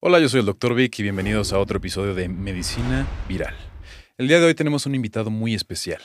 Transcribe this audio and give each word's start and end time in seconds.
Hola, 0.00 0.20
yo 0.20 0.28
soy 0.28 0.38
el 0.38 0.46
Dr. 0.46 0.76
Vic 0.76 0.96
y 1.00 1.02
bienvenidos 1.02 1.52
a 1.52 1.58
otro 1.58 1.78
episodio 1.78 2.14
de 2.14 2.28
Medicina 2.28 3.04
Viral. 3.28 3.56
El 4.16 4.28
día 4.28 4.38
de 4.38 4.46
hoy 4.46 4.54
tenemos 4.54 4.86
un 4.86 4.94
invitado 4.94 5.28
muy 5.28 5.54
especial. 5.54 6.00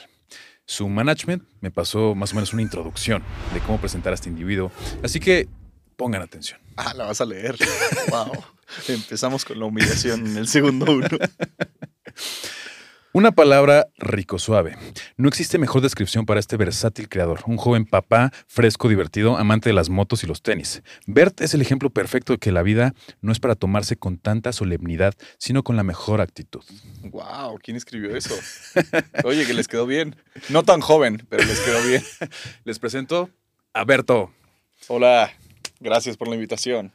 Su 0.66 0.88
management 0.88 1.44
me 1.60 1.70
pasó 1.70 2.16
más 2.16 2.32
o 2.32 2.34
menos 2.34 2.52
una 2.52 2.62
introducción 2.62 3.22
de 3.52 3.60
cómo 3.60 3.80
presentar 3.80 4.12
a 4.12 4.14
este 4.14 4.28
individuo, 4.28 4.72
así 5.04 5.20
que 5.20 5.46
pongan 5.94 6.22
atención. 6.22 6.58
Ah, 6.74 6.92
la 6.96 7.04
vas 7.04 7.20
a 7.20 7.24
leer. 7.24 7.56
wow. 8.10 8.32
Empezamos 8.88 9.44
con 9.44 9.60
la 9.60 9.66
humillación 9.66 10.26
en 10.26 10.38
el 10.38 10.48
segundo 10.48 10.90
uno. 10.90 11.06
Una 13.16 13.30
palabra 13.30 13.86
rico 13.96 14.40
suave. 14.40 14.76
No 15.16 15.28
existe 15.28 15.56
mejor 15.56 15.82
descripción 15.82 16.26
para 16.26 16.40
este 16.40 16.56
versátil 16.56 17.08
creador, 17.08 17.42
un 17.46 17.58
joven 17.58 17.86
papá, 17.86 18.32
fresco, 18.48 18.88
divertido, 18.88 19.36
amante 19.36 19.68
de 19.68 19.72
las 19.72 19.88
motos 19.88 20.24
y 20.24 20.26
los 20.26 20.42
tenis. 20.42 20.82
Bert 21.06 21.40
es 21.40 21.54
el 21.54 21.62
ejemplo 21.62 21.90
perfecto 21.90 22.32
de 22.32 22.40
que 22.40 22.50
la 22.50 22.64
vida 22.64 22.92
no 23.20 23.30
es 23.30 23.38
para 23.38 23.54
tomarse 23.54 23.94
con 23.94 24.18
tanta 24.18 24.52
solemnidad, 24.52 25.14
sino 25.38 25.62
con 25.62 25.76
la 25.76 25.84
mejor 25.84 26.20
actitud. 26.20 26.64
Wow, 27.04 27.60
¿quién 27.62 27.76
escribió 27.76 28.16
eso? 28.16 28.34
Oye, 29.22 29.46
que 29.46 29.54
les 29.54 29.68
quedó 29.68 29.86
bien. 29.86 30.16
No 30.48 30.64
tan 30.64 30.80
joven, 30.80 31.24
pero 31.28 31.44
les 31.44 31.60
quedó 31.60 31.80
bien. 31.86 32.02
Les 32.64 32.80
presento 32.80 33.30
a 33.74 33.84
Berto. 33.84 34.32
Hola, 34.88 35.32
gracias 35.78 36.16
por 36.16 36.26
la 36.26 36.34
invitación. 36.34 36.92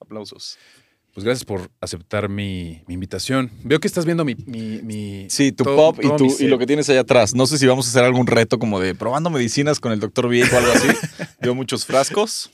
Aplausos. 0.00 0.56
Pues 1.18 1.24
gracias 1.24 1.44
por 1.44 1.68
aceptar 1.80 2.28
mi, 2.28 2.82
mi 2.86 2.94
invitación. 2.94 3.50
Veo 3.64 3.80
que 3.80 3.88
estás 3.88 4.04
viendo 4.04 4.24
mi... 4.24 4.36
mi, 4.46 4.80
mi- 4.84 5.26
Sí, 5.28 5.50
tu 5.50 5.64
todo- 5.64 5.74
pop 5.74 5.98
y, 6.00 6.08
tu- 6.16 6.36
y 6.38 6.46
lo 6.46 6.58
que 6.60 6.66
tienes 6.66 6.88
allá 6.90 7.00
atrás. 7.00 7.34
No 7.34 7.48
sé 7.48 7.58
si 7.58 7.66
vamos 7.66 7.86
a 7.86 7.90
hacer 7.90 8.04
algún 8.04 8.28
reto 8.28 8.60
como 8.60 8.78
de 8.78 8.94
probando 8.94 9.28
medicinas 9.28 9.80
con 9.80 9.90
el 9.90 9.98
doctor 9.98 10.28
Viejo 10.28 10.54
o 10.54 10.58
algo 10.60 10.70
así. 10.70 10.86
Veo 11.40 11.56
muchos 11.56 11.84
frascos. 11.86 12.52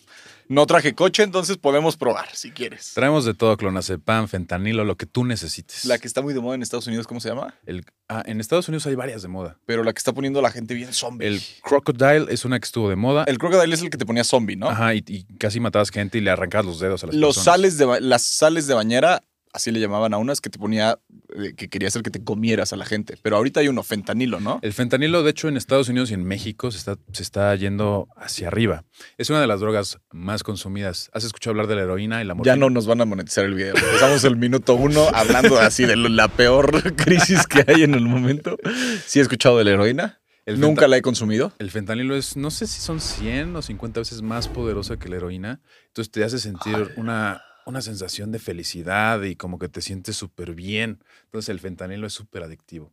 No 0.48 0.66
traje 0.66 0.94
coche, 0.94 1.22
entonces 1.22 1.56
podemos 1.56 1.96
probar 1.96 2.28
si 2.34 2.50
quieres. 2.50 2.92
Traemos 2.94 3.24
de 3.24 3.32
todo, 3.34 3.56
clonazepam, 3.56 4.28
fentanilo, 4.28 4.84
lo 4.84 4.96
que 4.96 5.06
tú 5.06 5.24
necesites. 5.24 5.84
La 5.86 5.98
que 5.98 6.06
está 6.06 6.20
muy 6.20 6.34
de 6.34 6.40
moda 6.40 6.54
en 6.54 6.62
Estados 6.62 6.86
Unidos, 6.86 7.06
¿cómo 7.06 7.20
se 7.20 7.30
llama? 7.30 7.54
El- 7.64 7.84
ah, 8.08 8.22
en 8.26 8.40
Estados 8.40 8.68
Unidos 8.68 8.86
hay 8.86 8.94
varias 8.94 9.22
de 9.22 9.28
moda. 9.28 9.58
Pero 9.66 9.82
la 9.84 9.92
que 9.92 9.98
está 9.98 10.12
poniendo 10.12 10.40
a 10.40 10.42
la 10.42 10.50
gente 10.50 10.74
bien 10.74 10.92
zombie. 10.92 11.26
El 11.26 11.40
Crocodile 11.62 12.26
es 12.28 12.44
una 12.44 12.60
que 12.60 12.64
estuvo 12.66 12.88
de 12.90 12.96
moda. 12.96 13.24
El 13.26 13.38
crocodile 13.38 13.74
es 13.74 13.80
el 13.82 13.90
que 13.90 13.96
te 13.98 14.04
ponía 14.06 14.24
zombie, 14.24 14.56
¿no? 14.56 14.68
Ajá, 14.68 14.94
y, 14.94 15.02
y 15.06 15.24
casi 15.38 15.60
matabas 15.60 15.90
gente 15.90 16.18
y 16.18 16.20
le 16.20 16.30
arrancabas 16.30 16.66
los 16.66 16.78
dedos 16.80 17.02
a 17.04 17.06
las 17.06 17.16
Los 17.16 17.36
personas. 17.36 17.44
sales 17.56 17.78
de 17.78 17.84
ba- 17.86 18.00
las 18.00 18.22
sales 18.22 18.66
de 18.66 18.74
bañera, 18.74 19.24
así 19.54 19.70
le 19.70 19.78
llamaban 19.78 20.12
a 20.12 20.18
unas 20.18 20.40
que 20.40 20.50
te 20.50 20.58
ponía, 20.58 20.98
eh, 21.36 21.54
que 21.56 21.68
quería 21.68 21.88
hacer 21.88 22.02
que 22.02 22.10
te 22.10 22.22
comieras 22.22 22.72
a 22.72 22.76
la 22.76 22.84
gente. 22.84 23.16
Pero 23.22 23.36
ahorita 23.36 23.60
hay 23.60 23.68
uno, 23.68 23.84
fentanilo, 23.84 24.40
¿no? 24.40 24.58
El 24.62 24.72
fentanilo, 24.72 25.22
de 25.22 25.30
hecho, 25.30 25.48
en 25.48 25.56
Estados 25.56 25.88
Unidos 25.88 26.10
y 26.10 26.14
en 26.14 26.24
México 26.24 26.72
se 26.72 26.78
está, 26.78 26.98
se 27.12 27.22
está 27.22 27.54
yendo 27.54 28.08
hacia 28.16 28.48
arriba. 28.48 28.84
Es 29.16 29.30
una 29.30 29.40
de 29.40 29.46
las 29.46 29.60
drogas 29.60 30.00
más 30.10 30.42
consumidas. 30.42 31.08
¿Has 31.14 31.24
escuchado 31.24 31.52
hablar 31.52 31.68
de 31.68 31.76
la 31.76 31.82
heroína 31.82 32.20
y 32.20 32.24
la 32.24 32.34
morfina? 32.34 32.54
Ya 32.54 32.58
no 32.58 32.68
nos 32.68 32.86
van 32.86 33.00
a 33.00 33.04
monetizar 33.04 33.44
el 33.44 33.54
video. 33.54 33.76
Empezamos 33.76 34.24
el 34.24 34.36
minuto 34.36 34.74
uno 34.74 35.06
hablando 35.14 35.58
así 35.58 35.86
de 35.86 35.96
la 35.96 36.26
peor 36.26 36.94
crisis 36.96 37.46
que 37.46 37.64
hay 37.66 37.84
en 37.84 37.94
el 37.94 38.06
momento. 38.06 38.58
Sí 39.06 39.20
he 39.20 39.22
escuchado 39.22 39.56
de 39.56 39.64
la 39.64 39.70
heroína. 39.70 40.20
El 40.46 40.60
Nunca 40.60 40.88
la 40.88 40.96
he 40.96 41.02
consumido. 41.02 41.52
El 41.58 41.70
fentanilo 41.70 42.16
es, 42.16 42.36
no 42.36 42.50
sé 42.50 42.66
si 42.66 42.80
son 42.80 43.00
100 43.00 43.56
o 43.56 43.62
50 43.62 44.00
veces 44.00 44.20
más 44.20 44.48
poderosa 44.48 44.98
que 44.98 45.08
la 45.08 45.16
heroína. 45.16 45.62
Entonces 45.86 46.10
te 46.10 46.22
hace 46.22 46.38
sentir 46.38 46.92
una, 46.96 47.40
una 47.66 47.80
sensación 47.82 48.32
de 48.32 48.38
felicidad 48.38 49.22
y 49.22 49.36
como 49.36 49.58
que 49.58 49.68
te 49.68 49.80
sientes 49.80 50.16
súper 50.16 50.54
bien. 50.54 51.02
Entonces 51.24 51.48
el 51.50 51.60
fentanilo 51.60 52.06
es 52.06 52.12
súper 52.12 52.42
adictivo. 52.42 52.92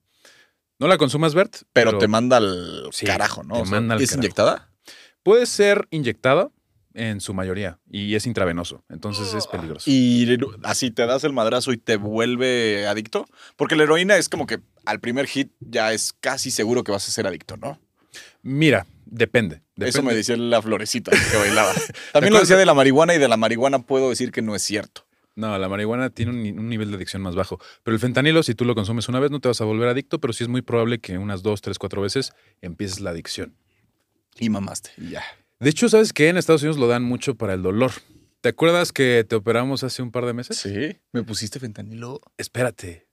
No 0.79 0.87
la 0.87 0.97
consumas, 0.97 1.33
Bert. 1.35 1.57
Pero, 1.73 1.97
te 1.99 2.07
manda 2.07 2.37
al 2.37 2.87
Sí, 2.91 3.05
carajo, 3.05 3.43
¿no? 3.43 3.55
te 3.55 3.61
O 3.61 3.65
sea, 3.65 3.75
manda 3.79 3.95
al 3.95 4.01
¿Es 4.01 4.09
carajo. 4.09 4.23
inyectada? 4.25 4.71
Puede 5.23 5.45
ser 5.45 5.87
inyectada 5.91 6.49
en 6.93 7.21
su 7.21 7.33
mayoría 7.33 7.79
y 7.89 8.15
es 8.15 8.25
intravenoso. 8.25 8.83
Entonces 8.89 9.33
es 9.33 9.47
peligroso. 9.47 9.89
Y 9.89 10.37
así 10.63 10.89
te 10.91 11.05
das 11.05 11.23
el 11.23 11.31
madrazo 11.33 11.71
y 11.71 11.77
te 11.77 11.95
vuelve 11.97 12.87
adicto. 12.87 13.27
Porque 13.55 13.75
la 13.75 13.83
heroína 13.83 14.17
es 14.17 14.27
como 14.27 14.47
que 14.47 14.59
al 14.85 14.99
primer 14.99 15.27
hit 15.27 15.51
ya 15.59 15.93
es 15.93 16.13
casi 16.13 16.49
seguro 16.51 16.83
que 16.83 16.91
vas 16.91 17.07
a 17.07 17.11
ser 17.11 17.27
adicto, 17.27 17.55
¿no? 17.57 17.79
Mira, 18.41 18.87
depende. 19.05 19.61
Depende. 19.85 19.89
Eso 19.99 20.03
me 20.03 20.13
decía 20.15 20.37
la 20.37 20.61
florecita 20.61 21.11
que 21.11 21.37
bailaba. 21.37 21.73
También 22.13 22.33
lo 22.33 22.39
decía 22.39 22.57
de 22.57 22.65
la 22.65 22.73
marihuana 22.73 23.13
y 23.13 23.17
de 23.19 23.27
la 23.27 23.37
marihuana 23.37 23.79
puedo 23.85 24.09
decir 24.09 24.31
que 24.31 24.41
no 24.41 24.55
es 24.55 24.61
cierto. 24.61 25.05
No, 25.35 25.57
la 25.57 25.69
marihuana 25.69 26.09
tiene 26.09 26.31
un, 26.31 26.43
ni- 26.43 26.51
un 26.51 26.67
nivel 26.69 26.89
de 26.91 26.97
adicción 26.97 27.21
más 27.21 27.35
bajo. 27.35 27.59
Pero 27.83 27.95
el 27.95 28.01
fentanilo, 28.01 28.43
si 28.43 28.53
tú 28.53 28.65
lo 28.65 28.75
consumes 28.75 29.07
una 29.09 29.19
vez, 29.19 29.31
no 29.31 29.39
te 29.39 29.47
vas 29.47 29.61
a 29.61 29.65
volver 29.65 29.87
adicto, 29.87 30.19
pero 30.19 30.33
sí 30.33 30.43
es 30.43 30.49
muy 30.49 30.61
probable 30.61 30.99
que 30.99 31.17
unas 31.17 31.41
dos, 31.41 31.61
tres, 31.61 31.79
cuatro 31.79 32.01
veces 32.01 32.33
empieces 32.61 32.99
la 32.99 33.11
adicción. 33.11 33.55
Y 34.39 34.49
mamaste. 34.49 34.91
Ya. 34.97 35.23
De 35.59 35.69
hecho, 35.69 35.87
¿sabes 35.89 36.11
qué? 36.13 36.29
En 36.29 36.37
Estados 36.37 36.63
Unidos 36.63 36.77
lo 36.77 36.87
dan 36.87 37.03
mucho 37.03 37.35
para 37.35 37.53
el 37.53 37.61
dolor. 37.61 37.91
¿Te 38.41 38.49
acuerdas 38.49 38.91
que 38.91 39.23
te 39.27 39.35
operamos 39.35 39.83
hace 39.83 40.01
un 40.01 40.11
par 40.11 40.25
de 40.25 40.33
meses? 40.33 40.57
Sí. 40.57 40.97
Me 41.11 41.23
pusiste 41.23 41.59
fentanilo. 41.59 42.19
Espérate. 42.37 43.07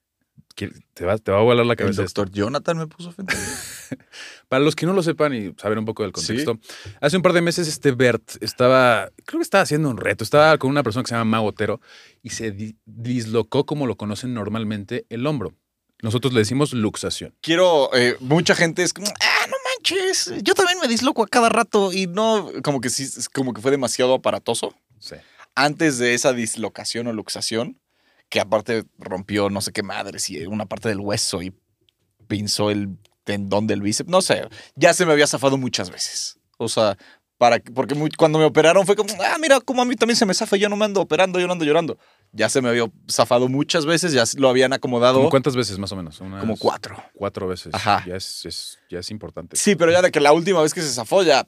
Te 0.94 1.04
va, 1.04 1.16
te 1.18 1.30
va 1.30 1.38
a 1.38 1.42
volar 1.42 1.64
la 1.64 1.74
El 1.74 1.78
cabeza. 1.78 2.02
esto. 2.02 2.22
doctor 2.22 2.34
Jonathan 2.36 2.78
me 2.78 2.86
puso 2.88 3.12
fentanilo. 3.12 3.46
Para 4.48 4.64
los 4.64 4.74
que 4.74 4.86
no 4.86 4.92
lo 4.92 5.02
sepan 5.02 5.34
y 5.34 5.54
saber 5.60 5.78
un 5.78 5.84
poco 5.84 6.02
del 6.02 6.12
contexto, 6.12 6.58
hace 7.00 7.16
un 7.16 7.22
par 7.22 7.32
de 7.32 7.42
meses 7.42 7.68
este 7.68 7.92
Bert 7.92 8.36
estaba, 8.40 9.10
creo 9.26 9.38
que 9.38 9.42
estaba 9.44 9.62
haciendo 9.62 9.88
un 9.90 9.96
reto, 9.98 10.24
estaba 10.24 10.56
con 10.58 10.70
una 10.70 10.82
persona 10.82 11.02
que 11.04 11.08
se 11.08 11.14
llama 11.14 11.24
Mago 11.30 11.46
Otero 11.48 11.80
y 12.22 12.30
se 12.30 12.50
di- 12.50 12.76
dislocó 12.86 13.66
como 13.66 13.86
lo 13.86 13.96
conocen 13.96 14.34
normalmente 14.34 15.06
el 15.10 15.26
hombro. 15.26 15.54
Nosotros 16.02 16.32
le 16.32 16.40
decimos 16.40 16.72
luxación. 16.72 17.34
Quiero, 17.40 17.90
eh, 17.94 18.16
mucha 18.20 18.54
gente 18.54 18.82
es 18.84 18.92
como, 18.92 19.08
ah, 19.08 19.46
no 19.48 19.56
manches, 19.74 20.32
yo 20.42 20.54
también 20.54 20.78
me 20.80 20.88
disloco 20.88 21.22
a 21.24 21.26
cada 21.28 21.48
rato 21.48 21.92
y 21.92 22.06
no, 22.06 22.50
como 22.62 22.80
que 22.80 22.88
sí, 22.90 23.06
como 23.34 23.52
que 23.52 23.60
fue 23.60 23.70
demasiado 23.70 24.14
aparatoso. 24.14 24.74
Sí. 25.00 25.16
Antes 25.56 25.98
de 25.98 26.14
esa 26.14 26.32
dislocación 26.32 27.08
o 27.08 27.12
luxación, 27.12 27.80
que 28.28 28.40
aparte 28.40 28.84
rompió 28.98 29.48
no 29.50 29.60
sé 29.60 29.72
qué 29.72 29.82
madre, 29.82 30.18
si 30.18 30.44
una 30.46 30.66
parte 30.66 30.88
del 30.88 31.00
hueso 31.00 31.42
y 31.42 31.54
pinzó 32.26 32.70
el 32.70 32.98
tendón 33.24 33.66
del 33.66 33.80
bíceps, 33.82 34.10
no 34.10 34.20
sé, 34.22 34.48
ya 34.74 34.92
se 34.94 35.06
me 35.06 35.12
había 35.12 35.26
zafado 35.26 35.56
muchas 35.58 35.90
veces. 35.90 36.38
O 36.58 36.68
sea, 36.68 36.96
para, 37.38 37.58
porque 37.74 37.94
muy- 37.94 38.10
cuando 38.10 38.38
me 38.38 38.44
operaron 38.44 38.84
fue 38.84 38.96
como, 38.96 39.10
ah, 39.22 39.36
mira, 39.40 39.60
como 39.60 39.80
a 39.82 39.84
mí 39.84 39.94
también 39.96 40.16
se 40.16 40.26
me 40.26 40.34
zafa, 40.34 40.56
yo 40.56 40.68
no 40.68 40.76
me 40.76 40.84
ando 40.84 41.00
operando, 41.00 41.38
yo 41.38 41.46
no 41.46 41.52
ando 41.52 41.64
llorando. 41.64 41.98
Ya 42.32 42.48
se 42.48 42.60
me 42.60 42.68
había 42.68 42.84
zafado 43.10 43.48
muchas 43.48 43.86
veces, 43.86 44.12
ya 44.12 44.24
lo 44.36 44.48
habían 44.50 44.72
acomodado 44.72 45.14
¿Cómo 45.14 45.24
como, 45.24 45.30
¿Cuántas 45.30 45.56
veces 45.56 45.78
más 45.78 45.92
o 45.92 45.96
menos? 45.96 46.20
Unas 46.20 46.58
cuatro. 46.58 47.02
Cuatro 47.14 47.46
veces. 47.48 47.72
Ajá. 47.74 48.04
Ya 48.06 48.16
es, 48.16 48.44
es- 48.44 48.78
ya 48.90 48.98
es 48.98 49.10
importante. 49.10 49.56
Sí, 49.56 49.76
pero 49.76 49.92
ya 49.92 50.02
de 50.02 50.10
que 50.10 50.20
la 50.20 50.32
última 50.32 50.60
vez 50.60 50.74
que 50.74 50.82
se 50.82 50.90
zafó, 50.92 51.22
ya 51.22 51.46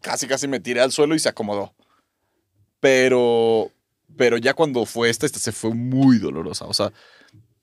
casi 0.00 0.26
casi 0.28 0.48
me 0.48 0.60
tiré 0.60 0.80
al 0.80 0.92
suelo 0.92 1.14
y 1.14 1.18
se 1.18 1.28
acomodó. 1.28 1.74
Pero, 2.80 3.70
pero 4.16 4.36
ya 4.38 4.54
cuando 4.54 4.84
fue 4.86 5.10
esta, 5.10 5.26
esta 5.26 5.38
se 5.38 5.52
fue 5.52 5.74
muy 5.74 6.18
dolorosa. 6.18 6.66
O 6.66 6.74
sea, 6.74 6.92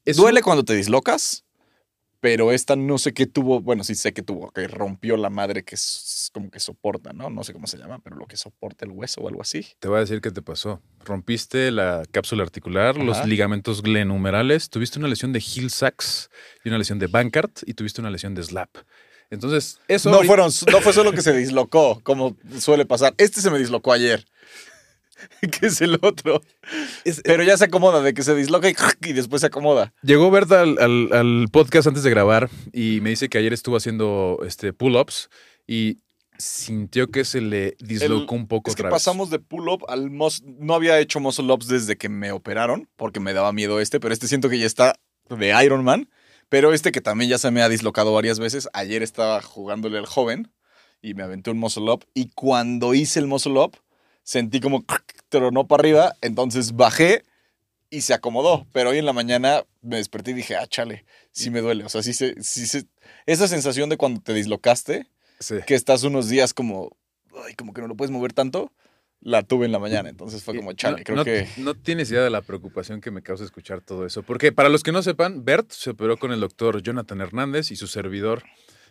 duele 0.06 0.42
cuando 0.42 0.64
te 0.64 0.76
dislocas, 0.76 1.46
pero 2.22 2.52
esta 2.52 2.76
no 2.76 2.98
sé 2.98 3.14
qué 3.14 3.26
tuvo, 3.26 3.62
bueno, 3.62 3.84
sí 3.84 3.96
sé 3.96 4.14
que 4.14 4.22
tuvo, 4.22 4.52
que 4.52 4.68
rompió 4.68 5.16
la 5.16 5.30
madre 5.30 5.64
que 5.64 5.76
es 5.76 6.30
como 6.34 6.52
que 6.52 6.60
soporta, 6.60 7.14
¿no? 7.14 7.30
No 7.30 7.44
sé 7.44 7.54
cómo 7.54 7.66
se 7.68 7.78
llama, 7.78 8.00
pero 8.04 8.18
lo 8.18 8.26
que 8.26 8.36
soporta 8.36 8.86
el 8.86 8.92
hueso 8.92 9.22
o 9.22 9.30
algo 9.30 9.42
así. 9.42 9.66
Te 9.80 9.88
voy 9.88 9.98
a 9.98 10.02
decir 10.02 10.20
qué 10.22 10.32
te 10.32 10.42
pasó. 10.42 10.82
Rompiste 11.06 11.72
la 11.72 12.04
cápsula 12.12 12.44
articular, 12.44 12.98
los 12.98 13.26
ligamentos 13.26 13.82
glenumerales, 13.82 14.70
tuviste 14.70 15.00
una 15.00 15.08
lesión 15.08 15.32
de 15.32 15.40
Hill 15.40 15.70
Sachs 15.70 16.30
y 16.64 16.70
una 16.70 16.78
lesión 16.78 17.00
de 17.00 17.08
Bankart 17.08 17.62
y 17.66 17.74
tuviste 17.74 18.02
una 18.02 18.12
lesión 18.12 18.36
de 18.36 18.44
Slap. 18.44 18.70
Entonces, 19.32 19.80
eso 19.88 20.10
No, 20.10 20.24
fueron, 20.24 20.52
no 20.72 20.82
fue 20.82 20.92
solo 20.92 21.12
que 21.12 21.22
se 21.22 21.34
dislocó, 21.34 22.02
como 22.04 22.36
suele 22.60 22.86
pasar. 22.86 23.14
Este 23.18 23.42
se 23.42 23.52
me 23.52 23.60
dislocó 23.60 23.94
ayer. 23.94 24.26
que 25.60 25.68
es 25.68 25.82
el 25.82 25.98
otro. 26.02 26.42
Pero 27.24 27.44
ya 27.44 27.58
se 27.58 27.66
acomoda, 27.66 28.02
de 28.02 28.14
que 28.14 28.24
se 28.24 28.36
disloca 28.36 28.70
y, 28.70 28.76
y 29.10 29.14
después 29.14 29.42
se 29.42 29.48
acomoda. 29.48 29.94
Llegó 30.02 30.30
Berta 30.32 30.62
al, 30.62 30.78
al- 30.80 31.10
al 31.14 31.48
podcast 31.52 31.88
antes 31.88 32.04
de 32.04 32.10
grabar 32.10 32.50
y 32.74 33.00
me 33.02 33.10
dice 33.12 33.30
que 33.30 33.38
ayer 33.38 33.54
estuvo 33.54 33.78
haciendo 33.78 34.40
este, 34.46 34.74
pull-ups 34.74 35.30
y 35.68 35.98
sintió 36.38 37.08
que 37.12 37.26
se 37.26 37.42
le 37.42 37.76
dislocó 37.80 38.36
El- 38.36 38.42
un 38.42 38.48
poco 38.48 38.70
Es 38.72 38.76
que 38.76 38.82
otra 38.82 38.90
vez. 38.90 38.96
pasamos 38.96 39.30
de 39.30 39.40
pull-up 39.40 39.84
al 39.90 40.10
mus- 40.10 40.42
No 40.44 40.74
había 40.74 41.00
hecho 41.00 41.20
muscle 41.20 41.52
ups 41.52 41.68
desde 41.68 41.98
que 41.98 42.10
me 42.10 42.32
operaron, 42.32 42.88
porque 42.96 43.20
me 43.20 43.34
daba 43.34 43.52
miedo 43.52 43.80
este, 43.80 44.00
pero 44.00 44.14
este 44.14 44.28
siento 44.28 44.50
que 44.50 44.58
ya 44.60 44.66
está 44.66 44.96
de 45.30 45.64
Iron 45.64 45.84
Man. 45.84 46.10
Pero 46.48 46.74
este 46.74 46.92
que 46.92 47.02
también 47.02 47.30
ya 47.30 47.38
se 47.38 47.52
me 47.52 47.62
ha 47.62 47.70
dislocado 47.70 48.12
varias 48.12 48.40
veces. 48.40 48.68
Ayer 48.74 49.04
estaba 49.04 49.40
jugándole 49.42 50.00
al 50.00 50.08
joven 50.08 50.52
y 51.00 51.14
me 51.14 51.22
aventé 51.22 51.52
un 51.52 51.60
muscle 51.60 51.92
up. 51.92 52.06
Y 52.16 52.30
cuando 52.34 52.96
hice 52.96 53.20
el 53.20 53.28
muscle 53.28 53.60
up, 53.60 53.78
sentí 54.30 54.60
como 54.60 54.86
tronó 55.30 55.66
para 55.68 55.82
arriba, 55.82 56.16
entonces 56.22 56.76
bajé 56.76 57.24
y 57.90 58.02
se 58.02 58.14
acomodó. 58.14 58.68
Pero 58.72 58.92
hoy 58.92 59.00
en 59.00 59.06
la 59.08 59.14
mañana 59.14 59.64
me 59.82 59.98
desperté 59.98 60.32
y 60.32 60.34
dije, 60.36 60.56
ah, 60.56 60.68
chale, 60.68 61.04
sí 61.32 61.50
me 61.50 61.62
duele. 61.62 61.84
O 61.84 61.90
sea, 61.90 62.04
sí 62.04 62.14
se, 62.14 62.36
sí 62.44 62.68
se, 62.68 62.86
esa 63.26 63.48
sensación 63.48 63.90
de 63.90 63.98
cuando 63.98 64.22
te 64.22 64.34
dislocaste, 64.36 65.08
Sí. 65.40 65.56
que 65.66 65.74
estás 65.74 66.04
unos 66.04 66.30
días 66.30 66.54
como, 66.54 66.96
ay, 67.48 67.56
como 67.56 67.74
que 67.74 67.82
no 67.82 67.88
lo 67.88 67.96
puedes 67.96 68.12
mover 68.12 68.34
tanto, 68.34 68.72
la 69.20 69.42
tuve 69.42 69.66
en 69.66 69.72
la 69.72 69.80
mañana. 69.80 70.10
Entonces 70.10 70.44
fue 70.44 70.56
como, 70.56 70.74
chale, 70.74 70.98
no, 70.98 71.04
creo 71.06 71.16
no- 71.16 71.24
que... 71.26 71.48
No 71.58 71.74
tienes 71.74 72.12
idea 72.12 72.22
de 72.22 72.30
la 72.30 72.42
preocupación 72.44 73.02
que 73.02 73.10
me 73.10 73.24
causa 73.24 73.46
escuchar 73.46 73.82
todo 73.82 74.06
eso. 74.06 74.22
Porque 74.22 74.52
para 74.52 74.70
los 74.70 74.84
que 74.84 74.92
no 74.92 75.02
sepan, 75.02 75.44
Bert 75.44 75.72
se 75.72 75.90
operó 75.90 76.18
con 76.18 76.32
el 76.34 76.40
doctor 76.40 76.84
Jonathan 76.84 77.22
Hernández 77.22 77.72
y 77.72 77.76
su 77.78 77.88
servidor 77.88 78.44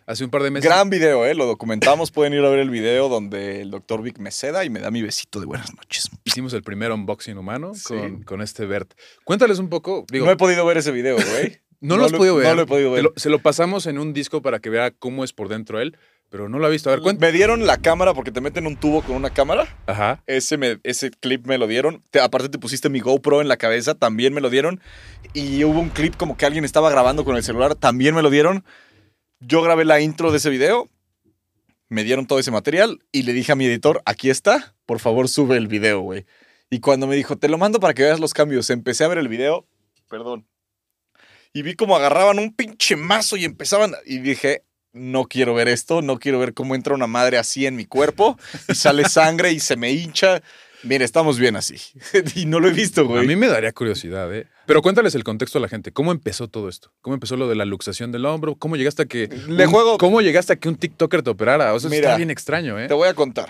hace 0.08 0.24
un 0.24 0.30
par 0.30 0.42
de 0.42 0.50
meses. 0.50 0.68
Gran 0.68 0.90
video, 0.90 1.24
¿eh? 1.26 1.34
Lo 1.34 1.46
documentamos. 1.46 2.10
Pueden 2.10 2.32
ir 2.32 2.40
a 2.44 2.48
ver 2.48 2.58
el 2.58 2.70
video 2.70 3.08
donde 3.08 3.60
el 3.62 3.70
doctor 3.70 4.02
Vic 4.02 4.18
me 4.18 4.30
ceda 4.30 4.64
y 4.64 4.70
me 4.70 4.80
da 4.80 4.90
mi 4.90 5.02
besito 5.02 5.38
de 5.40 5.46
buenas 5.46 5.74
noches. 5.76 6.10
Hicimos 6.24 6.52
el 6.54 6.62
primer 6.62 6.90
unboxing 6.92 7.38
humano 7.38 7.72
Sí. 7.74 7.94
con, 7.94 8.22
con 8.22 8.42
este 8.42 8.66
Bert. 8.66 8.92
Cuéntales 9.24 9.58
un 9.58 9.68
poco. 9.68 10.04
Digo, 10.10 10.26
no 10.26 10.32
he 10.32 10.36
podido 10.36 10.64
ver 10.66 10.78
ese 10.78 10.90
video, 10.90 11.16
güey. 11.16 11.58
no 11.80 11.96
lo 11.96 12.06
has 12.06 12.12
podido 12.12 12.34
ver. 12.36 12.46
No 12.48 12.54
lo 12.56 12.62
he 12.62 12.66
podido 12.66 12.90
ver. 12.90 13.04
lo- 13.04 13.12
se 13.16 13.30
lo 13.30 13.38
pasamos 13.38 13.86
en 13.86 13.98
un 13.98 14.12
disco 14.12 14.42
para 14.42 14.58
que 14.58 14.70
vea 14.70 14.90
cómo 14.90 15.22
es 15.24 15.32
por 15.32 15.48
dentro 15.48 15.80
él, 15.80 15.96
pero 16.30 16.48
no 16.48 16.58
lo 16.58 16.66
ha 16.66 16.70
visto. 16.70 16.90
A 16.90 16.94
ver, 16.94 17.00
cuéntame. 17.02 17.30
Me 17.32 17.36
dieron 17.36 17.66
la 17.66 17.76
cámara 17.78 18.12
porque 18.14 18.30
te 18.32 18.40
meten 18.40 18.66
un 18.66 18.76
tubo 18.76 19.02
con 19.02 19.14
una 19.16 19.30
cámara. 19.30 19.76
Ajá. 19.86 20.22
Ese, 20.26 20.56
me- 20.58 20.78
ese 20.82 21.10
clip 21.10 21.46
me 21.46 21.56
lo 21.58 21.66
dieron. 21.66 22.02
Te- 22.10 22.20
aparte 22.20 22.48
te 22.48 22.58
pusiste 22.58 22.88
mi 22.88 23.00
GoPro 23.00 23.40
en 23.40 23.48
la 23.48 23.56
cabeza, 23.56 23.94
también 23.94 24.34
me 24.34 24.40
lo 24.40 24.50
dieron. 24.50 24.80
Y 25.34 25.64
hubo 25.64 25.80
un 25.80 25.90
clip 25.90 26.16
como 26.16 26.36
que 26.36 26.46
alguien 26.46 26.64
estaba 26.64 26.90
grabando 26.90 27.24
con 27.24 27.36
el 27.36 27.42
celular, 27.42 27.74
también 27.74 28.14
me 28.14 28.22
lo 28.22 28.30
dieron. 28.30 28.64
Yo 29.40 29.62
grabé 29.62 29.84
la 29.84 30.00
intro 30.00 30.30
de 30.32 30.38
ese 30.38 30.50
video, 30.50 30.90
me 31.88 32.04
dieron 32.04 32.26
todo 32.26 32.38
ese 32.38 32.50
material 32.50 32.98
y 33.12 33.22
le 33.22 33.32
dije 33.32 33.52
a 33.52 33.54
mi 33.54 33.66
editor, 33.66 34.02
aquí 34.04 34.30
está, 34.30 34.74
por 34.84 34.98
favor 34.98 35.28
sube 35.28 35.56
el 35.56 35.68
video, 35.68 36.00
güey. 36.00 36.26
Y 36.70 36.80
cuando 36.80 37.06
me 37.06 37.16
dijo, 37.16 37.36
te 37.38 37.48
lo 37.48 37.56
mando 37.56 37.80
para 37.80 37.94
que 37.94 38.02
veas 38.02 38.20
los 38.20 38.34
cambios, 38.34 38.68
empecé 38.70 39.04
a 39.04 39.08
ver 39.08 39.18
el 39.18 39.28
video, 39.28 39.66
perdón. 40.08 40.46
Y 41.52 41.62
vi 41.62 41.74
cómo 41.74 41.96
agarraban 41.96 42.38
un 42.38 42.54
pinche 42.54 42.96
mazo 42.96 43.36
y 43.36 43.44
empezaban, 43.44 43.94
y 44.04 44.18
dije, 44.18 44.64
no 44.92 45.26
quiero 45.26 45.54
ver 45.54 45.68
esto, 45.68 46.02
no 46.02 46.18
quiero 46.18 46.38
ver 46.38 46.52
cómo 46.52 46.74
entra 46.74 46.94
una 46.94 47.06
madre 47.06 47.38
así 47.38 47.64
en 47.64 47.76
mi 47.76 47.86
cuerpo 47.86 48.38
y 48.68 48.74
sale 48.74 49.08
sangre 49.08 49.52
y 49.52 49.60
se 49.60 49.76
me 49.76 49.92
hincha. 49.92 50.42
Mira, 50.84 51.04
estamos 51.04 51.38
bien 51.38 51.56
así. 51.56 51.76
y 52.36 52.46
no 52.46 52.60
lo 52.60 52.68
he 52.68 52.72
visto, 52.72 53.00
A 53.00 53.04
güey. 53.04 53.26
mí 53.26 53.36
me 53.36 53.48
daría 53.48 53.72
curiosidad, 53.72 54.32
¿eh? 54.34 54.46
Pero 54.66 54.80
cuéntales 54.82 55.14
el 55.14 55.24
contexto 55.24 55.58
a 55.58 55.60
la 55.60 55.68
gente. 55.68 55.92
¿Cómo 55.92 56.12
empezó 56.12 56.48
todo 56.48 56.68
esto? 56.68 56.92
¿Cómo 57.00 57.14
empezó 57.14 57.36
lo 57.36 57.48
de 57.48 57.54
la 57.56 57.64
luxación 57.64 58.12
del 58.12 58.24
hombro? 58.26 58.54
¿Cómo 58.56 58.76
llegaste 58.76 59.02
a 59.02 59.06
que. 59.06 59.28
Le 59.48 59.66
un- 59.66 59.72
juego- 59.72 59.98
¿Cómo 59.98 60.20
llegaste 60.20 60.52
a 60.52 60.56
que 60.56 60.68
un 60.68 60.76
TikToker 60.76 61.22
te 61.22 61.30
operara? 61.30 61.74
O 61.74 61.80
sea, 61.80 61.90
Mira, 61.90 62.08
está 62.10 62.16
bien 62.16 62.30
extraño, 62.30 62.78
¿eh? 62.78 62.86
Te 62.88 62.94
voy 62.94 63.08
a 63.08 63.14
contar. 63.14 63.48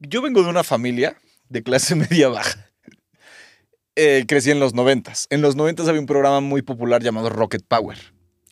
Yo 0.00 0.22
vengo 0.22 0.42
de 0.42 0.50
una 0.50 0.62
familia 0.64 1.16
de 1.48 1.62
clase 1.62 1.94
media 1.96 2.28
baja. 2.28 2.70
Eh, 3.96 4.24
crecí 4.28 4.50
en 4.52 4.60
los 4.60 4.74
noventas. 4.74 5.26
En 5.30 5.40
los 5.42 5.56
noventas 5.56 5.88
había 5.88 6.00
un 6.00 6.06
programa 6.06 6.40
muy 6.40 6.62
popular 6.62 7.02
llamado 7.02 7.28
Rocket 7.30 7.64
Power. 7.66 7.98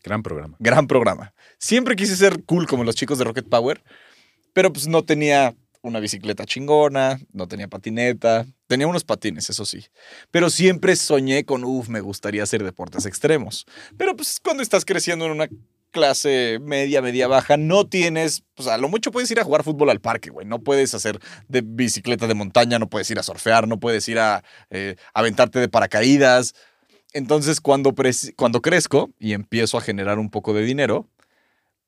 Gran 0.03 0.23
programa. 0.23 0.57
Gran 0.59 0.87
programa. 0.89 1.35
Siempre 1.59 1.95
quise 1.97 2.17
ser 2.17 2.43
cool 2.45 2.67
como 2.67 2.83
los 2.85 2.97
chicos 2.97 3.19
de 3.19 3.25
Rocket 3.25 3.49
Power, 3.49 3.83
pero 4.53 4.73
pues 4.73 4.87
no 4.89 5.05
tenía 5.05 5.55
una 5.87 6.01
bicicleta 6.01 6.45
chingona, 6.45 7.21
no 7.33 7.47
tenía 7.47 7.69
patineta, 7.69 8.47
tenía 8.67 8.87
unos 8.87 9.05
patines, 9.05 9.49
eso 9.49 9.65
sí. 9.65 9.85
Pero 10.31 10.51
siempre 10.51 10.97
soñé 10.97 11.45
con, 11.45 11.65
uff, 11.65 11.89
me 11.89 12.01
gustaría 12.01 12.43
hacer 12.43 12.65
deportes 12.65 13.07
extremos. 13.07 13.67
Pero 13.97 14.17
pues 14.17 14.41
cuando 14.43 14.63
estás 14.63 14.85
creciendo 14.85 15.27
en 15.27 15.31
una 15.31 15.49
clase 15.93 16.59
media, 16.61 17.01
media 17.01 17.29
baja, 17.29 17.57
no 17.57 17.87
tienes, 17.87 18.43
pues 18.55 18.69
a 18.69 18.77
lo 18.79 18.89
mucho 18.89 19.13
puedes 19.13 19.31
ir 19.31 19.41
a 19.41 19.45
jugar 19.45 19.63
fútbol 19.63 19.91
al 19.91 20.01
parque, 20.01 20.31
güey. 20.31 20.47
No 20.47 20.59
puedes 20.59 20.93
hacer 20.93 21.21
de 21.49 21.63
bicicleta 21.63 22.27
de 22.27 22.35
montaña, 22.35 22.79
no 22.79 22.91
puedes 22.91 23.11
ir 23.11 23.19
a 23.19 23.23
surfear, 23.23 23.69
no 23.69 23.79
puedes 23.79 24.09
ir 24.09 24.19
a 24.19 24.43
eh, 24.71 24.97
aventarte 25.15 25.61
de 25.61 25.69
paracaídas. 25.69 26.55
Entonces, 27.13 27.61
cuando, 27.61 27.95
cuando 28.35 28.61
crezco 28.61 29.11
y 29.19 29.33
empiezo 29.33 29.79
a 29.79 29.81
generar 29.81 30.19
un 30.19 30.31
poco 30.31 30.53
de 30.53 30.65
dinero, 30.65 31.09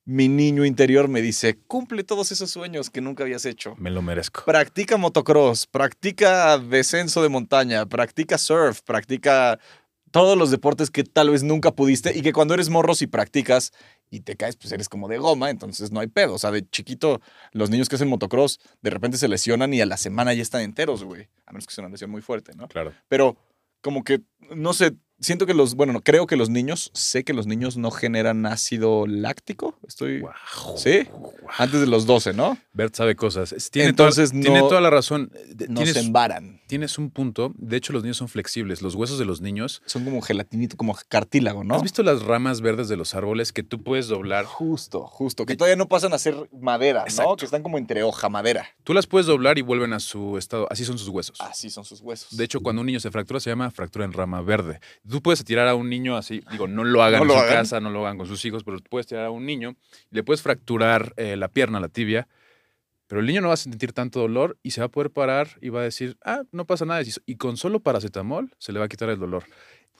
mi 0.08 0.26
niño 0.26 0.64
interior 0.64 1.06
me 1.06 1.20
dice, 1.20 1.58
cumple 1.66 2.02
todos 2.02 2.32
esos 2.32 2.50
sueños 2.50 2.88
que 2.88 3.02
nunca 3.02 3.25
habías 3.25 3.44
hecho. 3.44 3.75
Me 3.76 3.90
lo 3.90 4.00
merezco. 4.00 4.43
Practica 4.46 4.96
motocross, 4.96 5.66
practica 5.66 6.56
descenso 6.56 7.22
de 7.22 7.28
montaña, 7.28 7.84
practica 7.84 8.38
surf, 8.38 8.81
practica 8.81 9.60
todos 10.10 10.38
los 10.38 10.50
deportes 10.50 10.90
que 10.90 11.05
tal 11.05 11.28
vez 11.28 11.43
nunca 11.43 11.72
pudiste 11.72 12.16
y 12.16 12.22
que 12.22 12.32
cuando 12.32 12.55
eres 12.55 12.70
morro 12.70 12.94
si 12.94 13.06
practicas 13.06 13.75
y 14.08 14.20
te 14.20 14.34
caes, 14.34 14.56
pues 14.56 14.72
eres 14.72 14.88
como 14.88 15.08
de 15.08 15.19
goma, 15.19 15.50
entonces 15.50 15.93
no 15.93 16.00
hay 16.00 16.06
pedo. 16.06 16.32
O 16.32 16.38
sea, 16.38 16.52
de 16.52 16.66
chiquito, 16.66 17.20
los 17.52 17.69
niños 17.69 17.90
que 17.90 17.96
hacen 17.96 18.08
motocross 18.08 18.61
de 18.81 18.88
repente 18.88 19.19
se 19.19 19.28
lesionan 19.28 19.75
y 19.75 19.82
a 19.82 19.87
la 19.87 19.99
semana 19.99 20.32
ya 20.32 20.40
están 20.40 20.62
enteros, 20.62 21.04
güey. 21.04 21.28
A 21.44 21.52
menos 21.52 21.66
que 21.66 21.75
sea 21.75 21.84
una 21.84 21.90
lesión 21.90 22.11
muy 22.11 22.22
fuerte, 22.22 22.52
¿no? 22.56 22.66
Claro. 22.69 22.94
Pero 23.08 23.37
como 23.82 24.02
que, 24.04 24.22
no 24.56 24.72
sé, 24.72 24.96
siento 25.20 25.46
que 25.46 25.54
los, 25.54 25.74
bueno, 25.74 25.92
no, 25.92 26.00
creo 26.00 26.26
que 26.26 26.36
los 26.36 26.50
niños, 26.50 26.90
sé 26.94 27.24
que 27.24 27.32
los 27.32 27.46
niños 27.46 27.76
no 27.76 27.90
generan 27.90 28.46
ácido 28.46 29.06
láctico. 29.06 29.78
Estoy... 29.86 30.20
Wow. 30.20 30.32
¿Sí? 30.76 31.06
Antes 31.56 31.80
de 31.80 31.86
los 31.86 32.06
12, 32.06 32.32
¿no? 32.34 32.58
Bert 32.72 32.94
sabe 32.94 33.16
cosas. 33.16 33.54
Tiene 33.70 33.90
Entonces, 33.90 34.30
toda, 34.30 34.42
tiene 34.42 34.60
toda 34.60 34.80
la 34.80 34.90
razón. 34.90 35.32
No 35.68 35.80
tienes, 35.80 35.94
se 35.94 36.00
embaran. 36.00 36.57
Tienes 36.68 36.98
un 36.98 37.10
punto. 37.10 37.52
De 37.56 37.76
hecho, 37.76 37.92
los 37.92 38.02
niños 38.04 38.18
son 38.18 38.28
flexibles. 38.28 38.82
Los 38.82 38.94
huesos 38.94 39.18
de 39.18 39.24
los 39.24 39.40
niños. 39.40 39.82
Son 39.86 40.04
como 40.04 40.20
gelatinito, 40.22 40.76
como 40.76 40.96
cartílago, 41.08 41.64
¿no? 41.64 41.74
¿Has 41.74 41.82
visto 41.82 42.04
las 42.04 42.22
ramas 42.22 42.60
verdes 42.60 42.88
de 42.88 42.96
los 42.96 43.14
árboles 43.16 43.52
que 43.52 43.64
tú 43.64 43.82
puedes 43.82 44.06
doblar? 44.06 44.44
Justo, 44.44 45.06
justo. 45.06 45.44
Que 45.46 45.56
todavía 45.56 45.74
no 45.76 45.88
pasan 45.88 46.12
a 46.12 46.18
ser 46.18 46.48
madera, 46.52 47.04
¿no? 47.16 47.36
Que 47.36 47.44
están 47.46 47.62
como 47.64 47.78
entre 47.78 48.04
hoja, 48.04 48.28
madera. 48.28 48.68
Tú 48.84 48.94
las 48.94 49.06
puedes 49.08 49.26
doblar 49.26 49.58
y 49.58 49.62
vuelven 49.62 49.92
a 49.92 49.98
su 50.00 50.38
estado. 50.38 50.68
Así 50.70 50.84
son 50.84 50.98
sus 50.98 51.08
huesos. 51.08 51.40
Así 51.40 51.70
son 51.70 51.84
sus 51.84 52.00
huesos. 52.00 52.36
De 52.36 52.44
hecho, 52.44 52.60
cuando 52.60 52.80
un 52.80 52.86
niño 52.86 53.00
se 53.00 53.10
fractura, 53.10 53.40
se 53.40 53.50
llama 53.50 53.70
fractura 53.70 54.04
en 54.04 54.12
rama 54.12 54.40
verde. 54.42 54.78
Tú 55.08 55.22
puedes 55.22 55.42
tirar 55.44 55.66
a 55.66 55.74
un 55.74 55.88
niño 55.88 56.16
así, 56.16 56.42
digo, 56.52 56.68
no 56.68 56.84
lo 56.84 57.02
hagan 57.02 57.20
No 57.20 57.24
en 57.24 57.28
lo 57.28 57.34
su 57.34 57.40
hagan. 57.40 57.54
casa, 57.54 57.80
no 57.80 57.90
lo 57.90 58.06
hagan 58.06 58.18
con 58.18 58.26
sus 58.26 58.44
hijos, 58.44 58.62
pero 58.62 58.78
puedes 58.88 59.06
tirar 59.06 59.24
a 59.24 59.30
un 59.30 59.46
niño 59.46 59.74
y 60.10 60.16
le 60.16 60.22
puedes 60.22 60.42
fracturar 60.42 61.14
eh, 61.16 61.36
la 61.36 61.48
pierna, 61.48 61.80
la 61.80 61.88
tibia, 61.88 62.28
pero 63.08 63.20
el 63.20 63.26
niño 63.26 63.40
no 63.40 63.49
va 63.49 63.55
a 63.55 63.56
sentir 63.56 63.93
tanto 63.93 64.20
dolor 64.20 64.56
y 64.62 64.70
se 64.70 64.81
va 64.81 64.87
a 64.87 64.90
poder 64.90 65.10
parar 65.10 65.49
y 65.60 65.70
va 65.70 65.81
a 65.81 65.84
decir, 65.84 66.16
ah, 66.25 66.43
no 66.52 66.64
pasa 66.66 66.84
nada. 66.84 67.02
Y 67.26 67.34
con 67.37 67.56
solo 67.56 67.81
paracetamol 67.81 68.55
se 68.58 68.72
le 68.72 68.78
va 68.78 68.84
a 68.84 68.88
quitar 68.88 69.08
el 69.10 69.19
dolor. 69.19 69.44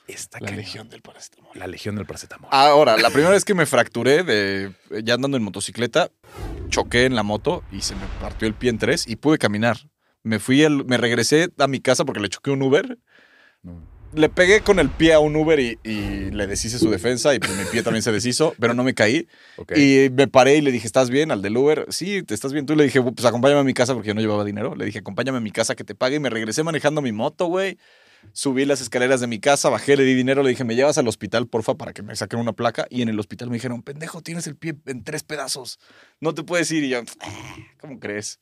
Está 0.07 0.39
la 0.41 0.47
cañón. 0.47 0.61
legión 0.61 0.89
del 0.89 1.03
paracetamol. 1.03 1.51
La 1.55 1.67
legión 1.67 1.97
del 1.97 2.07
paracetamol. 2.07 2.49
Ahora, 2.53 2.97
la 2.97 3.11
primera 3.11 3.31
vez 3.31 3.45
que 3.45 3.55
me 3.55 3.67
fracturé 3.67 4.23
de 4.23 4.73
ya 5.05 5.15
andando 5.15 5.37
en 5.37 5.43
motocicleta, 5.43 6.11
choqué 6.71 7.05
en 7.05 7.15
la 7.15 7.23
moto 7.23 7.63
y 7.73 7.81
se 7.83 7.95
me 7.95 8.07
partió 8.21 8.47
el 8.49 8.55
pie 8.55 8.71
en 8.71 8.79
tres 8.79 9.07
y 9.09 9.17
pude 9.17 9.37
caminar. 9.37 9.77
Me 10.23 10.39
fui, 10.39 10.65
al- 10.65 10.85
me 10.87 10.97
regresé 10.97 11.51
a 11.59 11.67
mi 11.67 11.81
casa 11.81 12.05
porque 12.07 12.21
le 12.21 12.29
choqué 12.31 12.51
un 12.51 12.63
Uber. 12.63 12.99
No. 13.63 13.83
Le 14.15 14.29
pegué 14.31 14.63
con 14.63 14.79
el 14.79 14.89
pie 14.89 15.13
a 15.13 15.21
un 15.21 15.37
Uber 15.37 15.61
y, 15.61 15.79
y 15.85 16.31
le 16.31 16.47
deshice 16.47 16.79
su 16.79 16.91
defensa 16.91 17.35
y 17.35 17.39
pues 17.39 17.55
mi 17.57 17.65
pie 17.65 17.83
también 17.83 18.03
se 18.03 18.11
deshizo, 18.11 18.55
pero 18.59 18.73
no 18.73 18.83
me 18.83 18.95
caí. 18.95 19.29
Y 19.77 20.09
me 20.11 20.27
paré 20.29 20.57
y 20.57 20.61
le 20.63 20.73
dije, 20.73 20.87
¿estás 20.87 21.11
bien? 21.11 21.31
Al 21.31 21.43
del 21.43 21.57
Uber. 21.57 21.87
Sí, 21.91 22.23
te 22.23 22.33
estás 22.35 22.53
bien. 22.55 22.65
Tú 22.65 22.75
le 22.75 22.85
dije, 22.85 23.03
pues 23.03 23.27
acompáñame 23.27 23.61
a 23.61 23.65
mi 23.65 23.75
casa 23.75 23.93
porque 23.93 24.09
yo 24.09 24.15
no 24.15 24.21
llevaba 24.23 24.45
dinero. 24.45 24.75
Le 24.75 24.87
dije, 24.87 25.01
acompáñame 25.01 25.39
a 25.39 25.41
mi 25.43 25.51
casa 25.51 25.75
que 25.75 25.85
te 25.85 25.95
pague. 25.95 26.17
Y 26.17 26.21
me 26.21 26.31
regresé 26.31 26.63
manejando 26.63 27.03
mi 27.03 27.13
moto, 27.13 27.47
güey. 27.47 27.77
Subí 28.33 28.65
las 28.65 28.81
escaleras 28.81 29.21
de 29.21 29.27
mi 29.27 29.39
casa, 29.39 29.69
bajé, 29.69 29.97
le 29.97 30.03
di 30.05 30.15
dinero, 30.15 30.43
le 30.43 30.51
dije, 30.51 30.65
me 30.65 30.75
llevas 30.75 30.99
al 30.99 31.07
hospital, 31.07 31.47
porfa, 31.47 31.77
para 31.77 31.93
que 31.93 32.03
me 32.03 32.17
saquen 32.17 32.41
una 32.41 32.53
placa. 32.53 32.87
Y 32.91 33.03
en 33.03 33.09
el 33.11 33.21
hospital 33.21 33.49
me 33.49 33.55
dijeron, 33.57 33.83
pendejo, 33.83 34.23
tienes 34.23 34.47
el 34.47 34.57
pie 34.57 34.75
en 34.87 35.05
tres 35.05 35.23
pedazos. 35.23 35.79
No 36.21 36.35
te 36.35 36.43
puedes 36.43 36.71
ir. 36.73 36.83
Y 36.83 36.89
yo, 36.89 37.01
"Ah, 37.21 37.57
¿cómo 37.81 38.01
crees? 38.01 38.41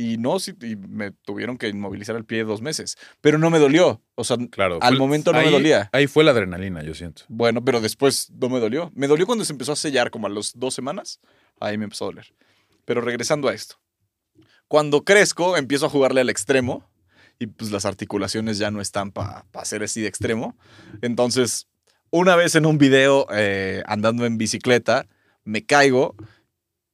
Y 0.00 0.16
no, 0.16 0.38
sí, 0.38 0.54
y 0.62 0.76
me 0.76 1.10
tuvieron 1.10 1.58
que 1.58 1.68
inmovilizar 1.68 2.16
el 2.16 2.24
pie 2.24 2.44
dos 2.44 2.62
meses. 2.62 2.96
Pero 3.20 3.36
no 3.38 3.50
me 3.50 3.58
dolió. 3.58 4.00
O 4.14 4.24
sea, 4.24 4.38
claro. 4.50 4.78
al 4.80 4.94
fue- 4.94 4.98
momento 4.98 5.32
no 5.32 5.38
me 5.40 5.44
ahí- 5.46 5.52
dolía. 5.52 5.90
Ahí 5.92 6.06
fue 6.06 6.24
la 6.24 6.30
adrenalina, 6.30 6.82
yo 6.82 6.94
siento. 6.94 7.22
Bueno, 7.28 7.62
pero 7.64 7.80
después 7.80 8.30
no 8.30 8.48
me 8.48 8.60
dolió. 8.60 8.90
Me 8.94 9.06
dolió 9.08 9.26
cuando 9.26 9.44
se 9.44 9.52
empezó 9.52 9.72
a 9.72 9.76
sellar, 9.76 10.10
como 10.10 10.26
a 10.26 10.30
las 10.30 10.52
dos 10.56 10.72
semanas. 10.74 11.20
Ahí 11.60 11.76
me 11.76 11.84
empezó 11.84 12.04
a 12.04 12.08
doler. 12.08 12.32
Pero 12.86 13.00
regresando 13.02 13.48
a 13.48 13.54
esto. 13.54 13.76
Cuando 14.68 15.04
crezco, 15.04 15.56
empiezo 15.56 15.86
a 15.86 15.90
jugarle 15.90 16.20
al 16.20 16.30
extremo. 16.30 16.88
Y 17.38 17.46
pues 17.46 17.70
las 17.70 17.84
articulaciones 17.86 18.58
ya 18.58 18.70
no 18.70 18.80
están 18.80 19.12
para 19.12 19.44
ser 19.64 19.82
así 19.82 20.00
de 20.02 20.08
extremo. 20.08 20.56
Entonces, 21.02 21.68
una 22.10 22.36
vez 22.36 22.54
en 22.54 22.66
un 22.66 22.76
video 22.78 23.26
eh, 23.32 23.82
andando 23.86 24.26
en 24.26 24.38
bicicleta, 24.38 25.06
me 25.44 25.64
caigo. 25.64 26.14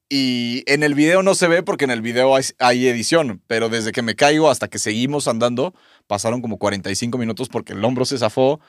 Y 0.09 0.63
en 0.67 0.83
el 0.83 0.95
video 0.95 1.21
no 1.21 1.35
se 1.35 1.47
ve 1.47 1.63
porque 1.63 1.85
en 1.85 1.91
el 1.91 2.01
video 2.01 2.35
hay, 2.35 2.43
hay 2.59 2.87
edición. 2.87 3.41
Pero 3.47 3.69
desde 3.69 3.91
que 3.91 4.01
me 4.01 4.15
caigo 4.15 4.49
hasta 4.49 4.67
que 4.69 4.79
seguimos 4.79 5.27
andando, 5.27 5.73
pasaron 6.07 6.41
como 6.41 6.57
45 6.57 7.17
minutos 7.17 7.49
porque 7.49 7.73
el 7.73 7.83
hombro 7.83 8.05
se 8.05 8.17
zafó 8.17 8.59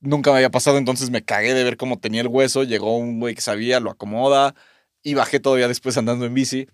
nunca 0.00 0.30
me 0.30 0.36
había 0.36 0.50
pasado, 0.50 0.78
entonces 0.78 1.10
me 1.10 1.24
cagué 1.24 1.54
de 1.54 1.64
ver 1.64 1.76
cómo 1.76 1.98
tenía 1.98 2.20
el 2.20 2.28
hueso. 2.28 2.62
Llegó 2.64 2.96
un 2.96 3.18
güey 3.18 3.34
que 3.34 3.40
sabía, 3.40 3.80
lo 3.80 3.90
acomoda 3.90 4.54
y 5.02 5.14
bajé 5.14 5.40
todavía 5.40 5.68
después 5.68 5.96
andando 5.96 6.26
en 6.26 6.34
bici. 6.34 6.68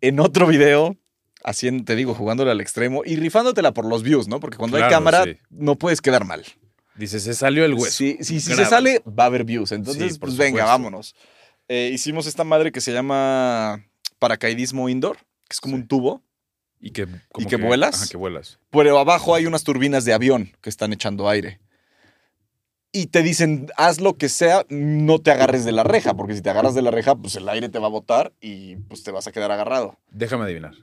En 0.00 0.18
otro 0.20 0.46
video, 0.46 0.96
haciendo, 1.44 1.84
te 1.84 1.94
digo, 1.94 2.14
jugándole 2.14 2.50
al 2.50 2.60
extremo 2.60 3.02
y 3.04 3.16
rifándotela 3.16 3.72
por 3.72 3.84
los 3.86 4.02
views, 4.02 4.28
¿no? 4.28 4.40
Porque 4.40 4.56
cuando 4.58 4.76
hay 4.76 4.82
Claro, 4.82 4.94
cámara, 4.96 5.24
sí. 5.24 5.36
no 5.50 5.76
puedes 5.76 6.00
quedar 6.00 6.24
mal. 6.24 6.44
Dice, 6.96 7.20
se 7.20 7.32
salió 7.34 7.64
el 7.64 7.74
hueso. 7.74 7.96
Sí, 7.96 8.18
sí, 8.20 8.40
si 8.40 8.54
se 8.54 8.64
sale, 8.66 9.02
va 9.06 9.24
a 9.24 9.26
haber 9.26 9.44
views. 9.44 9.72
Entonces, 9.72 10.14
Sí, 10.14 10.18
pues 10.18 10.36
venga, 10.36 10.48
supuesto. 10.62 10.66
vámonos. 10.66 11.14
Eh, 11.72 11.92
hicimos 11.94 12.26
esta 12.26 12.42
madre 12.42 12.72
que 12.72 12.80
se 12.80 12.92
llama 12.92 13.86
paracaidismo 14.18 14.88
indoor, 14.88 15.18
que 15.18 15.52
es 15.52 15.60
como 15.60 15.76
un 15.76 15.86
tubo 15.86 16.20
Y 16.80 16.90
que, 16.90 17.06
como 17.30 17.48
que 17.48 17.54
vuelas? 17.54 17.94
Ajá, 17.94 18.06
que 18.10 18.16
vuelas. 18.16 18.58
Pero 18.70 18.98
abajo 18.98 19.36
hay 19.36 19.46
unas 19.46 19.62
turbinas 19.62 20.04
de 20.04 20.12
avión 20.12 20.50
que 20.62 20.68
están 20.68 20.92
echando 20.92 21.28
aire. 21.28 21.60
Y 22.90 23.06
te 23.06 23.22
dicen, 23.22 23.68
haz 23.76 24.00
lo 24.00 24.14
que 24.14 24.28
sea, 24.28 24.66
no 24.68 25.20
te 25.20 25.30
agarres 25.30 25.64
de 25.64 25.70
la 25.70 25.84
reja, 25.84 26.14
porque 26.14 26.34
si 26.34 26.42
te 26.42 26.50
agarras 26.50 26.74
de 26.74 26.82
la 26.82 26.90
reja, 26.90 27.14
pues 27.14 27.36
el 27.36 27.48
aire 27.48 27.68
te 27.68 27.78
va 27.78 27.86
a 27.86 27.90
botar 27.90 28.32
y 28.40 28.74
pues 28.74 29.04
te 29.04 29.12
vas 29.12 29.28
a 29.28 29.32
quedar 29.32 29.52
agarrado. 29.52 29.96
Déjame 30.10 30.42
adivinar. 30.42 30.74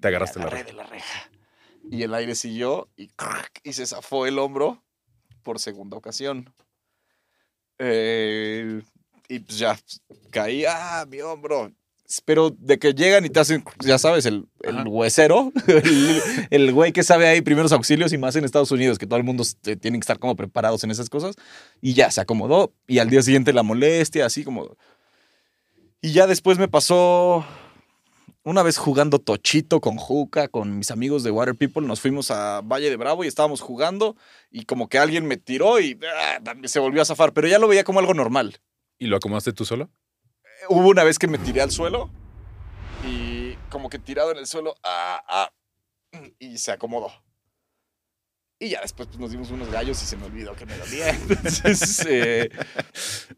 Te 0.00 0.08
agarraste 0.08 0.40
la 0.40 0.46
reja. 0.46 0.64
de 0.64 0.72
la 0.72 0.86
reja. 0.86 1.30
Y 1.88 2.02
el 2.02 2.12
aire 2.12 2.34
siguió 2.34 2.88
y, 2.96 3.10
y 3.62 3.74
se 3.74 3.86
zafó 3.86 4.26
el 4.26 4.40
hombro 4.40 4.82
por 5.44 5.60
segunda 5.60 5.96
ocasión. 5.96 6.52
Eh, 7.78 8.82
y 9.28 9.40
pues 9.40 9.58
ya 9.58 9.78
caí, 10.30 10.64
ah, 10.66 11.04
mi 11.08 11.20
hombro. 11.20 11.72
Pero 12.24 12.50
de 12.50 12.78
que 12.78 12.92
llegan 12.94 13.24
y 13.24 13.30
te 13.30 13.40
hacen, 13.40 13.64
ya 13.80 13.98
sabes, 13.98 14.26
el, 14.26 14.46
el 14.62 14.86
huesero, 14.86 15.52
el, 15.66 16.22
el 16.50 16.72
güey 16.72 16.92
que 16.92 17.02
sabe 17.02 17.26
ahí 17.26 17.40
primeros 17.40 17.72
auxilios 17.72 18.12
y 18.12 18.18
más 18.18 18.36
en 18.36 18.44
Estados 18.44 18.70
Unidos, 18.70 18.98
que 18.98 19.06
todo 19.06 19.18
el 19.18 19.24
mundo 19.24 19.42
este, 19.42 19.76
tiene 19.76 19.98
que 19.98 20.02
estar 20.02 20.20
como 20.20 20.36
preparados 20.36 20.84
en 20.84 20.92
esas 20.92 21.10
cosas. 21.10 21.34
Y 21.80 21.94
ya 21.94 22.10
se 22.10 22.20
acomodó. 22.20 22.72
Y 22.86 23.00
al 23.00 23.10
día 23.10 23.22
siguiente 23.22 23.52
la 23.52 23.64
molestia, 23.64 24.26
así 24.26 24.44
como. 24.44 24.76
Y 26.00 26.12
ya 26.12 26.28
después 26.28 26.58
me 26.58 26.68
pasó 26.68 27.44
una 28.46 28.62
vez 28.62 28.78
jugando 28.78 29.18
tochito 29.18 29.80
con 29.80 29.96
Juca, 29.96 30.46
con 30.46 30.78
mis 30.78 30.92
amigos 30.92 31.24
de 31.24 31.32
Water 31.32 31.56
People, 31.56 31.84
nos 31.84 32.00
fuimos 32.00 32.30
a 32.30 32.60
Valle 32.60 32.88
de 32.88 32.96
Bravo 32.96 33.24
y 33.24 33.26
estábamos 33.26 33.60
jugando 33.60 34.14
y 34.52 34.66
como 34.66 34.88
que 34.88 35.00
alguien 35.00 35.26
me 35.26 35.36
tiró 35.36 35.80
y 35.80 35.98
ah, 36.16 36.38
se 36.62 36.78
volvió 36.78 37.02
a 37.02 37.04
zafar, 37.04 37.32
pero 37.32 37.48
ya 37.48 37.58
lo 37.58 37.66
veía 37.66 37.82
como 37.82 37.98
algo 37.98 38.14
normal. 38.14 38.60
¿Y 38.98 39.06
lo 39.06 39.16
acomodaste 39.16 39.52
tú 39.52 39.64
solo? 39.64 39.90
Hubo 40.68 40.88
una 40.88 41.04
vez 41.04 41.18
que 41.18 41.28
me 41.28 41.38
tiré 41.38 41.60
al 41.60 41.70
suelo 41.70 42.10
y 43.04 43.54
como 43.70 43.88
que 43.90 43.98
tirado 43.98 44.32
en 44.32 44.38
el 44.38 44.46
suelo, 44.46 44.74
ah, 44.82 45.22
ah, 45.28 45.52
y 46.38 46.58
se 46.58 46.72
acomodó. 46.72 47.12
Y 48.58 48.70
ya 48.70 48.80
después 48.80 49.08
pues, 49.08 49.18
nos 49.18 49.30
dimos 49.30 49.50
unos 49.50 49.70
gallos 49.70 50.02
y 50.02 50.06
se 50.06 50.16
me 50.16 50.24
olvidó 50.24 50.54
que 50.56 50.64
me 50.64 50.76
dolía. 50.76 51.14
Eh, 52.08 52.48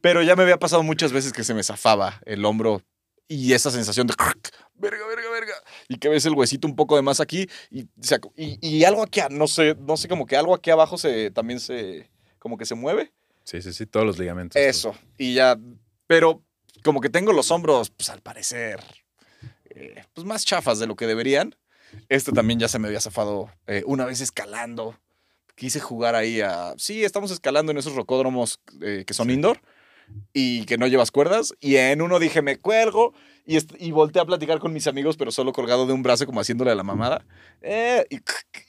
pero 0.00 0.22
ya 0.22 0.36
me 0.36 0.42
había 0.42 0.58
pasado 0.58 0.82
muchas 0.82 1.12
veces 1.12 1.32
que 1.32 1.42
se 1.42 1.54
me 1.54 1.64
zafaba 1.64 2.20
el 2.24 2.44
hombro 2.44 2.82
y 3.26 3.52
esa 3.52 3.70
sensación 3.70 4.06
de 4.06 4.14
verga, 4.74 5.06
verga, 5.06 5.30
verga. 5.30 5.54
Y 5.88 5.98
que 5.98 6.08
ves 6.08 6.24
el 6.26 6.34
huesito 6.34 6.68
un 6.68 6.76
poco 6.76 6.96
de 6.96 7.02
más 7.02 7.20
aquí 7.20 7.48
y, 7.70 7.88
y, 8.36 8.58
y 8.60 8.84
algo 8.84 9.02
aquí, 9.02 9.20
no 9.30 9.48
sé, 9.48 9.76
no 9.80 9.96
sé, 9.96 10.08
como 10.08 10.26
que 10.26 10.36
algo 10.36 10.54
aquí 10.54 10.70
abajo 10.70 10.96
se, 10.98 11.30
también 11.30 11.58
se, 11.58 12.10
como 12.38 12.56
que 12.56 12.64
se 12.64 12.74
mueve. 12.74 13.12
Sí, 13.48 13.62
sí, 13.62 13.72
sí, 13.72 13.86
todos 13.86 14.04
los 14.04 14.18
ligamentos. 14.18 14.60
Eso. 14.60 14.94
Y 15.16 15.32
ya, 15.32 15.58
pero 16.06 16.44
como 16.84 17.00
que 17.00 17.08
tengo 17.08 17.32
los 17.32 17.50
hombros, 17.50 17.88
pues 17.88 18.10
al 18.10 18.20
parecer, 18.20 18.78
eh, 19.70 20.04
pues 20.12 20.26
más 20.26 20.44
chafas 20.44 20.78
de 20.78 20.86
lo 20.86 20.96
que 20.96 21.06
deberían. 21.06 21.56
Este 22.10 22.30
también 22.30 22.60
ya 22.60 22.68
se 22.68 22.78
me 22.78 22.88
había 22.88 23.00
zafado 23.00 23.50
eh, 23.66 23.84
una 23.86 24.04
vez 24.04 24.20
escalando. 24.20 25.00
Quise 25.54 25.80
jugar 25.80 26.14
ahí 26.14 26.42
a... 26.42 26.74
Sí, 26.76 27.04
estamos 27.04 27.30
escalando 27.30 27.72
en 27.72 27.78
esos 27.78 27.94
rocódromos 27.94 28.60
eh, 28.82 29.04
que 29.06 29.14
son 29.14 29.30
indoor 29.30 29.62
y 30.34 30.66
que 30.66 30.76
no 30.76 30.86
llevas 30.86 31.10
cuerdas. 31.10 31.54
Y 31.58 31.76
en 31.76 32.02
uno 32.02 32.18
dije, 32.18 32.42
me 32.42 32.58
cuelgo 32.58 33.14
y, 33.48 33.58
y 33.86 33.90
volteé 33.92 34.20
a 34.20 34.26
platicar 34.26 34.58
con 34.58 34.72
mis 34.74 34.86
amigos, 34.86 35.16
pero 35.16 35.30
solo 35.32 35.52
colgado 35.54 35.86
de 35.86 35.94
un 35.94 36.02
brazo, 36.02 36.26
como 36.26 36.40
haciéndole 36.40 36.70
a 36.70 36.74
la 36.74 36.82
mamada. 36.82 37.24
Eh, 37.62 38.04
y, 38.10 38.16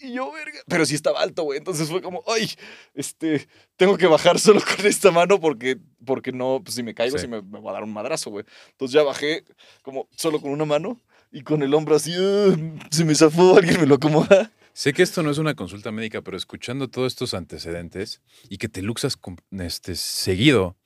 y 0.07 0.13
yo, 0.13 0.31
verga. 0.31 0.57
Pero 0.67 0.85
sí 0.85 0.95
estaba 0.95 1.19
alto, 1.21 1.43
güey. 1.43 1.57
Entonces 1.57 1.89
fue 1.89 2.01
como, 2.01 2.23
ay, 2.27 2.49
este, 2.93 3.47
tengo 3.75 3.97
que 3.97 4.07
bajar 4.07 4.39
solo 4.39 4.61
con 4.61 4.85
esta 4.85 5.11
mano 5.11 5.39
porque, 5.41 5.77
porque 6.05 6.31
no, 6.31 6.61
pues 6.63 6.75
si 6.75 6.83
me 6.83 6.93
caigo, 6.95 7.17
Sí. 7.17 7.23
sí 7.23 7.27
me, 7.27 7.41
me 7.41 7.59
va 7.59 7.71
a 7.71 7.73
dar 7.73 7.83
un 7.83 7.91
madrazo, 7.91 8.29
güey. 8.31 8.45
Entonces 8.71 8.93
ya 8.93 9.03
bajé 9.03 9.43
como 9.81 10.07
solo 10.15 10.39
con 10.39 10.51
una 10.51 10.63
mano 10.65 10.97
y 11.31 11.41
con 11.41 11.61
el 11.61 11.73
hombro 11.73 11.95
así, 11.95 12.13
"Ah, 12.17 12.55
se 12.89 13.03
me 13.03 13.13
zafó, 13.15 13.57
alguien 13.57 13.81
me 13.81 13.85
lo 13.85 13.95
acomoda. 13.95 14.51
Sé 14.73 14.93
que 14.93 15.03
esto 15.03 15.21
no 15.23 15.29
es 15.29 15.37
una 15.39 15.55
consulta 15.55 15.91
médica, 15.91 16.21
pero 16.21 16.37
escuchando 16.37 16.87
todos 16.89 17.11
estos 17.11 17.33
antecedentes 17.33 18.21
y 18.47 18.57
que 18.59 18.69
te 18.69 18.81
luxas 18.81 19.17
con- 19.17 19.37
este, 19.51 19.95
seguido, 19.95 20.77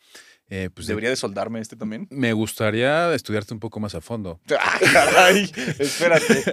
eh, 0.50 0.69
pues 0.73 0.88
¿Debería 0.88 1.09
de 1.09 1.15
soldarme 1.15 1.59
este 1.59 1.75
también? 1.75 2.07
me 2.12 2.33
gustaría 2.33 3.13
estudiarte 3.13 3.53
un 3.53 3.59
poco 3.59 3.79
más 3.79 3.95
a 3.95 4.01
fondo. 4.01 4.39
¡Ah, 4.59 4.79
caray! 4.91 5.51
Espérate. 5.79 6.43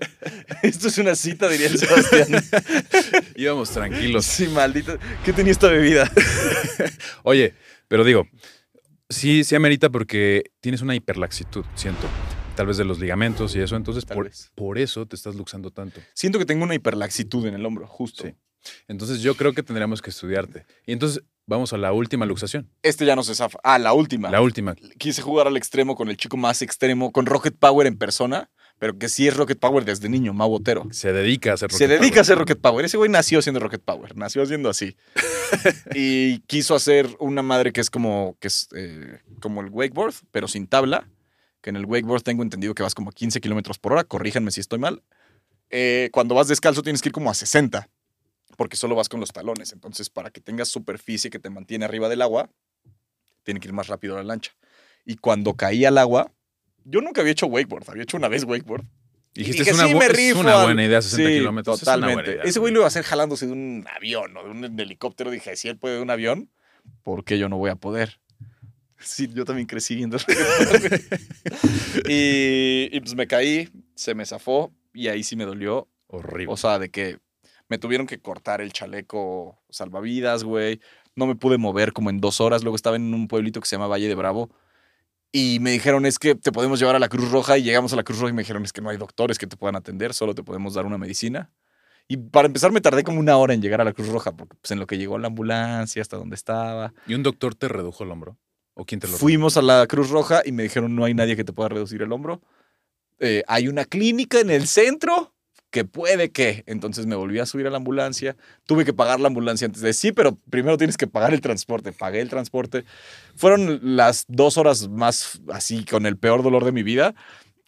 Esto 0.63 0.89
es 0.89 0.99
una 0.99 1.15
cita, 1.15 1.49
diría 1.49 1.67
el 1.69 1.79
Sebastián. 1.79 2.43
Íbamos 3.37 3.71
tranquilos. 3.71 4.25
Sí, 4.25 4.49
maldito. 4.49 4.97
¿Qué 5.25 5.33
tenía 5.33 5.53
esta 5.53 5.69
bebida? 5.69 6.11
Oye, 7.25 7.55
pero 7.89 8.05
digo, 8.05 8.27
sí, 9.09 9.45
sí 9.45 9.55
amerita 9.55 9.91
porque 9.91 10.45
tienes 10.61 10.83
una 10.83 10.95
hiperlaxitud, 10.95 11.65
siento. 11.75 12.09
Tal 12.57 12.67
vez 12.67 12.77
de 12.77 12.85
los 12.85 12.99
ligamentos 12.99 13.55
y 13.57 13.61
eso, 13.61 13.77
entonces 13.77 14.05
por, 14.05 14.31
por 14.55 14.79
eso 14.79 15.07
te 15.07 15.17
estás 15.17 15.35
luxando 15.35 15.71
tanto. 15.71 16.01
Siento 16.15 16.39
que 16.39 16.45
tengo 16.45 16.65
una 16.65 16.75
hiperlaxitud 16.75 17.47
en 17.47 17.55
el 17.55 17.65
hombro, 17.65 17.87
justo. 17.87 18.25
Sí. 18.25 18.35
Entonces 18.89 19.23
yo 19.23 19.35
creo 19.37 19.53
que 19.53 19.63
tendríamos 19.63 20.03
que 20.03 20.11
estudiarte. 20.11 20.67
Y 20.87 20.93
entonces 20.93 21.23
vamos 21.51 21.73
a 21.73 21.77
la 21.77 21.93
última 21.93 22.25
luxación. 22.25 22.71
Este 22.83 23.05
ya 23.05 23.17
no 23.17 23.23
se 23.23 23.35
zafa. 23.35 23.59
Ah, 23.63 23.79
la 23.79 23.93
última. 23.93 24.31
La 24.31 24.41
última. 24.41 24.75
Quise 24.99 25.21
jugar 25.21 25.47
al 25.47 25.57
extremo 25.57 25.97
con 25.97 26.09
el 26.09 26.17
chico 26.17 26.37
más 26.37 26.63
extremo, 26.63 27.13
con 27.13 27.27
Rocket 27.27 27.57
Power 27.59 27.87
en 27.87 27.99
persona, 27.99 28.51
pero 28.79 28.97
que 28.97 29.09
sí 29.09 29.27
es 29.29 29.37
Rocket 29.37 29.59
Power 29.59 29.85
desde 29.85 30.09
niño, 30.09 30.33
Mau 30.33 30.49
Botero. 30.49 30.87
Se 30.93 31.13
dedica 31.13 31.51
a 31.51 31.55
hacer 31.55 31.71
Se 31.73 31.85
rocket 31.85 32.01
dedica 32.01 32.07
a 32.07 32.11
power. 32.15 32.21
hacer 32.21 32.39
Rocket 32.39 32.61
Power. 32.61 32.85
Ese 32.85 32.97
güey 32.97 33.11
nació 33.11 33.41
haciendo 33.41 33.61
Rocket 33.61 33.83
Power. 33.83 34.17
Nació 34.17 34.43
haciendo 34.43 34.71
así. 34.71 34.97
y 35.95 36.39
quiso 36.47 36.75
hacer 36.75 37.09
una 37.19 37.43
madre 37.43 37.73
que 37.73 37.81
es 37.81 37.91
como, 37.91 38.37
que 38.41 38.49
es, 38.49 38.69
eh, 38.77 39.19
como 39.41 39.61
el 39.61 39.69
wakeboard, 39.71 40.15
pero 40.31 40.49
sin 40.49 40.67
tabla. 40.67 41.09
Que 41.61 41.71
en 41.71 41.77
el 41.77 41.85
wakeboard 41.85 42.23
tengo 42.23 42.43
entendido 42.43 42.75
que 42.75 42.83
vas 42.83 42.95
como 42.95 43.11
a 43.11 43.13
15 43.13 43.41
kilómetros 43.41 43.79
por 43.79 43.93
hora. 43.93 44.05
Corríjanme 44.05 44.51
si 44.51 44.61
estoy 44.61 44.79
mal. 44.79 45.03
Eh, 45.69 46.09
cuando 46.13 46.35
vas 46.35 46.49
descalzo 46.49 46.83
tienes 46.83 47.03
que 47.03 47.11
ir 47.11 47.13
como 47.13 47.31
a 47.31 47.35
60, 47.35 47.89
porque 48.61 48.77
solo 48.77 48.95
vas 48.95 49.09
con 49.09 49.21
los 49.21 49.33
talones. 49.33 49.73
Entonces, 49.73 50.11
para 50.11 50.29
que 50.31 50.43
tengas 50.43 50.69
superficie 50.69 51.31
que 51.31 51.39
te 51.39 51.49
mantiene 51.49 51.87
arriba 51.87 52.11
del 52.11 52.21
agua, 52.21 52.51
tiene 53.43 53.59
que 53.59 53.69
ir 53.69 53.73
más 53.73 53.87
rápido 53.87 54.17
la 54.17 54.23
lancha. 54.23 54.53
Y 55.07 55.17
cuando 55.17 55.55
caí 55.55 55.87
al 55.87 55.97
agua, 55.97 56.31
yo 56.85 57.01
nunca 57.01 57.23
había 57.23 57.33
hecho 57.33 57.47
wakeboard. 57.47 57.89
Había 57.89 58.03
hecho 58.03 58.19
una 58.19 58.29
vez 58.29 58.45
wakeboard. 58.45 58.85
Dijiste, 59.33 59.61
Dije, 59.63 59.71
es 59.71 59.77
una, 59.79 59.87
"Sí, 59.89 59.95
me 59.95 60.29
es 60.29 60.35
una 60.37 60.59
al-". 60.61 60.67
buena 60.67 60.85
idea, 60.85 61.01
60 61.01 61.27
Sí, 61.31 61.39
kilómetros. 61.39 61.77
es 61.77 61.81
Totalmente. 61.87 62.33
idea, 62.33 62.43
Ese 62.43 62.59
güey. 62.59 62.65
güey 62.65 62.73
lo 62.75 62.79
iba 62.81 62.85
a 62.85 62.89
hacer 62.89 63.03
jalándose 63.03 63.47
de 63.47 63.53
un 63.53 63.87
avión 63.97 64.37
o 64.37 64.45
de 64.45 64.51
un 64.51 64.79
helicóptero. 64.79 65.31
Dije, 65.31 65.57
si 65.57 65.69
él 65.69 65.79
puede 65.79 65.97
de 65.97 66.03
un 66.03 66.11
avión, 66.11 66.51
¿por 67.03 67.25
qué 67.25 67.39
yo 67.39 67.49
no 67.49 67.57
voy 67.57 67.71
a 67.71 67.77
poder? 67.77 68.21
Sí, 68.99 69.27
yo 69.33 69.47
también 69.47 69.67
crecí 69.69 69.97
viendo. 69.97 70.19
y, 72.09 72.91
y 72.93 73.01
pues 73.01 73.15
me 73.15 73.27
caí, 73.27 73.71
se 73.95 74.15
me 74.15 74.27
zafó 74.27 74.71
y 74.93 75.09
ahí 75.09 75.23
sí 75.23 75.35
me 75.35 75.47
dolió. 75.47 75.89
Horrible. 76.09 76.53
O 76.53 76.59
sea, 76.59 76.79
de 76.79 76.91
que 76.91 77.19
me 77.71 77.79
tuvieron 77.79 78.07
que 78.07 78.19
cortar 78.19 78.61
el 78.61 78.73
chaleco 78.73 79.59
salvavidas, 79.71 80.43
güey. 80.43 80.81
No 81.15 81.27
me 81.27 81.37
pude 81.37 81.57
mover 81.57 81.93
como 81.93 82.11
en 82.11 82.21
dos 82.21 82.41
horas. 82.41 82.63
Luego 82.63 82.75
estaba 82.75 82.97
en 82.97 83.15
un 83.15 83.29
pueblito 83.29 83.61
que 83.61 83.69
se 83.69 83.77
llama 83.77 83.87
Valle 83.87 84.09
de 84.09 84.15
Bravo. 84.17 84.51
Y 85.31 85.59
me 85.61 85.71
dijeron, 85.71 86.05
es 86.05 86.19
que 86.19 86.35
te 86.35 86.51
podemos 86.51 86.81
llevar 86.81 86.97
a 86.97 86.99
la 86.99 87.09
Cruz 87.09 87.31
Roja. 87.31 87.57
Y 87.57 87.63
llegamos 87.63 87.93
a 87.93 87.97
la 87.97 88.03
Cruz 88.03 88.19
Roja 88.19 88.31
y 88.31 88.35
me 88.35 88.43
dijeron, 88.43 88.65
es 88.65 88.73
que 88.73 88.81
no 88.81 88.91
hay 88.91 88.97
doctores 88.97 89.39
que 89.39 89.47
te 89.47 89.57
puedan 89.57 89.77
atender, 89.77 90.13
solo 90.15 90.35
te 90.35 90.43
podemos 90.43 90.75
dar 90.75 90.85
una 90.85 90.99
medicina. 90.99 91.49
Y 92.09 92.17
para 92.17 92.47
empezar 92.47 92.73
me 92.73 92.81
tardé 92.81 93.05
como 93.05 93.21
una 93.21 93.37
hora 93.37 93.55
en 93.55 93.63
llegar 93.63 93.81
a 93.81 93.85
la 93.85 93.93
Cruz 93.93 94.09
Roja, 94.09 94.33
porque 94.33 94.57
pues 94.61 94.73
en 94.73 94.81
lo 94.81 94.89
que 94.89 94.99
llegó 94.99 95.17
la 95.19 95.29
ambulancia, 95.29 96.03
hasta 96.03 96.17
donde 96.17 96.35
estaba. 96.35 96.93
¿Y 97.07 97.15
un 97.15 97.23
doctor 97.23 97.55
te 97.55 97.69
redujo 97.69 98.03
el 98.03 98.11
hombro? 98.11 98.37
¿O 98.75 98.85
quién 98.85 98.99
te 98.99 99.07
lo 99.07 99.17
Fuimos 99.17 99.57
a 99.57 99.63
la 99.63 99.87
Cruz 99.87 100.11
Roja 100.11 100.43
y 100.45 100.51
me 100.51 100.65
dijeron, 100.65 100.97
no 100.97 101.05
hay 101.05 101.15
nadie 101.15 101.37
que 101.37 101.45
te 101.45 101.53
pueda 101.53 101.69
reducir 101.69 102.03
el 102.03 102.11
hombro. 102.11 102.43
Eh, 103.21 103.45
hay 103.47 103.69
una 103.69 103.85
clínica 103.85 104.41
en 104.41 104.51
el 104.51 104.67
centro 104.67 105.33
que 105.71 105.85
puede 105.85 106.31
que. 106.31 106.65
Entonces 106.67 107.07
me 107.07 107.17
volví 107.17 107.39
a 107.39 107.47
subir 107.47 107.67
a 107.67 107.71
la 107.71 107.77
ambulancia. 107.79 108.37
Tuve 108.67 108.85
que 108.85 108.93
pagar 108.93 109.21
la 109.21 109.29
ambulancia 109.29 109.67
antes 109.67 109.83
de 109.83 109.93
sí, 109.93 110.13
pero 110.13 110.37
primero 110.51 110.77
tienes 110.77 110.97
que 110.97 111.07
pagar 111.07 111.33
el 111.33 111.41
transporte. 111.41 111.93
Pagué 111.93 112.21
el 112.21 112.29
transporte. 112.29 112.85
Fueron 113.37 113.81
las 113.97 114.25
dos 114.29 114.59
horas 114.59 114.89
más 114.89 115.41
así, 115.53 115.85
con 115.85 116.07
el 116.07 116.17
peor 116.17 116.43
dolor 116.43 116.65
de 116.65 116.73
mi 116.73 116.83
vida. 116.83 117.15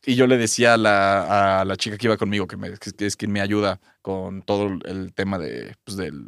Y 0.04 0.16
yo 0.16 0.26
le 0.26 0.36
decía 0.36 0.74
a 0.74 0.76
la, 0.76 1.60
a 1.60 1.64
la 1.64 1.76
chica 1.76 1.96
que 1.96 2.08
iba 2.08 2.16
conmigo, 2.16 2.48
que, 2.48 2.56
es 3.06 3.16
quien 3.16 3.30
me 3.30 3.40
ayuda 3.40 3.80
con 4.02 4.42
todo 4.42 4.78
el 4.84 5.12
tema 5.14 5.38
de, 5.38 5.76
pues, 5.84 5.96
del, 5.96 6.24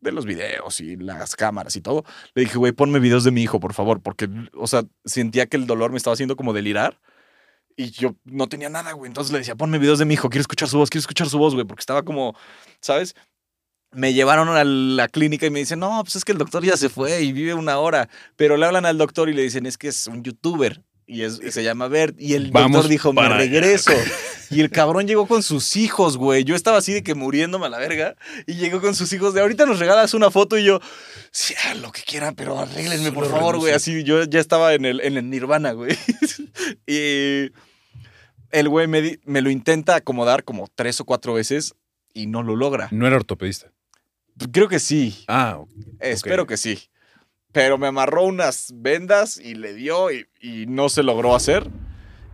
de 0.00 0.12
los 0.12 0.24
videos 0.24 0.80
y 0.80 0.96
las 0.96 1.34
cámaras 1.34 1.74
y 1.76 1.80
todo. 1.80 2.04
Le 2.34 2.42
dije, 2.42 2.56
güey, 2.56 2.72
ponme 2.72 3.00
videos 3.00 3.24
de 3.24 3.32
mi 3.32 3.42
hijo, 3.42 3.58
por 3.60 3.74
favor, 3.74 4.00
porque, 4.00 4.28
o 4.54 4.66
sea, 4.66 4.84
sentía 5.04 5.46
que 5.46 5.56
el 5.56 5.66
dolor 5.66 5.90
me 5.90 5.96
estaba 5.96 6.14
haciendo 6.14 6.36
como 6.36 6.52
delirar. 6.52 7.00
Y 7.76 7.90
yo 7.90 8.16
no 8.24 8.48
tenía 8.48 8.70
nada, 8.70 8.92
güey. 8.92 9.08
Entonces 9.08 9.32
le 9.32 9.38
decía, 9.38 9.54
ponme 9.54 9.78
videos 9.78 9.98
de 9.98 10.06
mi 10.06 10.14
hijo, 10.14 10.30
quiero 10.30 10.40
escuchar 10.40 10.68
su 10.68 10.78
voz, 10.78 10.88
quiero 10.88 11.00
escuchar 11.00 11.28
su 11.28 11.38
voz, 11.38 11.54
güey, 11.54 11.66
porque 11.66 11.80
estaba 11.80 12.02
como, 12.02 12.34
¿sabes? 12.80 13.14
Me 13.92 14.14
llevaron 14.14 14.48
a 14.48 14.64
la 14.64 15.08
clínica 15.08 15.46
y 15.46 15.50
me 15.50 15.58
dicen, 15.60 15.78
no, 15.78 16.02
pues 16.02 16.16
es 16.16 16.24
que 16.24 16.32
el 16.32 16.38
doctor 16.38 16.64
ya 16.64 16.76
se 16.76 16.88
fue 16.88 17.20
y 17.22 17.32
vive 17.32 17.54
una 17.54 17.78
hora. 17.78 18.08
Pero 18.36 18.56
le 18.56 18.66
hablan 18.66 18.86
al 18.86 18.98
doctor 18.98 19.28
y 19.28 19.34
le 19.34 19.42
dicen, 19.42 19.66
es 19.66 19.76
que 19.78 19.88
es 19.88 20.06
un 20.06 20.22
youtuber. 20.22 20.82
Y, 21.06 21.22
es, 21.22 21.40
y 21.40 21.52
se 21.52 21.62
llama 21.62 21.86
Bert. 21.86 22.20
Y 22.20 22.34
el 22.34 22.50
Vamos 22.50 22.72
doctor 22.72 22.90
dijo, 22.90 23.12
me 23.12 23.22
para 23.22 23.36
allá". 23.36 23.44
regreso. 23.60 23.92
Y 24.48 24.60
el 24.60 24.70
cabrón 24.70 25.08
llegó 25.08 25.26
con 25.26 25.42
sus 25.42 25.74
hijos, 25.76 26.16
güey. 26.16 26.44
Yo 26.44 26.54
estaba 26.54 26.78
así 26.78 26.92
de 26.92 27.02
que 27.02 27.16
muriéndome 27.16 27.66
a 27.66 27.68
la 27.68 27.78
verga. 27.78 28.14
Y 28.46 28.54
llegó 28.54 28.80
con 28.80 28.94
sus 28.94 29.12
hijos 29.12 29.34
de 29.34 29.40
ahorita 29.40 29.66
nos 29.66 29.80
regalas 29.80 30.14
una 30.14 30.30
foto 30.30 30.56
y 30.56 30.64
yo, 30.64 30.78
sí, 31.32 31.54
lo 31.80 31.90
que 31.90 32.02
quieran, 32.02 32.36
pero 32.36 32.58
arréglenme, 32.58 33.10
por 33.10 33.28
favor, 33.28 33.58
güey. 33.58 33.72
Así 33.74 34.04
yo 34.04 34.22
ya 34.22 34.38
estaba 34.38 34.74
en 34.74 34.84
el, 34.84 35.00
en 35.00 35.16
el 35.16 35.28
nirvana, 35.28 35.72
güey. 35.72 35.96
y 36.86 37.50
El 38.50 38.68
güey 38.68 38.86
me, 38.86 39.18
me 39.24 39.40
lo 39.40 39.50
intenta 39.50 39.96
acomodar 39.96 40.44
como 40.44 40.68
tres 40.74 41.00
o 41.00 41.04
cuatro 41.04 41.34
veces 41.34 41.74
y 42.14 42.26
no 42.26 42.42
lo 42.42 42.56
logra. 42.56 42.88
No 42.90 43.06
era 43.06 43.16
ortopedista. 43.16 43.70
Creo 44.52 44.68
que 44.68 44.78
sí. 44.78 45.24
Ah, 45.28 45.56
ok. 45.58 45.70
Espero 46.00 46.46
que 46.46 46.56
sí. 46.56 46.78
Pero 47.52 47.78
me 47.78 47.86
amarró 47.86 48.24
unas 48.24 48.70
vendas 48.74 49.38
y 49.38 49.54
le 49.54 49.72
dio 49.74 50.10
y, 50.10 50.26
y 50.40 50.66
no 50.66 50.88
se 50.88 51.02
logró 51.02 51.34
hacer. 51.34 51.70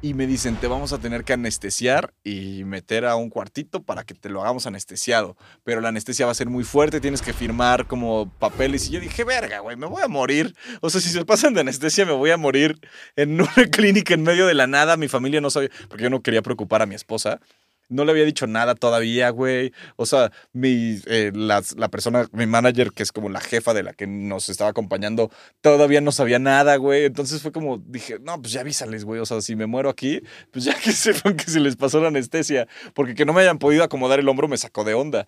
Y 0.04 0.14
me 0.14 0.26
dicen, 0.26 0.56
te 0.56 0.66
vamos 0.66 0.92
a 0.92 0.98
tener 0.98 1.22
que 1.22 1.32
anestesiar 1.32 2.12
y 2.24 2.64
meter 2.64 3.04
a 3.04 3.14
un 3.14 3.30
cuartito 3.30 3.84
para 3.84 4.02
que 4.02 4.14
te 4.14 4.28
lo 4.30 4.42
hagamos 4.42 4.66
anestesiado. 4.66 5.36
Pero 5.62 5.80
la 5.80 5.90
anestesia 5.90 6.26
va 6.26 6.32
a 6.32 6.34
ser 6.34 6.48
muy 6.48 6.64
fuerte, 6.64 7.00
tienes 7.00 7.22
que 7.22 7.32
firmar 7.32 7.86
como 7.86 8.28
papeles. 8.40 8.88
Y 8.88 8.90
yo 8.94 9.00
dije, 9.00 9.22
verga, 9.22 9.60
güey, 9.60 9.76
me 9.76 9.86
voy 9.86 10.02
a 10.02 10.08
morir. 10.08 10.56
O 10.80 10.90
sea, 10.90 11.00
si 11.00 11.08
se 11.08 11.24
pasan 11.24 11.54
de 11.54 11.60
anestesia, 11.60 12.04
me 12.04 12.10
voy 12.10 12.32
a 12.32 12.36
morir 12.36 12.80
en 13.14 13.40
una 13.40 13.70
clínica 13.70 14.14
en 14.14 14.24
medio 14.24 14.48
de 14.48 14.54
la 14.54 14.66
nada. 14.66 14.96
Mi 14.96 15.06
familia 15.06 15.40
no 15.40 15.50
sabía, 15.50 15.70
porque 15.88 16.02
yo 16.02 16.10
no 16.10 16.20
quería 16.20 16.42
preocupar 16.42 16.82
a 16.82 16.86
mi 16.86 16.96
esposa. 16.96 17.40
No 17.92 18.04
le 18.04 18.12
había 18.12 18.24
dicho 18.24 18.46
nada 18.46 18.74
todavía, 18.74 19.30
güey. 19.30 19.72
O 19.96 20.06
sea, 20.06 20.32
mi, 20.52 20.98
eh, 21.06 21.30
la 21.34 21.62
persona, 21.88 22.28
mi 22.32 22.46
manager, 22.46 22.92
que 22.92 23.02
es 23.02 23.12
como 23.12 23.28
la 23.28 23.40
jefa 23.40 23.74
de 23.74 23.82
la 23.82 23.92
que 23.92 24.06
nos 24.06 24.48
estaba 24.48 24.70
acompañando, 24.70 25.30
todavía 25.60 26.00
no 26.00 26.10
sabía 26.12 26.38
nada, 26.38 26.76
güey. 26.76 27.04
Entonces 27.04 27.42
fue 27.42 27.52
como, 27.52 27.78
dije, 27.78 28.18
no, 28.20 28.40
pues 28.40 28.52
ya 28.52 28.60
avísales, 28.62 29.04
güey. 29.04 29.20
O 29.20 29.26
sea, 29.26 29.40
si 29.40 29.54
me 29.56 29.66
muero 29.66 29.90
aquí, 29.90 30.20
pues 30.50 30.64
ya 30.64 30.74
que 30.82 30.92
sepan 30.92 31.36
que 31.36 31.44
se 31.50 31.60
les 31.60 31.76
pasó 31.76 32.00
la 32.00 32.08
anestesia. 32.08 32.66
Porque 32.94 33.14
que 33.14 33.24
no 33.24 33.32
me 33.32 33.42
hayan 33.42 33.58
podido 33.58 33.84
acomodar 33.84 34.18
el 34.20 34.28
hombro 34.28 34.48
me 34.48 34.56
sacó 34.58 34.84
de 34.84 34.94
onda. 34.94 35.26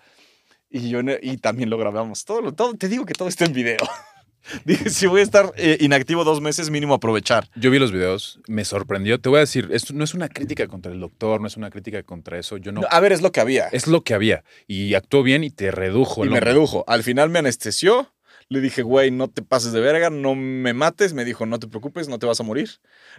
Y, 0.70 0.88
yo, 0.88 1.02
ne- 1.02 1.20
y 1.22 1.36
también 1.36 1.70
lo 1.70 1.78
grabamos. 1.78 2.24
Todo, 2.24 2.52
todo, 2.52 2.74
te 2.74 2.88
digo 2.88 3.04
que 3.04 3.14
todo 3.14 3.28
está 3.28 3.44
en 3.44 3.52
video. 3.52 3.78
Dije, 4.64 4.90
si 4.90 5.06
voy 5.06 5.20
a 5.20 5.24
estar 5.24 5.52
eh, 5.56 5.78
inactivo 5.80 6.24
dos 6.24 6.40
meses, 6.40 6.70
mínimo 6.70 6.94
aprovechar. 6.94 7.48
Yo 7.54 7.70
vi 7.70 7.78
los 7.78 7.92
videos, 7.92 8.40
me 8.46 8.64
sorprendió. 8.64 9.20
Te 9.20 9.28
voy 9.28 9.38
a 9.38 9.40
decir, 9.40 9.68
esto 9.72 9.94
no 9.94 10.04
es 10.04 10.14
una 10.14 10.28
crítica 10.28 10.66
contra 10.66 10.92
el 10.92 11.00
doctor, 11.00 11.40
no 11.40 11.46
es 11.46 11.56
una 11.56 11.70
crítica 11.70 12.02
contra 12.02 12.38
eso. 12.38 12.56
Yo 12.56 12.72
no. 12.72 12.82
No, 12.82 12.88
a 12.90 13.00
ver, 13.00 13.12
es 13.12 13.22
lo 13.22 13.32
que 13.32 13.40
había. 13.40 13.68
Es 13.68 13.86
lo 13.86 14.02
que 14.02 14.14
había. 14.14 14.44
Y 14.66 14.94
actuó 14.94 15.22
bien 15.22 15.44
y 15.44 15.50
te 15.50 15.70
redujo 15.70 16.24
Y 16.24 16.28
me 16.28 16.40
redujo. 16.40 16.84
Al 16.86 17.02
final 17.02 17.30
me 17.30 17.38
anestesió. 17.38 18.10
Le 18.48 18.60
dije, 18.60 18.82
güey, 18.82 19.10
no 19.10 19.28
te 19.28 19.40
pases 19.40 19.72
de 19.72 19.80
verga, 19.80 20.10
no 20.10 20.34
me 20.34 20.74
mates. 20.74 21.14
Me 21.14 21.24
dijo, 21.24 21.46
no 21.46 21.58
te 21.58 21.66
preocupes, 21.66 22.08
no 22.08 22.18
te 22.18 22.26
vas 22.26 22.40
a 22.40 22.42
morir. 22.42 22.68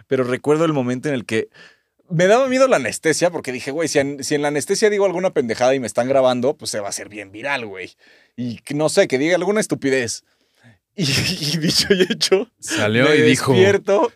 Pero 0.06 0.22
recuerdo 0.24 0.64
el 0.64 0.72
momento 0.72 1.08
en 1.08 1.14
el 1.14 1.24
que 1.24 1.48
me 2.08 2.26
daba 2.26 2.48
miedo 2.48 2.68
la 2.68 2.76
anestesia 2.76 3.30
porque 3.30 3.52
dije, 3.52 3.70
güey, 3.70 3.88
si 3.88 3.98
en, 3.98 4.22
si 4.22 4.34
en 4.34 4.42
la 4.42 4.48
anestesia 4.48 4.90
digo 4.90 5.04
alguna 5.04 5.30
pendejada 5.30 5.74
y 5.74 5.80
me 5.80 5.86
están 5.86 6.08
grabando, 6.08 6.56
pues 6.56 6.70
se 6.70 6.80
va 6.80 6.86
a 6.86 6.90
hacer 6.90 7.08
bien 7.08 7.32
viral, 7.32 7.66
güey. 7.66 7.96
Y 8.36 8.60
no 8.74 8.88
sé, 8.88 9.08
que 9.08 9.18
diga 9.18 9.36
alguna 9.36 9.60
estupidez. 9.60 10.24
Y, 10.98 11.02
y 11.02 11.56
dicho 11.58 11.88
y 11.92 12.02
hecho, 12.10 12.50
Salió 12.58 13.04
me 13.04 13.16
y 13.16 13.22
dijo. 13.22 13.52
despierto 13.52 14.10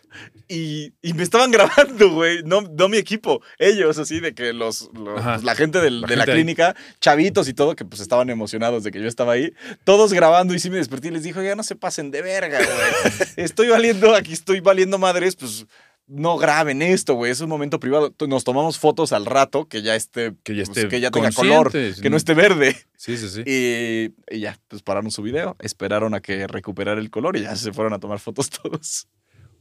y, 0.47 0.93
y 1.03 1.13
me 1.13 1.21
estaban 1.23 1.51
grabando, 1.51 2.09
güey. 2.11 2.41
No, 2.43 2.61
no 2.61 2.89
mi 2.89 2.97
equipo, 2.97 3.41
ellos, 3.59 3.99
así 3.99 4.19
de 4.19 4.33
que 4.33 4.51
los, 4.51 4.89
pues, 4.93 5.43
la 5.43 5.53
gente 5.55 5.79
del- 5.79 6.01
La 6.01 6.07
de 6.07 6.15
la 6.15 6.23
ahí. 6.23 6.31
clínica, 6.33 6.75
chavitos 6.99 7.47
y 7.47 7.53
todo, 7.53 7.75
que 7.75 7.85
pues 7.85 8.01
estaban 8.01 8.29
emocionados 8.31 8.83
de 8.83 8.91
que 8.91 8.99
yo 8.99 9.07
estaba 9.07 9.33
ahí, 9.33 9.53
todos 9.83 10.11
grabando 10.11 10.53
y 10.55 10.59
sí 10.59 10.69
me 10.71 10.77
desperté 10.77 11.09
y 11.09 11.11
les 11.11 11.23
dijo, 11.23 11.41
ya 11.43 11.55
no 11.55 11.61
se 11.63 11.75
pasen 11.75 12.09
de 12.09 12.23
verga, 12.23 12.57
güey. 12.57 13.29
Estoy 13.37 13.67
valiendo, 13.69 14.15
aquí 14.15 14.33
estoy 14.33 14.59
valiendo 14.59 14.97
madres, 14.97 15.35
pues 15.35 15.67
no 16.11 16.37
graben 16.37 16.81
esto, 16.81 17.15
güey. 17.15 17.31
Es 17.31 17.39
un 17.39 17.49
momento 17.49 17.79
privado. 17.79 18.13
Nos 18.27 18.43
tomamos 18.43 18.77
fotos 18.77 19.13
al 19.13 19.25
rato 19.25 19.67
que 19.67 19.81
ya 19.81 19.95
esté, 19.95 20.35
Que 20.43 20.55
ya 20.55 20.65
pues, 20.65 20.77
esté 20.77 20.89
que 20.89 20.99
ya 20.99 21.09
tenga 21.09 21.31
color, 21.31 21.71
que 21.71 22.09
no 22.09 22.17
esté 22.17 22.33
verde. 22.33 22.75
Sí, 22.97 23.17
sí, 23.17 23.29
sí. 23.29 23.43
Y, 23.45 24.13
y 24.35 24.39
ya, 24.41 24.59
pues 24.67 24.83
pararon 24.83 25.09
su 25.09 25.21
video, 25.21 25.55
esperaron 25.59 26.13
a 26.13 26.19
que 26.19 26.45
recuperara 26.47 26.99
el 26.99 27.09
color 27.09 27.37
y 27.37 27.41
ya 27.41 27.55
se 27.55 27.71
fueron 27.73 27.93
a 27.93 27.99
tomar 27.99 28.19
fotos 28.19 28.49
todos. 28.49 29.07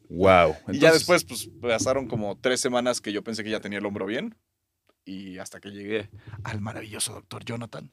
Wow. 0.09 0.57
y 0.73 0.81
ya 0.81 0.93
después, 0.93 1.25
pues 1.25 1.49
pasaron 1.61 2.09
como 2.09 2.37
tres 2.37 2.61
semanas 2.61 3.01
que 3.01 3.13
yo 3.13 3.23
pensé 3.23 3.45
que 3.45 3.51
ya 3.51 3.61
tenía 3.61 3.79
el 3.79 3.87
hombro 3.87 4.07
bien. 4.07 4.35
Y 5.05 5.39
hasta 5.39 5.61
que 5.61 5.71
llegué 5.71 6.11
al 6.45 6.61
maravilloso 6.61 7.15
doctor 7.15 7.45
Jonathan. 7.45 7.91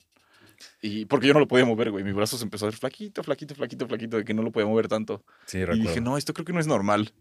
Y 0.81 1.05
porque 1.05 1.27
yo 1.27 1.33
no 1.33 1.39
lo 1.39 1.47
podía 1.47 1.65
mover, 1.65 1.91
güey. 1.91 2.03
Mi 2.03 2.11
brazo 2.11 2.37
se 2.37 2.43
empezó 2.43 2.65
a 2.65 2.69
hacer 2.69 2.79
flaquito, 2.79 3.23
flaquito, 3.23 3.55
flaquito, 3.55 3.87
flaquito, 3.87 4.17
de 4.17 4.25
que 4.25 4.33
no 4.33 4.41
lo 4.41 4.51
podía 4.51 4.67
mover 4.67 4.87
tanto. 4.87 5.23
Sí, 5.45 5.59
y 5.59 5.61
recuerdo. 5.61 5.89
dije, 5.89 6.01
no, 6.01 6.17
esto 6.17 6.33
creo 6.33 6.45
que 6.45 6.53
no 6.53 6.59
es 6.59 6.67
normal. 6.67 7.13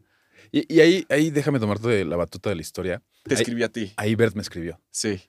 Y, 0.53 0.73
y 0.75 0.81
ahí, 0.81 1.07
ahí 1.09 1.31
déjame 1.31 1.59
tomarte 1.61 2.05
la 2.05 2.17
batuta 2.17 2.51
de 2.51 2.57
la 2.57 2.63
historia. 2.63 3.03
Te 3.25 3.35
Ahí- 3.35 3.41
escribí 3.41 3.63
a 3.63 3.69
ti. 3.69 3.93
Ahí 3.97 4.15
Bert 4.15 4.35
me 4.35 4.43
escribió. 4.43 4.81
Sí. 4.91 5.21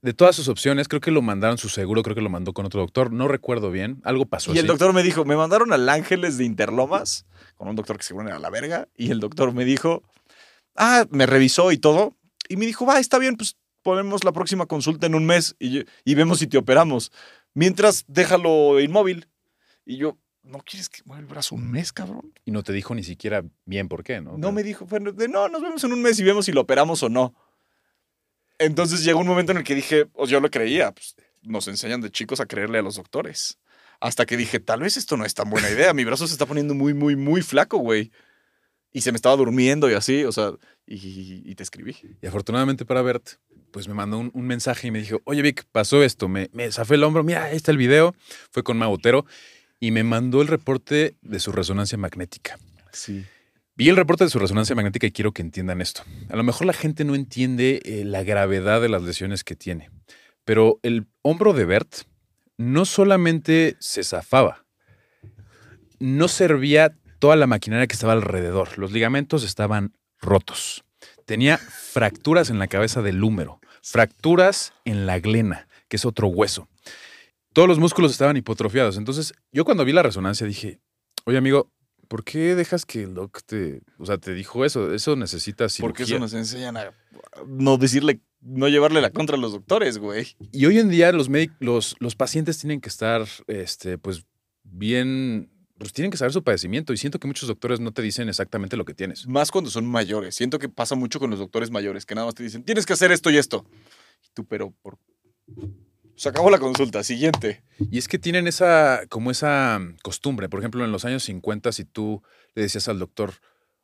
De 0.00 0.14
todas 0.14 0.34
sus 0.34 0.48
opciones, 0.48 0.88
creo 0.88 1.00
que 1.02 1.10
lo 1.10 1.20
mandaron 1.20 1.58
su 1.58 1.68
seguro, 1.68 2.02
creo 2.02 2.14
que 2.16 2.22
lo 2.22 2.30
mandó 2.30 2.52
con 2.54 2.64
otro 2.64 2.80
doctor. 2.80 3.12
No 3.12 3.28
recuerdo 3.28 3.70
bien. 3.70 4.00
Algo 4.04 4.24
pasó 4.26 4.54
Y 4.54 4.58
el 4.58 4.66
doctor 4.66 4.92
me 4.94 5.02
dijo, 5.02 5.24
me 5.26 5.36
mandaron 5.36 5.72
al 5.72 5.86
Ángeles 5.88 6.38
de 6.38 6.44
Interlomas, 6.44 7.26
con 7.56 7.68
un 7.68 7.76
doctor 7.76 7.98
que 7.98 8.02
seguro 8.02 8.26
era 8.28 8.38
la 8.38 8.48
verga, 8.48 8.88
y 8.96 9.10
el 9.10 9.20
doctor 9.20 9.52
me 9.52 9.66
dijo, 9.66 10.02
ah, 10.76 11.06
me 11.10 11.26
revisó 11.26 11.72
y 11.72 11.76
todo, 11.78 12.16
y 12.48 12.56
me 12.56 12.64
dijo, 12.64 12.86
va, 12.86 13.00
está 13.00 13.18
bien, 13.18 13.36
pues 13.36 13.56
ponemos 13.82 14.24
la 14.24 14.32
próxima 14.32 14.64
consulta 14.64 15.06
en 15.06 15.14
un 15.14 15.26
mes 15.26 15.56
y 15.58 16.14
vemos 16.14 16.38
si 16.38 16.46
te 16.46 16.56
operamos. 16.56 17.12
Mientras, 17.52 18.04
déjalo 18.08 18.80
inmóvil. 18.80 19.28
Y 19.84 19.98
yo, 19.98 20.16
¿no 20.42 20.58
quieres 20.58 20.88
que 20.88 21.02
mueva 21.04 21.20
el 21.20 21.26
brazo 21.26 21.54
un 21.54 21.70
mes, 21.70 21.92
cabrón? 21.92 22.32
Y 22.44 22.50
no 22.50 22.62
te 22.62 22.72
dijo 22.72 22.94
ni 22.94 23.02
siquiera 23.02 23.44
bien 23.64 23.88
por 23.88 24.02
qué, 24.02 24.20
¿no? 24.20 24.36
No 24.36 24.52
me 24.52 24.62
dijo, 24.62 24.86
bueno, 24.86 25.12
de, 25.12 25.28
no, 25.28 25.48
nos 25.48 25.62
vemos 25.62 25.82
en 25.84 25.92
un 25.92 26.02
mes 26.02 26.18
y 26.18 26.24
vemos 26.24 26.46
si 26.46 26.52
lo 26.52 26.62
operamos 26.62 27.02
o 27.02 27.08
no. 27.08 27.34
Entonces 28.58 29.04
llegó 29.04 29.20
un 29.20 29.26
momento 29.26 29.52
en 29.52 29.58
el 29.58 29.64
que 29.64 29.74
dije, 29.74 30.08
o 30.14 30.26
yo 30.26 30.40
lo 30.40 30.50
creía, 30.50 30.92
pues 30.92 31.16
nos 31.42 31.66
enseñan 31.68 32.00
de 32.00 32.10
chicos 32.10 32.40
a 32.40 32.46
creerle 32.46 32.78
a 32.78 32.82
los 32.82 32.96
doctores. 32.96 33.58
Hasta 34.00 34.26
que 34.26 34.36
dije, 34.36 34.58
tal 34.58 34.80
vez 34.80 34.96
esto 34.96 35.16
no 35.16 35.24
es 35.24 35.34
tan 35.34 35.48
buena 35.48 35.70
idea. 35.70 35.94
Mi 35.94 36.04
brazo 36.04 36.26
se 36.26 36.32
está 36.32 36.46
poniendo 36.46 36.74
muy, 36.74 36.92
muy, 36.92 37.16
muy 37.16 37.42
flaco, 37.42 37.78
güey. 37.78 38.10
Y 38.92 39.00
se 39.00 39.12
me 39.12 39.16
estaba 39.16 39.36
durmiendo 39.36 39.88
y 39.90 39.94
así, 39.94 40.24
o 40.24 40.32
sea, 40.32 40.50
y, 40.86 41.42
y 41.50 41.54
te 41.54 41.62
escribí. 41.62 41.96
Y 42.20 42.26
afortunadamente 42.26 42.84
para 42.84 43.00
Bert, 43.00 43.36
pues 43.70 43.88
me 43.88 43.94
mandó 43.94 44.18
un, 44.18 44.30
un 44.34 44.46
mensaje 44.46 44.88
y 44.88 44.90
me 44.90 45.00
dijo, 45.00 45.20
oye 45.24 45.40
Vic, 45.40 45.64
pasó 45.72 46.02
esto, 46.02 46.28
me, 46.28 46.50
me 46.52 46.70
zafé 46.70 46.96
el 46.96 47.04
hombro, 47.04 47.24
mira, 47.24 47.44
ahí 47.44 47.56
está 47.56 47.70
el 47.70 47.78
video, 47.78 48.14
fue 48.50 48.62
con 48.62 48.76
Magotero 48.76 49.24
y 49.82 49.90
me 49.90 50.04
mandó 50.04 50.42
el 50.42 50.46
reporte 50.46 51.16
de 51.22 51.40
su 51.40 51.50
resonancia 51.50 51.98
magnética. 51.98 52.56
Sí. 52.92 53.26
Vi 53.74 53.88
el 53.88 53.96
reporte 53.96 54.22
de 54.22 54.30
su 54.30 54.38
resonancia 54.38 54.76
magnética 54.76 55.08
y 55.08 55.10
quiero 55.10 55.32
que 55.32 55.42
entiendan 55.42 55.80
esto. 55.80 56.04
A 56.28 56.36
lo 56.36 56.44
mejor 56.44 56.68
la 56.68 56.72
gente 56.72 57.04
no 57.04 57.16
entiende 57.16 57.80
eh, 57.84 58.04
la 58.04 58.22
gravedad 58.22 58.80
de 58.80 58.88
las 58.88 59.02
lesiones 59.02 59.42
que 59.42 59.56
tiene, 59.56 59.90
pero 60.44 60.78
el 60.84 61.08
hombro 61.22 61.52
de 61.52 61.64
Bert 61.64 61.92
no 62.56 62.84
solamente 62.84 63.74
se 63.80 64.04
zafaba, 64.04 64.64
no 65.98 66.28
servía 66.28 66.94
toda 67.18 67.34
la 67.34 67.48
maquinaria 67.48 67.88
que 67.88 67.94
estaba 67.94 68.12
alrededor. 68.12 68.78
Los 68.78 68.92
ligamentos 68.92 69.42
estaban 69.42 69.94
rotos. 70.20 70.84
Tenía 71.26 71.58
fracturas 71.58 72.50
en 72.50 72.60
la 72.60 72.68
cabeza 72.68 73.02
del 73.02 73.24
húmero, 73.24 73.58
fracturas 73.82 74.74
en 74.84 75.06
la 75.06 75.18
glena, 75.18 75.66
que 75.88 75.96
es 75.96 76.04
otro 76.04 76.28
hueso. 76.28 76.68
Todos 77.52 77.68
los 77.68 77.78
músculos 77.78 78.12
estaban 78.12 78.36
hipotrofiados. 78.36 78.96
Entonces, 78.96 79.32
yo 79.52 79.64
cuando 79.64 79.84
vi 79.84 79.92
la 79.92 80.02
resonancia 80.02 80.46
dije, 80.46 80.80
oye 81.24 81.38
amigo, 81.38 81.70
¿por 82.08 82.24
qué 82.24 82.54
dejas 82.54 82.84
que 82.84 83.02
el 83.02 83.14
doc 83.14 83.42
te, 83.44 83.82
o 83.98 84.06
sea, 84.06 84.18
te 84.18 84.34
dijo 84.34 84.64
eso? 84.64 84.92
Eso 84.92 85.16
necesita 85.16 85.68
cirugía. 85.68 85.88
Porque 85.88 86.02
eso 86.02 86.18
nos 86.18 86.34
enseñan 86.34 86.76
a 86.76 86.92
no 87.46 87.78
decirle, 87.78 88.20
no 88.40 88.68
llevarle 88.68 89.00
la 89.00 89.10
contra 89.10 89.36
a 89.36 89.40
los 89.40 89.52
doctores, 89.52 89.98
güey. 89.98 90.26
Y 90.50 90.66
hoy 90.66 90.78
en 90.78 90.88
día 90.88 91.12
los, 91.12 91.28
los, 91.60 91.96
los 92.00 92.14
pacientes 92.14 92.58
tienen 92.58 92.80
que 92.80 92.88
estar, 92.88 93.26
este, 93.46 93.98
pues, 93.98 94.26
bien, 94.62 95.50
pues 95.78 95.92
tienen 95.92 96.10
que 96.10 96.16
saber 96.16 96.32
su 96.32 96.42
padecimiento. 96.42 96.92
Y 96.92 96.96
siento 96.96 97.18
que 97.18 97.26
muchos 97.26 97.48
doctores 97.48 97.80
no 97.80 97.92
te 97.92 98.02
dicen 98.02 98.28
exactamente 98.28 98.76
lo 98.76 98.84
que 98.84 98.94
tienes. 98.94 99.26
Más 99.26 99.50
cuando 99.50 99.70
son 99.70 99.86
mayores. 99.86 100.34
Siento 100.34 100.58
que 100.58 100.68
pasa 100.68 100.94
mucho 100.94 101.18
con 101.18 101.30
los 101.30 101.38
doctores 101.38 101.70
mayores, 101.70 102.04
que 102.04 102.14
nada 102.14 102.26
más 102.26 102.34
te 102.34 102.42
dicen, 102.42 102.62
tienes 102.64 102.84
que 102.84 102.92
hacer 102.92 103.12
esto 103.12 103.30
y 103.30 103.38
esto. 103.38 103.64
Y 104.22 104.28
tú, 104.34 104.44
pero 104.44 104.72
por... 104.82 104.98
Se 106.16 106.28
acabó 106.28 106.50
la 106.50 106.58
consulta, 106.58 107.02
siguiente. 107.02 107.62
Y 107.90 107.98
es 107.98 108.08
que 108.08 108.18
tienen 108.18 108.46
esa, 108.46 109.02
como 109.08 109.30
esa 109.30 109.78
mm, 109.78 109.96
costumbre. 110.02 110.48
Por 110.48 110.60
ejemplo, 110.60 110.84
en 110.84 110.92
los 110.92 111.04
años 111.04 111.24
50, 111.24 111.72
si 111.72 111.84
tú 111.84 112.22
le 112.54 112.62
decías 112.62 112.88
al 112.88 112.98
doctor, 112.98 113.34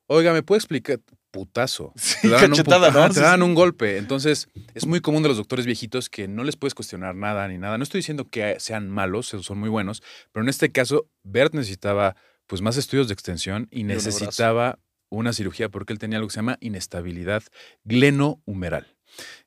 oiga, 0.07 0.33
¿me 0.33 0.43
puede 0.43 0.59
explicar? 0.59 1.01
Putazo. 1.31 1.93
Sí, 1.97 2.29
daban 2.29 2.51
un 2.53 2.57
cachetada. 2.57 3.09
Te 3.09 3.15
Sí, 3.15 3.21
daban 3.21 3.43
un 3.43 3.55
golpe. 3.55 3.97
Entonces, 3.99 4.49
es 4.75 4.87
muy 4.87 5.01
común 5.01 5.23
de 5.23 5.29
los 5.29 5.37
doctores 5.39 5.67
viejitos 5.67 6.09
que 6.09 6.29
no 6.29 6.45
les 6.45 6.57
puedes 6.57 6.75
cuestionar 6.75 7.15
nada 7.15 7.47
ni 7.49 7.59
nada. 7.59 7.79
No 7.79 7.85
estoy 7.85 7.99
diciendo 8.01 8.29
que 8.29 8.57
sean 8.61 8.89
malos, 8.89 9.29
son 9.29 9.59
muy 9.59 9.69
buenos, 9.69 10.03
pero 10.33 10.43
en 10.43 10.49
este 10.49 10.71
caso, 10.73 11.09
Bert 11.23 11.55
necesitaba 11.55 12.17
pues 12.47 12.63
más 12.63 12.77
estudios 12.79 13.09
de 13.09 13.15
extensión 13.15 13.69
y 13.71 13.83
un 13.83 13.89
necesitaba 13.89 14.79
una 15.11 15.33
cirugía 15.33 15.69
porque 15.69 15.93
él 15.93 15.99
tenía 15.99 16.19
algo 16.19 16.29
que 16.29 16.33
se 16.33 16.39
llama 16.39 16.59
inestabilidad 16.61 17.43
glenohumeral. 17.85 18.97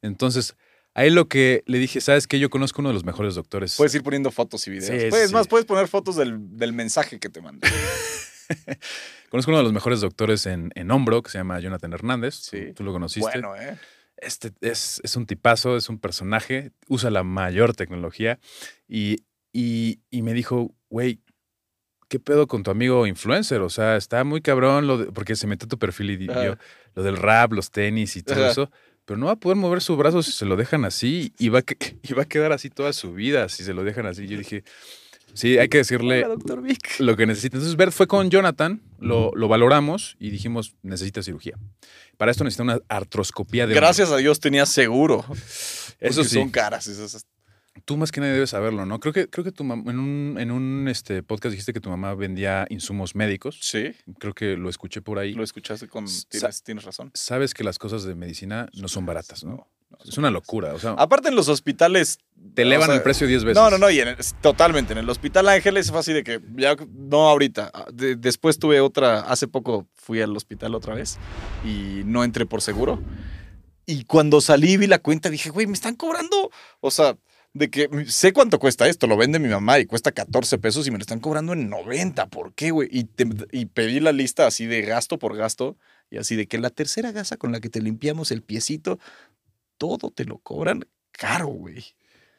Entonces, 0.02 0.56
ahí 0.94 1.10
lo 1.10 1.28
que 1.28 1.64
le 1.66 1.78
dije, 1.78 2.02
¿sabes 2.02 2.28
qué? 2.28 2.40
Yo 2.40 2.50
conozco 2.50 2.82
uno 2.82 2.90
de 2.90 2.94
los 2.94 3.06
mejores 3.06 3.36
doctores. 3.36 3.76
Puedes 3.78 3.94
ir 3.96 4.04
poniendo 4.04 4.32
fotos 4.32 4.68
y 4.68 4.72
videos. 4.72 5.02
Sí, 5.02 5.10
puedes, 5.10 5.30
sí. 5.30 5.34
más, 5.34 5.48
puedes 5.48 5.66
poner 5.66 5.88
fotos 5.88 6.16
del, 6.16 6.38
del 6.58 6.74
mensaje 6.74 7.20
que 7.20 7.30
te 7.30 7.42
mandé. 7.42 7.68
Conozco 9.30 9.52
uno 9.52 9.60
de 9.60 9.64
los 9.64 9.74
mejores 9.74 10.02
doctores 10.02 10.46
en, 10.46 10.72
en 10.76 10.92
hombro, 10.92 11.22
que 11.24 11.32
se 11.32 11.38
llama 11.38 11.60
Jonathan 11.60 11.94
Hernández. 11.94 12.36
Sí. 12.36 12.74
Tú, 12.76 12.84
lo 12.84 12.92
conociste. 12.92 13.22
bueno, 13.30 13.56
¿eh? 13.56 13.78
Este 14.18 14.52
es, 14.62 15.00
es 15.04 15.16
un 15.16 15.26
tipazo, 15.26 15.78
es 15.78 15.90
un 15.90 15.98
personaje, 16.00 16.72
usa 16.88 17.10
la 17.10 17.24
mayor 17.24 17.74
tecnología. 17.74 18.40
Y, 18.88 19.24
y, 19.54 20.02
y 20.10 20.22
me 20.22 20.34
dijo, 20.34 20.76
güey, 20.90 21.22
¿qué 22.10 22.20
pedo 22.20 22.46
con 22.48 22.62
tu 22.64 22.72
amigo 22.72 23.08
influencer? 23.08 23.62
O 23.62 23.70
sea, 23.70 23.96
está 23.96 24.24
muy 24.26 24.42
cabrón, 24.42 24.86
lo 24.86 24.98
de- 24.98 25.12
porque 25.14 25.36
se 25.38 25.48
metió 25.48 25.66
a 25.66 25.70
tu 25.70 25.80
perfil 25.80 26.12
y 26.12 26.18
vio 26.18 26.58
lo 26.94 27.04
del 27.04 27.16
rap, 27.18 27.54
los 27.54 27.72
tenis 27.72 28.16
y 28.18 28.22
todo 28.24 28.42
Ajá. 28.44 28.52
eso. 28.52 28.72
Pero 29.12 29.20
no 29.20 29.26
va 29.26 29.34
a 29.34 29.36
poder 29.36 29.58
mover 29.58 29.82
su 29.82 29.98
brazo 29.98 30.24
si 30.24 30.32
se 30.32 30.46
lo 30.46 30.56
dejan 30.56 30.86
así 30.86 31.34
y 31.38 31.50
va 31.50 31.60
a, 31.60 31.62
que- 31.64 31.98
y 32.04 32.14
va 32.14 32.22
a 32.24 32.26
quedar 32.26 32.54
así 32.54 32.70
toda 32.70 32.94
su 32.94 33.12
vida 33.12 33.50
si 33.50 33.66
se 33.66 33.74
lo 33.74 33.84
dejan 33.84 34.06
así. 34.06 34.26
Yo 34.26 34.38
dije, 34.38 34.64
sí, 35.34 35.58
hay 35.58 35.68
que 35.68 35.80
decirle 35.80 36.26
Vic. 36.64 36.98
lo 37.00 37.18
que 37.18 37.26
necesita. 37.26 37.58
Entonces, 37.58 37.76
Bert 37.76 37.92
fue 37.92 38.08
con 38.08 38.30
Jonathan, 38.30 38.82
lo, 39.00 39.34
lo 39.36 39.50
valoramos 39.50 40.16
y 40.18 40.30
dijimos, 40.30 40.76
necesita 40.82 41.22
cirugía. 41.24 41.58
Para 42.16 42.32
esto 42.32 42.46
necesita 42.46 42.64
una 42.64 42.80
artroscopía 42.88 43.68
de 43.68 43.74
hombro. 43.74 43.82
Gracias 43.82 44.12
a 44.12 44.16
Dios 44.16 44.40
tenía 44.40 44.66
seguro. 44.66 45.26
Eso 46.00 46.24
sí. 46.24 46.36
Son 46.36 46.50
caras 46.50 46.88
esas. 46.88 47.26
Tú 47.86 47.96
más 47.96 48.12
que 48.12 48.20
nadie 48.20 48.34
debes 48.34 48.50
saberlo, 48.50 48.86
¿no? 48.86 49.00
Creo 49.00 49.14
que, 49.14 49.30
creo 49.30 49.46
que 49.46 49.52
tu 49.54 49.64
mam- 49.64 49.90
en 49.90 49.98
un, 49.98 50.38
en 50.40 50.52
un 50.52 50.88
este, 50.90 51.24
podcast 51.24 51.52
dijiste 51.52 51.72
que 51.72 51.80
tu 51.80 51.90
mamá 51.90 52.14
vendía 52.16 52.66
insumos 52.70 53.16
médicos. 53.16 53.60
Sí, 53.62 53.94
Creo 54.20 54.34
que 54.34 54.58
lo 54.58 54.70
escuché 54.70 55.02
por 55.02 55.20
ahí. 55.20 55.34
lo 55.34 55.44
escuchaste 55.44 55.88
con. 55.88 56.06
Tienes, 56.30 56.64
tienes 56.64 56.84
razón. 56.84 57.12
Sabes 57.14 57.54
que 57.54 57.64
las 57.64 57.80
cosas 57.80 58.04
de 58.04 58.14
medicina 58.14 58.68
no 58.74 58.88
son 58.90 59.06
baratas, 59.06 59.44
¿no? 59.46 59.68
Es 60.06 60.18
una 60.18 60.32
locura. 60.32 60.74
O 60.74 60.80
sea, 60.80 60.92
Aparte 60.92 61.30
en 61.30 61.36
los 61.36 61.48
hospitales. 61.48 62.20
te 62.56 62.64
elevan 62.64 62.84
o 62.84 62.92
sea, 62.92 62.96
el 62.96 63.04
precio 63.04 63.26
10 63.28 63.44
veces. 63.46 63.62
No, 63.62 63.70
no, 63.70 63.78
no, 63.78 63.90
y 63.90 64.00
en 64.00 64.10
el- 64.10 64.18
totalmente. 64.42 64.92
En 64.94 65.00
el 65.00 65.10
Hospital 65.10 65.48
Ángeles 65.48 65.92
fue 65.92 66.00
así 66.00 66.12
de 66.14 66.24
que, 66.24 66.42
ya, 66.58 66.76
no 66.94 67.30
ahorita. 67.30 67.72
ah, 67.74 67.86
de- 67.94 68.16
después 68.18 68.60
tuve 68.60 68.82
otra, 68.82 69.22
hace 69.22 69.48
poco 69.48 69.88
fui 69.94 70.22
al 70.22 70.36
hospital 70.36 70.76
otra 70.76 70.94
vez 70.96 71.20
y 71.66 72.02
no 72.06 72.24
entré 72.26 72.46
por 72.46 72.62
seguro. 72.62 73.02
Y 73.86 74.04
cuando 74.06 74.42
salí 74.42 74.78
vi 74.78 74.88
la 74.88 75.00
cuenta 75.00 75.30
dije, 75.30 75.50
güey, 75.50 75.68
me 75.68 75.74
están 75.74 75.96
cobrando. 75.96 76.52
O 76.80 76.92
sea, 76.92 77.18
de 77.54 77.70
que 77.70 77.90
sé 78.08 78.32
cuánto 78.34 78.60
cuesta 78.60 78.88
esto, 78.88 79.08
lo 79.08 79.18
vende 79.18 79.40
mi 79.40 79.50
mamá 79.50 79.80
y 79.80 79.86
cuesta 79.86 80.12
14 80.12 80.58
pesos 80.58 80.88
y 80.88 80.92
me 80.92 80.98
lo 80.98 81.02
están 81.02 81.20
cobrando 81.20 81.54
en 81.54 81.70
90. 81.70 82.28
¿Por 82.28 82.54
qué, 82.54 82.72
güey? 82.72 82.90
Y, 82.92 83.66
pedí 83.66 84.00
la 84.00 84.12
lista 84.12 84.48
así 84.48 84.66
de 84.66 84.82
gasto 84.82 85.20
por 85.20 85.36
gasto 85.36 85.78
y 86.10 86.18
así 86.18 86.36
de 86.36 86.48
que 86.48 86.58
la 86.58 86.70
tercera 86.70 87.12
gasa 87.12 87.38
con 87.38 87.52
la 87.52 87.60
que 87.60 87.70
te 87.70 87.82
limpiamos 87.82 88.32
el 88.32 88.42
piecito, 88.42 89.00
todo 89.78 90.12
te 90.12 90.26
lo 90.26 90.38
cobran 90.40 90.86
caro, 91.12 91.48
güey. 91.48 91.84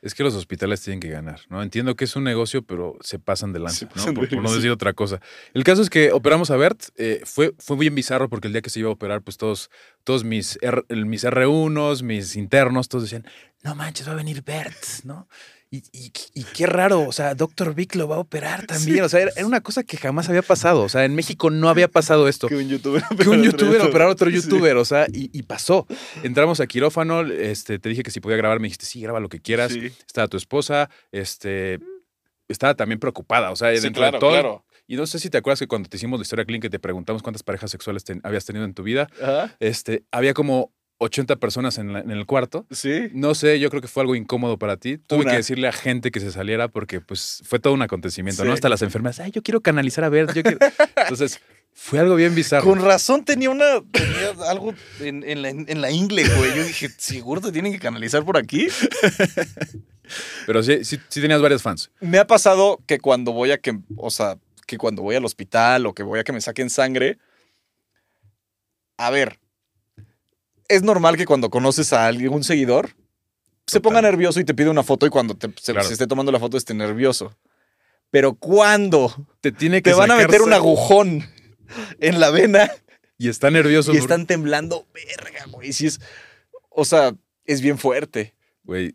Es 0.03 0.15
que 0.15 0.25
los 0.25 0.35
hospitales 0.35 0.83
tienen 0.83 0.99
que 1.01 1.09
ganar, 1.09 1.41
¿no? 1.49 1.63
Entiendo 1.63 1.95
que 1.95 2.05
es 2.05 2.17
un 2.17 2.25
negocio, 2.25 2.63
pero 2.63 2.97
se 3.03 3.19
pasan 3.21 3.53
de 3.53 3.61
lanza, 3.61 3.79
Se 3.79 3.85
¿no? 3.87 3.91
pasan 3.93 4.15
Por, 4.15 4.29
por 4.29 4.43
no 4.43 4.53
decir 4.53 4.71
otra 4.71 4.93
cosa. 4.93 5.21
El 5.55 5.63
caso 5.65 5.81
es 5.81 5.89
que 5.91 6.11
operamos 6.13 6.51
a 6.51 6.57
Bert. 6.57 6.83
eh, 6.97 7.23
fue, 7.25 7.55
fue 7.59 7.77
bien 7.77 7.95
bizarro 7.95 8.29
porque 8.29 8.49
el 8.49 8.53
día 8.53 8.63
que 8.63 8.71
se 8.71 8.81
iba 8.81 8.89
a 8.89 8.93
operar, 8.93 9.23
pues 9.23 9.37
todos, 9.37 9.71
todos 10.05 10.25
mis, 10.25 10.59
R- 10.61 10.83
mis 11.07 11.25
R1s, 11.25 12.03
mis 12.03 12.35
internos, 12.37 12.89
todos 12.89 13.05
decían, 13.05 13.25
no 13.63 13.75
manches, 13.77 14.09
va 14.09 14.13
a 14.13 14.17
venir 14.17 14.43
Bert, 14.43 14.85
¿no? 15.05 15.29
Y, 15.75 15.79
y- 15.93 16.13
y 16.35 16.45
qué 16.45 16.67
raro, 16.67 17.01
o 17.09 17.13
sea, 17.13 17.35
Doctor 17.35 17.75
Vic 17.75 17.95
lo 17.95 18.07
va 18.07 18.17
a 18.17 18.19
operar 18.19 18.67
también. 18.67 19.03
O 19.05 19.09
sea, 19.09 19.21
era, 19.23 19.31
era 19.35 19.47
una 19.47 19.63
cosa 19.63 19.83
que 19.83 19.97
jamás 19.97 20.29
había 20.29 20.43
pasado. 20.43 20.83
O 20.83 20.89
sea, 20.91 21.07
en 21.07 21.15
México 21.15 21.49
no 21.49 21.71
había 21.71 21.89
pasado 21.89 22.29
esto. 22.29 22.47
Que 22.49 22.57
un 22.57 22.69
youtuber. 22.69 23.03
que 23.19 23.29
un 23.31 23.43
youtuber 23.43 23.81
operar 23.81 24.09
a 24.09 24.11
otro 24.11 24.29
Sí. 24.29 24.37
youtuber, 24.37 24.77
o 24.77 24.85
sea, 24.85 25.07
y, 25.11 25.31
y 25.33 25.43
pasó. 25.45 25.87
Entramos 26.23 26.61
a 26.61 26.67
quirófano, 26.67 27.23
este, 27.23 27.79
te 27.79 27.89
dije 27.89 28.03
que 28.03 28.11
si 28.11 28.21
podía 28.21 28.37
grabar, 28.37 28.61
me 28.61 28.67
dijiste, 28.67 28.85
sí, 28.85 29.01
graba 29.01 29.19
lo 29.19 29.31
que 29.31 29.41
quieras. 29.41 29.73
Sí. 29.73 29.87
Estaba 30.07 30.29
tu 30.29 30.37
esposa, 30.37 30.91
este, 31.11 31.81
estaba 32.49 32.75
también 32.75 32.99
preocupada, 33.01 33.51
o 33.51 33.57
sea, 33.57 33.69
dentro 33.69 33.93
claro, 34.03 34.17
de 34.17 34.21
todo. 34.21 34.31
claro. 34.31 34.65
Y 34.87 34.97
no 34.97 35.07
sé 35.07 35.19
si 35.19 35.31
te 35.31 35.39
acuerdas 35.39 35.61
que 35.61 35.69
cuando 35.69 35.89
te 35.89 35.97
hicimos 35.97 36.19
la 36.21 36.23
historia 36.25 36.45
clínica 36.45 36.67
y 36.67 36.71
te 36.71 36.79
preguntamos 36.79 37.23
cuántas 37.23 37.43
parejas 37.43 37.71
sexuales 37.71 38.05
ten- 38.05 38.21
habías 38.25 38.45
tenido 38.45 38.67
en 38.67 38.75
tu 38.75 38.83
vida, 38.83 39.09
Ajá. 39.23 39.57
este, 39.59 40.05
había 40.11 40.35
como 40.35 40.71
80 41.03 41.37
personas 41.37 41.79
en, 41.79 41.93
la- 41.93 42.01
en 42.01 42.11
el 42.11 42.27
cuarto. 42.27 42.67
Sí. 42.71 43.09
No 43.13 43.35
sé, 43.35 43.59
yo 43.61 43.69
creo 43.71 43.83
que 43.83 43.89
fue 43.89 44.03
algo 44.03 44.15
incómodo 44.15 44.59
para 44.59 44.77
ti. 44.77 44.99
Tuve 44.99 45.21
Una. 45.23 45.31
que 45.33 45.37
decirle 45.39 45.69
a 45.69 45.73
gente 45.73 46.11
que 46.11 46.21
se 46.21 46.31
saliera 46.33 46.69
porque 46.69 47.01
pues 47.01 47.43
fue 47.45 47.59
todo 47.59 47.73
un 47.75 47.83
acontecimiento, 47.83 48.45
¿no? 48.45 48.53
Hasta 48.53 48.69
las 48.69 48.83
enfermeras, 48.83 49.21
ay, 49.21 49.31
yo 49.33 49.43
quiero 49.43 49.61
canalizar 49.61 50.05
a 50.05 50.09
ver, 50.09 50.33
yo 50.35 50.43
quiero... 50.43 50.59
Entonces, 50.97 51.41
fue 51.75 51.99
algo 51.99 52.15
bien 52.17 52.35
bizarro. 52.35 52.65
Con 52.65 52.85
razón 52.85 53.25
tenía 53.25 53.49
una. 53.51 53.65
Tenía 53.91 54.31
algo 54.49 54.75
en, 55.01 55.23
en 55.25 55.41
la, 55.43 55.49
en 55.49 55.81
la 55.81 55.91
ingle, 55.91 56.23
güey. 56.37 56.55
Yo 56.55 56.65
dije, 56.65 56.89
¿seguro 56.99 57.41
te 57.41 57.51
tienen 57.51 57.73
que 57.73 57.79
canalizar 57.79 58.25
por 58.25 58.37
aquí? 58.37 58.69
Pero 60.47 60.63
sí, 60.63 60.85
sí, 60.85 60.99
sí 61.09 61.21
tenías 61.23 61.41
varios 61.41 61.63
fans. 61.63 61.91
Me 62.01 62.19
ha 62.19 62.27
pasado 62.27 62.79
que 62.87 62.99
cuando 62.99 63.33
voy 63.33 63.53
a 63.53 63.59
que. 63.59 63.79
O 63.97 64.11
sea, 64.11 64.37
que 64.67 64.77
cuando 64.77 65.01
voy 65.03 65.17
al 65.17 65.25
hospital 65.25 65.87
o 65.87 65.95
que 65.95 66.03
voy 66.03 66.21
a 66.21 66.25
que 66.25 66.33
me 66.33 66.41
saquen 66.43 66.69
sangre. 66.69 67.17
A 68.99 69.09
ver. 69.11 69.39
Es 70.75 70.83
normal 70.83 71.17
que 71.17 71.27
cuando 71.27 71.51
conoces 71.51 71.93
a 71.93 72.07
algún 72.07 72.45
seguidor. 72.45 72.91
Se 73.67 73.81
ponga 73.81 74.03
nervioso 74.03 74.41
y 74.41 74.45
te 74.45 74.55
pide 74.55 74.71
una 74.71 74.83
foto 74.83 75.07
y 75.07 75.11
cuando 75.11 75.35
te, 75.37 75.49
se, 75.61 75.73
Claro. 75.73 75.87
se 75.87 75.93
esté 75.95 76.07
tomando 76.07 76.33
la 76.33 76.41
foto 76.41 76.57
esté 76.57 76.75
nervioso. 76.75 77.37
Pero 78.11 78.35
cuando 78.35 79.15
Te 79.41 79.53
tiene 79.53 79.83
que 79.83 79.91
te 79.91 79.97
van 79.97 80.11
a 80.11 80.17
meter 80.17 80.43
un 80.43 80.53
agujón 80.53 81.25
en 82.01 82.21
la 82.21 82.31
vena 82.31 82.71
Y 83.19 83.29
está 83.29 83.51
nervioso. 83.51 83.93
y 83.93 83.95
por- 83.95 84.03
están 84.03 84.27
temblando, 84.27 84.87
verga, 84.93 85.45
güey. 85.49 85.73
Sí 85.73 85.87
es, 85.87 86.01
o 86.71 86.85
sea, 86.85 87.15
es 87.45 87.61
bien 87.61 87.79
fuerte. 87.79 88.35
Güey. 88.65 88.95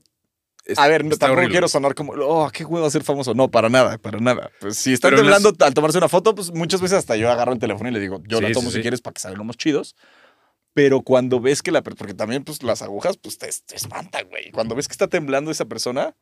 es- 0.66 0.78
A 0.78 0.88
ver, 0.90 1.06
no, 1.06 1.12
tampoco 1.12 1.32
horrible. 1.40 1.52
quiero 1.54 1.68
sonar 1.70 1.96
como, 1.96 2.12
oh, 2.14 2.50
qué 2.52 2.66
huevo 2.66 2.90
ser 2.90 3.04
famoso. 3.06 3.34
No, 3.34 3.50
para 3.50 3.70
nada, 3.70 3.98
para 3.98 4.20
nada. 4.20 4.52
Pues 4.60 4.76
si 4.78 4.92
están 4.92 5.12
Pero 5.12 5.22
en 5.22 5.30
las- 5.30 5.42
temblando 5.42 5.66
al 5.66 5.74
tomarse 5.74 5.98
una 5.98 6.10
foto, 6.10 6.36
pues 6.36 6.52
muchas 6.54 6.82
veces 6.82 6.98
hasta 6.98 7.16
yo 7.16 7.32
agarro 7.32 7.54
el 7.54 7.60
teléfono 7.60 7.90
y 7.90 7.94
le 7.94 8.02
digo, 8.02 8.22
yo 8.28 8.38
Sí, 8.40 8.44
la 8.44 8.48
sí, 8.50 8.54
tomo 8.54 8.70
si 8.70 8.76
sí. 8.76 8.82
quieres 8.82 9.00
para 9.00 9.14
que 9.14 9.22
salgamos 9.22 9.56
chidos. 9.56 9.96
Pero 10.78 11.02
cuando 11.02 11.40
ves 11.40 11.64
que 11.64 11.72
la, 11.72 11.82
porque 11.82 12.14
también 12.14 12.44
pues 12.44 12.62
las 12.62 12.84
agujas 12.84 13.18
pues 13.18 13.40
te, 13.40 13.50
te 13.66 13.76
espantan, 13.76 14.30
güey. 14.30 14.52
Cuando 14.52 14.76
ves 14.76 14.88
que 14.88 14.92
está 14.92 15.08
temblando 15.08 15.50
esa 15.50 15.66
persona, 15.66 16.16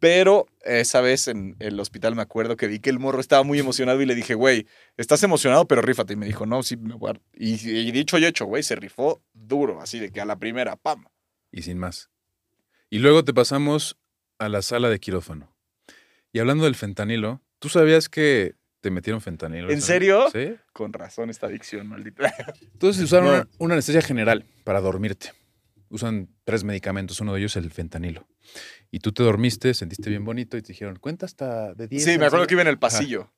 pero 0.00 0.46
esa 0.60 1.00
vez 1.00 1.28
en 1.28 1.56
el 1.60 1.80
hospital 1.80 2.14
me 2.14 2.20
acuerdo 2.20 2.58
que 2.58 2.66
vi 2.66 2.78
que 2.78 2.90
el 2.90 2.98
morro 2.98 3.20
estaba 3.20 3.42
muy 3.42 3.58
emocionado 3.58 4.02
y 4.02 4.04
le 4.04 4.14
dije, 4.14 4.34
güey, 4.34 4.66
estás 4.98 5.22
emocionado, 5.22 5.66
pero 5.66 5.80
rífate. 5.80 6.12
Y 6.12 6.16
me 6.16 6.26
dijo, 6.26 6.44
no, 6.44 6.62
sí, 6.62 6.76
me 6.76 6.94
voy 6.94 7.12
a-". 7.12 7.20
Y, 7.32 7.54
y 7.54 7.90
dicho 7.90 8.18
y 8.18 8.26
hecho, 8.26 8.44
güey, 8.44 8.62
se 8.62 8.76
rifó 8.76 9.22
duro, 9.32 9.80
así 9.80 9.98
de 9.98 10.10
que 10.10 10.20
a 10.20 10.26
la 10.26 10.36
primera, 10.36 10.76
pam. 10.76 11.06
Y 11.50 11.62
sin 11.62 11.78
más. 11.78 12.10
Y 12.90 12.98
luego 12.98 13.24
te 13.24 13.32
pasamos 13.32 13.96
a 14.38 14.50
la 14.50 14.60
sala 14.60 14.90
de 14.90 15.00
quirófano. 15.00 15.56
Y 16.34 16.40
hablando 16.40 16.64
del 16.64 16.74
fentanilo, 16.74 17.40
¿tú 17.60 17.70
sabías 17.70 18.10
que 18.10 18.56
te 18.86 18.90
metieron 18.92 19.20
fentanilo? 19.20 19.68
¿En 19.70 19.82
serio? 19.82 20.26
Sí. 20.32 20.54
Con 20.72 20.92
razón 20.92 21.28
esta 21.28 21.48
adicción, 21.48 21.88
maldita. 21.88 22.32
Entonces 22.72 23.02
usaron 23.02 23.26
No. 23.26 23.32
una, 23.34 23.48
una 23.58 23.74
anestesia 23.74 24.00
general 24.00 24.44
para 24.62 24.80
dormirte. 24.80 25.32
Usan 25.88 26.28
tres 26.44 26.62
medicamentos, 26.62 27.20
uno 27.20 27.32
de 27.34 27.40
ellos 27.40 27.56
el 27.56 27.72
fentanilo. 27.72 28.28
Y 28.92 29.00
tú 29.00 29.10
te 29.12 29.24
dormiste, 29.24 29.74
sentiste 29.74 30.08
bien 30.08 30.24
bonito 30.24 30.56
y 30.56 30.62
te 30.62 30.68
dijeron, 30.68 30.96
cuenta 31.00 31.26
hasta 31.26 31.74
de 31.74 31.88
10. 31.88 32.04
Sí, 32.04 32.16
me 32.18 32.26
acuerdo 32.26 32.46
que 32.46 32.54
iba 32.54 32.62
en 32.62 32.68
el 32.68 32.78
pasillo. 32.78 33.32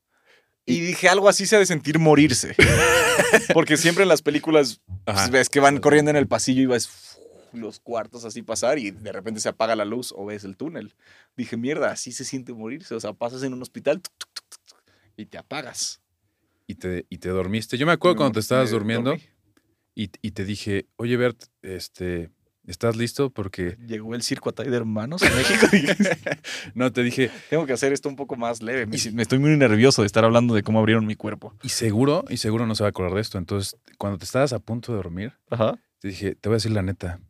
Y 0.67 0.81
dije, 0.81 1.09
algo 1.09 1.31
así 1.31 1.47
se 1.47 1.57
ha 1.57 1.59
de 1.59 1.65
sentir 1.67 1.99
morirse. 1.99 2.55
Porque 3.55 3.79
siempre 3.79 4.03
en 4.03 4.09
las 4.11 4.21
películas 4.21 4.83
pues, 5.07 5.31
ves 5.31 5.49
que 5.49 5.61
van 5.61 5.79
corriendo 5.81 6.11
en 6.11 6.17
el 6.19 6.27
pasillo 6.29 6.61
y 6.63 6.67
ves 6.67 7.19
los 7.55 7.81
cuartos 7.81 8.27
así 8.27 8.43
pasar 8.43 8.79
y 8.79 8.91
de 8.91 9.11
repente 9.11 9.41
se 9.41 9.49
apaga 9.49 9.75
la 9.75 9.87
luz 9.87 10.13
o 10.15 10.27
ves 10.27 10.45
el 10.45 10.57
túnel. 10.59 10.95
Dije, 11.37 11.57
mierda, 11.57 11.91
así 11.91 12.13
se 12.13 12.25
siente 12.25 12.53
morirse. 12.53 12.95
O 12.95 13.01
sea, 13.01 13.15
pasas 13.15 13.43
en 13.45 13.55
un 13.55 13.63
hospital 13.63 14.03
tuc, 14.03 14.38
y 15.19 15.27
te 15.27 15.37
apagas. 15.37 16.01
Y 16.67 16.77
te, 16.77 17.07
y 17.11 17.19
te 17.19 17.29
dormiste. 17.29 17.77
Yo 17.77 17.87
me 17.87 17.93
acuerdo 17.93 18.17
cuando 18.17 18.35
te 18.35 18.41
estabas 18.41 18.71
durmiendo 18.71 19.15
y, 19.95 20.11
y 20.23 20.31
te 20.31 20.45
dije, 20.45 20.87
oye 20.97 21.17
Bert, 21.17 21.45
este, 21.63 22.31
¿estás 22.67 22.95
listo? 22.97 23.31
Porque... 23.31 23.77
Llegó 23.87 24.15
el 24.15 24.23
circo 24.23 24.51
Atay 24.51 24.69
de 24.69 24.77
hermanos 24.77 25.23
en 25.23 25.35
México. 25.35 25.67
No, 26.75 26.93
te 26.93 27.03
dije, 27.03 27.31
Tengo 27.51 27.67
que 27.67 27.73
hacer 27.73 27.93
esto 27.93 28.09
un 28.09 28.17
poco 28.17 28.37
más 28.37 28.63
leve. 28.63 28.87
Me, 28.87 28.97
me 29.13 29.23
estoy 29.23 29.39
muy 29.39 29.57
nervioso 29.57 30.03
de 30.03 30.07
estar 30.07 30.25
hablando 30.25 30.55
de 30.55 30.63
cómo 30.63 30.79
abrieron 30.79 31.07
mi 31.07 31.17
cuerpo. 31.17 31.55
y 31.63 31.71
seguro, 31.71 32.25
y 32.29 32.37
seguro 32.37 32.67
no 32.67 32.75
se 32.75 32.85
va 32.85 32.89
a 32.89 32.91
acordar 32.91 33.15
de 33.15 33.23
esto. 33.23 33.39
Entonces, 33.39 33.77
cuando 33.97 34.19
te 34.19 34.25
estabas 34.25 34.53
a 34.53 34.59
punto 34.61 34.93
de 34.93 34.97
dormir, 34.97 35.33
Ajá. 35.51 35.79
te 35.99 36.09
dije, 36.09 36.35
te 36.35 36.49
voy 36.49 36.55
a 36.55 36.59
decir 36.59 36.73
la 36.73 36.83
neta, 36.83 37.21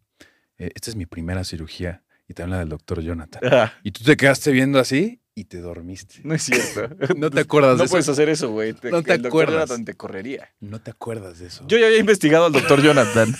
eh, 0.58 0.70
esta 0.74 0.90
es 0.90 0.96
mi 0.96 1.06
primera 1.06 1.44
cirugía 1.44 2.02
y 2.26 2.34
te 2.34 2.42
habla 2.42 2.58
del 2.58 2.68
doctor 2.68 3.00
Jonathan. 3.00 3.70
Y 3.84 3.92
tú 3.92 4.02
te 4.04 4.16
quedaste 4.16 4.50
viendo 4.50 4.78
así 4.80 5.22
y 5.40 5.44
te 5.44 5.60
dormiste. 5.60 6.20
No 6.24 6.34
es 6.34 6.42
cierto. 6.42 6.94
No 7.16 7.30
te 7.30 7.40
acuerdas 7.40 7.72
No 7.72 7.78
de 7.78 7.84
eso. 7.84 7.90
puedes 7.92 8.08
hacer 8.08 8.28
eso, 8.28 8.50
güey. 8.50 8.72
Te- 8.72 8.90
No 8.90 9.02
te 9.02 9.12
el 9.14 9.22
doctor 9.22 9.42
acuerdas. 9.44 9.68
Jonathan 9.68 9.84
te 9.84 9.94
correría. 9.94 10.50
No 10.60 10.80
te 10.80 10.90
acuerdas 10.90 11.38
de 11.38 11.46
eso. 11.46 11.64
Yo 11.66 11.78
ya 11.78 11.86
había 11.86 11.98
investigado 11.98 12.46
al 12.46 12.52
doctor 12.52 12.82
Jonathan. 12.82 13.34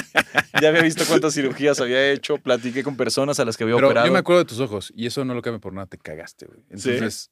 ya 0.60 0.68
había 0.68 0.82
visto 0.82 1.04
cuántas 1.06 1.34
cirugías 1.34 1.80
había 1.80 2.10
hecho. 2.12 2.38
Platiqué 2.38 2.82
con 2.82 2.96
personas 2.96 3.38
a 3.40 3.44
las 3.44 3.56
que 3.56 3.64
había 3.64 3.76
Pero 3.76 3.88
operado. 3.88 4.06
yo 4.06 4.12
me 4.12 4.18
acuerdo 4.18 4.40
de 4.40 4.48
tus 4.48 4.60
ojos 4.60 4.92
y 4.96 5.06
eso 5.06 5.24
no 5.24 5.34
lo 5.34 5.42
cambia 5.42 5.60
por 5.60 5.72
nada, 5.72 5.86
te 5.86 5.98
cagaste, 5.98 6.46
güey. 6.46 6.60
Entonces, 6.70 7.30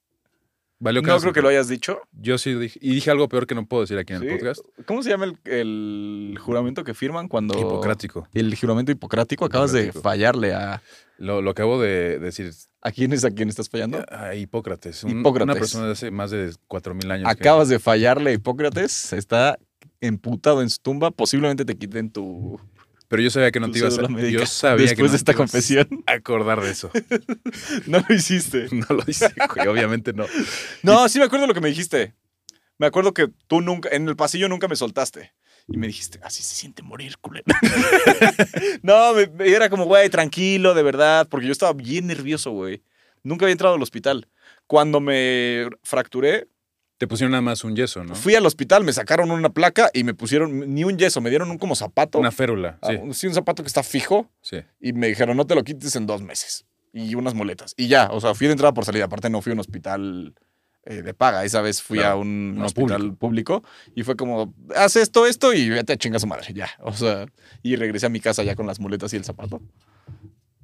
valió 0.85 1.03
no 1.03 1.19
creo 1.19 1.33
que 1.33 1.43
lo 1.43 1.49
hayas 1.49 1.69
dicho. 1.69 1.99
Yo 2.13 2.39
sí 2.39 2.55
dije, 2.55 2.79
y 2.81 2.95
dije 2.95 3.11
algo 3.11 3.29
peor 3.29 3.47
que 3.47 3.55
no 3.55 3.67
puedo 3.67 3.83
decir 3.83 3.99
aquí 3.99 4.13
en 4.13 4.23
el 4.23 4.29
podcast. 4.29 4.61
¿Cómo 4.87 5.03
se 5.03 5.11
llama 5.11 5.25
el, 5.25 5.39
el 5.45 6.39
juramento 6.41 6.85
que 6.85 6.95
firman 6.95 7.27
cuando... 7.29 7.59
Hipocrático. 7.59 8.29
El 8.33 8.55
juramento 8.57 8.93
hipocrático. 8.93 9.45
Acabas 9.45 9.73
de 9.73 9.93
fallarle 9.93 10.53
a... 10.55 10.81
Lo, 11.19 11.41
lo 11.43 11.51
acabo 11.53 11.81
de 11.81 12.19
decir. 12.19 12.51
¿A 12.83 12.91
quién 12.91 13.13
es 13.13 13.25
a 13.25 13.31
quién 13.31 13.49
estás 13.49 13.69
fallando? 13.69 14.05
A 14.11 14.35
Hipócrates, 14.35 15.05
un- 15.05 15.21
Hipócrates. 15.21 15.45
Una 15.53 15.55
persona 15.55 15.87
de 15.87 15.93
hace 15.93 16.11
más 16.11 16.31
de 16.33 16.51
4.000 16.69 17.11
años. 17.13 17.25
que- 17.27 17.31
Acabas 17.31 17.69
de 17.69 17.79
fallarle 17.79 18.31
a 18.31 18.33
Hipócrates. 18.35 19.13
Está 19.13 19.57
emputado 20.01 20.61
en 20.61 20.71
su 20.71 20.79
tumba. 20.79 21.11
Posiblemente 21.13 21.65
te 21.65 21.77
quiten 21.77 22.11
tu, 22.11 22.61
Pero 23.15 23.23
yo 23.23 23.31
sabía 23.31 23.53
que 23.53 23.61
no 23.61 23.67
tu 23.69 23.73
te 23.75 23.79
ibas 23.79 23.97
a... 23.99 24.09
médica 24.09 24.41
Yo 24.41 24.47
sabía 24.47 24.77
que 24.87 24.91
después 24.91 25.09
no 25.09 25.13
de 25.13 25.17
esta 25.19 25.33
te 25.33 25.37
ibas 25.37 25.51
confesión. 25.53 25.89
a 26.07 26.13
acordar 26.13 26.61
de 26.61 26.71
eso. 26.71 26.91
No 27.87 28.05
lo 28.09 28.15
hiciste. 28.15 28.67
No 28.73 28.87
lo 28.97 29.03
hice, 29.07 29.33
güey. 29.55 29.69
Obviamente 29.69 30.13
no. 30.13 30.27
No, 30.83 31.09
sí 31.09 31.19
me 31.21 31.27
acuerdo 31.27 31.47
lo 31.47 31.55
que 31.55 31.61
me 31.61 31.69
dijiste. 31.69 32.15
Me 32.79 32.87
acuerdo 32.89 33.15
que 33.15 33.29
tú 33.47 33.61
nunca, 33.61 33.89
en 33.93 34.09
el 34.09 34.17
pasillo 34.17 34.49
nunca 34.49 34.67
me 34.67 34.75
soltaste. 34.75 35.33
Y 35.69 35.77
me 35.79 35.87
dijiste, 35.87 36.19
así 36.25 36.43
se 36.43 36.57
siente 36.57 36.83
morir, 36.83 37.17
culero. 37.19 37.45
no, 38.83 39.15
me- 39.15 39.29
me- 39.29 39.49
era 39.49 39.71
como, 39.71 39.85
güey, 39.85 40.11
tranquilo, 40.11 40.75
de 40.75 40.83
verdad, 40.83 41.29
porque 41.31 41.47
yo 41.47 41.53
estaba 41.53 41.73
bien 41.73 42.07
nervioso, 42.07 42.51
güey. 42.51 42.83
Nunca 43.23 43.45
había 43.47 43.53
entrado 43.53 43.75
al 43.77 43.83
hospital. 43.83 44.29
Cuando 44.67 45.01
me 45.01 45.69
fracturé, 45.83 46.49
Te 47.05 47.09
pusieron 47.09 47.33
nada 47.33 47.43
más 47.43 47.65
un 47.65 47.77
yeso, 47.77 48.03
¿no? 48.03 48.15
fui 48.15 48.35
al 48.35 48.47
hospital, 48.47 48.83
me 48.83 48.91
sacaron 48.95 49.31
una 49.31 49.51
placa 49.51 49.91
y 49.93 50.05
me 50.05 50.15
pusieron 50.15 50.73
ni 50.75 50.85
un 50.85 50.97
yeso, 50.97 51.21
me 51.21 51.29
dieron 51.29 51.51
un 51.51 51.59
como 51.59 51.75
zapato. 51.75 52.19
Una 52.19 52.31
férula, 52.33 52.79
Ah, 52.81 52.89
sí, 52.93 52.97
un- 52.97 53.13
sí, 53.13 53.27
un 53.27 53.35
zapato 53.35 53.63
que 53.63 53.67
está 53.67 53.83
fijo 53.83 54.31
sí. 54.41 54.57
y 54.81 54.95
me 54.95 55.09
dijeron, 55.09 55.37
no 55.37 55.47
te 55.47 55.55
lo 55.55 55.63
quites 55.65 55.95
en 55.97 56.07
dos 56.07 56.23
meses. 56.23 56.65
Y 56.95 57.15
unas 57.15 57.35
muletas. 57.35 57.75
Y 57.77 57.89
ya, 57.89 58.09
o 58.11 58.23
sea, 58.23 58.35
fui 58.35 58.47
de 58.47 58.53
entrada 58.55 58.73
por 58.73 58.87
salida. 58.87 59.05
Aparte, 59.05 59.29
no 59.29 59.43
fui 59.43 59.51
a 59.51 59.53
un 59.53 59.61
hospital 59.61 60.35
eh, 60.87 61.03
de 61.03 61.13
paga. 61.13 61.45
Esa 61.45 61.61
vez 61.61 61.83
fui 61.83 61.99
Claro, 61.99 62.15
a 62.15 62.17
un 62.17 62.55
no, 62.57 62.65
hospital 62.65 63.15
público. 63.17 63.63
y 63.95 64.03
fue 64.03 64.17
como, 64.17 64.55
haz 64.75 64.97
esto, 64.97 65.27
esto 65.27 65.53
y 65.53 65.69
vete 65.69 65.93
a 65.93 65.97
chingar 65.99 66.17
a 66.17 66.21
su 66.21 66.27
madre. 66.27 66.55
Ya, 66.55 66.71
o 66.81 66.95
sea, 66.95 67.27
y 67.63 67.77
regresé 67.77 68.07
a 68.07 68.09
mi 68.09 68.21
casa 68.21 68.43
ya 68.45 68.55
con 68.57 68.67
las 68.67 68.81
muletas 68.81 69.13
y 69.13 69.17
el 69.19 69.25
zapato. 69.25 69.61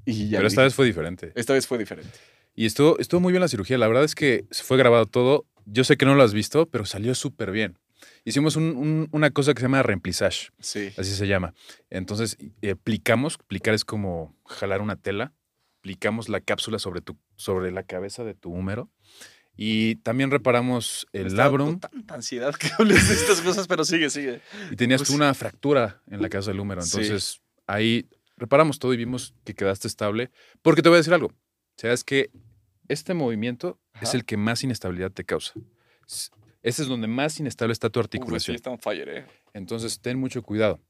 Y 0.07 0.29
ya. 0.31 0.38
Pero 0.38 0.48
esta 0.48 0.62
dije, 0.62 0.66
vez 0.68 0.74
fue 0.74 0.87
diferente. 0.87 1.33
esta 1.35 1.53
vez 1.53 1.66
fue 1.66 1.76
diferente. 1.79 2.16
Y 2.55 2.66
estuvo, 2.66 2.98
estuvo 2.98 3.20
muy 3.20 3.33
bien 3.33 3.40
la 3.40 3.48
cirugía. 3.48 3.79
La 3.79 3.87
verdad 3.88 4.05
es 4.05 4.14
que 4.14 4.44
se 4.50 4.64
fue 4.64 4.76
grabado 4.76 5.07
todo. 5.07 5.46
Yo 5.66 5.85
sé 5.85 5.96
que 5.96 6.07
no 6.07 6.14
lo 6.14 6.23
has 6.23 6.33
visto, 6.35 6.68
pero 6.68 6.85
salió 6.85 7.14
súper 7.14 7.51
bien. 7.51 7.79
Hicimos 8.25 8.57
un- 8.57 8.77
un- 8.77 9.09
una 9.12 9.31
cosa 9.31 9.53
que 9.55 9.61
se 9.61 9.66
llama 9.66 9.83
remplissage, 9.83 10.51
Sí. 10.59 10.90
así 10.96 11.14
se 11.14 11.27
llama. 11.27 11.53
Entonces, 11.90 12.38
eh, 12.62 12.75
plicamos, 12.75 13.37
plicar 13.46 13.75
es 13.75 13.85
como 13.85 14.35
jalar 14.46 14.81
una 14.81 14.96
tela, 14.96 15.33
plicamos 15.83 16.29
la 16.29 16.40
cápsula 16.40 16.79
sobre, 16.79 17.01
tu, 17.03 17.18
sobre 17.37 17.70
la 17.73 17.83
cabeza 17.83 18.25
de 18.25 18.35
tu 18.35 18.51
húmero 18.53 18.90
y 19.57 19.96
también 19.96 20.31
reparamos 20.31 21.07
el 21.12 21.35
labrum 21.37 21.79
Tanta 21.81 22.14
ansiedad 22.14 22.55
que 22.55 22.68
hables 22.79 23.09
de 23.09 23.14
estas 23.14 23.40
cosas, 23.42 23.66
pero 23.66 23.85
sigue, 23.85 24.09
sigue. 24.11 24.40
y 24.70 24.77
tenías 24.77 25.01
tú 25.03 25.09
Pues- 25.09 25.16
una 25.16 25.35
fractura 25.35 26.01
en 26.11 26.23
la 26.23 26.29
cabeza 26.31 26.51
del 26.53 26.61
húmero. 26.61 26.81
Sí. 26.83 26.99
Entonces, 27.01 27.42
ahí 27.66 28.09
reparamos 28.37 28.79
todo 28.79 28.94
y 28.94 28.96
vimos 28.96 29.35
que 29.44 29.55
quedaste 29.55 29.88
estable. 29.88 30.31
Porque 30.62 30.81
te 30.81 30.88
voy 30.88 30.96
a 30.96 31.01
decir 31.01 31.12
algo. 31.12 31.33
Sabes 31.77 32.05
que 32.05 32.31
este 32.92 33.14
movimiento 33.14 33.79
es 34.00 34.14
el 34.14 34.24
que 34.24 34.37
más 34.37 34.62
inestabilidad 34.64 35.12
te 35.12 35.24
causa. 35.24 35.53
Ese 36.62 36.83
es 36.83 36.88
donde 36.88 37.07
más 37.07 37.38
inestable 37.40 37.72
está 37.72 37.88
tu 37.88 38.00
Uf, 38.00 38.05
sí, 38.05 38.07
articulación. 38.18 38.55
está 38.57 38.70
on 38.70 38.79
fire, 38.79 39.09
eh. 39.09 39.26
Entonces, 39.55 40.00
ten 40.00 40.18
mucho 40.18 40.42
cuidado. 40.42 40.81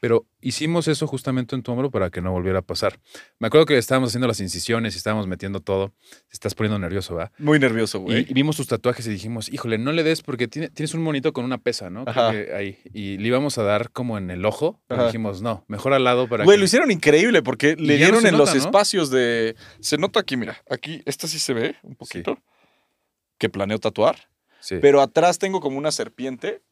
Pero 0.00 0.26
hicimos 0.40 0.86
eso 0.86 1.06
justamente 1.08 1.56
en 1.56 1.62
tu 1.62 1.72
hombro 1.72 1.90
para 1.90 2.10
que 2.10 2.20
no 2.20 2.30
volviera 2.30 2.60
a 2.60 2.62
pasar. 2.62 3.00
Me 3.40 3.48
acuerdo 3.48 3.66
que 3.66 3.76
estábamos 3.78 4.10
haciendo 4.10 4.28
las 4.28 4.38
incisiones 4.40 4.94
y 4.94 4.98
estábamos 4.98 5.26
metiendo 5.26 5.58
todo. 5.60 5.92
Te 6.10 6.34
estás 6.34 6.54
poniendo 6.54 6.78
nervioso, 6.78 7.16
¿va? 7.16 7.32
Muy 7.38 7.58
nervioso, 7.58 7.98
güey. 8.00 8.24
y 8.28 8.32
vimos 8.32 8.56
tus 8.56 8.68
tatuajes 8.68 9.06
y 9.08 9.10
dijimos, 9.10 9.48
híjole, 9.48 9.76
no 9.78 9.90
le 9.92 10.04
des 10.04 10.22
porque 10.22 10.46
tiene- 10.46 10.68
tienes 10.70 10.94
un 10.94 11.02
monito 11.02 11.32
con 11.32 11.44
una 11.44 11.58
pesa, 11.58 11.90
¿no? 11.90 12.04
Creo 12.04 12.24
Ajá. 12.26 12.32
que 12.32 12.52
ahí. 12.54 12.78
Y 12.92 13.18
le 13.18 13.26
íbamos 13.28 13.58
a 13.58 13.64
dar 13.64 13.90
como 13.90 14.18
en 14.18 14.30
el 14.30 14.44
ojo. 14.44 14.80
pero 14.86 15.06
dijimos, 15.06 15.42
no, 15.42 15.64
mejor 15.68 15.92
al 15.92 16.04
lado 16.04 16.28
para 16.28 16.44
Güey, 16.44 16.56
que... 16.56 16.60
lo 16.60 16.64
hicieron 16.66 16.90
increíble 16.92 17.42
porque 17.42 17.74
le 17.76 17.96
dieron 17.96 18.24
en 18.24 18.32
nota, 18.32 18.38
los 18.38 18.54
¿no? 18.54 18.60
espacios 18.60 19.10
de. 19.10 19.56
Se 19.80 19.98
nota 19.98 20.20
aquí, 20.20 20.36
mira. 20.36 20.58
Aquí, 20.70 21.02
esta 21.06 21.26
sí 21.26 21.38
se 21.40 21.54
ve 21.54 21.76
un 21.82 21.96
poquito. 21.96 22.38
Que 23.38 23.48
planeo 23.48 23.78
tatuar. 23.78 24.28
Sí. 24.60 24.76
Pero 24.80 25.00
atrás 25.00 25.38
tengo 25.38 25.60
como 25.60 25.78
una 25.78 25.92
serpiente 25.92 26.62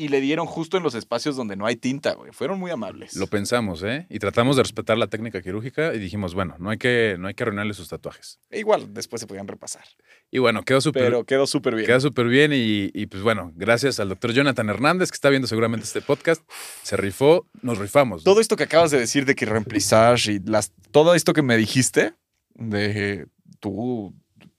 y 0.00 0.08
le 0.08 0.22
dieron 0.22 0.46
justo 0.46 0.78
en 0.78 0.82
los 0.82 0.94
espacios 0.94 1.36
donde 1.36 1.56
no 1.56 1.66
hay 1.66 1.76
tinta, 1.76 2.14
güey. 2.14 2.32
Fueron 2.32 2.58
muy 2.58 2.70
amables. 2.70 3.16
Lo 3.16 3.26
pensamos, 3.26 3.82
¿eh? 3.82 4.06
Y 4.08 4.18
tratamos 4.18 4.56
de 4.56 4.62
respetar 4.62 4.96
la 4.96 5.08
técnica 5.08 5.42
quirúrgica 5.42 5.92
y 5.94 5.98
dijimos, 5.98 6.32
bueno, 6.34 6.56
no 6.58 6.70
hay 6.70 6.78
que, 6.78 7.16
no 7.18 7.28
hay 7.28 7.34
que 7.34 7.42
arruinarle 7.42 7.74
sus 7.74 7.88
tatuajes. 7.88 8.38
E 8.48 8.60
igual, 8.60 8.94
después 8.94 9.20
se 9.20 9.26
podían 9.26 9.46
repasar. 9.46 9.84
Y 10.30 10.38
bueno, 10.38 10.62
quedó 10.62 10.80
súper 10.80 11.02
Pero 11.02 11.24
quedó 11.24 11.46
súper 11.46 11.74
bien. 11.74 11.86
Queda 11.86 12.00
súper 12.00 12.28
bien 12.28 12.50
y, 12.54 12.90
y, 12.94 13.06
pues 13.06 13.22
bueno, 13.22 13.52
gracias 13.56 14.00
al 14.00 14.08
doctor 14.08 14.32
Jonathan 14.32 14.70
Hernández 14.70 15.10
que 15.10 15.16
está 15.16 15.28
viendo 15.28 15.46
seguramente 15.46 15.84
este 15.84 16.00
podcast. 16.00 16.42
Se 16.82 16.96
rifó, 16.96 17.46
nos 17.60 17.76
rifamos. 17.76 18.24
Todo 18.24 18.40
esto 18.40 18.56
que 18.56 18.64
acabas 18.64 18.90
de 18.90 18.98
decir 18.98 19.26
de 19.26 19.34
que 19.34 19.44
remplissage 19.44 20.32
y 20.32 20.38
las, 20.38 20.72
todo 20.92 21.14
esto 21.14 21.34
que 21.34 21.42
me 21.42 21.58
dijiste 21.58 22.14
de 22.54 23.26
tu, 23.60 24.14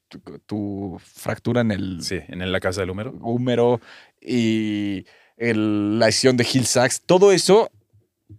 tu, 0.08 0.19
tu 0.45 1.01
fractura 1.04 1.62
en 1.62 1.71
el 1.71 2.04
Sí, 2.04 2.19
en 2.27 2.51
la 2.51 2.60
casa 2.60 2.82
del 2.82 2.91
húmero. 2.91 3.13
húmero 3.21 3.82
y 4.21 5.06
la 5.41 6.06
lesión 6.08 6.38
de 6.38 6.47
Hill 6.51 6.65
Sachs, 6.65 7.01
todo 7.06 7.32
eso, 7.32 7.71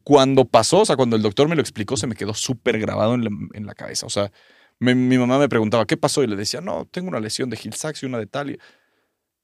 cuando 0.05 0.45
pasó, 0.45 0.81
o 0.81 0.85
sea, 0.87 0.97
cuando 0.97 1.17
el 1.17 1.23
doctor 1.23 1.49
me 1.49 1.57
lo 1.57 1.61
explicó, 1.61 1.97
se 1.97 2.07
me 2.07 2.15
quedó 2.15 2.35
súper 2.35 2.79
grabado 2.79 3.15
en 3.15 3.67
la, 3.67 3.75
cabeza. 3.75 4.07
O 4.07 4.11
sea, 4.11 4.31
me- 4.79 4.95
mi 4.95 5.19
mamá 5.19 5.39
me 5.39 5.49
preguntaba, 5.49 5.87
¿qué 5.87 5.97
pasó? 5.97 6.23
Y 6.23 6.27
le 6.27 6.37
decía, 6.37 6.61
no, 6.61 6.87
tengo 6.91 7.09
una 7.09 7.21
lesión 7.21 7.51
de 7.51 7.59
Hill 7.63 7.75
Sachs 7.75 8.03
y 8.03 8.07
una 8.07 8.19
de 8.19 8.27
tal. 8.27 8.59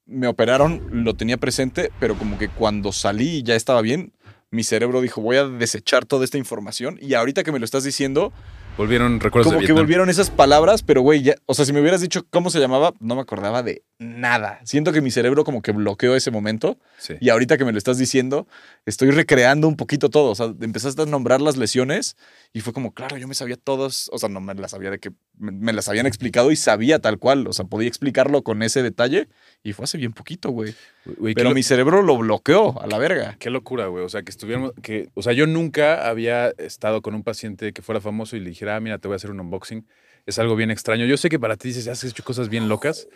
Me 0.07 0.27
operaron, 0.27 0.89
lo 0.91 1.15
tenía 1.15 1.37
presente, 1.37 1.91
pero 2.01 2.17
como 2.17 2.39
que 2.39 2.49
cuando 2.49 2.93
salí 2.93 3.43
ya 3.43 3.55
estaba 3.55 3.83
bien, 3.83 4.13
mi 4.51 4.65
cerebro 4.65 5.01
dijo, 5.01 5.21
voy 5.21 5.37
a 5.37 5.47
desechar 5.47 6.07
toda 6.07 6.25
esta 6.25 6.39
información. 6.39 6.99
Y 7.01 7.15
ahorita 7.15 7.45
que 7.45 7.53
me 7.53 7.59
lo 7.59 7.65
estás 7.67 7.85
diciendo, 7.85 8.33
Volvieron 8.79 9.19
recuerdos 9.21 9.53
como 9.53 9.61
de 9.61 9.67
que 9.67 9.73
volvieron 9.73 10.09
esas 10.09 10.31
palabras, 10.31 10.83
pero 10.83 11.03
güey, 11.03 11.23
ya, 11.23 11.35
o 11.47 11.55
sea, 11.55 11.65
si 11.65 11.73
me 11.73 11.81
hubieras 11.81 12.01
dicho 12.01 12.25
cómo 12.31 12.49
se 12.49 12.61
llamaba, 12.61 12.95
no 13.01 13.17
me 13.17 13.21
acordaba 13.21 13.63
de 13.63 13.83
nada. 13.99 14.61
Siento 14.65 14.93
que 14.93 15.01
mi 15.01 15.11
cerebro 15.11 15.43
como 15.45 15.61
que 15.63 15.73
bloqueó 15.73 16.15
ese 16.15 16.31
momento 16.31 16.79
Sí. 16.99 17.15
y 17.21 17.31
ahorita 17.31 17.59
que 17.59 17.65
me 17.65 17.73
lo 17.73 17.79
estás 17.79 17.99
diciendo, 17.99 18.47
estoy 18.87 19.11
recreando 19.11 19.67
un 19.67 19.77
poquito 19.77 20.09
todo. 20.11 20.31
O 20.31 20.35
sea, 20.37 20.55
empezaste 20.61 21.03
a 21.03 21.07
nombrar 21.07 21.41
las 21.41 21.57
lesiones 21.57 22.17
y 22.53 22.61
fue 22.61 22.73
como, 22.73 22.95
claro, 22.95 23.17
yo 23.19 23.27
me 23.27 23.35
sabía 23.35 23.57
todas, 23.57 24.09
o 24.13 24.19
sea, 24.19 24.29
no 24.29 24.41
me 24.41 24.55
las 24.55 24.71
sabía 24.71 24.91
de 24.93 25.01
que 25.01 25.11
me, 25.37 25.51
me 25.51 25.73
las 25.73 25.89
habían 25.89 26.07
explicado 26.07 26.53
y 26.53 26.57
sabía 26.57 27.01
tal 27.01 27.19
cual. 27.19 27.49
O 27.49 27.53
sea, 27.53 27.65
podía 27.65 27.89
explicarlo 27.89 28.43
con 28.45 28.63
ese 28.63 28.85
detalle 28.85 29.29
y 29.65 29.73
fue 29.73 29.85
hace 29.85 29.99
bien 29.99 30.13
poquito, 30.13 30.51
güey. 30.51 30.75
Güey, 31.05 31.35
Pero 31.35 31.53
mi 31.53 31.63
cerebro 31.63 32.03
lo 32.03 32.17
bloqueó 32.19 32.81
a 32.81 32.87
la 32.87 32.99
verga. 32.99 33.37
Qué 33.41 33.51
locura, 33.51 33.87
güey. 33.87 34.05
O 34.05 34.09
sea, 34.09 34.23
que 34.23 34.31
estuviéramos. 34.31 34.73
Que, 34.83 35.09
o 35.15 35.23
sea, 35.23 35.33
yo 35.33 35.47
nunca 35.47 36.07
había 36.09 36.51
estado 36.59 37.03
con 37.03 37.15
un 37.15 37.23
paciente 37.25 37.73
que 37.73 37.83
fuera 37.83 38.01
famoso 38.01 38.37
y 38.37 38.41
le 38.41 38.51
dijera, 38.51 38.68
ah, 38.69 38.81
mira, 38.81 38.99
te 38.99 39.09
voy 39.09 39.15
a 39.15 39.17
hacer 39.17 39.31
un 39.31 39.41
unboxing. 39.41 39.87
Es 40.27 40.39
algo 40.39 40.57
bien 40.57 40.71
extraño. 40.71 41.07
Yo 41.07 41.17
sé 41.17 41.29
que 41.29 41.39
para 41.39 41.57
ti 41.57 41.69
dices, 41.69 41.89
has 41.89 42.05
hecho 42.05 42.23
cosas 42.23 42.49
bien 42.49 42.69
locas, 42.69 43.09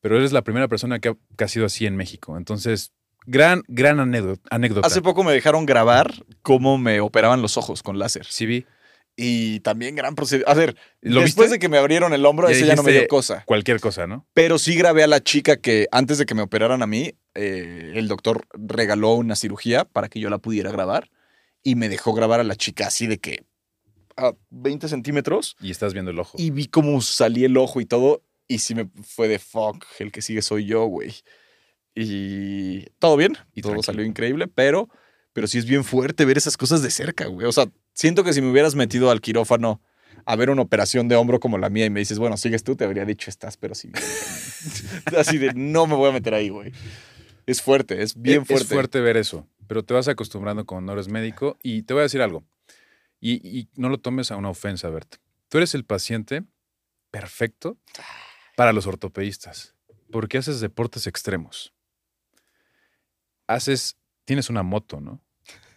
pero 0.00 0.16
eres 0.16 0.32
la 0.32 0.42
primera 0.42 0.68
persona 0.68 0.98
que 1.00 1.10
ha, 1.10 1.16
que 1.36 1.44
ha 1.44 1.48
sido 1.48 1.66
así 1.66 1.86
en 1.86 1.96
México. 1.96 2.36
Entonces, 2.36 2.92
gran, 3.26 3.62
gran 3.68 4.00
anécdota. 4.00 4.86
Hace 4.86 5.02
poco 5.02 5.24
me 5.24 5.32
dejaron 5.32 5.66
grabar 5.66 6.12
cómo 6.42 6.78
me 6.78 7.00
operaban 7.00 7.42
los 7.42 7.56
ojos 7.56 7.82
con 7.82 7.98
láser. 7.98 8.26
Sí, 8.26 8.46
vi. 8.46 8.66
Y 9.14 9.60
también 9.60 9.94
gran 9.94 10.14
procedimiento. 10.14 10.50
A 10.50 10.54
ver, 10.54 10.76
¿Lo 11.02 11.20
después 11.20 11.46
viste? 11.46 11.56
de 11.56 11.58
que 11.58 11.68
me 11.68 11.76
abrieron 11.76 12.14
el 12.14 12.24
hombro, 12.24 12.48
ese 12.48 12.66
ya 12.66 12.74
no 12.74 12.82
me 12.82 12.92
dio 12.92 13.06
cosa. 13.08 13.42
Cualquier 13.44 13.78
cosa, 13.78 14.06
¿no? 14.06 14.26
Pero 14.32 14.58
sí 14.58 14.74
grabé 14.74 15.02
a 15.02 15.06
la 15.06 15.22
chica 15.22 15.56
que 15.56 15.86
antes 15.92 16.16
de 16.16 16.24
que 16.24 16.34
me 16.34 16.42
operaran 16.42 16.82
a 16.82 16.86
mí, 16.86 17.12
eh, 17.34 17.92
el 17.94 18.08
doctor 18.08 18.46
regaló 18.54 19.12
una 19.14 19.36
cirugía 19.36 19.84
para 19.84 20.08
que 20.08 20.18
yo 20.18 20.30
la 20.30 20.38
pudiera 20.38 20.70
grabar 20.70 21.10
y 21.62 21.74
me 21.74 21.90
dejó 21.90 22.14
grabar 22.14 22.40
a 22.40 22.44
la 22.44 22.56
chica 22.56 22.86
así 22.86 23.06
de 23.06 23.18
que 23.18 23.44
a 24.16 24.32
20 24.50 24.88
centímetros 24.88 25.56
Y 25.60 25.70
estás 25.70 25.92
viendo 25.92 26.10
el 26.10 26.18
ojo. 26.18 26.36
y 26.38 26.50
vi 26.50 26.66
cómo 26.66 27.00
salí 27.00 27.44
el 27.44 27.56
ojo 27.56 27.80
y 27.80 27.86
todo 27.86 28.22
y 28.48 28.58
sí 28.58 28.74
me 28.74 28.88
fue 29.02 29.28
de 29.28 29.38
fuck, 29.38 29.84
el 29.98 30.12
que 30.12 30.20
sigue 30.22 30.42
soy 30.42 30.66
yo, 30.66 30.84
güey. 30.84 31.12
Y 31.94 32.86
todo 32.98 33.16
bien, 33.16 33.36
Y 33.54 33.62
todo 33.62 33.72
tranquilo. 33.72 33.82
salió 33.82 34.04
increíble, 34.04 34.48
pero, 34.48 34.88
pero 35.32 35.46
sí 35.46 35.58
es 35.58 35.66
bien 35.66 35.84
fuerte 35.84 36.24
ver 36.24 36.38
esas 36.38 36.56
cosas 36.56 36.82
de 36.82 36.90
cerca, 36.90 37.26
güey. 37.26 37.46
O 37.46 37.52
sea, 37.52 37.66
siento 37.94 38.24
que 38.24 38.32
si 38.32 38.40
me 38.40 38.50
hubieras 38.50 38.74
metido 38.74 39.10
al 39.10 39.20
quirófano 39.20 39.80
a 40.24 40.36
ver 40.36 40.50
una 40.50 40.62
operación 40.62 41.08
de 41.08 41.16
hombro 41.16 41.40
como 41.40 41.58
la 41.58 41.68
mía 41.68 41.84
y 41.86 41.90
me 41.90 42.00
dices, 42.00 42.18
bueno, 42.18 42.36
sigues 42.36 42.64
tú, 42.64 42.76
te 42.76 42.84
habría 42.84 43.04
dicho, 43.04 43.28
estás, 43.30 43.56
pero 43.56 43.74
sí. 43.74 43.88
bien". 43.88 44.04
Así 45.18 45.38
de, 45.38 45.52
no 45.54 45.86
me 45.86 45.94
voy 45.94 46.10
a 46.10 46.12
meter 46.12 46.34
ahí, 46.34 46.48
güey. 46.48 46.72
Es 47.46 47.60
fuerte, 47.60 48.02
es 48.02 48.20
bien 48.20 48.42
Es- 48.42 48.48
fuerte. 48.48 48.64
Es 48.64 48.70
fuerte 48.70 49.00
ver 49.00 49.16
eso, 49.16 49.46
pero 49.66 49.84
te 49.84 49.92
vas 49.94 50.08
acostumbrando 50.08 50.64
cuando 50.64 50.86
no 50.86 50.92
eres 50.92 51.08
médico. 51.08 51.58
Y 51.62 51.82
te 51.82 51.92
voy 51.94 52.00
a 52.00 52.04
decir 52.04 52.22
algo. 52.22 52.44
Y, 53.24 53.34
y 53.58 53.68
no 53.76 53.88
lo 53.88 53.98
tomes 54.00 54.32
a 54.32 54.36
una 54.36 54.50
ofensa, 54.50 54.90
Bert. 54.90 55.14
Tú 55.48 55.58
eres 55.58 55.74
el 55.76 55.84
paciente 55.84 56.42
perfecto 57.12 57.78
para 58.56 58.72
los 58.72 58.86
ortopedistas, 58.88 59.76
porque 60.10 60.38
haces 60.38 60.60
deportes 60.60 61.06
extremos. 61.06 61.72
Haces, 63.46 63.96
tienes 64.24 64.50
una 64.50 64.62
moto, 64.62 65.00
¿no? 65.00 65.20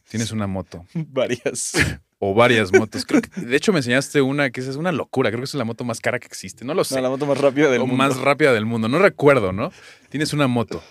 Tienes 0.09 0.31
una 0.31 0.47
moto 0.47 0.85
Varias. 0.93 1.73
o 2.19 2.33
varias 2.33 2.71
motos. 2.71 3.05
Creo 3.05 3.21
que- 3.21 3.41
de 3.41 3.55
hecho, 3.55 3.71
me 3.73 3.79
enseñaste 3.79 4.21
una 4.21 4.49
que 4.49 4.61
es 4.61 4.75
una 4.75 4.91
locura. 4.91 5.29
Creo 5.29 5.41
que 5.41 5.45
es 5.45 5.53
la 5.55 5.65
moto 5.65 5.83
más 5.83 5.99
cara 5.99 6.19
que 6.19 6.27
existe. 6.27 6.63
No 6.65 6.73
lo 6.73 6.83
sé. 6.83 6.95
No, 6.95 7.01
la 7.01 7.09
moto 7.09 7.25
más 7.25 7.37
rápida 7.39 7.69
del 7.69 7.81
o 7.81 7.87
mundo. 7.87 7.97
más 8.03 8.17
rápida 8.17 8.53
del 8.53 8.65
mundo. 8.65 8.87
No 8.87 8.97
recuerdo, 8.99 9.51
¿no? 9.51 9.71
Tienes 10.09 10.31
una 10.33 10.47
moto. 10.47 10.81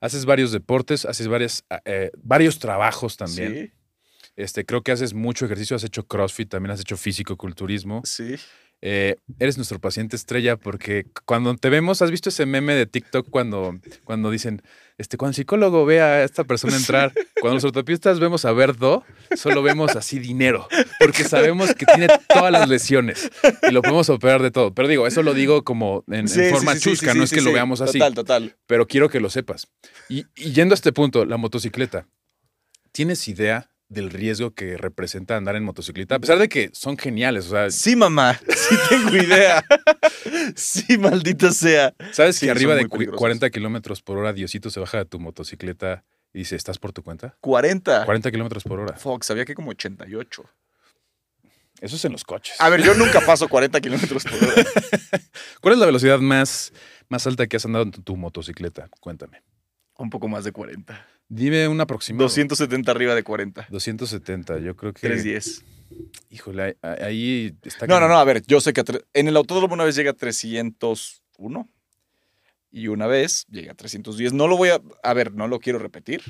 Haces 0.00 0.24
varios 0.24 0.52
deportes, 0.52 1.04
haces 1.04 1.28
varias, 1.28 1.64
eh, 1.84 2.10
varios 2.16 2.58
trabajos 2.58 3.16
también. 3.16 3.52
Sí, 3.54 3.72
Este, 4.36 4.64
creo 4.64 4.82
que 4.82 4.92
haces 4.92 5.14
mucho 5.14 5.46
ejercicio, 5.46 5.76
has 5.76 5.84
hecho 5.84 6.06
CrossFit, 6.06 6.50
también 6.50 6.70
has 6.72 6.80
hecho 6.80 6.96
físico-culturismo. 6.96 8.02
sí. 8.04 8.36
Eh, 8.82 9.16
eres 9.38 9.56
nuestro 9.56 9.78
paciente 9.78 10.16
estrella 10.16 10.58
porque 10.58 11.06
cuando 11.24 11.56
te 11.56 11.70
vemos, 11.70 12.02
¿has 12.02 12.10
visto 12.10 12.28
ese 12.28 12.44
meme 12.44 12.74
de 12.74 12.84
TikTok 12.84 13.28
cuando, 13.30 13.80
cuando 14.04 14.30
dicen, 14.30 14.60
este, 14.98 15.16
cuando 15.16 15.30
el 15.30 15.34
psicólogo 15.36 15.86
ve 15.86 16.02
a 16.02 16.22
esta 16.24 16.44
persona 16.44 16.76
entrar, 16.76 17.10
cuando 17.40 17.54
los 17.54 17.64
ortopedistas 17.64 18.20
vemos 18.20 18.44
a 18.44 18.52
Verdo, 18.52 19.02
solo 19.34 19.62
vemos 19.62 19.96
así 19.96 20.18
dinero, 20.18 20.68
porque 21.00 21.24
sabemos 21.24 21.74
que 21.74 21.86
tiene 21.86 22.08
todas 22.28 22.52
las 22.52 22.68
lesiones 22.68 23.30
y 23.66 23.72
lo 23.72 23.80
podemos 23.80 24.10
operar 24.10 24.42
de 24.42 24.50
todo. 24.50 24.74
Pero 24.74 24.88
digo, 24.88 25.06
eso 25.06 25.22
lo 25.22 25.32
digo 25.32 25.64
como 25.64 26.04
en, 26.08 26.28
Sí, 26.28 26.42
forma 26.50 26.74
sí, 26.74 26.80
chusca, 26.80 27.14
no 27.14 27.24
es 27.24 27.32
que 27.32 27.40
lo 27.40 27.52
veamos 27.54 27.80
así 27.80 27.98
Total, 27.98 28.14
total. 28.14 28.56
pero 28.66 28.86
quiero 28.86 29.08
que 29.08 29.20
lo 29.20 29.30
sepas. 29.30 29.68
Y, 30.10 30.26
y 30.36 30.52
yendo 30.52 30.74
a 30.74 30.76
este 30.76 30.92
punto, 30.92 31.24
la 31.24 31.38
motocicleta. 31.38 32.06
¿tienes 32.92 33.26
idea 33.28 33.70
del 33.88 34.10
riesgo 34.10 34.52
que 34.52 34.76
representa 34.76 35.36
andar 35.36 35.56
en 35.56 35.64
motocicleta? 35.64 36.16
A 36.16 36.18
pesar 36.18 36.38
de 36.38 36.48
que 36.48 36.70
son 36.72 36.96
geniales, 36.98 37.46
o 37.46 37.50
sea, 37.50 37.70
Sí, 37.70 37.96
mamá, 37.96 38.38
sí 38.48 38.76
tengo 38.88 39.16
idea. 39.16 39.64
sí, 40.54 40.98
maldita 40.98 41.50
sea. 41.52 41.94
¿sabes 42.12 42.36
Sí, 42.36 42.46
que 42.46 42.50
arriba 42.52 42.74
de 42.74 42.82
muy 42.82 42.88
cu- 42.88 42.96
peligrosos. 42.96 43.18
40 43.20 43.50
kilómetros 43.50 44.02
por 44.02 44.18
hora 44.18 44.32
Diosito 44.32 44.70
se 44.70 44.80
baja 44.80 44.98
de 44.98 45.04
tu 45.04 45.18
motocicleta 45.20 46.04
y 46.32 46.40
dice, 46.40 46.56
¿estás 46.56 46.78
por 46.78 46.92
tu 46.92 47.02
cuenta? 47.02 47.36
40. 47.40 48.04
40 48.04 48.30
kilómetros 48.30 48.64
por 48.64 48.80
hora. 48.80 48.96
Fuck, 48.96 49.22
sabía 49.22 49.44
que 49.44 49.54
como 49.54 49.70
88. 49.70 50.44
Eso 51.80 51.96
es 51.96 52.04
en 52.06 52.12
los 52.12 52.24
coches. 52.24 52.56
A 52.60 52.68
ver, 52.70 52.82
yo 52.82 52.94
nunca 52.94 53.20
paso 53.20 53.48
40 53.48 53.80
kilómetros 53.80 54.24
por 54.24 54.34
hora. 54.42 54.64
¿Cuál 55.60 55.74
es 55.74 55.78
la 55.80 55.86
velocidad 55.86 56.18
más, 56.20 56.72
más 57.08 57.26
alta 57.26 57.46
que 57.46 57.56
has 57.58 57.64
andado 57.66 57.84
en 57.84 57.90
tu, 57.90 58.02
tu 58.02 58.16
motocicleta? 58.16 58.88
Cuéntame. 59.00 59.42
Un 59.98 60.08
poco 60.10 60.26
más 60.28 60.44
de 60.44 60.52
40. 60.52 61.06
Dime 61.28 61.66
un 61.68 61.80
aproximado. 61.80 62.24
270 62.24 62.90
arriba 62.90 63.14
de 63.14 63.22
40. 63.24 63.66
270, 63.70 64.58
yo 64.58 64.76
creo 64.76 64.92
que... 64.92 65.00
310. 65.00 65.64
Híjole, 66.30 66.76
ahí- 66.82 67.56
está... 67.62 67.86
No, 67.86 67.98
no, 68.00 68.08
no, 68.08 68.16
a 68.18 68.24
ver, 68.24 68.42
yo 68.46 68.60
sé 68.60 68.72
que 68.72 68.84
tre- 68.84 69.04
en 69.14 69.28
el 69.28 69.36
autódromo 69.36 69.74
una 69.74 69.84
vez 69.84 69.96
llegué 69.96 70.08
a 70.10 70.12
301 70.14 71.68
y 72.70 72.88
una 72.88 73.06
vez 73.06 73.46
llegué 73.48 73.70
a 73.70 73.74
310. 73.74 74.32
No 74.34 74.46
lo 74.48 74.56
voy 74.56 74.68
a, 74.70 74.80
a 75.02 75.14
ver, 75.14 75.32
no 75.32 75.48
lo 75.48 75.58
quiero 75.58 75.78
repetir, 75.78 76.22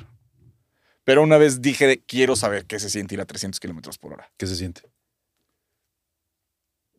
pero 1.03 1.21
una 1.23 1.37
vez 1.37 1.61
dije, 1.61 2.01
quiero 2.07 2.35
saber 2.35 2.65
qué 2.65 2.79
se 2.79 2.89
siente 2.89 3.15
ir 3.15 3.21
a 3.21 3.25
300 3.25 3.59
kilómetros 3.59 3.97
por 3.97 4.13
hora. 4.13 4.31
¿Qué 4.37 4.47
se 4.47 4.55
siente? 4.55 4.81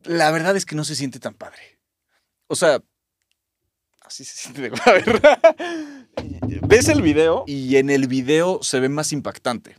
La 0.03 0.31
verdad 0.31 0.55
es 0.55 0.65
que 0.65 0.75
no 0.75 0.83
se 0.85 0.95
siente 0.95 1.19
tan 1.19 1.33
padre. 1.33 1.79
O 2.47 2.55
sea, 2.55 2.81
así 4.01 4.23
se 4.23 4.35
siente 4.37 4.61
de 4.61 4.71
a 4.85 4.91
ver. 4.93 5.98
Ves 6.69 6.87
el 6.87 7.01
video 7.01 7.45
y 7.47 7.77
en 7.77 7.89
el 7.89 8.07
video 8.07 8.59
se 8.61 8.79
ve 8.79 8.89
más 8.89 9.11
impactante. 9.11 9.75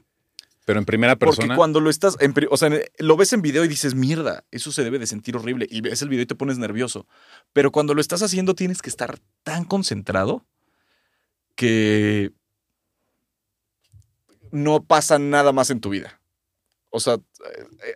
Pero 0.65 0.81
en 0.81 0.85
primera 0.85 1.15
persona... 1.15 1.47
Porque 1.47 1.57
cuando 1.57 1.79
lo 1.79 1.89
estás, 1.89 2.17
en 2.19 2.35
o 2.51 2.57
sea, 2.57 2.69
lo 2.99 3.17
ves 3.17 3.33
en 3.33 3.43
video 3.43 3.65
y 3.65 3.69
dices, 3.69 3.95
mierda, 3.95 4.45
eso 4.51 4.73
se 4.73 4.83
debe 4.83 4.99
de 4.99 5.07
sentir 5.07 5.37
horrible. 5.37 5.69
Y 5.71 5.83
ves 5.83 6.03
el 6.03 6.09
video 6.09 6.25
y 6.25 6.27
te 6.27 6.35
pones 6.35 6.59
nervioso. 6.59 7.07
Pero 7.53 7.71
cuando 7.71 7.95
lo 7.95 8.01
estás 8.01 8.23
haciendo 8.23 8.57
tienes 8.57 8.83
que 8.83 8.91
estar 8.91 9.21
tan 9.45 9.65
concentrado 9.65 10.45
que 11.55 12.33
no 14.51 14.83
pasa 14.83 15.21
nada 15.21 15.53
más 15.53 15.71
en 15.71 15.81
tu 15.81 15.91
vida. 15.91 16.21
O 16.89 16.99
sea, 16.99 17.19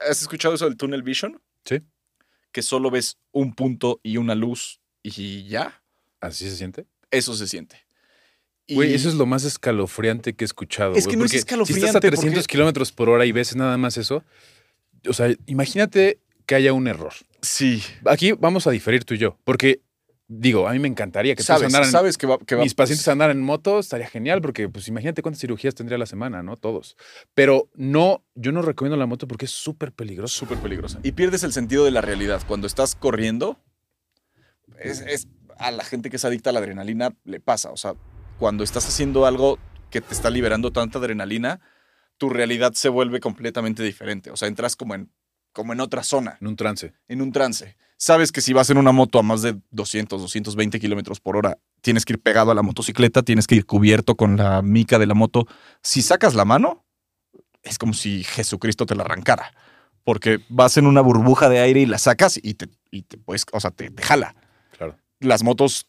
¿has 0.09 0.23
escuchado 0.23 0.55
eso 0.55 0.67
del 0.67 0.77
tunnel 0.77 1.03
vision? 1.03 1.43
Sí. 1.65 1.83
Que 2.53 2.63
solo 2.63 2.93
ves 2.93 3.19
un 3.33 3.57
punto 3.57 3.99
y 4.05 4.19
una 4.19 4.37
luz 4.37 4.81
y 5.03 5.49
ya. 5.49 5.83
¿Así 6.21 6.49
se 6.49 6.57
siente? 6.57 6.87
Eso 7.11 7.35
se 7.35 7.49
siente. 7.49 7.85
Y- 8.67 8.75
Güey, 8.77 8.95
eso 8.95 9.09
es 9.09 9.15
lo 9.15 9.27
más 9.27 9.45
escalofriante 9.45 10.33
que 10.35 10.45
he 10.45 10.47
escuchado. 10.47 10.95
Es 10.95 11.07
que 11.07 11.17
no 11.17 11.25
es 11.25 11.31
porque 11.31 11.31
Si 11.33 11.37
escalofriante, 11.39 11.87
estás 11.87 11.97
a 11.97 12.01
300 12.01 12.43
porque- 12.45 12.53
kilómetros 12.53 12.93
por 12.93 13.09
hora 13.11 13.27
y 13.27 13.33
ves 13.33 13.55
nada 13.57 13.77
más 13.77 13.97
eso, 13.99 14.25
o 15.09 15.13
sea, 15.13 15.35
imagínate 15.47 16.19
que 16.47 16.55
haya 16.55 16.73
un 16.73 16.87
error. 16.89 17.13
Sí. 17.43 17.83
Aquí 18.07 18.33
vamos 18.33 18.67
a 18.67 18.71
diferir 18.71 19.05
tú 19.05 19.15
y 19.15 19.19
yo, 19.19 19.39
porque 19.45 19.83
digo, 20.29 20.67
a 20.67 20.73
mí 20.73 20.79
me 20.79 20.89
encantaría 20.89 21.35
que 21.35 21.43
todos 21.45 21.59
Sabes, 21.59 21.67
andaran, 21.67 21.91
sabes 21.91 22.17
que 22.17 22.27
va, 22.27 22.39
que 22.39 22.55
va- 22.55 22.63
mis 22.63 22.75
pacientes 22.75 23.07
andaran 23.09 23.37
en 23.37 23.43
moto, 23.45 23.79
estaría 23.79 24.09
genial, 24.09 24.41
porque 24.41 24.67
pues 24.71 24.89
imagínate 24.89 25.21
cuántas 25.21 25.43
cirugías 25.43 25.75
tendría 25.75 25.99
la 25.99 26.07
semana, 26.07 26.43
¿no? 26.43 26.57
Todos. 26.57 26.97
Pero 27.35 27.69
no, 27.75 28.25
yo 28.35 28.51
no 28.51 28.63
recomiendo 28.63 28.97
la 28.97 29.05
moto 29.05 29.29
porque 29.29 29.45
es 29.45 29.51
súper 29.51 29.93
peligroso. 29.93 30.35
súper 30.39 30.57
peligrosa. 30.59 31.01
Y 31.03 31.13
pierdes 31.13 31.43
el 31.45 31.53
sentido 31.53 31.85
de 31.85 31.91
la 31.91 32.01
realidad. 32.01 32.41
Cuando 32.49 32.67
estás 32.67 32.95
corriendo, 32.95 33.59
es, 34.81 35.01
es- 35.03 35.29
a 35.59 35.71
la 35.71 35.85
gente 35.85 36.09
que 36.11 36.17
es 36.17 36.25
adicta 36.25 36.49
a 36.51 36.53
la 36.55 36.61
adrenalina 36.61 37.15
le 37.25 37.41
pasa. 37.41 37.71
O 37.71 37.77
sea, 37.77 37.95
cuando 38.45 38.63
estás 38.63 38.87
haciendo 38.87 39.25
algo 39.25 39.59
que 39.89 40.03
te 40.03 40.13
está 40.13 40.29
liberando 40.29 40.71
tanta 40.71 40.99
adrenalina, 40.99 41.63
tu 42.19 42.29
realidad 42.29 42.75
se 42.75 42.91
vuelve 42.91 43.19
completamente 43.19 43.83
diferente. 43.83 44.31
O 44.31 44.37
sea, 44.37 44.49
entras 44.49 44.77
como 44.77 44.95
en, 44.95 45.11
como 45.55 45.73
en 45.73 45.81
otra 45.81 46.03
zona, 46.03 46.37
En 46.43 46.49
un 46.49 46.55
trance. 46.55 46.93
en 47.09 47.23
un 47.23 47.33
trance. 47.33 47.79
Sabes 47.97 48.33
que 48.33 48.43
si 48.43 48.53
vas 48.53 48.69
en 48.69 48.77
una 48.77 48.93
moto 48.93 49.19
a 49.19 49.23
más 49.23 49.41
de 49.41 49.59
200, 49.71 50.21
220 50.21 50.79
kilómetros 50.79 51.21
por 51.21 51.39
hora, 51.39 51.57
tienes 51.81 52.05
que 52.05 52.13
ir 52.13 52.21
pegado 52.21 52.51
a 52.51 52.55
la 52.55 52.61
motocicleta, 52.61 53.23
tienes 53.23 53.47
que 53.47 53.55
ir 53.55 53.65
cubierto 53.65 54.15
con 54.15 54.37
la 54.37 54.61
mica 54.61 54.99
de 54.99 55.07
la 55.07 55.15
moto. 55.15 55.47
Si 55.83 56.03
sacas 56.03 56.35
la 56.35 56.45
mano, 56.45 56.85
es 57.63 57.79
como 57.79 57.95
si 57.95 58.25
Jesucristo 58.25 58.85
te 58.85 58.95
la 58.95 59.05
arrancara. 59.05 59.55
Porque 60.03 60.41
vas 60.51 60.77
en 60.77 60.87
una 60.87 61.01
burbuja 61.01 61.49
de 61.49 61.61
aire 61.61 61.81
y 61.81 61.87
la 61.87 61.97
sacas 61.97 62.39
y 62.43 62.53
te, 62.53 62.69
y 62.91 63.05
te 63.05 63.17
puedes, 63.17 63.47
o 63.53 63.59
sea, 63.59 63.71
te, 63.71 63.89
te 63.89 64.03
jala. 64.03 64.37
Claro. 64.77 64.99
Las 65.19 65.43
motos 65.43 65.87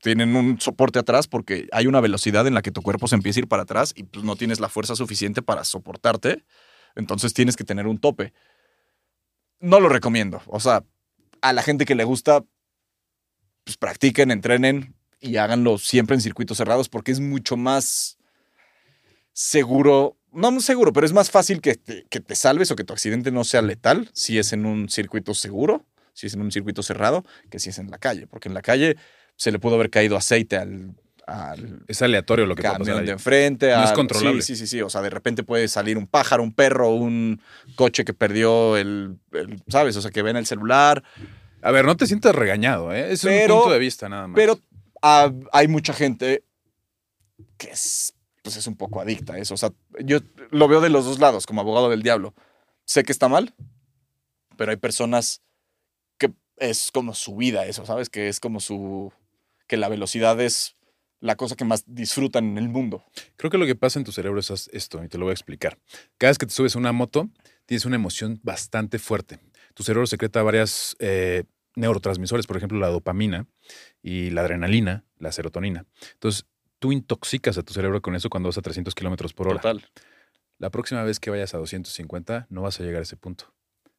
tienen 0.00 0.36
un 0.36 0.60
soporte 0.60 0.98
atrás 0.98 1.26
porque 1.26 1.68
hay 1.72 1.86
una 1.86 2.00
velocidad 2.00 2.46
en 2.46 2.54
la 2.54 2.62
que 2.62 2.70
tu 2.70 2.82
cuerpo 2.82 3.08
se 3.08 3.16
empieza 3.16 3.40
a 3.40 3.42
ir 3.42 3.48
para 3.48 3.64
atrás 3.64 3.92
y 3.96 4.04
pues 4.04 4.24
no 4.24 4.36
tienes 4.36 4.60
la 4.60 4.68
fuerza 4.68 4.94
suficiente 4.94 5.42
para 5.42 5.64
soportarte. 5.64 6.44
Entonces 6.94 7.34
tienes 7.34 7.56
que 7.56 7.64
tener 7.64 7.86
un 7.86 7.98
tope. 7.98 8.32
No 9.58 9.80
lo 9.80 9.88
recomiendo. 9.88 10.40
O 10.46 10.60
sea, 10.60 10.84
a 11.40 11.52
la 11.52 11.62
gente 11.62 11.84
que 11.84 11.94
le 11.94 12.04
gusta, 12.04 12.44
pues 13.64 13.76
practiquen, 13.76 14.30
entrenen 14.30 14.94
y 15.20 15.36
háganlo 15.36 15.78
siempre 15.78 16.14
en 16.14 16.20
circuitos 16.20 16.58
cerrados 16.58 16.88
porque 16.88 17.10
es 17.10 17.20
mucho 17.20 17.56
más 17.56 18.18
seguro, 19.32 20.16
no 20.32 20.60
seguro, 20.60 20.92
pero 20.92 21.06
es 21.06 21.12
más 21.12 21.30
fácil 21.30 21.60
que 21.60 21.76
que 22.08 22.20
te 22.20 22.34
salves 22.36 22.70
o 22.70 22.76
que 22.76 22.84
tu 22.84 22.92
accidente 22.92 23.30
no 23.30 23.44
sea 23.44 23.62
letal 23.62 24.08
si 24.12 24.38
es 24.38 24.52
en 24.52 24.64
un 24.64 24.88
circuito 24.88 25.34
seguro, 25.34 25.84
si 26.12 26.28
es 26.28 26.34
en 26.34 26.42
un 26.42 26.52
circuito 26.52 26.82
cerrado, 26.82 27.24
que 27.50 27.58
si 27.58 27.70
es 27.70 27.78
en 27.78 27.90
la 27.90 27.98
calle, 27.98 28.26
porque 28.26 28.48
en 28.48 28.54
la 28.54 28.62
calle 28.62 28.96
se 29.36 29.52
le 29.52 29.58
pudo 29.58 29.74
haber 29.76 29.90
caído 29.90 30.16
aceite 30.16 30.56
al, 30.56 30.94
al 31.26 31.82
Es 31.88 32.00
aleatorio 32.02 32.46
lo 32.46 32.54
que 32.56 32.62
puede 32.62 32.72
pasar 32.74 32.86
camión 32.86 33.06
de 33.06 33.12
enfrente. 33.12 33.70
No 33.72 33.84
es 33.84 33.92
controlable. 33.92 34.42
Sí, 34.42 34.56
sí, 34.56 34.66
sí, 34.66 34.76
sí. 34.78 34.82
O 34.82 34.90
sea, 34.90 35.02
de 35.02 35.10
repente 35.10 35.42
puede 35.42 35.68
salir 35.68 35.98
un 35.98 36.06
pájaro, 36.06 36.42
un 36.42 36.52
perro, 36.52 36.90
un 36.90 37.40
coche 37.74 38.04
que 38.04 38.14
perdió 38.14 38.76
el, 38.76 39.18
el- 39.32 39.62
¿sabes? 39.68 39.96
O 39.96 40.02
sea, 40.02 40.10
que 40.10 40.22
ve 40.22 40.30
en 40.30 40.36
el 40.38 40.46
celular. 40.46 41.02
A 41.62 41.70
ver, 41.70 41.84
no 41.84 41.96
te 41.96 42.06
sientas 42.06 42.34
regañado, 42.34 42.92
¿eh? 42.92 43.12
Es 43.12 43.22
Pero- 43.22 43.54
un 43.56 43.60
punto 43.62 43.74
de 43.74 43.80
vista 43.80 44.08
nada 44.08 44.26
más. 44.28 44.36
Pero 44.36 44.58
hay 45.52 45.68
mucha 45.68 45.92
gente 45.92 46.44
que 47.58 47.68
es, 47.70 48.14
pues 48.42 48.56
es 48.56 48.66
un 48.66 48.76
poco 48.76 49.00
adicta 49.00 49.34
a 49.34 49.38
eso. 49.38 49.54
O 49.54 49.56
sea, 49.56 49.70
yo 50.04 50.18
lo 50.50 50.68
veo 50.68 50.80
de 50.80 50.90
los 50.90 51.04
dos 51.04 51.18
lados, 51.18 51.46
como 51.46 51.60
abogado 51.60 51.90
del 51.90 52.02
diablo. 52.02 52.34
Sé 52.84 53.02
que 53.04 53.12
está 53.12 53.28
mal, 53.28 53.52
pero 54.56 54.70
hay 54.70 54.76
personas 54.76 55.42
que 56.18 56.32
es 56.56 56.90
como 56.92 57.14
su 57.14 57.36
vida 57.36 57.66
eso, 57.66 57.84
¿sabes? 57.84 58.08
Que 58.08 58.28
es 58.28 58.38
como 58.40 58.60
su... 58.60 59.12
que 59.66 59.76
la 59.76 59.88
velocidad 59.88 60.40
es 60.40 60.76
la 61.20 61.36
cosa 61.36 61.56
que 61.56 61.64
más 61.64 61.84
disfrutan 61.86 62.44
en 62.44 62.58
el 62.58 62.68
mundo. 62.68 63.04
Creo 63.36 63.50
que 63.50 63.58
lo 63.58 63.66
que 63.66 63.74
pasa 63.74 63.98
en 63.98 64.04
tu 64.04 64.12
cerebro 64.12 64.40
es 64.40 64.68
esto, 64.72 65.02
y 65.02 65.08
te 65.08 65.18
lo 65.18 65.24
voy 65.24 65.30
a 65.30 65.34
explicar. 65.34 65.78
Cada 66.18 66.30
vez 66.30 66.38
que 66.38 66.46
te 66.46 66.52
subes 66.52 66.76
a 66.76 66.78
una 66.78 66.92
moto, 66.92 67.28
tienes 67.64 67.84
una 67.84 67.96
emoción 67.96 68.40
bastante 68.42 68.98
fuerte. 68.98 69.40
Tu 69.74 69.82
cerebro 69.82 70.06
secreta 70.06 70.42
varias 70.42 70.96
eh, 70.98 71.44
neurotransmisores, 71.74 72.46
por 72.46 72.56
ejemplo, 72.56 72.78
la 72.78 72.88
dopamina 72.88 73.46
y 74.02 74.30
la 74.30 74.42
adrenalina, 74.42 75.04
la 75.18 75.32
serotonina. 75.32 75.84
Entonces, 76.14 76.46
tú 76.78 76.92
intoxicas 76.92 77.58
a 77.58 77.62
tu 77.62 77.72
cerebro 77.72 78.00
con 78.02 78.14
eso 78.14 78.28
cuando 78.30 78.48
vas 78.48 78.58
a 78.58 78.62
300 78.62 78.94
kilómetros 78.94 79.32
por 79.32 79.48
hora. 79.48 79.60
Total. 79.60 79.84
La 80.58 80.70
próxima 80.70 81.02
vez 81.02 81.20
que 81.20 81.30
vayas 81.30 81.54
a 81.54 81.58
250, 81.58 82.46
no 82.48 82.62
vas 82.62 82.80
a 82.80 82.84
llegar 82.84 83.00
a 83.00 83.02
ese 83.02 83.16
punto. 83.16 83.52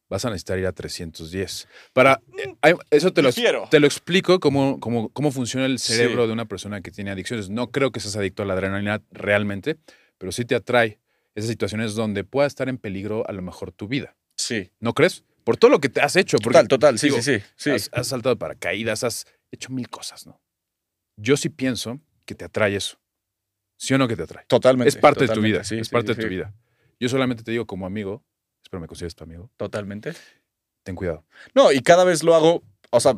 Vas 0.09 0.23
a 0.23 0.29
necesitar 0.29 0.57
ir 0.57 0.65
a 0.67 0.71
310. 0.71 1.67
Para, 1.93 2.21
eh, 2.37 2.55
hay- 2.61 2.73
eso 2.91 3.11
te 3.11 3.21
lo, 3.21 3.27
difiero. 3.29 3.67
te 3.69 3.79
lo 3.79 3.87
explico 3.87 4.39
cómo, 4.39 4.79
cómo, 4.79 5.09
cómo 5.09 5.31
funciona 5.31 5.65
el 5.65 5.79
cerebro 5.79 6.23
Sí. 6.23 6.27
de 6.27 6.33
una 6.33 6.45
persona 6.45 6.81
que 6.81 6.91
tiene 6.91 7.11
adicciones. 7.11 7.49
No 7.49 7.71
creo 7.71 7.91
que 7.91 7.99
seas 7.99 8.15
adicto 8.15 8.43
a 8.43 8.45
la 8.45 8.53
adrenalina 8.53 9.01
realmente, 9.11 9.77
pero 10.17 10.31
sí 10.31 10.45
te 10.45 10.55
atrae 10.55 10.99
esas 11.35 11.49
situaciones 11.49 11.93
donde 11.95 12.23
pueda 12.23 12.47
estar 12.47 12.69
en 12.69 12.77
peligro 12.77 13.27
a 13.29 13.33
lo 13.33 13.41
mejor 13.41 13.71
tu 13.73 13.87
vida. 13.87 14.15
Sí. 14.37 14.71
¿No 14.79 14.93
crees? 14.93 15.23
Por 15.43 15.57
todo 15.57 15.71
lo 15.71 15.79
que 15.79 15.89
te 15.89 15.99
has 16.01 16.15
hecho. 16.15 16.37
Porque, 16.37 16.53
Total, 16.57 16.67
total. 16.67 16.99
Sí, 16.99 17.07
digo, 17.07 17.21
sí, 17.21 17.39
sí. 17.39 17.45
sí. 17.57 17.69
Has, 17.71 17.89
has 17.93 18.07
saltado 18.07 18.33
de 18.35 18.39
paracaídas, 18.39 19.03
has 19.03 19.25
hecho 19.51 19.71
mil 19.71 19.89
cosas, 19.89 20.25
¿no? 20.25 20.41
Yo 21.17 21.35
sí 21.37 21.49
pienso 21.49 21.99
que 22.25 22.33
te 22.35 22.45
atrae 22.45 22.75
eso. 22.75 22.97
¿Sí 23.77 23.93
o 23.93 23.97
no 23.97 24.07
que 24.07 24.15
te 24.15 24.23
atrae? 24.23 24.45
Totalmente. 24.47 24.89
Es 24.89 24.95
parte 24.97 25.27
de 25.27 25.33
tu 25.33 25.41
vida. 25.41 25.63
sí, 25.63 25.77
es 25.77 25.89
parte 25.89 26.15
de 26.15 26.21
tu 26.23 26.27
vida. 26.29 26.53
Yo 26.99 27.09
solamente 27.09 27.43
te 27.43 27.51
digo 27.51 27.65
como 27.67 27.85
amigo, 27.85 28.23
espero 28.67 28.81
me 28.81 28.87
consideres 28.87 29.15
tu 29.15 29.23
amigo, 29.23 29.49
Totalmente. 29.55 30.13
ten 30.83 30.95
cuidado. 30.95 31.25
No, 31.55 31.71
y 31.71 31.79
cada 31.79 32.03
vez 32.03 32.21
lo 32.21 32.35
hago, 32.35 32.63
o 32.91 32.99
sea, 32.99 33.17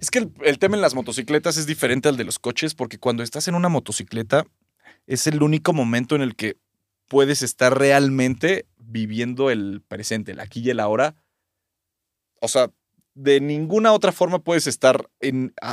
es 0.00 0.10
que 0.10 0.20
el, 0.20 0.32
el 0.42 0.58
tema 0.58 0.76
en 0.76 0.82
las 0.82 0.94
motocicletas 0.94 1.58
es 1.58 1.66
diferente 1.66 2.08
al 2.08 2.16
de 2.16 2.24
los 2.24 2.38
coches 2.38 2.74
porque 2.74 2.98
cuando 2.98 3.22
estás 3.22 3.46
en 3.46 3.56
una 3.56 3.68
motocicleta 3.68 4.46
es 5.06 5.26
el 5.26 5.42
único 5.42 5.74
momento 5.74 6.16
en 6.16 6.22
el 6.22 6.34
que 6.34 6.56
puedes 7.08 7.42
estar 7.42 7.78
realmente 7.78 8.66
viviendo 8.78 9.50
el 9.50 9.82
presente, 9.86 10.32
el 10.32 10.40
aquí 10.40 10.60
y 10.60 10.70
el 10.70 10.80
ahora. 10.80 11.14
O 12.40 12.48
sea, 12.48 12.70
de 13.14 13.40
ninguna 13.40 13.92
otra 13.92 14.12
forma 14.12 14.40
puedes 14.40 14.66
estar 14.66 15.08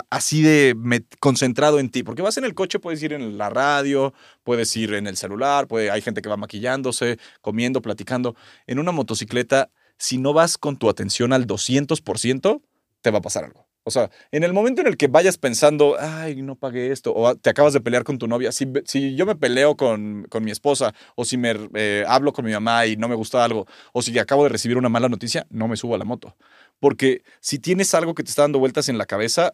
así 0.10 0.42
de 0.42 0.76
concentrado 1.20 1.80
en 1.80 1.89
ti, 1.89 2.04
porque 2.04 2.22
vas 2.22 2.38
en 2.38 2.46
el 2.46 2.54
coche, 2.54 2.80
puedes 2.80 3.02
ir 3.02 3.14
en 3.14 3.38
la 3.38 3.50
radio, 3.50 4.14
puedes 4.44 4.76
ir 4.78 4.94
en 4.94 5.08
el 5.08 5.18
celular, 5.18 5.68
puede, 5.68 5.89
hay 5.92 6.02
gente 6.02 6.22
que 6.22 6.30
va 6.30 6.38
maquillándose, 6.38 7.18
comiendo, 7.42 7.82
platicando. 7.82 8.36
En 8.68 8.80
una 8.80 8.92
motocicleta, 8.92 9.72
si 9.98 10.18
no 10.18 10.34
vas 10.34 10.58
con 10.58 10.78
tu 10.78 10.89
atención 10.89 11.34
al 11.34 11.48
200%, 11.48 12.62
te 13.02 13.12
va 13.12 13.18
a 13.18 13.22
pasar 13.22 13.46
algo. 13.46 13.68
O 13.84 13.89
sea, 13.89 14.12
en 14.32 14.44
el 14.44 14.54
momento 14.54 14.82
en 14.82 14.88
el 14.88 14.96
que 14.96 15.08
vayas 15.08 15.39
pensando, 15.39 15.96
ay, 16.00 16.44
no 16.44 16.56
pagué 16.56 16.92
esto, 16.92 17.16
o 17.16 17.36
te 17.36 17.50
acabas 17.50 17.74
de 17.74 17.82
pelear 17.82 18.04
con 18.04 18.20
tu 18.20 18.28
novia, 18.28 18.52
si, 18.52 18.72
si 18.86 19.16
yo 19.16 19.26
me 19.26 19.36
peleo 19.36 19.76
con, 19.76 20.28
con, 20.30 20.44
mi 20.44 20.52
esposa, 20.52 20.94
o 21.16 21.26
si 21.26 21.36
me 21.38 21.56
eh, 21.74 22.04
hablo 22.08 22.32
con 22.32 22.46
mi 22.46 22.52
mamá 22.52 22.86
y 22.86 22.96
no 22.96 23.08
me 23.08 23.16
gusta 23.16 23.44
algo, 23.44 23.66
o 23.92 24.04
si 24.04 24.18
acabo 24.20 24.44
de 24.44 24.50
recibir 24.50 24.78
una 24.78 24.89
mala 24.89 25.10
noticia, 25.10 25.48
no 25.50 25.68
me 25.68 25.78
subo 25.78 25.96
a 25.96 25.98
la 25.98 26.06
moto. 26.06 26.36
Porque 26.82 27.24
si 27.42 27.60
tienes 27.60 27.94
algo 27.94 28.16
que 28.16 28.24
te 28.24 28.32
está 28.32 28.42
dando 28.42 28.58
vueltas 28.58 28.90
en 28.90 28.98
la 28.98 29.06
cabeza, 29.06 29.54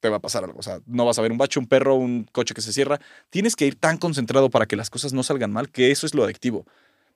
te 0.00 0.08
va 0.08 0.16
a 0.16 0.20
pasar 0.20 0.42
algo. 0.42 0.58
O 0.58 0.62
sea, 0.62 0.80
no 0.84 1.04
vas 1.04 1.16
a 1.16 1.22
ver 1.22 1.30
un 1.30 1.38
bache, 1.38 1.60
un 1.60 1.68
perro, 1.68 1.94
un 1.94 2.24
coche 2.24 2.54
que 2.54 2.60
se 2.60 2.72
cierra. 2.72 3.00
Tienes 3.30 3.54
que 3.54 3.66
ir 3.66 3.76
tan 3.76 3.98
concentrado 3.98 4.50
para 4.50 4.66
que 4.66 4.74
las 4.74 4.90
cosas 4.90 5.12
no 5.12 5.22
salgan 5.22 5.52
mal, 5.52 5.70
que 5.70 5.92
eso 5.92 6.06
es 6.06 6.14
lo 6.16 6.24
adictivo. 6.24 6.66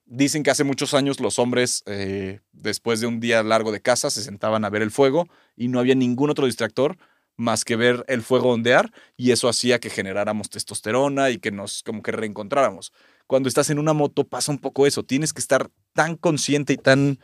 Dicen 0.07 0.45
que 0.45 0.53
hace 0.53 0.63
muchos 0.63 0.95
años 0.95 1.19
los 1.19 1.41
hombres, 1.41 1.83
eh, 1.87 2.39
después 2.53 3.01
de 3.01 3.09
un 3.09 3.19
día 3.19 3.43
largo 3.43 3.73
de 3.73 3.81
casa, 3.83 4.09
se 4.09 4.23
sentaban 4.23 4.65
a 4.65 4.71
ver 4.71 4.83
el 4.83 4.93
fuego 4.93 5.27
y 5.57 5.67
no 5.67 5.81
había 5.81 5.97
ningún 5.97 6.31
otro 6.31 6.47
distractor 6.47 6.97
más 7.37 7.65
que 7.65 7.75
ver 7.75 8.05
el 8.07 8.23
fuego 8.23 8.51
ondear 8.51 8.93
y 9.17 9.33
eso 9.33 9.49
hacía 9.49 9.81
que 9.81 9.91
generáramos 9.91 10.49
testosterona 10.49 11.31
y 11.31 11.39
que 11.39 11.51
nos 11.51 11.83
como 11.83 12.05
que 12.05 12.13
reencontráramos. 12.13 12.93
Cuando 13.27 13.49
estás 13.49 13.69
en 13.71 13.81
una 13.81 13.95
moto 13.95 14.29
pasa 14.29 14.53
un 14.53 14.59
poco 14.59 14.87
eso, 14.87 15.03
tienes 15.03 15.33
que 15.33 15.41
estar 15.41 15.71
tan 15.93 16.15
consciente 16.15 16.75
y 16.75 16.77
tan 16.77 17.19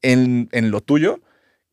en, 0.00 0.48
en 0.52 0.70
lo 0.70 0.80
tuyo 0.80 1.20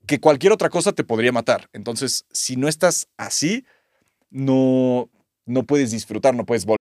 que 0.06 0.20
cualquier 0.20 0.52
otra 0.54 0.70
cosa 0.70 0.92
te 0.92 1.04
podría 1.04 1.32
matar. 1.32 1.70
Entonces, 1.74 2.26
si 2.32 2.56
no 2.56 2.68
estás 2.68 3.08
así, 3.18 3.66
no, 4.30 5.10
no 5.46 5.64
puedes 5.64 5.92
disfrutar, 5.92 6.36
no 6.36 6.46
puedes 6.46 6.66
volver. 6.66 6.78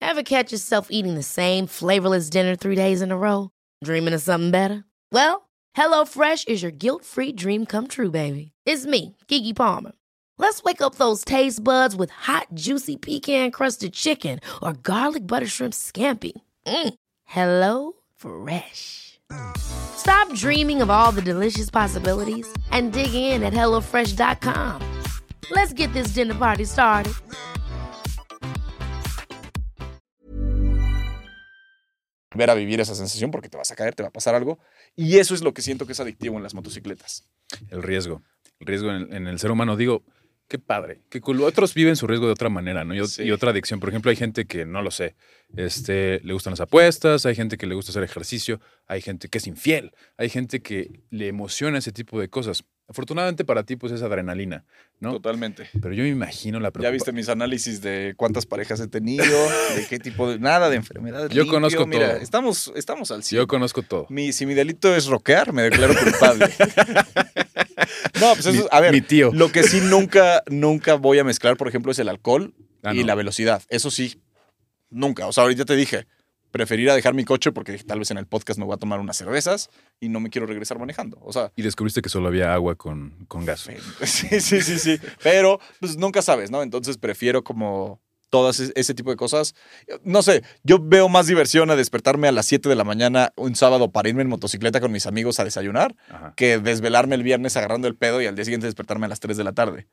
Ever 0.00 0.22
catch 0.22 0.52
yourself 0.52 0.88
eating 0.90 1.14
the 1.14 1.22
same 1.22 1.66
flavorless 1.66 2.30
dinner 2.30 2.54
three 2.54 2.76
days 2.76 3.02
in 3.02 3.10
a 3.10 3.16
row? 3.16 3.50
Dreaming 3.82 4.14
of 4.14 4.22
something 4.22 4.50
better? 4.50 4.84
Well, 5.10 5.48
HelloFresh 5.76 6.46
is 6.46 6.62
your 6.62 6.70
guilt-free 6.70 7.32
dream 7.32 7.66
come 7.66 7.88
true, 7.88 8.10
baby. 8.10 8.52
It's 8.64 8.86
me, 8.86 9.16
Kiki 9.26 9.52
Palmer. 9.52 9.92
Let's 10.38 10.62
wake 10.62 10.82
up 10.82 10.96
those 10.96 11.24
taste 11.24 11.62
buds 11.64 11.96
with 11.96 12.10
hot, 12.10 12.48
juicy 12.54 12.96
pecan-crusted 12.96 13.92
chicken 13.92 14.40
or 14.62 14.72
garlic 14.72 15.26
butter 15.26 15.46
shrimp 15.46 15.74
scampi. 15.74 16.32
Mm. 16.66 16.94
Hello 17.24 17.92
Fresh. 18.16 19.20
Stop 20.04 20.32
dreaming 20.34 20.82
of 20.82 20.90
all 20.90 21.12
the 21.12 21.22
delicious 21.22 21.70
possibilities 21.70 22.46
and 22.70 22.92
dig 22.92 23.14
in 23.14 23.42
at 23.42 23.54
HelloFresh.com. 23.54 24.80
Let's 25.50 25.72
get 25.72 25.92
this 25.94 26.08
dinner 26.14 26.34
party 26.34 26.64
started. 26.66 27.14
ver 32.34 32.50
a 32.50 32.54
vivir 32.54 32.80
esa 32.80 32.94
sensación 32.94 33.30
porque 33.30 33.48
te 33.48 33.56
vas 33.56 33.70
a 33.70 33.76
caer, 33.76 33.94
te 33.94 34.02
va 34.02 34.08
a 34.08 34.12
pasar 34.12 34.34
algo. 34.34 34.58
Y 34.94 35.18
eso 35.18 35.34
es 35.34 35.42
lo 35.42 35.54
que 35.54 35.62
siento 35.62 35.86
que 35.86 35.92
es 35.92 36.00
adictivo 36.00 36.36
en 36.36 36.42
las 36.42 36.54
motocicletas. 36.54 37.26
El 37.70 37.82
riesgo. 37.82 38.22
El 38.60 38.66
riesgo 38.66 38.90
en, 38.90 39.26
el 39.26 39.38
ser 39.38 39.50
humano. 39.50 39.76
Digo, 39.76 40.02
qué 40.48 40.58
padre. 40.58 41.02
Que 41.08 41.20
otros 41.24 41.74
viven 41.74 41.96
su 41.96 42.06
riesgo 42.06 42.26
de 42.26 42.32
otra 42.32 42.48
manera, 42.48 42.84
¿no? 42.84 42.94
Y, 42.94 43.30
otra 43.30 43.50
adicción. 43.50 43.80
Por 43.80 43.88
ejemplo, 43.88 44.10
hay 44.10 44.16
gente 44.16 44.46
que, 44.46 44.66
no 44.66 44.82
lo 44.82 44.90
sé, 44.90 45.16
este, 45.56 46.20
le 46.22 46.32
gustan 46.32 46.52
las 46.52 46.60
apuestas, 46.60 47.26
hay 47.26 47.34
gente 47.34 47.56
que 47.56 47.66
le 47.66 47.74
gusta 47.74 47.92
hacer 47.92 48.02
ejercicio, 48.02 48.60
hay 48.86 49.00
gente 49.00 49.28
que 49.28 49.38
es 49.38 49.46
infiel, 49.46 49.92
hay 50.16 50.28
gente 50.28 50.60
que 50.60 51.02
le 51.10 51.28
emociona 51.28 51.78
ese 51.78 51.92
tipo 51.92 52.20
de 52.20 52.28
cosas. 52.28 52.64
Afortunadamente 52.86 53.44
para 53.46 53.62
ti, 53.64 53.76
pues 53.76 53.92
es 53.92 54.02
adrenalina, 54.02 54.64
¿no? 55.00 55.12
Totalmente. 55.12 55.70
Pero 55.80 55.94
yo 55.94 56.02
me 56.02 56.10
imagino 56.10 56.60
la 56.60 56.70
Ya 56.80 56.90
viste 56.90 57.12
mis 57.12 57.30
análisis 57.30 57.80
de 57.80 58.12
cuántas 58.16 58.44
parejas 58.44 58.78
he 58.80 58.88
tenido, 58.88 59.24
de 59.24 59.86
qué 59.88 59.98
tipo 59.98 60.28
de. 60.30 60.38
Nada 60.38 60.68
de 60.68 60.76
enfermedad. 60.76 61.30
Yo 61.30 61.46
conozco 61.46 61.86
Mira, 61.86 62.10
todo. 62.12 62.20
Estamos, 62.20 62.72
estamos 62.76 63.10
al 63.10 63.22
cielo. 63.24 63.44
Yo 63.44 63.46
conozco 63.48 63.82
todo. 63.82 64.06
Mi, 64.10 64.32
si 64.32 64.44
mi 64.44 64.52
delito 64.52 64.94
es 64.94 65.06
roquear, 65.06 65.52
me 65.54 65.62
declaro 65.62 65.94
culpable. 65.94 66.46
no, 68.20 68.34
pues 68.34 68.46
eso, 68.46 68.68
a 68.70 68.80
ver. 68.80 68.92
Mi 68.92 69.00
tío. 69.00 69.30
Lo 69.32 69.50
que 69.50 69.62
sí 69.62 69.80
nunca, 69.80 70.42
nunca 70.48 70.94
voy 70.94 71.18
a 71.18 71.24
mezclar, 71.24 71.56
por 71.56 71.68
ejemplo, 71.68 71.90
es 71.92 71.98
el 71.98 72.08
alcohol 72.08 72.54
Ah, 72.82 72.94
y 72.94 73.00
no. 73.00 73.06
la 73.06 73.14
velocidad. 73.14 73.62
Eso 73.70 73.90
sí, 73.90 74.20
nunca. 74.90 75.26
O 75.26 75.32
sea, 75.32 75.44
ahorita 75.44 75.64
te 75.64 75.74
dije, 75.74 76.06
preferiría 76.54 76.94
dejar 76.94 77.14
mi 77.14 77.24
coche 77.24 77.50
porque 77.50 77.76
tal 77.78 77.98
vez 77.98 78.12
en 78.12 78.16
el 78.18 78.28
podcast 78.28 78.60
me 78.60 78.64
voy 78.64 78.74
a 78.74 78.76
tomar 78.76 79.00
unas 79.00 79.16
cervezas 79.16 79.70
y 79.98 80.08
no 80.08 80.20
me 80.20 80.30
quiero 80.30 80.46
regresar 80.46 80.78
manejando. 80.78 81.18
O 81.22 81.32
sea, 81.32 81.50
Y 81.56 81.62
descubriste 81.62 82.00
que 82.00 82.08
solo 82.08 82.28
había 82.28 82.54
agua 82.54 82.76
con, 82.76 83.24
con 83.26 83.44
gas. 83.44 83.68
Sí, 84.04 84.40
sí, 84.40 84.62
sí, 84.62 84.78
sí. 84.78 85.00
Pero 85.20 85.58
pues 85.80 85.96
nunca 85.96 86.22
sabes, 86.22 86.52
¿no? 86.52 86.62
Entonces 86.62 86.96
prefiero 86.96 87.42
como 87.42 88.00
todas 88.30 88.60
ese, 88.60 88.72
ese 88.76 88.94
tipo 88.94 89.10
de 89.10 89.16
cosas. 89.16 89.56
No 90.04 90.22
sé, 90.22 90.44
yo 90.62 90.78
veo 90.80 91.08
más 91.08 91.26
diversión 91.26 91.72
a 91.72 91.74
despertarme 91.76 92.28
a 92.28 92.32
las 92.32 92.46
7 92.46 92.68
de 92.68 92.76
la 92.76 92.84
mañana 92.84 93.32
un 93.34 93.56
sábado 93.56 93.90
para 93.90 94.08
irme 94.08 94.22
en 94.22 94.28
motocicleta 94.28 94.78
con 94.80 94.92
mis 94.92 95.06
amigos 95.06 95.40
a 95.40 95.44
desayunar 95.44 95.96
Ajá. 96.08 96.34
que 96.36 96.60
desvelarme 96.60 97.16
el 97.16 97.24
viernes 97.24 97.56
agarrando 97.56 97.88
el 97.88 97.96
pedo 97.96 98.22
y 98.22 98.26
al 98.26 98.36
día 98.36 98.44
siguiente 98.44 98.68
despertarme 98.68 99.06
a 99.06 99.08
las 99.08 99.18
3 99.18 99.36
de 99.36 99.42
la 99.42 99.54
tarde. 99.54 99.88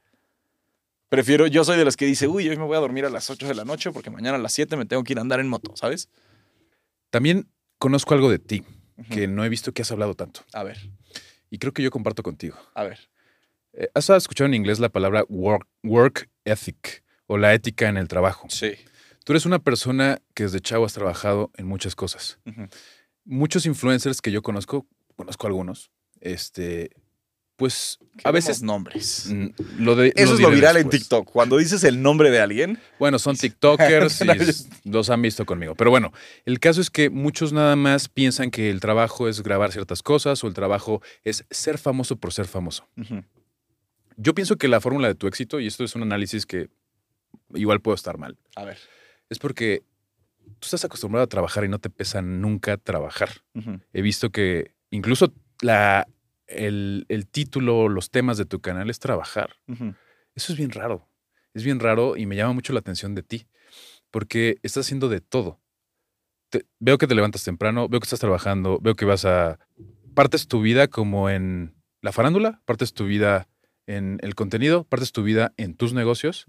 Prefiero, 1.09 1.47
yo 1.47 1.63
soy 1.63 1.77
de 1.79 1.85
los 1.85 1.97
que 1.97 2.05
dice, 2.05 2.27
uy, 2.27 2.47
hoy 2.47 2.55
me 2.57 2.65
voy 2.65 2.77
a 2.77 2.81
dormir 2.81 3.05
a 3.05 3.09
las 3.09 3.31
8 3.31 3.47
de 3.47 3.55
la 3.55 3.65
noche 3.65 3.91
porque 3.91 4.11
mañana 4.11 4.37
a 4.37 4.39
las 4.39 4.53
7 4.53 4.77
me 4.77 4.85
tengo 4.85 5.03
que 5.03 5.13
ir 5.13 5.17
a 5.17 5.21
andar 5.21 5.39
en 5.39 5.47
moto, 5.49 5.75
¿sabes? 5.75 6.07
También 7.11 7.47
conozco 7.77 8.13
algo 8.15 8.29
de 8.29 8.39
ti 8.39 8.63
que 9.09 9.27
no 9.27 9.43
he 9.45 9.49
visto 9.49 9.73
que 9.73 9.81
has 9.83 9.91
hablado 9.91 10.15
tanto. 10.15 10.41
A 10.53 10.63
ver, 10.63 10.77
Y 11.49 11.57
creo 11.57 11.73
que 11.73 11.83
yo 11.83 11.91
comparto 11.91 12.23
contigo. 12.23 12.57
a 12.73 12.83
ver. 12.83 12.99
Eh, 13.73 13.89
¿Has 13.93 14.09
escuchado 14.09 14.47
en 14.47 14.53
inglés 14.53 14.79
la 14.79 14.89
palabra 14.89 15.23
work, 15.29 15.67
work 15.83 16.29
ethic 16.45 17.03
o 17.27 17.37
la 17.37 17.53
ética 17.53 17.87
en 17.87 17.97
el 17.97 18.07
trabajo? 18.07 18.47
Sí. 18.49 18.73
Tú 19.23 19.33
eres 19.33 19.45
una 19.45 19.59
persona 19.59 20.21
que 20.33 20.43
desde 20.43 20.59
chavo 20.59 20.85
has 20.85 20.93
trabajado 20.93 21.51
en 21.55 21.67
muchas 21.67 21.95
cosas. 21.95 22.39
Muchos 23.23 23.65
influencers 23.65 24.21
que 24.21 24.31
yo 24.31 24.41
conozco, 24.41 24.87
conozco 25.15 25.47
algunos, 25.47 25.91
este, 26.21 26.89
pues 27.55 27.99
a 28.23 28.31
veces 28.31 28.61
nombres. 28.63 29.31
lo 29.77 29.95
de 29.95 30.13
Eso 30.15 30.31
lo 30.31 30.37
es 30.37 30.41
lo 30.41 30.49
viral 30.49 30.77
en. 30.77 30.89
TikTok. 30.89 31.29
Cuando 31.31 31.57
dices 31.57 31.83
el 31.83 32.01
nombre 32.01 32.31
de 32.31 32.39
alguien, 32.39 32.79
Bueno, 32.99 33.19
son 33.19 33.35
TikTokers 33.35 34.21
y 34.83 34.89
los 34.89 35.09
han 35.09 35.21
visto 35.21 35.45
conmigo. 35.45 35.75
Pero 35.75 35.91
bueno, 35.91 36.11
el 36.45 36.59
caso 36.59 36.81
es 36.81 36.89
que 36.89 37.09
muchos 37.09 37.53
nada 37.53 37.75
más 37.75 38.09
piensan 38.09 38.51
que 38.51 38.69
el 38.69 38.79
trabajo 38.79 39.29
es 39.29 39.43
grabar 39.43 39.71
ciertas 39.71 40.01
cosas 40.03 40.43
o 40.43 40.47
el 40.47 40.53
trabajo 40.53 41.01
es 41.23 41.45
ser 41.49 41.77
famoso 41.77 42.15
por 42.15 42.33
ser 42.33 42.47
famoso. 42.47 42.87
Yo 44.17 44.35
pienso 44.35 44.57
que 44.57 44.67
la 44.67 44.81
fórmula 44.81 45.07
de 45.07 45.15
tu 45.15 45.27
éxito, 45.27 45.59
y 45.59 45.67
esto 45.67 45.83
es 45.83 45.95
un 45.95 46.03
análisis 46.03 46.45
que 46.45 46.69
igual 47.53 47.81
puedo 47.81 47.95
estar 47.95 48.17
mal, 48.17 48.37
a 48.55 48.65
ver. 48.65 48.77
es 49.29 49.39
porque 49.39 49.83
tú 50.59 50.65
estás 50.65 50.85
acostumbrado 50.85 51.23
a 51.23 51.27
trabajar 51.27 51.63
y 51.63 51.69
no 51.69 51.79
te 51.79 51.89
pesa 51.89 52.21
nunca 52.21 52.77
trabajar. 52.77 53.29
He 53.93 54.01
visto 54.01 54.29
que 54.31 54.73
incluso 54.89 55.33
la, 55.61 56.07
el, 56.55 57.05
el 57.09 57.27
título, 57.27 57.89
los 57.89 58.09
temas 58.11 58.37
de 58.37 58.45
tu 58.45 58.59
canal 58.59 58.89
es 58.89 58.99
trabajar. 58.99 59.55
Eso 60.35 60.53
es 60.53 60.57
bien 60.57 60.71
raro. 60.71 61.07
Es 61.53 61.63
bien 61.63 61.79
raro 61.79 62.15
y 62.15 62.25
me 62.25 62.35
llama 62.35 62.53
mucho 62.53 62.71
la 62.73 62.79
atención 62.79 63.13
de 63.15 63.23
ti, 63.23 63.47
porque 64.09 64.57
estás 64.63 64.85
haciendo 64.85 65.09
de 65.09 65.19
todo. 65.21 65.59
Te- 66.49 66.65
veo 66.79 66.97
que 66.97 67.07
te 67.07 67.15
levantas 67.15 67.43
temprano, 67.43 67.89
veo 67.89 67.99
que 67.99 68.05
estás 68.05 68.19
trabajando, 68.19 68.79
veo 68.81 68.95
que 68.95 69.05
vas 69.05 69.25
a... 69.25 69.59
Partes 70.13 70.47
tu 70.47 70.61
vida 70.61 70.87
como 70.87 71.29
en 71.29 71.75
la 72.01 72.11
farándula, 72.11 72.61
partes 72.65 72.93
tu 72.93 73.05
vida 73.05 73.47
en 73.87 74.19
el 74.21 74.35
contenido, 74.35 74.83
partes 74.83 75.11
tu 75.11 75.23
vida 75.23 75.53
en 75.57 75.75
tus 75.75 75.93
negocios. 75.93 76.45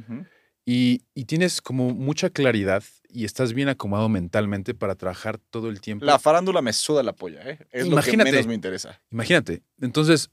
Y, 0.64 1.02
y 1.14 1.24
tienes 1.24 1.60
como 1.60 1.90
mucha 1.90 2.30
claridad 2.30 2.82
y 3.08 3.24
estás 3.24 3.52
bien 3.52 3.68
acomodado 3.68 4.08
mentalmente 4.08 4.74
para 4.74 4.94
trabajar 4.94 5.38
todo 5.38 5.68
el 5.68 5.80
tiempo. 5.80 6.04
La 6.04 6.18
farándula 6.18 6.62
me 6.62 6.72
suda 6.72 7.02
la 7.02 7.12
polla, 7.12 7.42
¿eh? 7.48 7.58
Es 7.72 7.86
Imagínate. 7.86 8.16
lo 8.18 8.24
que 8.24 8.32
menos 8.32 8.46
me 8.46 8.54
interesa. 8.54 9.00
Imagínate. 9.10 9.62
Entonces, 9.80 10.30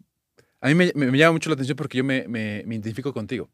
a 0.62 0.68
mí 0.68 0.76
me, 0.76 0.92
me- 0.96 1.12
me 1.12 1.18
llama 1.18 1.34
mucho 1.34 1.50
la 1.50 1.56
atención 1.56 1.76
porque 1.76 1.98
yo 1.98 2.04
me, 2.04 2.28
me- 2.28 2.64
me 2.66 2.76
identifico 2.76 3.14
contigo. 3.14 3.50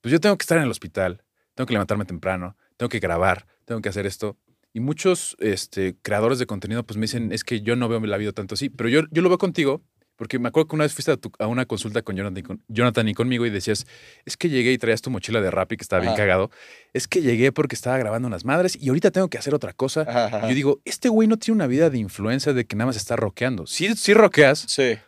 Pues 0.00 0.12
yo 0.12 0.20
tengo 0.20 0.36
que 0.36 0.42
estar 0.42 0.58
en 0.58 0.64
el 0.64 0.70
hospital, 0.70 1.22
tengo 1.54 1.66
que 1.66 1.72
levantarme 1.74 2.04
temprano, 2.04 2.56
tengo 2.76 2.88
que 2.88 2.98
grabar, 3.00 3.46
tengo 3.64 3.80
que 3.80 3.88
hacer 3.88 4.06
esto. 4.06 4.36
Y 4.72 4.80
muchos 4.80 5.36
este, 5.40 5.96
creadores 6.02 6.38
de 6.38 6.46
contenido 6.46 6.84
pues 6.84 6.96
me 6.96 7.02
dicen, 7.02 7.32
es 7.32 7.44
que 7.44 7.60
yo 7.60 7.76
no 7.76 7.88
veo 7.88 8.00
la 8.00 8.16
vida 8.16 8.32
tanto 8.32 8.54
así. 8.54 8.68
Pero 8.70 8.88
yo, 8.88 9.02
yo 9.10 9.22
lo 9.22 9.28
veo 9.28 9.38
contigo 9.38 9.82
porque 10.20 10.38
me 10.38 10.48
acuerdo 10.48 10.68
que 10.68 10.74
una 10.76 10.84
vez 10.84 10.92
fuiste 10.92 11.12
a, 11.12 11.16
tu- 11.16 11.32
a 11.38 11.46
una 11.46 11.64
consulta 11.64 12.02
con 12.02 12.14
Jonathan, 12.14 12.36
y 12.36 12.42
con 12.42 12.62
Jonathan 12.68 13.08
y 13.08 13.14
conmigo 13.14 13.46
y 13.46 13.50
decías, 13.50 13.86
es 14.26 14.36
que 14.36 14.50
llegué 14.50 14.70
y 14.70 14.76
traías 14.76 15.00
tu 15.00 15.08
mochila 15.08 15.40
de 15.40 15.50
rap 15.50 15.72
y 15.72 15.78
que 15.78 15.82
estaba 15.82 16.02
bien 16.02 16.14
cagado. 16.14 16.50
Es 16.92 17.08
que 17.08 17.22
llegué 17.22 17.52
porque 17.52 17.74
estaba 17.74 17.96
grabando 17.96 18.28
unas 18.28 18.44
madres 18.44 18.76
y 18.78 18.90
ahorita 18.90 19.10
tengo 19.12 19.28
que 19.28 19.38
hacer 19.38 19.54
otra 19.54 19.72
cosa. 19.72 20.02
Ajá, 20.02 20.26
ajá. 20.26 20.38
Y 20.44 20.48
yo 20.50 20.54
digo, 20.54 20.80
este 20.84 21.08
güey 21.08 21.26
no 21.26 21.38
tiene 21.38 21.54
una 21.56 21.66
vida 21.66 21.88
de 21.88 21.96
influencia 21.96 22.52
de 22.52 22.66
que 22.66 22.76
nada 22.76 22.86
más 22.88 22.96
está 22.96 23.16
rockeando. 23.16 23.66
Sí, 23.66 23.96
sí 23.96 24.12
rockeas, 24.12 24.58
Sí. 24.68 24.98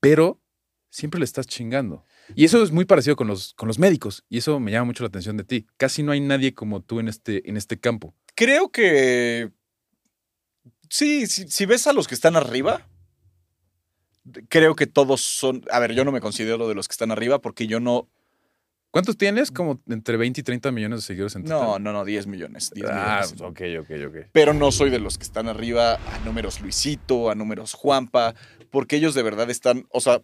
pero 0.00 0.38
siempre 0.90 1.18
le 1.18 1.24
estás 1.24 1.46
chingando. 1.46 2.04
Y 2.36 2.44
eso 2.44 2.62
es 2.62 2.70
muy 2.70 2.84
parecido 2.84 3.16
con 3.16 3.26
los, 3.26 3.54
con 3.54 3.68
los 3.68 3.78
médicos. 3.78 4.22
Y 4.28 4.36
eso 4.36 4.60
me 4.60 4.70
llama 4.70 4.84
mucho 4.84 5.02
la 5.02 5.08
atención 5.08 5.38
de 5.38 5.44
ti. 5.44 5.66
Casi 5.78 6.02
no 6.02 6.12
hay 6.12 6.20
nadie 6.20 6.52
como 6.52 6.82
tú 6.82 7.00
en 7.00 7.08
este, 7.08 7.48
en 7.48 7.56
este 7.56 7.80
campo. 7.80 8.14
Creo 8.34 8.70
que. 8.70 9.50
Sí, 10.90 11.26
si, 11.26 11.48
si 11.48 11.64
ves 11.66 11.86
a 11.86 11.94
los 11.94 12.06
que 12.06 12.14
están 12.14 12.36
arriba, 12.36 12.86
creo 14.48 14.74
que 14.74 14.86
todos 14.86 15.20
son. 15.20 15.64
A 15.70 15.78
ver, 15.78 15.92
yo 15.92 16.04
no 16.04 16.12
me 16.12 16.20
considero 16.20 16.68
de 16.68 16.74
los 16.74 16.88
que 16.88 16.92
están 16.92 17.10
arriba 17.10 17.40
porque 17.40 17.66
yo 17.66 17.80
no. 17.80 18.08
¿Cuántos 18.90 19.18
tienes? 19.18 19.50
Como 19.50 19.80
entre 19.88 20.16
20 20.16 20.40
y 20.40 20.44
30 20.44 20.72
millones 20.72 21.00
de 21.00 21.06
seguidores 21.06 21.36
en 21.36 21.44
total. 21.44 21.58
No, 21.60 21.78
no, 21.78 21.92
no, 21.92 22.04
10 22.06 22.26
millones. 22.26 22.70
10 22.74 22.86
Ah, 22.90 23.20
millones. 23.30 23.40
ok, 23.42 23.60
ok, 23.90 24.08
ok. 24.08 24.16
Pero 24.32 24.54
no 24.54 24.72
soy 24.72 24.88
de 24.90 24.98
los 24.98 25.18
que 25.18 25.24
están 25.24 25.46
arriba 25.48 25.94
a 25.94 26.18
números 26.24 26.60
Luisito, 26.60 27.30
a 27.30 27.34
números 27.34 27.74
Juanpa, 27.74 28.34
porque 28.70 28.96
ellos 28.96 29.14
de 29.14 29.22
verdad 29.22 29.50
están. 29.50 29.86
O 29.90 30.00
sea, 30.00 30.22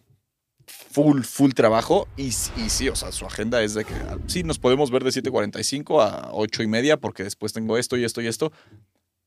full, 0.67 1.21
full 1.21 1.51
trabajo. 1.51 2.07
Y, 2.17 2.27
y 2.29 2.31
sí, 2.69 2.89
o 2.89 2.95
sea, 2.95 3.11
su 3.11 3.25
agenda 3.27 3.61
es 3.61 3.75
de 3.75 3.85
que 3.85 3.93
ah, 3.93 4.17
sí, 4.25 4.43
nos 4.43 4.57
podemos 4.57 4.89
ver 4.89 5.03
de 5.03 5.11
7.45 5.11 6.01
a 6.01 6.29
8 6.33 6.63
y 6.63 6.67
media 6.67 6.97
porque 6.97 7.23
después 7.23 7.53
tengo 7.53 7.77
esto 7.77 7.97
y 7.97 8.03
esto 8.03 8.21
y 8.21 8.27
esto. 8.27 8.51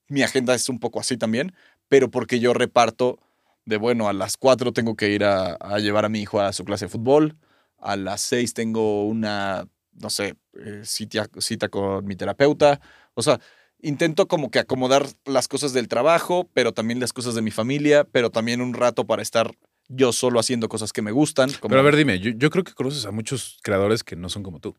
Mi 0.09 0.23
agenda 0.23 0.55
es 0.55 0.69
un 0.69 0.81
poco 0.81 0.99
así 0.99 1.17
también, 1.17 1.53
pero 1.89 2.11
porque 2.11 2.41
yo 2.41 2.55
reparto 2.55 3.21
de, 3.69 3.77
bueno, 3.77 4.09
a 4.09 4.13
las 4.13 4.37
4 4.37 4.73
tengo 4.73 4.97
que 4.97 5.11
ir 5.11 5.25
a, 5.25 5.55
a 5.55 5.79
llevar 5.79 6.05
a 6.05 6.09
mi 6.09 6.21
hijo 6.21 6.41
a 6.41 6.53
su 6.53 6.65
clase 6.65 6.87
de 6.87 6.89
fútbol, 6.91 7.37
a 7.79 7.97
las 7.97 8.21
6 8.23 8.55
tengo 8.55 9.07
una, 9.07 9.69
no 9.93 10.11
sé, 10.11 10.35
eh, 10.65 10.83
cita, 10.85 11.29
cita 11.39 11.69
con 11.69 12.05
mi 12.07 12.17
terapeuta. 12.17 12.81
O 13.15 13.23
sea, 13.23 13.41
intento 13.81 14.27
como 14.27 14.51
que 14.51 14.59
acomodar 14.59 15.07
las 15.25 15.47
cosas 15.49 15.73
del 15.73 15.87
trabajo, 15.89 16.49
pero 16.55 16.73
también 16.73 16.99
las 17.01 17.13
cosas 17.13 17.35
de 17.35 17.43
mi 17.43 17.51
familia, 17.51 18.05
pero 18.05 18.31
también 18.31 18.61
un 18.61 18.75
rato 18.75 19.07
para 19.07 19.23
estar 19.23 19.53
yo 19.89 20.13
solo 20.13 20.39
haciendo 20.41 20.69
cosas 20.69 20.93
que 20.93 21.03
me 21.03 21.13
gustan. 21.13 21.51
como- 21.61 21.69
Pero 21.71 21.81
a 21.81 21.85
ver, 21.85 21.97
dime, 21.97 22.19
yo, 22.21 22.33
yo 22.37 22.51
creo 22.51 22.65
que 22.65 22.75
conoces 22.75 23.07
a 23.07 23.11
muchos 23.11 23.59
creadores 23.63 24.03
que 24.05 24.17
no 24.17 24.29
son 24.29 24.43
como 24.43 24.61
tú 24.61 24.75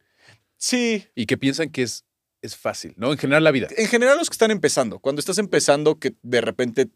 Sí, 0.58 1.06
y 1.16 1.26
que 1.26 1.38
piensan 1.38 1.70
que 1.70 1.84
es, 1.84 2.06
es 2.42 2.56
fácil, 2.58 2.94
¿no? 2.98 3.12
En 3.12 3.18
general 3.18 3.44
la 3.44 3.52
vida. 3.52 3.68
en 3.78 3.88
general 3.88 4.18
los 4.18 4.30
que 4.30 4.34
están 4.34 4.52
empezando, 4.52 5.00
cuando 5.00 5.20
estás 5.20 5.38
empezando 5.38 5.98
que 6.00 6.16
de 6.22 6.42
repente, 6.42 6.90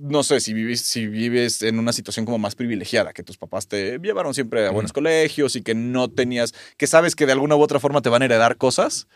no 0.00 0.22
sé, 0.22 0.40
si 0.40 0.54
vives, 0.54 0.80
si 0.80 1.06
vives 1.06 1.62
en 1.62 1.78
una 1.78 1.92
situación 1.92 2.24
como 2.24 2.38
más 2.38 2.54
privilegiada, 2.54 3.12
que 3.12 3.22
tus 3.22 3.36
papás 3.36 3.68
te 3.68 3.98
llevaron 3.98 4.34
siempre 4.34 4.66
a 4.66 4.70
buenos 4.70 4.92
colegios 4.92 5.56
y 5.56 5.62
que 5.62 5.74
no 5.74 6.08
tenías, 6.10 6.54
que 6.76 6.86
sabes 6.86 7.14
que 7.14 7.26
de 7.26 7.32
alguna 7.32 7.56
u 7.56 7.60
otra 7.62 7.80
forma 7.80 8.00
te 8.00 8.08
van 8.08 8.22
a 8.22 8.24
heredar 8.24 8.56
cosas, 8.56 9.08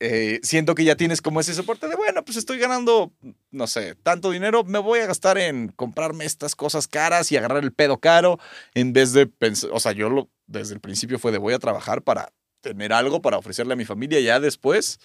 eh, 0.00 0.40
siento 0.42 0.74
que 0.74 0.84
ya 0.84 0.96
tienes 0.96 1.22
como 1.22 1.40
ese 1.40 1.54
soporte 1.54 1.88
de, 1.88 1.96
bueno, 1.96 2.24
pues 2.24 2.36
estoy 2.36 2.58
ganando, 2.58 3.12
no 3.50 3.66
sé, 3.66 3.94
tanto 4.02 4.30
dinero, 4.30 4.64
me 4.64 4.78
voy 4.78 4.98
a 4.98 5.06
gastar 5.06 5.38
en 5.38 5.68
comprarme 5.68 6.24
estas 6.24 6.54
cosas 6.56 6.88
caras 6.88 7.32
y 7.32 7.36
agarrar 7.36 7.62
el 7.62 7.72
pedo 7.72 7.98
caro, 7.98 8.38
en 8.74 8.92
vez 8.92 9.12
de 9.12 9.26
pensar, 9.26 9.70
o 9.72 9.80
sea, 9.80 9.92
yo 9.92 10.10
lo, 10.10 10.28
desde 10.46 10.74
el 10.74 10.80
principio 10.80 11.18
fue 11.18 11.32
de 11.32 11.38
voy 11.38 11.54
a 11.54 11.58
trabajar 11.58 12.02
para 12.02 12.32
tener 12.60 12.92
algo 12.92 13.22
para 13.22 13.38
ofrecerle 13.38 13.72
a 13.74 13.76
mi 13.76 13.84
familia, 13.84 14.20
ya 14.20 14.40
después, 14.40 14.98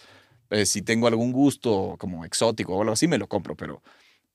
eh, 0.50 0.66
si 0.66 0.82
tengo 0.82 1.08
algún 1.08 1.32
gusto 1.32 1.96
como 2.00 2.26
exótico 2.26 2.76
o 2.76 2.82
algo 2.82 2.94
así, 2.94 3.08
me 3.08 3.18
lo 3.18 3.28
compro, 3.28 3.56
pero 3.56 3.82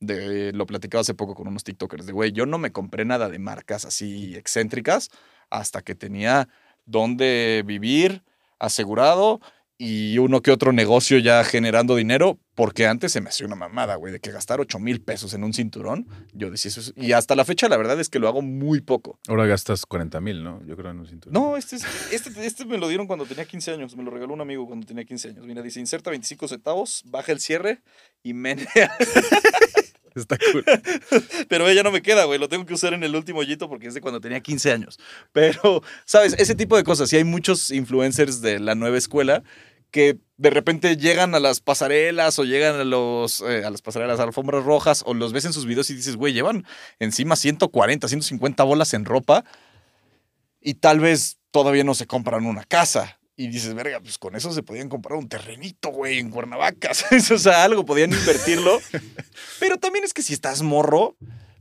de, 0.03 0.53
lo 0.53 0.67
platicaba 0.67 1.01
hace 1.01 1.15
poco 1.15 1.35
con 1.35 1.49
unos 1.49 1.65
TikTokers 1.65 2.07
de, 2.07 2.13
güey, 2.13 2.33
yo 2.33 2.45
no 2.45 2.59
me 2.59 2.73
compré 2.73 3.05
nada 3.05 3.29
de 3.29 3.39
marcas 3.39 3.85
así 3.85 4.35
excéntricas 4.35 5.11
hasta 5.49 5.83
que 5.83 5.95
tenía 5.95 6.49
dónde 6.87 7.63
vivir 7.65 8.23
asegurado 8.59 9.41
y 9.79 10.19
uno 10.19 10.43
que 10.43 10.53
otro 10.53 10.73
negocio 10.73 11.19
ya 11.19 11.43
generando 11.43 11.97
dinero, 11.97 12.39
porque 12.55 12.87
antes 12.87 13.11
se 13.11 13.21
me 13.21 13.31
hacía 13.31 13.47
una 13.49 13.57
mamada, 13.57 13.97
güey, 13.97 14.13
de 14.13 14.21
que 14.21 14.31
gastar 14.31 14.61
8 14.61 14.79
mil 14.79 15.01
pesos 15.03 15.35
en 15.35 15.43
un 15.43 15.53
cinturón. 15.53 16.07
Yo 16.33 16.53
decía 16.53 16.69
eso. 16.69 16.81
es- 16.81 16.93
Y 16.97 17.13
hasta 17.13 17.35
la 17.35 17.45
fecha, 17.45 17.69
la 17.69 17.77
verdad 17.77 17.99
es 17.99 18.09
que 18.09 18.21
lo 18.21 18.29
hago 18.29 18.43
muy 18.43 18.81
poco. 18.81 19.19
Ahora 19.27 19.45
gastas 19.47 19.85
40 19.85 20.21
mil, 20.21 20.45
¿no? 20.45 20.65
Yo 20.67 20.77
creo 20.77 20.93
en 20.93 21.01
un 21.01 21.09
cinturón. 21.09 21.33
No, 21.35 21.57
este, 21.57 21.77
es- 21.77 22.13
este, 22.13 22.47
este 22.47 22.65
me 22.65 22.79
lo 22.79 22.87
dieron 22.87 23.09
cuando 23.09 23.27
tenía 23.27 23.45
15 23.45 23.73
años. 23.73 23.97
Me 23.97 24.05
lo 24.05 24.13
regaló 24.13 24.35
un 24.35 24.41
amigo 24.41 24.69
cuando 24.69 24.87
tenía 24.87 25.05
15 25.05 25.31
años. 25.31 25.45
Mira, 25.47 25.63
dice, 25.63 25.81
inserta 25.81 26.11
25 26.11 26.47
centavos, 26.47 27.03
baja 27.07 27.33
el 27.33 27.41
cierre 27.41 27.81
y 28.23 28.35
menea. 28.35 28.67
Está 30.15 30.37
cool. 30.53 30.65
Pero 31.49 31.69
ella 31.69 31.83
no 31.83 31.91
me 31.91 32.03
queda, 32.03 32.25
güey. 32.25 32.39
Lo 32.39 32.49
tengo 32.49 32.67
que 32.67 32.75
usar 32.75 32.95
en 32.95 33.03
el 33.03 33.15
último 33.15 33.41
hoyito 33.41 33.69
porque 33.69 33.89
es 33.89 33.95
de 33.95 34.01
cuando 34.01 34.21
tenía 34.21 34.41
15 34.41 34.73
años. 34.73 34.99
Pero, 35.33 35.83
¿sabes? 36.05 36.35
Ese 36.39 36.55
tipo 36.55 36.77
de 36.77 36.85
cosas. 36.85 37.13
Y 37.13 37.17
hay 37.17 37.25
muchos 37.25 37.71
influencers 37.71 38.41
de 38.41 38.61
la 38.61 38.75
nueva 38.75 38.99
escuela 38.99 39.43
que 39.91 40.19
de 40.39 40.51
repente 40.51 40.97
llegan 40.97 41.35
a 41.35 41.41
las 41.41 41.61
pasarelas 41.61 42.39
o 42.39 42.45
llegan 42.45 42.77
a, 42.77 42.85
los, 42.85 43.43
eh, 43.43 43.65
a 43.65 43.71
las 43.71 43.83
pasarelas, 43.83 44.19
alfombras 44.19 44.65
rojas 44.65 45.03
o 45.07 45.15
los 45.15 45.33
ves 45.33 45.45
en 45.45 45.53
sus 45.53 45.67
videos 45.67 45.91
y 45.91 45.95
dices, 45.95 46.17
güey, 46.17 46.33
llevan 46.33 46.65
encima 46.99 47.37
140, 47.37 48.09
150 48.09 48.65
bolas 48.65 48.95
en 48.95 49.05
ropa 49.05 49.45
y 50.61 50.75
tal 50.75 50.99
vez 50.99 51.39
todavía 51.51 51.85
no 51.85 51.95
se 51.95 52.07
compran 52.07 52.47
una 52.47 52.65
casa. 52.65 53.21
Y 53.43 53.49
dices, 53.49 53.75
verga, 53.75 54.01
pues 54.01 54.19
con 54.19 54.37
eso 54.37 54.53
se 54.53 54.63
podían 54.63 54.89
comprar 54.89 55.19
un 55.19 55.29
terrenito, 55.29 55.89
güey, 55.91 56.19
en 56.19 56.31
Cuernavaca. 56.31 56.95
¿sabes? 56.95 57.31
O 57.31 57.39
sea, 57.39 57.65
algo, 57.65 57.85
podían 57.85 58.13
invertirlo. 58.13 58.79
Pero 59.61 59.79
también 59.79 60.05
es 60.05 60.13
que 60.13 60.23
si 60.23 60.33
estás 60.33 60.63
morro, 60.63 61.17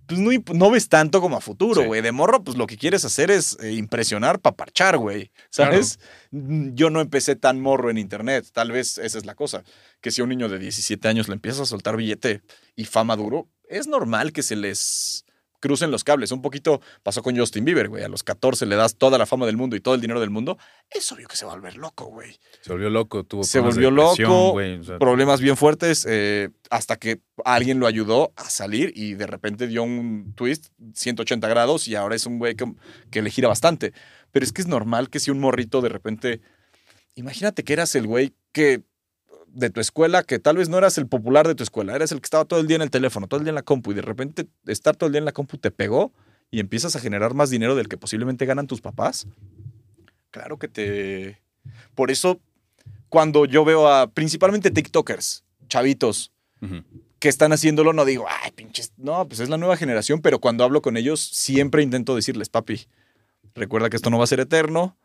pues 0.05 0.19
no, 0.19 0.29
no 0.53 0.69
ves 0.69 0.89
tanto 0.89 1.21
como 1.21 1.37
a 1.37 1.41
futuro, 1.41 1.81
Sí. 1.81 1.87
güey. 1.87 2.01
De 2.01 2.11
morro, 2.11 2.43
pues 2.43 2.57
lo 2.57 2.67
que 2.67 2.77
quieres 2.77 3.03
hacer 3.05 3.31
es 3.31 3.57
eh, 3.61 3.71
impresionar 3.71 4.39
para 4.39 4.55
parchar, 4.55 4.97
güey. 4.97 5.31
¿Sabes? 5.49 5.99
Yo 6.31 6.89
no 6.89 7.01
empecé 7.01 7.35
tan 7.35 7.61
morro 7.61 7.89
en 7.89 7.97
internet. 7.97 8.45
Tal 8.53 8.71
vez 8.71 8.97
esa 8.97 9.17
es 9.17 9.25
la 9.25 9.35
cosa. 9.35 9.63
Que 10.01 10.11
si 10.11 10.21
a 10.21 10.23
un 10.25 10.29
niño 10.29 10.49
de 10.49 10.59
17 10.59 11.07
años 11.07 11.27
le 11.29 11.33
empieza 11.35 11.63
a 11.63 11.65
soltar 11.65 11.95
billete 11.97 12.41
y 12.75 12.85
fama 12.85 13.15
duro, 13.15 13.47
es 13.69 13.87
normal 13.87 14.33
que 14.33 14.43
se 14.43 14.55
les 14.55 15.25
crucen 15.61 15.91
los 15.91 16.03
cables. 16.03 16.31
Un 16.31 16.41
poquito 16.41 16.81
pasó 17.03 17.23
con 17.23 17.37
Justin 17.37 17.63
Bieber, 17.63 17.87
güey. 17.87 18.03
A 18.03 18.09
los 18.09 18.23
14 18.23 18.65
le 18.65 18.75
das 18.75 18.97
toda 18.97 19.17
la 19.17 19.25
fama 19.25 19.45
del 19.45 19.55
mundo 19.55 19.77
y 19.77 19.79
todo 19.79 19.95
el 19.95 20.01
dinero 20.01 20.19
del 20.19 20.29
mundo. 20.29 20.57
Es 20.89 21.09
obvio 21.13 21.29
que 21.29 21.37
se 21.37 21.45
va 21.45 21.53
a 21.53 21.55
volver 21.55 21.77
loco, 21.77 22.05
güey 22.05 22.37
Se 22.61 22.73
volvió 22.73 22.89
loco, 22.89 23.23
tuvo 23.23 23.43
se 23.45 23.61
volvió 23.61 23.89
loco, 23.91 24.51
güey, 24.51 24.79
o 24.79 24.83
sea, 24.83 24.99
problemas 24.99 25.39
bien 25.39 25.55
fuertes, 25.55 26.05
eh, 26.09 26.49
hasta 26.69 26.97
que 26.97 27.21
alguien 27.45 27.79
lo 27.79 27.87
ayudó 27.87 28.33
a 28.35 28.49
salir 28.49 28.91
y 28.95 29.13
de 29.13 29.27
repente 29.27 29.67
dio 29.67 29.83
un 29.83 30.33
twist 30.35 30.67
180 30.93 31.47
grados 31.47 31.87
y 31.87 31.95
ahora 31.95 32.15
es 32.15 32.25
un 32.25 32.39
güey 32.39 32.55
que, 32.55 32.65
que 33.09 33.21
le 33.21 33.29
gira 33.29 33.47
bastante. 33.47 33.93
Pero 34.31 34.43
es 34.43 34.51
que 34.51 34.61
es 34.61 34.67
normal 34.67 35.09
que 35.09 35.19
si 35.19 35.31
un 35.31 35.39
morrito 35.39 35.81
de 35.81 35.89
repente, 35.89 36.41
imagínate 37.15 37.63
que 37.63 37.73
eras 37.73 37.95
el 37.95 38.07
güey 38.07 38.33
que 38.51 38.83
de 39.53 39.69
tu 39.69 39.79
escuela, 39.79 40.23
que 40.23 40.39
tal 40.39 40.57
vez 40.57 40.69
no 40.69 40.77
eras 40.77 40.97
el 40.97 41.07
popular 41.07 41.47
de 41.47 41.55
tu 41.55 41.63
escuela, 41.63 41.95
eras 41.95 42.11
el 42.11 42.19
que 42.21 42.25
estaba 42.25 42.45
todo 42.45 42.59
el 42.59 42.67
día 42.67 42.75
en 42.75 42.81
el 42.81 42.91
teléfono, 42.91 43.27
todo 43.27 43.39
el 43.39 43.43
día 43.43 43.51
en 43.51 43.55
la 43.55 43.63
compu 43.63 43.91
y 43.91 43.95
de 43.95 44.01
repente 44.01 44.47
estar 44.65 44.95
todo 44.95 45.07
el 45.07 45.13
día 45.13 45.19
en 45.19 45.25
la 45.25 45.31
compu 45.31 45.57
te 45.57 45.71
pegó 45.71 46.13
y 46.49 46.59
empiezas 46.59 46.95
a 46.95 46.99
generar 46.99 47.33
más 47.33 47.49
dinero 47.49 47.75
del 47.75 47.87
que 47.87 47.97
posiblemente 47.97 48.45
ganan 48.45 48.67
tus 48.67 48.81
papás. 48.81 49.27
Claro 50.31 50.57
que 50.57 50.67
te... 50.67 51.41
Por 51.95 52.11
eso 52.11 52.39
cuando 53.09 53.45
yo 53.45 53.65
veo 53.65 53.89
a 53.89 54.07
principalmente 54.07 54.71
TikTokers, 54.71 55.43
chavitos, 55.67 56.31
que 57.19 57.27
están 57.27 57.51
haciéndolo, 57.51 57.91
no 57.91 58.05
digo, 58.05 58.25
ay, 58.27 58.51
pinches, 58.51 58.93
no, 58.97 59.27
pues 59.27 59.41
es 59.41 59.49
la 59.49 59.57
nueva 59.57 59.77
generación, 59.77 60.21
pero 60.21 60.39
cuando 60.39 60.63
hablo 60.63 60.81
con 60.81 60.95
ellos, 60.95 61.19
siempre 61.19 61.83
intento 61.83 62.15
decirles, 62.15 62.49
papi, 62.49 62.87
recuerda 63.53 63.89
que 63.89 63.97
esto 63.97 64.09
no 64.09 64.17
va 64.17 64.23
a 64.23 64.27
ser 64.27 64.39
eterno. 64.39 64.95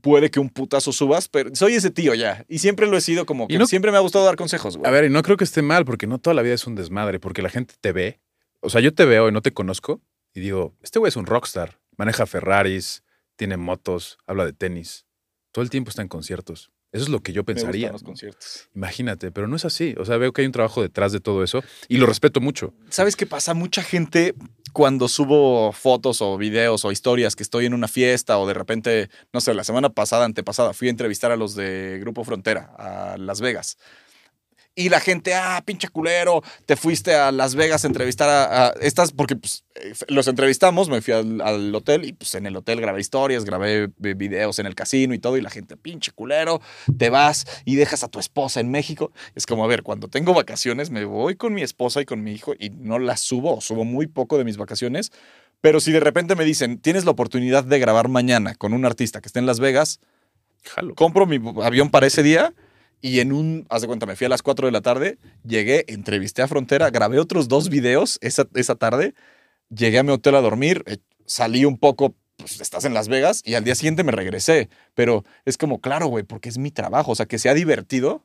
Puede 0.00 0.30
que 0.30 0.38
un 0.40 0.48
putazo 0.48 0.92
subas, 0.92 1.28
pero 1.28 1.54
soy 1.54 1.74
ese 1.74 1.90
tío 1.90 2.14
ya. 2.14 2.44
Y 2.48 2.58
siempre 2.58 2.86
lo 2.86 2.96
he 2.96 3.00
sido 3.00 3.26
como 3.26 3.48
que 3.48 3.58
no- 3.58 3.66
siempre 3.66 3.90
me 3.90 3.96
ha 3.96 4.00
gustado 4.00 4.24
dar 4.24 4.36
consejos, 4.36 4.76
güey. 4.76 4.88
A 4.88 4.92
ver, 4.92 5.04
y 5.04 5.10
no 5.10 5.22
creo 5.22 5.36
que 5.36 5.44
esté 5.44 5.62
mal, 5.62 5.84
porque 5.84 6.06
no 6.06 6.18
toda 6.18 6.34
la 6.34 6.42
vida 6.42 6.54
es 6.54 6.66
un 6.66 6.74
desmadre, 6.76 7.18
porque 7.18 7.42
la 7.42 7.50
gente 7.50 7.74
te 7.80 7.92
ve. 7.92 8.20
O 8.60 8.70
sea, 8.70 8.80
yo 8.80 8.94
te 8.94 9.04
veo 9.04 9.28
y 9.28 9.32
no 9.32 9.42
te 9.42 9.52
conozco 9.52 10.00
y 10.34 10.40
digo, 10.40 10.74
este 10.82 10.98
güey 11.00 11.08
es 11.08 11.16
un 11.16 11.26
rockstar, 11.26 11.80
maneja 11.96 12.26
Ferraris, 12.26 13.02
tiene 13.36 13.56
motos, 13.56 14.18
habla 14.26 14.44
de 14.44 14.52
tenis, 14.52 15.04
todo 15.50 15.62
el 15.64 15.70
tiempo 15.70 15.90
está 15.90 16.02
en 16.02 16.08
conciertos. 16.08 16.70
Eso 16.92 17.04
es 17.04 17.08
lo 17.08 17.20
que 17.20 17.32
yo 17.32 17.40
Me 17.40 17.54
pensaría. 17.54 17.90
los 17.90 18.02
¿no? 18.02 18.08
conciertos. 18.08 18.68
Imagínate, 18.74 19.32
pero 19.32 19.48
no 19.48 19.56
es 19.56 19.64
así. 19.64 19.94
O 19.98 20.04
sea, 20.04 20.18
veo 20.18 20.32
que 20.32 20.42
hay 20.42 20.46
un 20.46 20.52
trabajo 20.52 20.82
detrás 20.82 21.10
de 21.12 21.20
todo 21.20 21.42
eso 21.42 21.62
y 21.88 21.96
lo 21.96 22.06
respeto 22.06 22.40
mucho. 22.40 22.74
¿Sabes 22.90 23.16
qué 23.16 23.26
pasa? 23.26 23.54
Mucha 23.54 23.82
gente 23.82 24.34
cuando 24.72 25.08
subo 25.08 25.72
fotos 25.72 26.22
o 26.22 26.36
videos 26.38 26.84
o 26.84 26.92
historias 26.92 27.34
que 27.36 27.42
estoy 27.42 27.66
en 27.66 27.74
una 27.74 27.88
fiesta 27.88 28.38
o 28.38 28.46
de 28.46 28.54
repente, 28.54 29.10
no 29.32 29.40
sé, 29.40 29.54
la 29.54 29.64
semana 29.64 29.90
pasada, 29.90 30.24
antepasada, 30.24 30.72
fui 30.74 30.88
a 30.88 30.90
entrevistar 30.90 31.30
a 31.32 31.36
los 31.36 31.54
de 31.54 31.98
Grupo 32.00 32.24
Frontera 32.24 32.74
a 32.78 33.16
Las 33.18 33.40
Vegas. 33.40 33.78
Y 34.74 34.88
la 34.88 35.00
gente, 35.00 35.34
ah, 35.34 35.62
pinche 35.66 35.88
culero, 35.88 36.42
te 36.64 36.76
fuiste 36.76 37.14
a 37.14 37.30
Las 37.30 37.54
Vegas 37.54 37.84
a 37.84 37.88
entrevistar 37.88 38.30
a, 38.30 38.68
a 38.68 38.70
estas, 38.80 39.12
porque 39.12 39.36
pues, 39.36 39.64
eh, 39.74 39.92
los 40.08 40.28
entrevistamos, 40.28 40.88
me 40.88 41.02
fui 41.02 41.12
al, 41.12 41.42
al 41.42 41.74
hotel 41.74 42.06
y 42.06 42.14
pues 42.14 42.34
en 42.36 42.46
el 42.46 42.56
hotel 42.56 42.80
grabé 42.80 43.00
historias, 43.00 43.44
grabé 43.44 43.84
eh, 43.84 44.14
videos 44.14 44.58
en 44.60 44.66
el 44.66 44.74
casino 44.74 45.12
y 45.12 45.18
todo, 45.18 45.36
y 45.36 45.42
la 45.42 45.50
gente, 45.50 45.76
pinche 45.76 46.10
culero, 46.12 46.62
te 46.96 47.10
vas 47.10 47.46
y 47.66 47.76
dejas 47.76 48.02
a 48.02 48.08
tu 48.08 48.18
esposa 48.18 48.60
en 48.60 48.70
México. 48.70 49.12
Es 49.34 49.44
como, 49.44 49.62
a 49.62 49.68
ver, 49.68 49.82
cuando 49.82 50.08
tengo 50.08 50.32
vacaciones 50.32 50.88
me 50.88 51.04
voy 51.04 51.36
con 51.36 51.52
mi 51.52 51.60
esposa 51.60 52.00
y 52.00 52.06
con 52.06 52.22
mi 52.22 52.32
hijo 52.32 52.54
y 52.58 52.70
no 52.70 52.98
las 52.98 53.20
subo, 53.20 53.60
subo 53.60 53.84
muy 53.84 54.06
poco 54.06 54.38
de 54.38 54.44
mis 54.44 54.56
vacaciones, 54.56 55.12
pero 55.60 55.80
si 55.80 55.92
de 55.92 56.00
repente 56.00 56.34
me 56.34 56.44
dicen, 56.44 56.78
tienes 56.78 57.04
la 57.04 57.10
oportunidad 57.10 57.64
de 57.64 57.78
grabar 57.78 58.08
mañana 58.08 58.54
con 58.54 58.72
un 58.72 58.86
artista 58.86 59.20
que 59.20 59.26
esté 59.26 59.38
en 59.38 59.46
Las 59.46 59.60
Vegas, 59.60 60.00
Jalo. 60.64 60.94
compro 60.94 61.26
mi 61.26 61.38
avión 61.62 61.90
para 61.90 62.06
ese 62.06 62.22
día 62.22 62.54
y 63.02 63.20
en 63.20 63.32
un, 63.32 63.66
haz 63.68 63.82
de 63.82 63.88
cuenta, 63.88 64.06
me 64.06 64.16
fui 64.16 64.24
a 64.24 64.30
las 64.30 64.42
4 64.42 64.66
de 64.66 64.72
la 64.72 64.80
tarde, 64.80 65.18
llegué, 65.44 65.84
entrevisté 65.88 66.40
a 66.40 66.48
Frontera, 66.48 66.88
grabé 66.90 67.18
otros 67.18 67.48
dos 67.48 67.68
videos 67.68 68.18
esa, 68.22 68.46
esa 68.54 68.76
tarde, 68.76 69.14
llegué 69.68 69.98
a 69.98 70.02
mi 70.02 70.12
hotel 70.12 70.36
a 70.36 70.40
dormir, 70.40 70.82
eh, 70.86 70.96
salí 71.26 71.64
un 71.66 71.76
poco, 71.78 72.14
pues 72.36 72.60
estás 72.60 72.84
en 72.84 72.94
Las 72.94 73.08
Vegas 73.08 73.42
y 73.44 73.54
al 73.54 73.64
día 73.64 73.74
siguiente 73.74 74.04
me 74.04 74.12
regresé, 74.12 74.68
pero 74.94 75.24
es 75.44 75.58
como, 75.58 75.80
claro, 75.80 76.06
güey, 76.06 76.24
porque 76.24 76.48
es 76.48 76.56
mi 76.58 76.70
trabajo, 76.70 77.12
o 77.12 77.14
sea, 77.14 77.26
que 77.26 77.38
sea 77.38 77.54
divertido. 77.54 78.24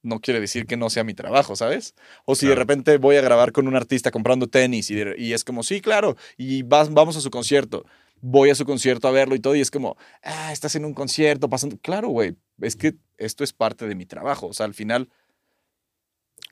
No 0.00 0.20
quiere 0.20 0.38
decir 0.40 0.66
que 0.66 0.76
no 0.76 0.90
sea 0.90 1.02
mi 1.02 1.12
trabajo, 1.12 1.56
¿sabes? 1.56 1.94
O 2.24 2.36
si 2.36 2.46
de 2.46 2.54
repente 2.54 2.98
voy 2.98 3.16
a 3.16 3.20
grabar 3.20 3.50
con 3.50 3.66
un 3.66 3.74
artista 3.74 4.12
comprando 4.12 4.46
tenis 4.46 4.90
y, 4.92 4.94
de- 4.94 5.16
y 5.18 5.32
es 5.32 5.42
como, 5.42 5.64
sí, 5.64 5.80
claro, 5.80 6.16
y 6.36 6.62
vas, 6.62 6.92
vamos 6.94 7.16
a 7.16 7.20
su 7.20 7.30
concierto 7.30 7.84
voy 8.20 8.50
a 8.50 8.54
su 8.54 8.64
concierto 8.64 9.08
a 9.08 9.10
verlo 9.10 9.34
y 9.34 9.40
todo, 9.40 9.54
y 9.56 9.60
es 9.60 9.70
como, 9.70 9.96
ah, 10.22 10.52
estás 10.52 10.74
en 10.76 10.84
un 10.84 10.94
concierto 10.94 11.48
pasando. 11.48 11.76
Claro, 11.78 12.08
güey, 12.08 12.36
es 12.60 12.76
que 12.76 12.94
esto 13.16 13.44
es 13.44 13.52
parte 13.52 13.86
de 13.86 13.94
mi 13.94 14.06
trabajo. 14.06 14.46
O 14.48 14.52
sea, 14.52 14.66
al 14.66 14.74
final, 14.74 15.08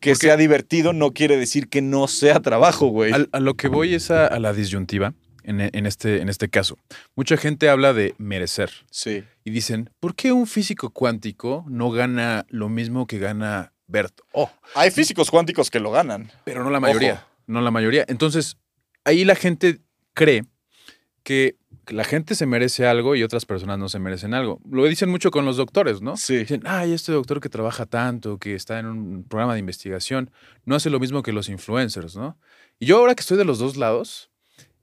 que 0.01 0.15
sea 0.15 0.37
divertido 0.37 0.93
no 0.93 1.13
quiere 1.13 1.37
decir 1.37 1.69
que 1.69 1.83
no 1.83 2.07
sea 2.09 2.41
trabajo, 2.41 2.89
güey. 2.89 3.13
A 3.33 3.41
lo 3.41 3.55
que 3.55 3.69
voy 3.69 3.95
es 3.95 4.11
a, 4.11 4.27
a 4.27 4.39
la 4.39 4.53
disyuntiva 4.53 5.15
en, 5.43 5.61
en 5.61 5.87
este, 5.87 6.21
en 6.21 6.29
este 6.29 6.49
caso. 6.49 6.77
Mucha 7.15 7.37
gente 7.37 7.69
habla 7.69 7.93
de 7.93 8.15
merecer 8.19 8.71
Sí. 8.91 9.25
y 9.45 9.51
dicen, 9.51 9.91
¿por 10.01 10.15
qué 10.15 10.33
un 10.33 10.47
físico 10.47 10.91
cuántico 10.91 11.65
no 11.69 11.91
gana 11.91 12.45
lo 12.49 12.69
mismo 12.69 13.07
que 13.07 13.19
gana 13.19 13.73
Bert? 13.87 14.21
Oh, 14.33 14.51
Hay 14.75 14.91
físicos 14.91 15.31
cuánticos 15.31 15.71
que 15.71 15.81
lo 15.81 15.91
ganan. 15.93 16.31
pero 16.45 16.63
no 16.63 16.71
la 16.71 16.81
mayoría. 16.81 17.15
Ojo. 17.15 17.23
No 17.47 17.61
la 17.61 17.71
mayoría. 17.71 18.05
Entonces, 18.09 18.57
ahí 19.05 19.25
la 19.25 19.37
gente 19.37 19.79
cree 20.15 20.45
que 21.27 21.57
la 21.89 22.05
gente 22.05 22.37
se 22.37 22.47
merece 22.47 22.87
algo 22.87 23.17
y 23.17 23.25
otras 23.25 23.47
personas 23.47 23.81
no 23.81 23.89
se 23.89 23.99
merecen 23.99 24.33
algo. 24.33 24.61
Lo 24.71 24.85
dicen 24.85 25.11
mucho 25.11 25.33
con 25.33 25.45
los 25.45 25.57
doctores, 25.57 26.01
¿no? 26.01 26.17
Sí. 26.17 26.37
Dicen, 26.37 26.63
ay, 26.65 26.93
este 26.93 27.11
doctor 27.11 27.41
que 27.41 27.49
trabaja 27.49 27.85
tanto, 27.85 28.39
que 28.39 28.55
está 28.55 28.79
en 28.79 28.87
un 28.87 29.25
programa 29.25 29.55
de 29.55 29.59
investigación, 29.59 30.31
no 30.67 30.77
hace 30.77 30.89
lo 30.89 31.01
mismo 31.01 31.25
que 31.25 31.33
los 31.33 31.49
influencers, 31.49 32.15
¿no? 32.15 32.39
Y 32.79 32.87
yo 32.87 32.99
ahora 32.99 33.17
que 33.17 33.23
estoy 33.23 33.37
de 33.37 33.45
los 33.45 33.59
dos 33.59 33.77
lados, 33.77 34.31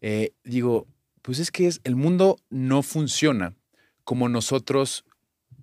eh, 0.01 0.33
digo, 0.43 0.85
pues 1.21 1.39
es 1.39 1.49
que 1.49 1.65
es, 1.67 1.79
el 1.85 1.95
mundo 1.95 2.35
no 2.49 2.83
funciona 2.83 3.55
como 4.03 4.27
nosotros 4.27 5.05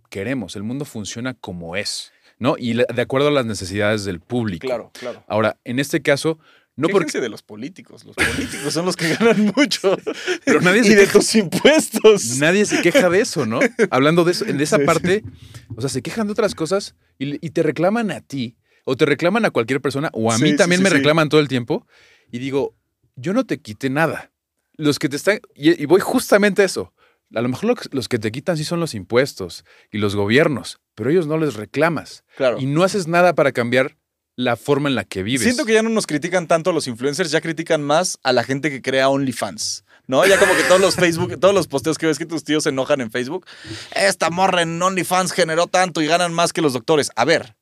queremos, 0.08 0.56
el 0.56 0.62
mundo 0.62 0.86
funciona 0.86 1.34
como 1.34 1.76
es, 1.76 2.10
¿no? 2.38 2.54
Y 2.56 2.72
de 2.72 3.02
acuerdo 3.02 3.28
a 3.28 3.32
las 3.32 3.44
necesidades 3.44 4.06
del 4.06 4.20
público. 4.20 4.66
Claro, 4.66 4.92
claro. 4.98 5.22
Ahora, 5.28 5.58
en 5.64 5.78
este 5.78 6.00
caso, 6.00 6.38
no 6.80 6.88
porque... 6.88 7.20
De 7.20 7.28
los 7.28 7.42
políticos. 7.42 8.04
Los 8.04 8.16
políticos 8.16 8.72
son 8.72 8.86
los 8.86 8.96
que 8.96 9.14
ganan 9.14 9.52
mucho. 9.56 9.96
Pero 10.44 10.60
nadie 10.60 10.82
y 10.84 10.94
de 10.94 11.06
tus 11.06 11.34
impuestos. 11.34 12.38
Nadie 12.38 12.64
se 12.64 12.82
queja 12.82 13.08
de 13.10 13.20
eso, 13.20 13.46
¿no? 13.46 13.60
Hablando 13.90 14.24
de, 14.24 14.32
eso, 14.32 14.44
de 14.44 14.62
esa 14.62 14.78
parte, 14.80 15.22
o 15.76 15.80
sea, 15.80 15.90
se 15.90 16.02
quejan 16.02 16.26
de 16.26 16.32
otras 16.32 16.54
cosas 16.54 16.94
y, 17.18 17.44
y 17.46 17.50
te 17.50 17.62
reclaman 17.62 18.10
a 18.10 18.20
ti, 18.20 18.56
o 18.84 18.96
te 18.96 19.06
reclaman 19.06 19.44
a 19.44 19.50
cualquier 19.50 19.80
persona, 19.80 20.10
o 20.12 20.32
a 20.32 20.36
Sí, 20.38 20.44
mí 20.44 20.56
también 20.56 20.82
me 20.82 20.90
reclaman 20.90 21.28
todo 21.28 21.40
el 21.40 21.48
tiempo, 21.48 21.86
y 22.32 22.38
digo, 22.38 22.74
yo 23.16 23.32
no 23.32 23.44
te 23.44 23.60
quité 23.60 23.90
nada. 23.90 24.32
Los 24.76 24.98
que 24.98 25.08
te 25.08 25.16
están, 25.16 25.40
y, 25.54 25.80
y 25.82 25.86
voy 25.86 26.00
justamente 26.00 26.62
a 26.62 26.64
eso. 26.64 26.92
A 27.34 27.42
lo 27.42 27.48
mejor 27.48 27.66
lo 27.66 27.74
los 27.92 28.08
que 28.08 28.18
te 28.18 28.32
quitan 28.32 28.56
sí 28.56 28.64
son 28.64 28.80
los 28.80 28.94
impuestos 28.94 29.64
y 29.92 29.98
los 29.98 30.16
gobiernos, 30.16 30.80
pero 30.96 31.10
ellos 31.10 31.28
no 31.28 31.38
les 31.38 31.54
reclamas. 31.54 32.24
Claro. 32.36 32.58
Y 32.58 32.66
no 32.66 32.82
haces 32.82 33.06
nada 33.06 33.34
para 33.36 33.52
cambiar 33.52 33.96
la 34.40 34.56
forma 34.56 34.88
en 34.88 34.94
la 34.94 35.04
que 35.04 35.22
vives. 35.22 35.42
Siento 35.42 35.64
que 35.64 35.74
ya 35.74 35.82
no 35.82 35.90
nos 35.90 36.06
critican 36.06 36.46
tanto 36.46 36.70
a 36.70 36.72
los 36.72 36.86
influencers, 36.86 37.30
ya 37.30 37.40
critican 37.40 37.82
más 37.82 38.18
a 38.22 38.32
la 38.32 38.42
gente 38.42 38.70
que 38.70 38.82
crea 38.82 39.08
OnlyFans. 39.08 39.84
¿No? 40.06 40.26
Ya 40.26 40.38
como 40.38 40.56
que 40.56 40.64
todos 40.64 40.80
los 40.80 40.96
Facebook, 40.96 41.38
todos 41.38 41.54
los 41.54 41.68
posteos 41.68 41.96
que 41.96 42.06
ves 42.06 42.18
que 42.18 42.26
tus 42.26 42.42
tíos 42.42 42.64
se 42.64 42.70
enojan 42.70 43.00
en 43.00 43.12
Facebook. 43.12 43.46
Esta 43.94 44.28
morra 44.28 44.62
en 44.62 44.82
OnlyFans 44.82 45.30
generó 45.30 45.68
tanto 45.68 46.02
y 46.02 46.06
ganan 46.06 46.32
más 46.32 46.52
que 46.52 46.62
los 46.62 46.72
doctores. 46.72 47.12
A 47.14 47.24
ver, 47.24 47.54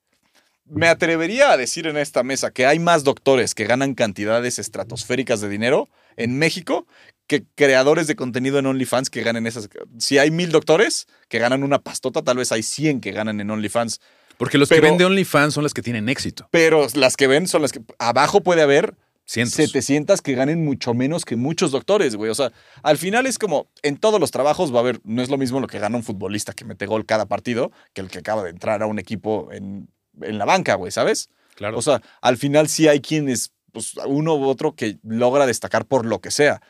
me 0.65 0.89
atrevería 0.89 1.51
a 1.51 1.59
decir 1.59 1.87
en 1.87 1.99
esta 1.99 2.23
mesa 2.23 2.51
que 2.51 2.65
hay 2.65 2.79
más 2.79 3.05
doctores 3.05 3.55
que 3.55 3.65
ganan 3.65 3.95
cantidades 3.95 4.59
estratosféricas 4.59 5.43
de 5.43 5.51
dinero 5.51 5.91
en 6.17 6.39
México 6.39 6.87
que 7.27 7.45
creadores 7.55 8.07
de 8.07 8.17
contenido 8.17 8.59
en 8.59 8.67
OnlyFans 8.67 9.11
que 9.11 9.23
ganen 9.23 9.47
esas. 9.47 9.69
Si 9.99 10.17
hay 10.17 10.31
mil 10.31 10.51
doctores 10.51 11.07
que 11.29 11.39
ganan 11.39 11.63
una 11.63 11.81
pastota, 11.81 12.23
tal 12.23 12.39
vez 12.39 12.51
hay 12.53 12.63
100 12.63 13.01
que 13.01 13.13
ganan 13.13 13.41
en 13.43 13.51
OnlyFans. 13.51 14.01
Porque 14.39 14.57
los 14.57 14.69
que 14.69 14.81
ven 14.81 14.97
de 14.97 15.05
OnlyFans 15.05 15.53
son 15.53 15.65
los 15.65 15.75
que 15.75 15.83
tienen 15.83 16.09
éxito. 16.09 16.49
Pero 16.51 16.87
las 16.95 17.17
que 17.17 17.27
ven 17.27 17.49
son 17.49 17.61
las 17.61 17.73
que. 17.73 17.81
Abajo 17.99 18.41
puede 18.43 18.63
haber 18.63 18.95
Cientos. 19.29 19.57
700 19.57 20.23
que 20.23 20.33
ganen 20.35 20.65
mucho 20.65 20.95
menos 20.95 21.27
que 21.27 21.37
muchos 21.37 21.71
doctores, 21.71 22.17
güey. 22.17 22.31
O 22.31 22.35
sea, 22.35 22.51
al 22.83 22.97
final 22.97 23.27
es 23.27 23.39
como 23.39 23.69
en 23.83 23.99
todos 23.99 24.19
los 24.19 24.31
trabajos 24.31 24.73
va 24.73 24.79
a 24.79 24.81
haber, 24.81 25.01
no 25.05 25.21
es 25.21 25.29
lo 25.29 25.37
mismo 25.37 25.61
lo 25.61 25.67
que 25.67 25.79
gana 25.79 25.99
un 25.99 26.03
futbolista 26.03 26.55
que 26.55 26.65
mete 26.65 26.87
gol 26.87 27.05
cada 27.05 27.27
partido 27.27 27.71
que 27.93 28.01
el 28.01 28.09
que 28.09 28.21
acaba 28.21 28.43
de 28.43 28.49
entrar 28.49 28.83
a 28.83 28.87
un 28.87 28.99
equipo 28.99 29.51
en, 29.53 29.91
en 30.23 30.39
la 30.39 30.47
banca, 30.47 30.77
güey, 30.77 30.93
¿sabes? 30.93 31.29
Claro. 31.57 31.77
O 31.77 31.83
sea, 31.83 32.01
al 32.23 32.39
final 32.39 32.69
sí 32.69 32.89
hay 32.89 33.01
quienes, 33.01 33.53
pues 33.71 33.97
uno 34.07 34.35
u 34.35 34.45
otro 34.45 34.75
que 34.75 34.99
logra 35.03 35.45
destacar 35.45 35.85
por 35.85 36.07
lo 36.07 36.23
que 36.23 36.31
sea. 36.31 36.63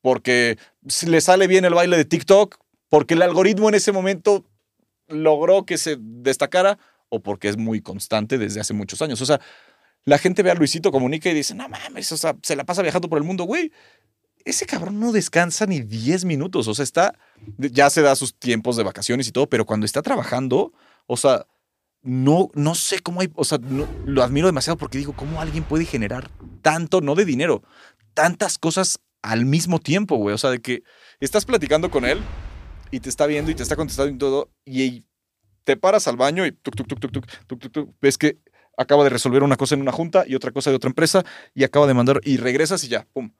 Porque 0.00 0.58
si 0.88 1.06
le 1.06 1.20
sale 1.20 1.46
bien 1.46 1.64
el 1.64 1.74
baile 1.74 1.96
de 1.96 2.04
TikTok, 2.04 2.56
porque 2.88 3.14
el 3.14 3.22
algoritmo 3.22 3.68
en 3.68 3.76
ese 3.76 3.92
momento 3.92 4.44
logró 5.06 5.64
que 5.64 5.78
se 5.78 5.96
destacara 6.00 6.78
o 7.14 7.22
porque 7.22 7.48
es 7.48 7.56
muy 7.56 7.80
constante 7.80 8.38
desde 8.38 8.60
hace 8.60 8.74
muchos 8.74 9.00
años. 9.02 9.20
O 9.20 9.26
sea, 9.26 9.40
la 10.04 10.18
gente 10.18 10.42
ve 10.42 10.50
a 10.50 10.54
Luisito 10.54 10.92
Comunica 10.92 11.30
y 11.30 11.34
dice, 11.34 11.54
no 11.54 11.68
mames, 11.68 12.12
o 12.12 12.16
sea, 12.16 12.36
se 12.42 12.56
la 12.56 12.64
pasa 12.64 12.82
viajando 12.82 13.08
por 13.08 13.18
el 13.18 13.24
mundo, 13.24 13.44
güey. 13.44 13.72
Ese 14.44 14.66
cabrón 14.66 15.00
no 15.00 15.12
descansa 15.12 15.64
ni 15.64 15.80
10 15.80 16.26
minutos, 16.26 16.68
o 16.68 16.74
sea, 16.74 16.82
está, 16.82 17.14
ya 17.56 17.88
se 17.88 18.02
da 18.02 18.14
sus 18.14 18.38
tiempos 18.38 18.76
de 18.76 18.82
vacaciones 18.82 19.26
y 19.26 19.32
todo, 19.32 19.48
pero 19.48 19.64
cuando 19.64 19.86
está 19.86 20.02
trabajando, 20.02 20.74
o 21.06 21.16
sea, 21.16 21.46
no, 22.02 22.50
no 22.52 22.74
sé 22.74 22.98
cómo 22.98 23.22
hay, 23.22 23.30
o 23.34 23.44
sea, 23.44 23.58
lo 24.04 24.22
admiro 24.22 24.46
demasiado 24.46 24.76
porque 24.76 24.98
digo, 24.98 25.14
¿cómo 25.16 25.40
alguien 25.40 25.64
puede 25.64 25.86
generar 25.86 26.30
tanto, 26.60 27.00
no 27.00 27.14
de 27.14 27.24
dinero, 27.24 27.62
tantas 28.12 28.58
cosas 28.58 29.00
al 29.22 29.46
mismo 29.46 29.78
tiempo, 29.78 30.16
güey? 30.16 30.34
O 30.34 30.38
sea, 30.38 30.50
de 30.50 30.60
que 30.60 30.82
estás 31.20 31.46
platicando 31.46 31.90
con 31.90 32.04
él 32.04 32.20
y 32.90 33.00
te 33.00 33.08
está 33.08 33.24
viendo 33.26 33.50
y 33.50 33.54
te 33.54 33.62
está 33.62 33.76
contestando 33.76 34.12
y 34.14 34.18
todo, 34.18 34.50
y 34.66 35.04
te 35.64 35.76
paras 35.76 36.06
al 36.08 36.16
baño 36.16 36.46
y 36.46 36.52
tuc, 36.52 36.76
tuc, 36.76 36.86
tuc, 36.86 37.00
tuc, 37.00 37.12
tuc, 37.12 37.26
tuc, 37.46 37.60
tuc, 37.60 37.72
tuc, 37.72 37.94
ves 38.00 38.18
que 38.18 38.38
acaba 38.76 39.04
de 39.04 39.10
resolver 39.10 39.42
una 39.42 39.56
cosa 39.56 39.74
en 39.74 39.80
una 39.80 39.92
junta 39.92 40.24
y 40.26 40.34
otra 40.34 40.52
cosa 40.52 40.70
de 40.70 40.76
otra 40.76 40.88
empresa 40.88 41.24
y 41.54 41.64
acaba 41.64 41.86
de 41.86 41.94
mandar 41.94 42.20
y 42.24 42.36
regresas 42.36 42.84
y 42.84 42.88
ya, 42.88 43.06
pum. 43.12 43.32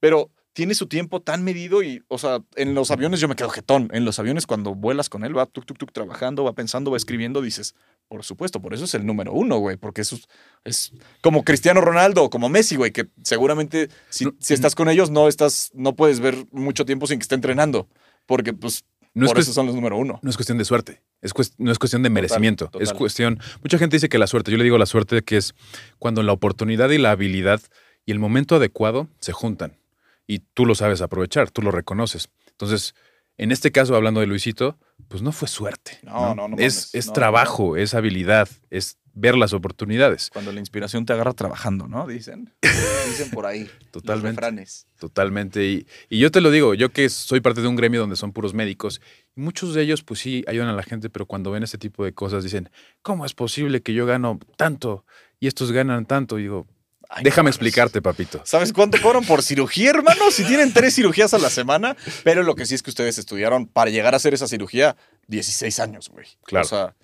Pero 0.00 0.30
tiene 0.52 0.74
su 0.74 0.88
tiempo 0.88 1.22
tan 1.22 1.44
medido 1.44 1.84
y, 1.84 2.02
o 2.08 2.18
sea, 2.18 2.40
en 2.56 2.74
los 2.74 2.90
aviones 2.90 3.20
yo 3.20 3.28
me 3.28 3.36
quedo 3.36 3.48
jetón. 3.50 3.90
En 3.92 4.04
los 4.04 4.18
aviones 4.18 4.44
cuando 4.44 4.74
vuelas 4.74 5.08
con 5.08 5.24
él, 5.24 5.36
va 5.36 5.46
tuc, 5.46 5.64
tuc, 5.64 5.78
tuc, 5.78 5.92
trabajando, 5.92 6.42
va 6.42 6.52
pensando, 6.52 6.90
va 6.90 6.96
escribiendo, 6.96 7.40
dices, 7.40 7.76
por 8.08 8.24
supuesto, 8.24 8.60
por 8.60 8.74
eso 8.74 8.84
es 8.84 8.94
el 8.94 9.06
número 9.06 9.32
uno, 9.32 9.58
güey, 9.58 9.76
porque 9.76 10.00
eso 10.00 10.18
es, 10.64 10.92
como 11.22 11.44
Cristiano 11.44 11.80
Ronaldo 11.80 12.24
o 12.24 12.30
como 12.30 12.48
Messi, 12.48 12.74
güey, 12.74 12.90
que 12.90 13.06
seguramente 13.22 13.88
si, 14.08 14.24
No, 14.24 14.34
si 14.40 14.54
estás 14.54 14.74
con 14.74 14.88
ellos 14.88 15.10
no 15.10 15.28
estás, 15.28 15.70
no 15.74 15.94
puedes 15.94 16.18
ver 16.18 16.34
mucho 16.50 16.84
tiempo 16.84 17.06
sin 17.06 17.18
que 17.20 17.22
esté 17.22 17.36
entrenando, 17.36 17.88
porque 18.26 18.52
pues 18.52 18.84
No 19.14 19.24
es 19.26 19.30
por 19.32 19.38
cuest- 19.38 19.42
eso 19.42 19.52
son 19.52 19.66
los 19.66 19.74
número 19.74 19.96
uno. 19.96 20.18
No 20.22 20.30
es 20.30 20.36
cuestión 20.36 20.58
de 20.58 20.64
suerte, 20.64 21.02
es 21.22 21.34
cuest- 21.34 21.54
no 21.58 21.70
es 21.72 21.78
cuestión 21.78 22.02
de 22.02 22.10
merecimiento, 22.10 22.66
es 22.66 22.70
total. 22.88 22.96
cuestión, 22.96 23.40
mucha 23.62 23.78
gente 23.78 23.96
dice 23.96 24.08
que 24.08 24.18
la 24.18 24.26
suerte, 24.26 24.50
yo 24.50 24.58
le 24.58 24.64
digo 24.64 24.78
la 24.78 24.86
suerte 24.86 25.22
que 25.22 25.36
es 25.36 25.54
cuando 25.98 26.22
la 26.22 26.32
oportunidad 26.32 26.90
y 26.90 26.98
la 26.98 27.10
habilidad 27.12 27.60
y 28.06 28.12
el 28.12 28.18
momento 28.18 28.56
adecuado 28.56 29.08
se 29.20 29.32
juntan 29.32 29.78
y 30.26 30.40
tú 30.54 30.66
lo 30.66 30.74
sabes 30.74 31.00
aprovechar, 31.00 31.50
tú 31.50 31.62
lo 31.62 31.70
reconoces. 31.70 32.28
Entonces, 32.50 32.94
en 33.38 33.52
este 33.52 33.70
caso, 33.72 33.94
hablando 33.96 34.20
de 34.20 34.26
Luisito, 34.26 34.78
pues 35.08 35.22
no 35.22 35.32
fue 35.32 35.48
suerte. 35.48 35.98
No, 36.02 36.34
no, 36.34 36.48
no 36.48 36.56
Es, 36.58 36.74
mames. 36.74 36.90
es 36.94 37.06
No, 37.06 37.12
trabajo, 37.12 37.76
es 37.76 37.94
habilidad, 37.94 38.48
es 38.70 38.98
ver 39.18 39.36
las 39.36 39.52
oportunidades. 39.52 40.30
Cuando 40.32 40.52
la 40.52 40.60
inspiración 40.60 41.04
te 41.06 41.12
agarra 41.12 41.32
trabajando, 41.32 41.88
¿no? 41.88 42.06
Dicen. 42.06 42.52
Dicen 42.62 43.30
por 43.30 43.46
ahí. 43.46 43.68
Totalmente. 43.90 44.28
Los 44.28 44.36
refranes. 44.36 44.86
Totalmente. 44.98 45.64
Y, 45.66 45.86
y 46.08 46.18
yo 46.18 46.30
te 46.30 46.40
lo 46.40 46.50
digo, 46.50 46.74
yo 46.74 46.90
que 46.90 47.08
soy 47.08 47.40
parte 47.40 47.60
de 47.60 47.68
un 47.68 47.76
gremio 47.76 48.00
donde 48.00 48.16
son 48.16 48.32
puros 48.32 48.54
médicos, 48.54 49.00
muchos 49.34 49.74
de 49.74 49.82
ellos 49.82 50.02
pues 50.02 50.20
sí 50.20 50.44
ayudan 50.46 50.68
a 50.68 50.72
la 50.72 50.82
gente, 50.82 51.10
pero 51.10 51.26
cuando 51.26 51.50
ven 51.50 51.62
este 51.62 51.78
tipo 51.78 52.04
de 52.04 52.12
cosas 52.12 52.44
dicen, 52.44 52.70
¿cómo 53.02 53.26
es 53.26 53.34
posible 53.34 53.82
que 53.82 53.94
yo 53.94 54.06
gano 54.06 54.38
tanto 54.56 55.04
y 55.40 55.46
estos 55.46 55.72
ganan 55.72 56.06
tanto? 56.06 56.38
Y 56.38 56.42
digo, 56.42 56.66
Ay, 57.10 57.24
déjame 57.24 57.48
explicarte, 57.48 58.02
papito. 58.02 58.42
¿Sabes 58.44 58.72
cuánto 58.72 59.00
cobran 59.00 59.24
por 59.24 59.42
cirugía, 59.42 59.90
hermano? 59.90 60.30
Si 60.30 60.44
tienen 60.44 60.74
tres 60.74 60.94
cirugías 60.94 61.32
a 61.32 61.38
la 61.38 61.48
semana, 61.48 61.96
pero 62.22 62.42
lo 62.42 62.54
que 62.54 62.66
sí 62.66 62.74
es 62.74 62.82
que 62.82 62.90
ustedes 62.90 63.16
estudiaron 63.18 63.66
para 63.66 63.90
llegar 63.90 64.12
a 64.12 64.18
hacer 64.18 64.34
esa 64.34 64.46
cirugía 64.46 64.94
16 65.28 65.80
años, 65.80 66.10
güey. 66.10 66.26
Claro. 66.44 66.66
O 66.66 66.68
sea, 66.68 66.94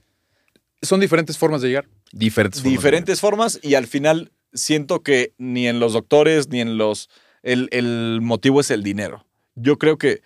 Son 0.83 1.01
diferentes 1.01 1.39
formas 1.39 1.63
de 1.63 1.69
llegar. 1.69 1.89
Diferentes 2.17 2.63
formas. 2.63 2.73
diferentes 2.73 3.21
formas 3.21 3.61
y 3.63 3.75
al 3.75 3.87
final 3.87 4.33
siento 4.53 5.03
que 5.03 5.35
ni 5.37 5.67
en 5.67 5.81
los 5.81 5.93
doctores 5.93 6.49
ni 6.49 6.61
en 6.61 6.79
los... 6.79 7.09
El, 7.43 7.69
el 7.73 8.21
motivo 8.23 8.61
es 8.61 8.71
el 8.71 8.83
dinero. 8.83 9.27
Yo 9.55 9.79
creo 9.79 9.99
que 9.99 10.23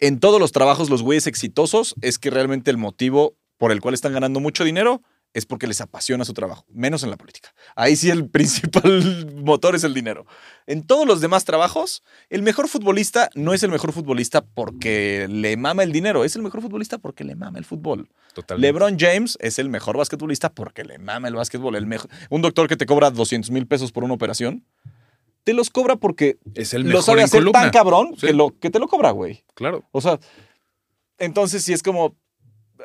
en 0.00 0.20
todos 0.20 0.40
los 0.40 0.52
trabajos 0.52 0.90
los 0.90 1.02
güeyes 1.02 1.26
exitosos 1.26 1.94
es 2.00 2.18
que 2.18 2.30
realmente 2.30 2.70
el 2.70 2.78
motivo 2.78 3.36
por 3.58 3.72
el 3.72 3.80
cual 3.80 3.94
están 3.94 4.12
ganando 4.12 4.40
mucho 4.40 4.64
dinero 4.64 5.02
es 5.34 5.46
porque 5.46 5.66
les 5.66 5.80
apasiona 5.80 6.24
su 6.24 6.32
trabajo, 6.32 6.64
menos 6.68 7.02
en 7.02 7.10
la 7.10 7.16
política. 7.16 7.54
Ahí 7.76 7.96
sí 7.96 8.10
el 8.10 8.28
principal 8.30 9.30
motor 9.44 9.74
es 9.76 9.84
el 9.84 9.94
dinero. 9.94 10.26
En 10.66 10.86
todos 10.86 11.06
los 11.06 11.20
demás 11.20 11.44
trabajos, 11.44 12.02
el 12.30 12.42
mejor 12.42 12.68
futbolista 12.68 13.30
no 13.34 13.52
es 13.54 13.62
el 13.62 13.70
mejor 13.70 13.92
futbolista 13.92 14.40
porque 14.42 15.26
le 15.28 15.56
mama 15.56 15.82
el 15.82 15.92
dinero, 15.92 16.24
es 16.24 16.34
el 16.36 16.42
mejor 16.42 16.62
futbolista 16.62 16.98
porque 16.98 17.24
le 17.24 17.36
mama 17.36 17.58
el 17.58 17.64
fútbol. 17.64 18.08
Totalmente. 18.34 18.66
LeBron 18.66 18.98
James 18.98 19.36
es 19.40 19.58
el 19.58 19.68
mejor 19.68 19.96
basquetbolista 19.96 20.50
porque 20.50 20.84
le 20.84 20.98
mama 20.98 21.28
el 21.28 21.34
básquetbol. 21.34 21.76
El 21.76 21.86
mejor, 21.86 22.10
un 22.30 22.42
doctor 22.42 22.68
que 22.68 22.76
te 22.76 22.86
cobra 22.86 23.10
200 23.10 23.50
mil 23.50 23.66
pesos 23.66 23.92
por 23.92 24.04
una 24.04 24.14
operación, 24.14 24.64
te 25.44 25.54
los 25.54 25.70
cobra 25.70 25.96
porque 25.96 26.38
es 26.54 26.74
el 26.74 26.82
lo 26.82 26.88
mejor 26.88 27.02
sabe 27.04 27.20
en 27.20 27.24
hacer 27.24 27.40
columna. 27.40 27.60
tan 27.62 27.70
cabrón 27.70 28.14
Sí. 28.18 28.26
que, 28.28 28.32
lo, 28.34 28.58
que 28.58 28.70
te 28.70 28.78
lo 28.78 28.86
cobra, 28.88 29.10
güey. 29.12 29.44
Claro. 29.54 29.84
O 29.92 30.00
sea, 30.00 30.18
entonces 31.18 31.64
sí 31.64 31.72
es 31.72 31.82
como 31.82 32.16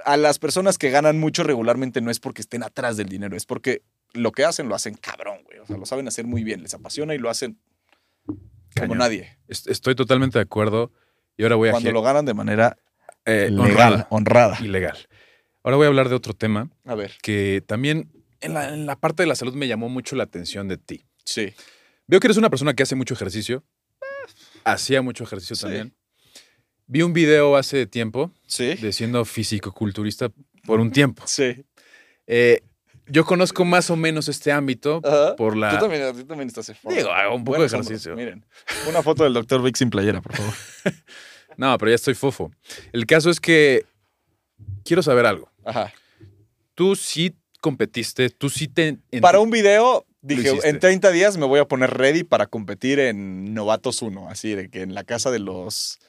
a 0.06 0.18
las 0.18 0.40
personas 0.40 0.78
que 0.78 0.90
ganan 0.90 1.20
mucho 1.20 1.44
regularmente 1.44 2.02
no 2.02 2.12
es 2.12 2.20
porque 2.20 2.42
estén 2.42 2.64
atrás 2.64 2.98
del 2.98 3.10
dinero, 3.10 3.36
es 3.38 3.46
porque 3.46 3.82
lo 4.14 4.32
que 4.32 4.46
hacen 4.46 4.70
lo 4.70 4.76
hacen 4.76 4.96
cabrón, 4.96 5.40
güey. 5.46 5.60
O 5.60 5.66
sea, 5.66 5.78
lo 5.78 5.86
saben 5.86 6.08
hacer 6.08 6.26
muy 6.26 6.44
bien, 6.44 6.62
les 6.62 6.74
apasiona 6.74 7.16
y 7.16 7.18
lo 7.18 7.30
hacen 7.30 7.58
como 8.78 8.96
nadie. 8.96 9.38
Est- 9.48 9.68
Estoy 9.68 9.96
totalmente 9.96 10.38
de 10.40 10.44
acuerdo. 10.44 10.92
Y 11.38 11.44
ahora 11.44 11.56
voy 11.56 11.70
a 11.70 11.72
Cuando 11.72 11.92
lo 11.92 12.02
ganan 12.02 12.26
de 12.26 12.34
manera 12.34 12.78
eh, 13.26 13.50
legal, 13.52 13.60
honrada 13.60 14.08
honrada. 14.10 14.58
y 14.62 14.68
legal. 14.68 14.98
Ahora 15.64 15.78
voy 15.78 15.86
a 15.86 15.88
hablar 15.88 16.10
de 16.10 16.16
otro 16.16 16.34
tema 16.34 16.70
A 16.86 16.94
ver, 16.96 17.14
que 17.22 17.64
también 17.66 18.12
en 18.42 18.54
la, 18.54 18.70
en 18.74 18.86
la 18.86 18.98
parte 18.98 19.24
de 19.24 19.28
la 19.28 19.36
salud 19.36 19.54
me 19.56 19.68
llamó 19.68 19.90
mucho 19.90 20.16
la 20.16 20.24
atención 20.24 20.68
de 20.68 20.78
ti. 20.78 21.06
sí. 21.24 21.54
Veo 22.06 22.20
que 22.20 22.28
eres 22.28 22.36
una 22.38 22.50
persona 22.50 22.74
que 22.74 22.84
hace 22.84 22.96
mucho 22.96 23.14
ejercicio. 23.14 23.64
hacía 24.66 25.02
mucho 25.02 25.24
ejercicio 25.24 25.56
Sí. 25.56 25.62
también. 25.64 25.96
Vi 26.88 27.02
un 27.02 27.14
video 27.14 27.56
hace 27.56 27.86
tiempo 27.86 28.32
Sí. 28.48 28.76
de 28.76 28.92
siendo 28.94 29.24
fisicoculturista 29.26 30.30
por 30.66 30.80
un 30.80 30.92
tiempo. 30.92 31.24
Sí. 31.26 31.66
Eh, 32.28 32.62
yo 33.08 33.26
conozco 33.26 33.66
más 33.66 33.90
o 33.90 33.96
menos 33.96 34.30
este 34.30 34.52
ámbito 34.52 35.02
Ajá. 35.04 35.36
por 35.36 35.58
la... 35.58 35.72
Tú 35.72 35.80
también, 35.80 36.14
tú 36.16 36.26
también 36.26 36.48
estás 36.48 36.70
en. 36.70 36.76
Digo, 36.84 37.12
hago 37.12 37.36
un 37.36 37.44
poco 37.44 37.60
de 37.60 37.66
ejercicio. 37.68 38.16
Miren, 38.16 38.46
una 38.88 39.02
foto 39.04 39.24
del 39.24 39.34
doctor 39.34 39.62
Vic 39.62 39.76
sin 39.76 39.90
playera, 39.90 40.22
por 40.22 40.36
favor. 40.36 40.54
No, 41.56 41.78
pero 41.78 41.92
ya 41.92 41.96
estoy 41.96 42.16
fofo. 42.16 42.52
El 42.94 43.06
caso 43.06 43.30
es 43.30 43.40
que 43.40 43.86
quiero 44.84 45.04
saber 45.04 45.28
algo. 45.28 45.52
Ajá. 45.64 45.94
Tú 46.74 46.96
sí 46.96 47.36
competiste, 47.62 48.32
tú 48.32 48.50
sí 48.50 48.68
te... 48.68 48.98
Para 49.22 49.40
un 49.40 49.52
video, 49.52 50.04
dije, 50.22 50.52
en 50.64 50.80
30 50.80 51.12
días 51.12 51.38
me 51.38 51.46
voy 51.46 51.60
a 51.60 51.66
poner 51.66 51.92
ready 51.92 52.24
para 52.24 52.48
competir 52.48 52.98
en 53.00 53.54
Novatos 53.54 54.02
1, 54.02 54.30
así 54.30 54.56
de 54.56 54.70
que 54.70 54.82
en 54.82 54.96
la 54.96 55.04
casa 55.04 55.30
de 55.30 55.38
los... 55.38 56.00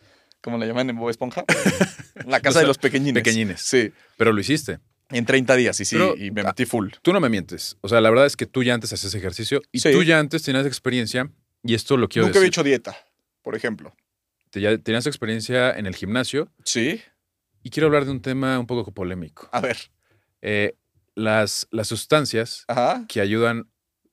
¿Cómo 0.45 0.59
le 0.59 0.66
llaman 0.66 0.90
en 0.90 0.97
Bob 0.97 1.09
Esponja? 1.09 1.42
la 2.26 2.40
casa 2.40 2.61
de 2.61 2.66
los 2.66 2.76
pequeñines. 2.76 3.22
Pequeñines. 3.22 3.62
Sí, 3.62 3.90
Pero 4.18 4.30
lo 4.32 4.40
hiciste. 4.42 4.78
en 5.09 5.24
30 5.24 5.57
días, 5.57 5.80
y 5.80 5.86
sí, 5.86 5.97
Pero- 5.97 6.14
y 6.18 6.30
me 6.30 6.42
metí 6.42 6.66
full. 6.66 6.90
Tú 7.01 7.14
no 7.14 7.20
me 7.20 7.30
mientes. 7.30 7.78
O 7.80 7.88
sea, 7.88 8.03
la 8.03 8.11
verdad 8.11 8.26
es 8.26 8.36
que 8.36 8.45
tú 8.45 8.62
ya 8.62 8.74
antes 8.74 8.92
hacías 8.92 9.14
ejercicio 9.14 9.62
y 9.72 9.80
Sí. 9.80 9.90
tú 9.90 10.03
ya 10.03 10.18
antes 10.18 10.42
tenías 10.42 10.66
experiencia, 10.66 11.30
y 11.62 11.72
esto 11.74 11.97
lo 11.97 12.09
quiero 12.11 12.26
Nunca 12.26 12.38
había 12.40 12.49
decir. 12.51 12.61
hecho 12.61 12.62
dieta, 12.62 12.97
por 13.42 13.57
ejemplo. 13.57 13.97
Te- 14.51 14.61
ya 14.61 14.76
tenías 14.76 15.07
experiencia 15.07 15.70
en 15.72 15.86
el 15.86 15.97
gimnasio 15.97 16.53
Sí. 16.64 17.01
y 17.62 17.70
quiero 17.70 17.86
hablar 17.86 18.05
de 18.05 18.11
un 18.11 18.20
tema 18.20 18.59
un 18.59 18.66
poco 18.66 18.92
polémico. 18.92 19.49
A 19.51 19.61
ver. 19.62 19.78
Eh, 20.42 20.76
las, 21.14 21.66
las 21.70 21.88
sustancias 21.88 22.64
Ajá. 22.68 23.07
que 23.09 23.20
ayudan 23.22 23.70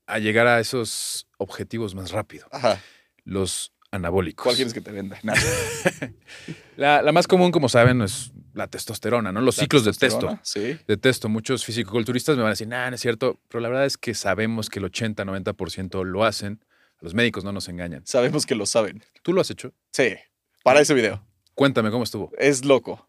a 0.07 0.19
llegar 0.19 0.47
a 0.47 0.59
esos 0.61 1.27
objetivos 1.37 1.93
más 1.93 2.11
rápido. 2.11 2.47
Ajá. 2.51 2.79
Los 3.25 3.70
anabólicos. 3.91 4.43
¿Cuál 4.43 4.55
quieres 4.55 4.73
que 4.73 4.81
te 4.81 4.91
venda? 4.91 5.19
Nada. 5.23 5.39
La, 6.77 7.01
la 7.03 7.11
más 7.11 7.27
común, 7.27 7.51
como 7.51 7.69
saben, 7.69 8.01
es 8.01 8.31
la 8.53 8.67
testosterona, 8.67 9.31
¿no? 9.31 9.41
Los 9.41 9.57
La 9.57 9.63
ciclos 9.63 9.85
de 9.85 9.93
testo. 9.93 10.39
Sí. 10.41 10.77
De 10.87 10.97
testo. 10.97 11.29
Muchos 11.29 11.63
fisicoculturistas 11.63 12.35
me 12.37 12.41
van 12.41 12.49
a 12.49 12.53
decir, 12.53 12.67
nah, 12.67 12.89
no 12.89 12.95
es 12.95 13.01
cierto. 13.01 13.39
Pero 13.49 13.59
la 13.61 13.69
verdad 13.69 13.85
es 13.85 13.97
que 13.97 14.13
sabemos 14.15 14.69
que 14.69 14.79
el 14.79 14.85
80-90% 14.85 16.03
lo 16.05 16.23
hacen. 16.23 16.63
Los 16.99 17.13
médicos 17.13 17.43
no 17.43 17.51
nos 17.51 17.67
engañan. 17.69 18.01
Sabemos 18.05 18.45
que 18.47 18.55
lo 18.55 18.65
saben. 18.65 19.03
¿Tú 19.21 19.33
lo 19.33 19.41
has 19.41 19.51
hecho? 19.51 19.73
Sí. 19.91 20.15
Para 20.63 20.79
ese 20.79 20.93
video. 20.95 21.23
Cuéntame 21.53 21.91
cómo 21.91 22.03
estuvo. 22.03 22.31
Es 22.39 22.65
loco. 22.65 23.07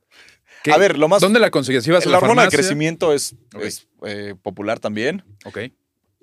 ¿Qué- 0.65 0.73
A 0.73 0.77
ver, 0.79 0.99
lo 0.99 1.09
más. 1.09 1.21
¿Dónde 1.23 1.41
la 1.41 1.51
conseguías? 1.51 1.87
¿Ibas 1.87 2.05
a 2.05 2.07
la 2.09 2.13
la 2.13 2.19
hormona 2.19 2.43
de 2.45 2.49
crecimiento 2.51 3.13
es, 3.15 3.35
eh, 4.05 4.35
popular 4.43 4.81
también. 4.81 5.25
Ok. 5.45 5.59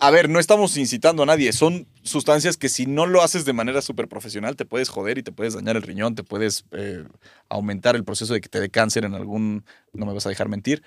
A 0.02 0.12
ver, 0.12 0.30
no 0.30 0.40
estamos 0.40 0.78
incitando 0.78 1.24
a 1.24 1.26
nadie. 1.26 1.52
Son 1.52 1.86
sustancias 2.04 2.56
que 2.56 2.70
si 2.70 2.86
no 2.86 3.06
lo 3.06 3.22
haces 3.22 3.44
de 3.46 3.52
manera 3.54 3.82
súper 3.82 4.08
profesional, 4.08 4.56
te 4.56 4.66
puedes 4.66 4.88
joder 4.90 5.18
y 5.18 5.24
te 5.24 5.32
puedes 5.34 5.54
dañar 5.56 5.76
el 5.76 5.82
riñón, 5.84 6.16
te 6.16 6.24
puedes 6.24 6.64
eh, 6.72 7.04
aumentar 7.50 7.96
el 7.96 8.04
proceso 8.06 8.34
de 8.34 8.40
que 8.42 8.48
te 8.50 8.60
dé 8.62 8.70
cáncer 8.70 9.04
en 9.06 9.14
algún. 9.14 9.66
No 9.94 10.06
me 10.06 10.14
vas 10.14 10.26
a 10.26 10.30
dejar 10.30 10.48
mentir. 10.48 10.84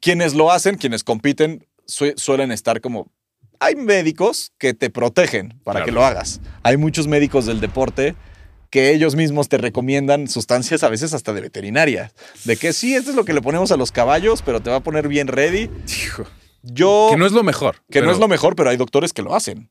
Quienes 0.00 0.34
lo 0.34 0.52
hacen, 0.52 0.76
quienes 0.76 1.02
compiten, 1.02 1.66
sue- 1.86 2.14
suelen 2.16 2.52
estar 2.52 2.80
como. 2.80 3.10
Hay 3.58 3.74
médicos 3.76 4.52
que 4.58 4.72
te 4.74 4.88
protegen 4.90 5.58
para 5.64 5.80
Claro. 5.80 5.84
que 5.86 5.92
lo 5.92 6.04
hagas. 6.04 6.40
Hay 6.62 6.76
muchos 6.76 7.06
médicos 7.08 7.46
del 7.46 7.60
deporte 7.60 8.14
que 8.70 8.92
ellos 8.94 9.16
mismos 9.16 9.48
te 9.48 9.58
recomiendan 9.58 10.28
sustancias 10.28 10.82
a 10.82 10.88
veces 10.88 11.12
hasta 11.12 11.32
de 11.32 11.40
veterinaria. 11.40 12.12
De 12.44 12.56
que 12.56 12.72
sí, 12.72 12.94
esto 12.94 13.10
es 13.10 13.16
lo 13.16 13.24
que 13.24 13.32
le 13.34 13.42
ponemos 13.42 13.72
a 13.72 13.76
los 13.76 13.90
caballos, 13.92 14.42
pero 14.42 14.60
te 14.60 14.70
va 14.70 14.76
a 14.76 14.82
poner 14.82 15.08
bien 15.08 15.26
ready. 15.26 15.68
Hijo. 16.04 16.24
Yo. 16.62 17.08
Que 17.10 17.16
no 17.16 17.26
es 17.26 17.32
lo 17.32 17.42
mejor. 17.42 17.76
Que 17.90 18.02
no 18.02 18.10
es 18.10 18.18
lo 18.18 18.28
mejor, 18.28 18.54
pero 18.56 18.70
hay 18.70 18.76
doctores 18.76 19.12
que 19.12 19.22
lo 19.22 19.34
hacen. 19.34 19.70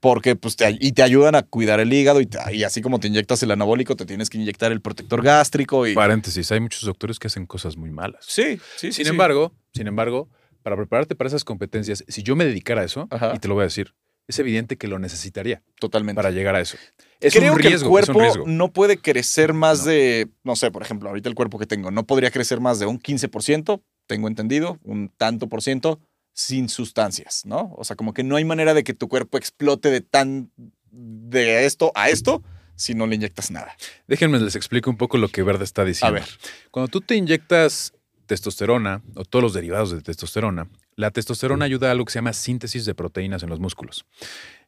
Porque, 0.00 0.34
pues, 0.34 0.56
te, 0.56 0.78
y 0.80 0.92
te 0.92 1.02
ayudan 1.02 1.34
a 1.34 1.42
cuidar 1.42 1.78
el 1.78 1.92
hígado 1.92 2.22
y, 2.22 2.26
te- 2.26 2.38
y 2.56 2.64
así 2.64 2.80
como 2.80 3.00
te 3.00 3.08
inyectas 3.08 3.42
el 3.42 3.50
anabólico, 3.50 3.96
te 3.96 4.06
tienes 4.06 4.30
que 4.30 4.38
inyectar 4.38 4.72
el 4.72 4.80
protector 4.80 5.22
gástrico 5.22 5.86
y... 5.86 5.94
Paréntesis, 5.94 6.50
hay 6.52 6.60
muchos 6.60 6.84
doctores 6.84 7.18
que 7.18 7.26
hacen 7.26 7.44
cosas 7.44 7.76
muy 7.76 7.90
malas. 7.90 8.24
Sí, 8.26 8.58
sí, 8.76 8.92
Sin 8.92 9.04
sí. 9.04 9.10
embargo, 9.10 9.52
sin 9.74 9.86
embargo, 9.88 10.30
para 10.62 10.74
prepararte 10.76 11.14
para 11.16 11.28
esas 11.28 11.44
competencias, 11.44 12.02
si 12.08 12.22
yo 12.22 12.34
me 12.34 12.46
dedicara 12.46 12.80
a 12.80 12.84
eso, 12.86 13.08
Ajá. 13.10 13.32
y 13.36 13.38
te 13.40 13.48
lo 13.48 13.54
voy 13.54 13.62
a 13.62 13.64
decir, 13.64 13.94
es 14.26 14.38
evidente 14.38 14.78
que 14.78 14.88
lo 14.88 14.98
necesitaría 14.98 15.62
totalmente. 15.78 16.16
para 16.16 16.30
llegar 16.30 16.54
a 16.54 16.60
eso. 16.62 16.78
Es 17.20 17.34
Creo 17.34 17.52
un 17.52 17.58
que 17.58 17.66
el 17.66 17.72
riesgo, 17.72 17.98
es 17.98 18.08
un 18.08 18.14
cuerpo 18.14 18.20
riesgo. 18.22 18.44
no 18.46 18.72
puede 18.72 18.96
crecer 18.96 19.52
más 19.52 19.80
No. 19.80 19.90
de, 19.90 20.28
no 20.44 20.56
sé, 20.56 20.70
por 20.70 20.80
ejemplo, 20.82 21.10
ahorita 21.10 21.28
el 21.28 21.34
cuerpo 21.34 21.58
que 21.58 21.66
tengo 21.66 21.90
no 21.90 22.06
podría 22.06 22.30
crecer 22.30 22.58
más 22.60 22.78
de 22.78 22.86
un 22.86 22.98
15%, 22.98 23.82
tengo 24.10 24.26
entendido, 24.26 24.76
un 24.82 25.08
tanto 25.08 25.48
por 25.48 25.62
ciento, 25.62 26.00
sin 26.32 26.68
sustancias, 26.68 27.42
¿no? 27.46 27.72
O 27.78 27.84
sea, 27.84 27.94
como 27.94 28.12
que 28.12 28.24
no 28.24 28.34
hay 28.34 28.44
manera 28.44 28.74
de 28.74 28.82
que 28.82 28.92
tu 28.92 29.06
cuerpo 29.06 29.38
explote 29.38 29.88
de 29.88 30.00
tan 30.00 30.50
de 30.90 31.64
esto 31.64 31.92
a 31.94 32.08
esto 32.08 32.42
si 32.74 32.94
no 32.94 33.06
le 33.06 33.14
inyectas 33.14 33.52
nada. 33.52 33.76
Déjenme 34.08 34.40
les 34.40 34.56
explico 34.56 34.90
un 34.90 34.96
poco 34.96 35.16
lo 35.16 35.28
que 35.28 35.44
Verde 35.44 35.62
está 35.62 35.84
diciendo. 35.84 36.16
A 36.16 36.20
ver. 36.20 36.28
Cuando 36.72 36.88
tú 36.88 37.00
te 37.00 37.14
inyectas 37.14 37.92
testosterona 38.26 39.00
o 39.14 39.24
todos 39.24 39.44
los 39.44 39.52
derivados 39.52 39.92
de 39.92 40.02
testosterona, 40.02 40.68
la 40.96 41.12
testosterona 41.12 41.66
ayuda 41.66 41.86
a 41.86 41.92
algo 41.92 42.04
que 42.04 42.12
se 42.12 42.18
llama 42.18 42.32
síntesis 42.32 42.84
de 42.84 42.96
proteínas 42.96 43.44
en 43.44 43.48
los 43.48 43.60
músculos. 43.60 44.06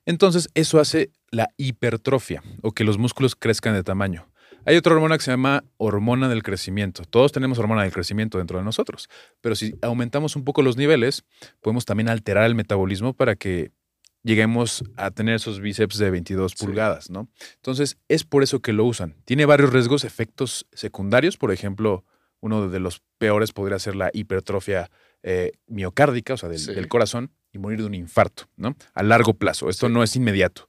Entonces, 0.06 0.50
eso 0.54 0.78
hace 0.78 1.10
la 1.32 1.48
hipertrofia 1.56 2.44
o 2.62 2.70
que 2.70 2.84
los 2.84 2.96
músculos 2.96 3.34
crezcan 3.34 3.74
de 3.74 3.82
tamaño. 3.82 4.28
Hay 4.64 4.76
otra 4.76 4.94
hormona 4.94 5.18
que 5.18 5.24
se 5.24 5.30
llama 5.30 5.64
hormona 5.76 6.28
del 6.28 6.42
crecimiento. 6.42 7.02
Todos 7.04 7.32
tenemos 7.32 7.58
hormona 7.58 7.82
del 7.82 7.92
crecimiento 7.92 8.38
dentro 8.38 8.58
de 8.58 8.64
nosotros, 8.64 9.08
pero 9.40 9.54
si 9.56 9.74
aumentamos 9.82 10.36
un 10.36 10.44
poco 10.44 10.62
los 10.62 10.76
niveles, 10.76 11.24
podemos 11.60 11.84
también 11.84 12.08
alterar 12.08 12.44
el 12.44 12.54
metabolismo 12.54 13.12
para 13.14 13.34
que 13.34 13.72
lleguemos 14.22 14.84
a 14.96 15.10
tener 15.10 15.34
esos 15.34 15.58
bíceps 15.60 15.98
de 15.98 16.10
22 16.10 16.52
Sí. 16.56 16.64
pulgadas, 16.64 17.10
¿no? 17.10 17.28
Entonces, 17.56 17.98
es 18.08 18.22
por 18.22 18.44
eso 18.44 18.60
que 18.60 18.72
lo 18.72 18.84
usan. 18.84 19.16
Tiene 19.24 19.46
varios 19.46 19.72
riesgos, 19.72 20.04
efectos 20.04 20.66
secundarios. 20.72 21.36
Por 21.36 21.50
ejemplo, 21.50 22.04
uno 22.40 22.68
de 22.68 22.78
los 22.78 23.02
peores 23.18 23.52
podría 23.52 23.78
ser 23.80 23.96
la 23.96 24.10
hipertrofia 24.12 24.90
eh, 25.24 25.52
miocárdica, 25.68 26.34
o 26.34 26.36
sea, 26.36 26.48
del, 26.48 26.58
Sí. 26.58 26.74
del 26.74 26.88
corazón, 26.88 27.30
y 27.52 27.58
morir 27.58 27.78
de 27.78 27.84
un 27.86 27.94
infarto, 27.94 28.48
¿no? 28.56 28.74
A 28.92 29.04
largo 29.04 29.34
plazo. 29.34 29.68
Esto 29.68 29.88
no 29.88 30.02
es 30.02 30.16
inmediato. 30.16 30.68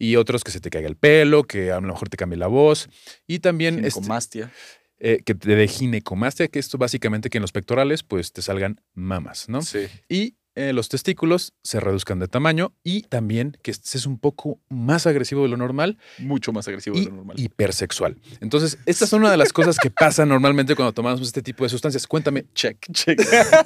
Y 0.00 0.16
otros 0.16 0.42
que 0.42 0.50
se 0.50 0.60
te 0.60 0.70
caiga 0.70 0.88
el 0.88 0.96
pelo, 0.96 1.44
que 1.44 1.70
a 1.70 1.76
lo 1.80 1.86
mejor 1.86 2.08
te 2.08 2.16
cambie 2.16 2.38
la 2.38 2.46
voz. 2.48 2.88
Y 3.28 3.38
también 3.40 3.76
este, 3.84 3.90
Ginecomastia. 4.00 4.50
eh, 4.98 5.20
que 5.24 5.34
te 5.34 5.54
dé 5.54 5.68
ginecomastia, 5.68 6.48
que 6.48 6.58
esto 6.58 6.78
básicamente 6.78 7.28
que 7.30 7.38
en 7.38 7.42
los 7.42 7.52
pectorales 7.52 8.02
pues 8.02 8.32
te 8.32 8.42
salgan 8.42 8.80
mamas, 8.94 9.48
¿no? 9.48 9.60
Sí. 9.62 9.86
y 10.08 10.36
eh, 10.56 10.72
los 10.72 10.88
testículos 10.88 11.52
se 11.62 11.78
reduzcan 11.78 12.18
de 12.18 12.26
tamaño 12.26 12.74
y 12.82 13.02
también 13.02 13.56
que 13.62 13.70
estés 13.70 14.04
un 14.04 14.18
poco 14.18 14.58
más 14.68 15.06
agresivo 15.06 15.42
de 15.44 15.48
lo 15.48 15.56
normal 15.56 15.96
Mucho 16.18 16.52
más 16.52 16.66
agresivo 16.66 16.96
y 16.96 17.04
de 17.04 17.10
lo 17.10 17.16
normal. 17.16 17.38
hipersexual. 17.38 18.16
Entonces, 18.40 18.76
estas 18.84 19.08
son 19.10 19.20
una 19.20 19.30
de 19.30 19.36
las 19.36 19.52
cosas 19.52 19.78
que 19.78 19.90
pasan 19.90 20.28
normalmente 20.28 20.74
cuando 20.74 20.92
tomamos 20.92 21.20
este 21.22 21.40
tipo 21.40 21.62
de 21.62 21.70
sustancias. 21.70 22.06
Cuéntame, 22.06 22.46
check, 22.52 22.78
check. 22.92 23.20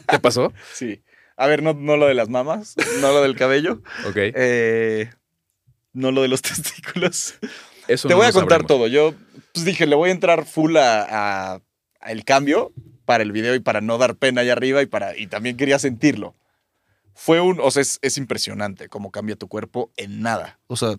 ¿te 0.06 0.18
pasó? 0.18 0.52
sí. 0.74 1.02
A 1.36 1.46
ver, 1.48 1.62
no, 1.64 1.72
no 1.74 1.96
lo 1.96 2.06
de 2.06 2.14
las 2.14 2.28
mamas, 2.28 2.76
no 3.00 3.12
lo 3.12 3.20
del 3.22 3.34
cabello, 3.34 3.82
Ok. 4.06 4.16
eh, 4.16 5.10
no 5.94 6.10
lo 6.12 6.20
de 6.22 6.28
los 6.28 6.42
testículos. 6.42 7.34
Eso 7.88 8.08
Te 8.08 8.14
no 8.14 8.18
voy 8.18 8.26
a 8.26 8.32
contar 8.32 8.60
sabremos. 8.60 8.66
todo. 8.68 8.86
Yo 8.88 9.14
pues, 9.52 9.64
dije, 9.64 9.86
le 9.86 9.96
voy 9.96 10.10
a 10.10 10.12
entrar 10.12 10.44
full 10.44 10.76
a, 10.76 11.02
a- 11.54 11.60
a 12.00 12.12
el 12.12 12.24
cambio 12.24 12.72
para 13.06 13.22
el 13.22 13.32
video 13.32 13.54
y 13.54 13.60
para 13.60 13.80
no 13.80 13.96
dar 13.98 14.16
pena 14.16 14.42
allá 14.42 14.52
arriba 14.52 14.82
y, 14.82 14.86
para, 14.86 15.16
y 15.16 15.26
también 15.26 15.56
quería 15.56 15.78
sentirlo. 15.78 16.34
Fue 17.14 17.40
un, 17.40 17.60
o 17.60 17.70
sea, 17.70 17.80
es, 17.82 17.98
es 18.02 18.18
impresionante 18.18 18.88
cómo 18.88 19.10
cambia 19.10 19.36
tu 19.36 19.46
cuerpo 19.48 19.90
en 19.96 20.20
nada. 20.20 20.58
O 20.66 20.76
sea, 20.76 20.96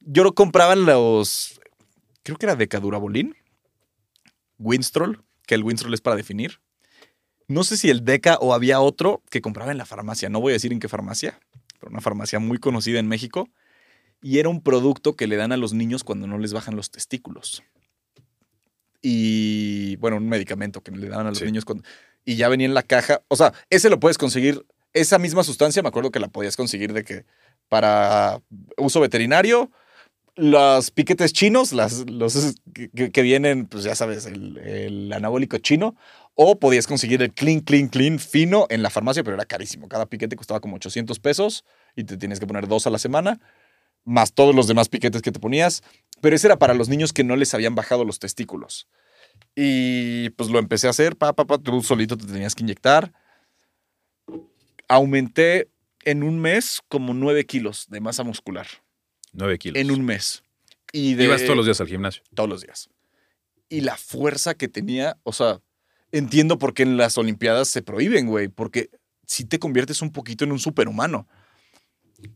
yo 0.00 0.24
lo 0.24 0.34
compraba 0.34 0.72
en 0.72 0.84
los, 0.86 1.60
creo 2.22 2.36
que 2.36 2.46
era 2.46 2.56
Decadurabolin, 2.56 3.34
Winstrol, 4.58 5.22
que 5.46 5.54
el 5.54 5.62
Winstrol 5.62 5.94
es 5.94 6.00
para 6.00 6.16
definir. 6.16 6.60
No 7.48 7.64
sé 7.64 7.76
si 7.76 7.90
el 7.90 8.04
Deca 8.04 8.36
o 8.40 8.54
había 8.54 8.80
otro 8.80 9.22
que 9.30 9.40
compraba 9.42 9.70
en 9.72 9.78
la 9.78 9.84
farmacia. 9.86 10.28
No 10.30 10.40
voy 10.40 10.52
a 10.52 10.54
decir 10.54 10.72
en 10.72 10.80
qué 10.80 10.88
farmacia, 10.88 11.38
pero 11.78 11.90
una 11.90 12.00
farmacia 12.00 12.38
muy 12.38 12.58
conocida 12.58 12.98
en 12.98 13.06
México. 13.08 13.48
Y 14.26 14.38
era 14.38 14.48
un 14.48 14.62
producto 14.62 15.16
que 15.16 15.26
le 15.26 15.36
dan 15.36 15.52
a 15.52 15.58
los 15.58 15.74
niños 15.74 16.02
cuando 16.02 16.26
no 16.26 16.38
les 16.38 16.54
bajan 16.54 16.76
los 16.76 16.90
testículos. 16.90 17.62
Y 19.02 19.96
bueno, 19.96 20.16
un 20.16 20.28
medicamento 20.30 20.80
que 20.82 20.92
le 20.92 21.08
daban 21.08 21.26
a 21.26 21.30
los 21.30 21.38
Sí. 21.40 21.44
niños 21.44 21.66
cuando... 21.66 21.84
Y 22.24 22.36
ya 22.36 22.48
venía 22.48 22.66
en 22.66 22.72
la 22.72 22.82
caja. 22.82 23.20
O 23.28 23.36
sea, 23.36 23.52
ese 23.68 23.90
lo 23.90 24.00
puedes 24.00 24.16
conseguir. 24.16 24.64
Esa 24.94 25.18
misma 25.18 25.44
sustancia, 25.44 25.82
me 25.82 25.88
acuerdo 25.90 26.10
que 26.10 26.20
la 26.20 26.28
podías 26.28 26.56
conseguir 26.56 26.94
de 26.94 27.04
que 27.04 27.26
para 27.68 28.40
uso 28.78 28.98
veterinario, 29.00 29.70
los 30.36 30.90
piquetes 30.90 31.34
chinos, 31.34 31.72
las, 31.74 32.08
los 32.10 32.54
que, 32.72 33.10
que 33.10 33.22
vienen, 33.22 33.66
pues 33.66 33.84
ya 33.84 33.94
sabes, 33.94 34.24
el, 34.24 34.56
el 34.56 35.12
anabólico 35.12 35.58
chino, 35.58 35.96
o 36.34 36.58
podías 36.58 36.86
conseguir 36.86 37.20
el 37.22 37.32
clean, 37.34 37.60
clean, 37.60 37.88
clean 37.88 38.18
fino 38.18 38.66
en 38.70 38.82
la 38.82 38.88
farmacia, 38.88 39.22
pero 39.22 39.34
era 39.36 39.44
carísimo. 39.44 39.86
Cada 39.88 40.06
piquete 40.06 40.34
costaba 40.34 40.60
como 40.60 40.76
800 40.76 41.18
pesos 41.20 41.64
y 41.94 42.04
te 42.04 42.16
tienes 42.16 42.40
que 42.40 42.46
poner 42.46 42.68
dos 42.68 42.86
a 42.86 42.90
la 42.90 42.98
semana, 42.98 43.40
más 44.04 44.32
todos 44.32 44.54
los 44.54 44.66
demás 44.66 44.88
piquetes 44.88 45.22
que 45.22 45.32
te 45.32 45.40
ponías. 45.40 45.82
Pero 46.20 46.36
ese 46.36 46.46
era 46.46 46.58
para 46.58 46.74
los 46.74 46.88
niños 46.88 47.12
que 47.12 47.24
no 47.24 47.36
les 47.36 47.54
habían 47.54 47.74
bajado 47.74 48.04
los 48.04 48.18
testículos. 48.18 48.88
Y 49.56 50.30
pues 50.30 50.50
lo 50.50 50.58
empecé 50.58 50.86
a 50.86 50.90
hacer, 50.90 51.16
pa, 51.16 51.32
pa, 51.32 51.44
pa, 51.44 51.58
tú 51.58 51.82
solito 51.82 52.16
te 52.16 52.26
tenías 52.26 52.54
que 52.54 52.62
inyectar. 52.62 53.12
Aumenté 54.88 55.68
en 56.04 56.22
un 56.22 56.38
mes 56.40 56.80
como 56.88 57.14
9 57.14 57.44
kilos 57.46 57.86
de 57.88 58.00
masa 58.00 58.24
muscular. 58.24 58.66
9 59.32 59.58
kilos. 59.58 59.80
En 59.80 59.90
un 59.90 60.04
mes. 60.04 60.42
Y 60.92 61.14
de, 61.14 61.24
Ibas 61.24 61.42
todos 61.42 61.56
los 61.56 61.66
días 61.66 61.80
al 61.80 61.88
gimnasio. 61.88 62.22
todos 62.34 62.48
los 62.48 62.62
días. 62.62 62.88
Y 63.68 63.80
la 63.80 63.96
fuerza 63.96 64.54
que 64.54 64.68
tenía, 64.68 65.18
o 65.24 65.32
sea, 65.32 65.60
entiendo 66.12 66.58
por 66.58 66.74
qué 66.74 66.84
en 66.84 66.96
las 66.96 67.18
Olimpiadas 67.18 67.68
se 67.68 67.82
prohíben, 67.82 68.26
güey, 68.26 68.48
porque 68.48 68.90
si 69.26 69.44
te 69.44 69.58
conviertes 69.58 70.02
un 70.02 70.12
poquito 70.12 70.44
en 70.44 70.52
un 70.52 70.58
superhumano. 70.58 71.26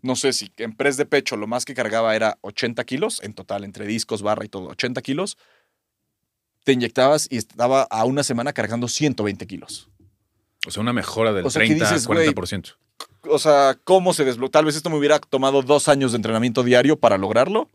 No 0.02 0.16
sé 0.16 0.32
si 0.32 0.50
en 0.58 0.74
press 0.74 0.96
de 0.96 1.06
pecho 1.06 1.36
lo 1.36 1.46
más 1.46 1.64
que 1.64 1.74
cargaba 1.74 2.14
era 2.14 2.38
80 2.42 2.84
kilos 2.84 3.20
en 3.22 3.34
total, 3.34 3.64
entre 3.64 3.86
discos, 3.86 4.22
barra 4.22 4.44
y 4.44 4.48
todo, 4.48 4.68
80 4.68 5.02
kilos. 5.02 5.38
Te 6.64 6.72
inyectabas 6.72 7.28
y 7.30 7.36
estaba 7.36 7.82
a 7.82 8.04
una 8.04 8.22
semana 8.22 8.52
cargando 8.52 8.88
120 8.88 9.46
kilos. 9.46 9.88
O 10.66 10.70
sea, 10.70 10.82
una 10.82 10.92
mejora 10.92 11.32
del 11.32 11.46
O 11.46 11.50
sea, 11.50 11.62
¿qué 11.62 11.68
30 11.68 11.84
dices, 11.84 12.06
güey? 12.06 12.28
40%. 12.28 12.74
O 13.22 13.38
sea, 13.38 13.78
¿cómo 13.84 14.12
se 14.12 14.24
desbloqueó? 14.24 14.50
Tal 14.50 14.64
vez 14.64 14.76
esto 14.76 14.90
me 14.90 14.96
hubiera 14.96 15.18
tomado 15.18 15.62
dos 15.62 15.88
años 15.88 16.12
de 16.12 16.16
entrenamiento 16.16 16.62
diario 16.62 16.98
para 16.98 17.16
lograrlo. 17.16 17.70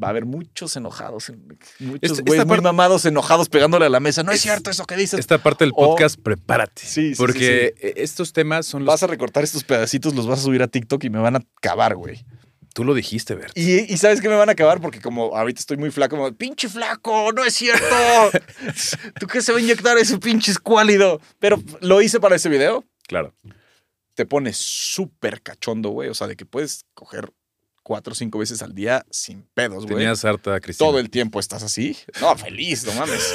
Va 0.00 0.08
a 0.08 0.10
haber 0.10 0.26
muchos 0.26 0.76
enojados, 0.76 1.28
en- 1.28 1.58
muchos 1.80 2.20
güeyes 2.20 2.46
muy 2.46 2.60
mamados 2.60 3.04
enojados 3.04 3.48
pegándole 3.48 3.86
a 3.86 3.88
la 3.88 4.00
mesa. 4.00 4.22
No 4.22 4.30
es 4.32 4.40
cierto 4.40 4.70
eso 4.70 4.84
que 4.84 4.96
dices. 4.96 5.18
Esta 5.18 5.38
parte 5.38 5.64
del 5.64 5.72
O- 5.74 5.88
podcast, 5.90 6.20
prepárate. 6.20 6.82
Sí, 6.82 6.88
sí, 6.88 7.14
sí, 7.14 7.18
Porque 7.18 7.74
eh, 7.80 7.94
estos 7.96 8.32
temas 8.32 8.66
son 8.66 8.84
los. 8.84 8.92
Vas 8.94 9.02
a 9.02 9.06
recortar 9.08 9.42
estos 9.42 9.64
pedacitos, 9.64 10.14
los 10.14 10.26
vas 10.26 10.38
a 10.40 10.42
subir 10.42 10.62
a 10.62 10.68
TikTok 10.68 11.02
y 11.04 11.10
me 11.10 11.18
van 11.18 11.36
a 11.36 11.44
acabar, 11.58 11.96
güey. 11.96 12.24
Tú 12.74 12.84
lo 12.84 12.94
dijiste, 12.94 13.34
Bert. 13.34 13.56
Y, 13.58 13.92
y 13.92 13.96
¿sabes 13.96 14.20
qué 14.20 14.28
me 14.28 14.36
van 14.36 14.50
a 14.50 14.52
acabar? 14.52 14.80
Porque 14.80 15.00
como 15.00 15.36
ahorita 15.36 15.58
estoy 15.58 15.78
muy 15.78 15.90
flaco, 15.90 16.16
como, 16.16 16.32
pinche 16.34 16.68
flaco, 16.68 17.32
no 17.32 17.44
es 17.44 17.54
cierto. 17.54 17.84
¿Tú 19.18 19.26
qué 19.26 19.40
se 19.42 19.50
va 19.52 19.58
a 19.58 19.60
inyectar 19.60 19.98
ese 19.98 20.18
pinche 20.18 20.52
escuálido? 20.52 21.20
Pero 21.40 21.60
lo 21.80 22.00
hice 22.02 22.20
para 22.20 22.36
ese 22.36 22.48
video. 22.48 22.84
Claro. 23.08 23.34
Te 24.14 24.26
pones 24.26 24.56
súper 24.58 25.42
cachondo, 25.42 25.90
güey. 25.90 26.08
O 26.08 26.14
sea, 26.14 26.26
de 26.26 26.36
que 26.36 26.44
puedes 26.44 26.84
coger 26.94 27.32
cuatro 27.88 28.12
o 28.12 28.14
cinco 28.14 28.38
veces 28.38 28.60
al 28.62 28.74
día 28.74 29.02
sin 29.10 29.42
pedos, 29.54 29.84
güey. 29.86 29.96
Tenías 29.96 30.22
harta 30.26 30.60
Cristina. 30.60 30.86
Todo 30.90 30.98
el 30.98 31.08
tiempo 31.08 31.40
estás 31.40 31.62
así. 31.62 31.96
No, 32.20 32.36
feliz, 32.36 32.84
no 32.84 32.92
mames. 32.92 33.32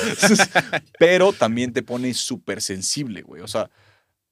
Pero 0.99 1.33
también 1.33 1.73
te 1.73 1.81
pone 1.81 2.13
súper 2.13 2.61
sensible, 2.61 3.23
güey. 3.23 3.41
O 3.41 3.47
sea, 3.47 3.71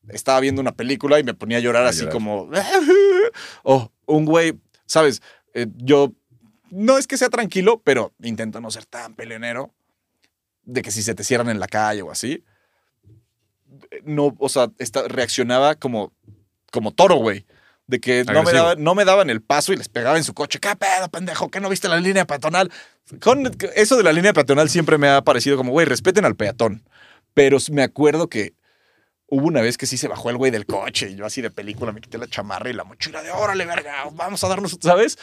estaba 0.09 0.39
viendo 0.39 0.61
una 0.61 0.73
película 0.73 1.19
y 1.19 1.23
me 1.23 1.33
ponía 1.33 1.57
a 1.57 1.61
llorar 1.61 1.87
A 1.87 1.89
así 1.89 2.01
llorar. 2.01 2.13
como. 2.13 2.49
O 3.63 3.91
un 4.05 4.25
güey, 4.25 4.59
¿sabes? 4.85 5.23
Eh, 5.55 5.65
yo 5.77 6.13
no 6.69 6.99
es 6.99 7.07
que 7.07 7.17
sea 7.17 7.29
tranquilo, 7.29 7.81
pero 7.83 8.13
intento 8.21 8.61
no 8.61 8.69
ser 8.69 8.85
tan 8.85 9.15
peleonero. 9.15 9.73
De 10.63 10.83
que 10.83 10.91
si 10.91 11.01
se 11.01 11.15
te 11.15 11.23
cierran 11.23 11.49
en 11.49 11.59
la 11.59 11.67
calle 11.67 12.03
o 12.03 12.11
así. 12.11 12.43
No, 14.03 14.35
o 14.37 14.49
sea, 14.49 14.71
esta- 14.77 15.07
reaccionaba 15.07 15.73
como, 15.75 16.13
como 16.71 16.91
toro, 16.93 17.15
güey. 17.15 17.45
De 17.87 17.99
que 17.99 18.23
no 18.23 18.43
me, 18.43 18.53
daban, 18.53 18.81
no 18.81 18.95
me 18.95 19.03
daban 19.03 19.29
el 19.29 19.41
paso 19.41 19.73
y 19.73 19.75
les 19.75 19.89
pegaba 19.89 20.17
en 20.17 20.23
su 20.23 20.33
coche. 20.33 20.59
¿Qué 20.59 20.75
pedo, 20.75 21.09
pendejo? 21.09 21.49
¿Qué 21.49 21.59
no 21.59 21.69
viste 21.69 21.89
la 21.89 21.99
línea 21.99 22.25
peatonal? 22.25 22.71
Con 23.19 23.51
eso 23.75 23.97
de 23.97 24.03
la 24.03 24.13
línea 24.13 24.31
peatonal 24.31 24.69
siempre 24.69 24.97
me 24.97 25.09
ha 25.09 25.21
parecido 25.21 25.57
como, 25.57 25.71
güey, 25.71 25.85
respeten 25.85 26.23
al 26.23 26.35
peatón. 26.35 26.83
Pero 27.33 27.57
me 27.71 27.83
acuerdo 27.83 28.29
que 28.29 28.53
hubo 29.27 29.47
una 29.47 29.61
vez 29.61 29.77
que 29.77 29.87
sí 29.87 29.97
se 29.97 30.07
bajó 30.07 30.29
el 30.29 30.37
güey 30.37 30.51
del 30.51 30.65
coche 30.65 31.09
y 31.09 31.15
yo 31.15 31.25
así 31.25 31.41
de 31.41 31.49
película 31.49 31.91
me 31.91 32.01
quité 32.01 32.17
la 32.17 32.27
chamarra 32.27 32.69
y 32.69 32.73
la 32.73 32.83
mochila 32.83 33.23
de 33.23 33.31
órale, 33.31 33.65
verga, 33.65 34.05
vamos 34.13 34.43
a 34.43 34.49
darnos, 34.49 34.77
¿sabes? 34.81 35.17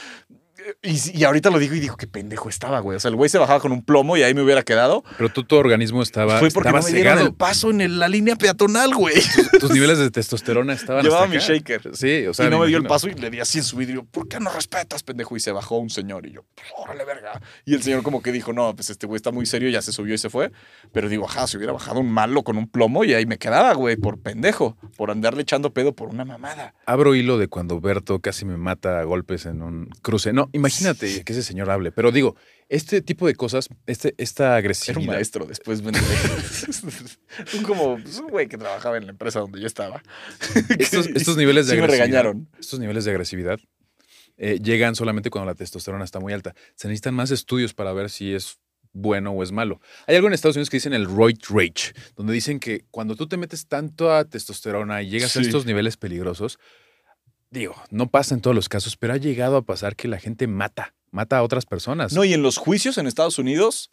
Y, 0.82 1.18
y 1.20 1.24
ahorita 1.24 1.50
lo 1.50 1.58
digo 1.58 1.74
y 1.74 1.80
digo, 1.80 1.96
qué 1.96 2.06
pendejo 2.06 2.48
estaba, 2.48 2.80
güey. 2.80 2.96
O 2.96 3.00
sea, 3.00 3.08
el 3.10 3.16
güey 3.16 3.28
se 3.30 3.38
bajaba 3.38 3.60
con 3.60 3.70
un 3.72 3.84
plomo 3.84 4.16
y 4.16 4.22
ahí 4.22 4.34
me 4.34 4.42
hubiera 4.42 4.62
quedado. 4.62 5.04
Pero 5.16 5.28
tú, 5.30 5.44
tu 5.44 5.56
organismo 5.56 6.02
estaba, 6.02 6.38
Fue 6.40 6.50
porque 6.50 6.68
estaba 6.68 6.80
no 6.80 6.86
me 6.86 6.92
dieron 6.92 7.18
el 7.20 7.34
paso 7.34 7.70
en 7.70 7.80
el- 7.80 7.98
la 7.98 8.08
línea 8.08 8.36
peatonal, 8.36 8.94
güey. 8.94 9.14
Tus 9.60 9.70
niveles 9.70 9.98
de 9.98 10.10
testosterona 10.10 10.72
estaban 10.72 11.02
Llevaba 11.04 11.22
hasta 11.24 11.30
mi 11.30 11.36
acá. 11.36 11.46
shaker. 11.54 11.96
Sí, 11.96 12.26
o 12.26 12.34
sea. 12.34 12.46
y 12.46 12.50
no 12.50 12.58
me 12.58 12.66
dio 12.66 12.78
el 12.78 12.84
paso 12.86 13.08
y 13.08 13.14
le 13.14 13.30
di 13.30 13.40
así 13.40 13.58
en 13.58 13.64
su 13.64 13.76
vidrio. 13.76 14.04
¿Por 14.04 14.28
qué 14.28 14.40
no 14.40 14.50
respetas, 14.50 15.02
pendejo? 15.02 15.36
Y 15.36 15.40
se 15.40 15.52
bajó 15.52 15.78
un 15.78 15.90
señor 15.90 16.26
y 16.26 16.32
yo, 16.32 16.42
órale, 16.76 17.04
verga. 17.04 17.40
Y 17.64 17.74
el 17.74 17.82
señor 17.82 18.02
como 18.02 18.20
que 18.22 18.32
dijo, 18.32 18.52
no, 18.52 18.74
pues 18.74 18.90
este 18.90 19.06
güey 19.06 19.16
está 19.16 19.30
muy 19.30 19.46
serio, 19.46 19.68
ya 19.70 19.80
se 19.82 19.92
subió 19.92 20.14
y 20.14 20.18
se 20.18 20.28
fue. 20.30 20.50
Pero 20.92 21.08
digo, 21.08 21.26
ajá, 21.26 21.46
si 21.46 21.56
hubiera 21.56 21.72
bajado 21.72 22.00
un 22.00 22.10
malo 22.10 22.42
con 22.42 22.56
un 22.58 22.68
plomo 22.68 23.04
y 23.04 23.14
ahí 23.14 23.26
me 23.26 23.38
quedaba, 23.38 23.72
güey, 23.74 23.96
por 23.96 24.18
pendejo, 24.20 24.76
por 24.96 25.10
andarle 25.10 25.42
echando 25.42 25.72
pedo 25.72 25.94
por 25.94 26.08
una 26.08 26.24
mamada. 26.24 26.74
Abro 26.86 27.14
hilo 27.14 27.38
de 27.38 27.48
cuando 27.48 27.80
Berto 27.80 28.18
casi 28.20 28.44
me 28.44 28.56
mata 28.56 29.00
a 29.00 29.04
golpes 29.04 29.46
en 29.46 29.62
un 29.62 29.88
cruce. 30.02 30.32
No, 30.32 30.47
imagínate 30.52 31.24
que 31.24 31.32
ese 31.32 31.42
señor 31.42 31.70
hable. 31.70 31.92
Pero 31.92 32.12
digo, 32.12 32.36
este 32.68 33.00
tipo 33.02 33.26
de 33.26 33.34
cosas, 33.34 33.68
este, 33.86 34.14
esta 34.18 34.44
Era 34.44 34.56
agresividad. 34.56 35.00
un 35.00 35.06
maestro, 35.06 35.46
después 35.46 35.80
un 37.54 37.62
como 37.62 37.98
pues, 38.02 38.18
un 38.18 38.28
güey 38.28 38.48
que 38.48 38.58
trabajaba 38.58 38.96
en 38.96 39.06
la 39.06 39.10
empresa 39.10 39.40
donde 39.40 39.60
yo 39.60 39.66
estaba. 39.66 40.02
Estos, 40.78 41.06
estos 41.14 41.36
niveles 41.36 41.66
de 41.66 41.72
Sí 41.72 41.78
me 41.78 41.84
agresividad. 41.84 42.06
regañaron. 42.06 42.48
Estos 42.58 42.78
niveles 42.80 43.04
de 43.04 43.10
agresividad 43.10 43.58
eh, 44.36 44.58
llegan 44.62 44.94
solamente 44.94 45.30
cuando 45.30 45.46
la 45.50 45.54
testosterona 45.54 46.04
está 46.04 46.20
muy 46.20 46.32
alta. 46.32 46.54
Se 46.74 46.88
necesitan 46.88 47.14
más 47.14 47.30
estudios 47.30 47.74
para 47.74 47.92
ver 47.92 48.10
si 48.10 48.34
es 48.34 48.58
bueno 48.92 49.32
o 49.32 49.42
es 49.42 49.52
malo. 49.52 49.80
Hay 50.06 50.16
algo 50.16 50.28
en 50.28 50.34
Estados 50.34 50.56
Unidos 50.56 50.70
que 50.70 50.76
dicen 50.78 50.94
el 50.94 51.06
roid 51.06 51.38
rage, 51.48 51.92
donde 52.16 52.32
dicen 52.32 52.58
que 52.58 52.84
cuando 52.90 53.16
tú 53.16 53.28
te 53.28 53.36
metes 53.36 53.66
tanto 53.66 54.12
a 54.12 54.24
testosterona 54.24 55.02
y 55.02 55.10
llegas 55.10 55.36
a 55.36 55.40
estos 55.40 55.66
niveles 55.66 55.96
peligrosos, 55.96 56.58
digo, 57.50 57.74
no 57.90 58.08
pasa 58.08 58.34
en 58.34 58.40
todos 58.40 58.54
los 58.54 58.68
casos, 58.68 58.96
pero 58.96 59.14
ha 59.14 59.16
llegado 59.16 59.56
a 59.56 59.62
pasar 59.62 59.96
que 59.96 60.08
la 60.08 60.18
gente 60.18 60.46
mata, 60.46 60.94
mata 61.10 61.38
a 61.38 61.42
otras 61.42 61.66
personas. 61.66 62.12
No, 62.12 62.24
y 62.24 62.34
en 62.34 62.42
los 62.42 62.56
juicios 62.56 62.98
en 62.98 63.06
Estados 63.06 63.38
Unidos 63.38 63.90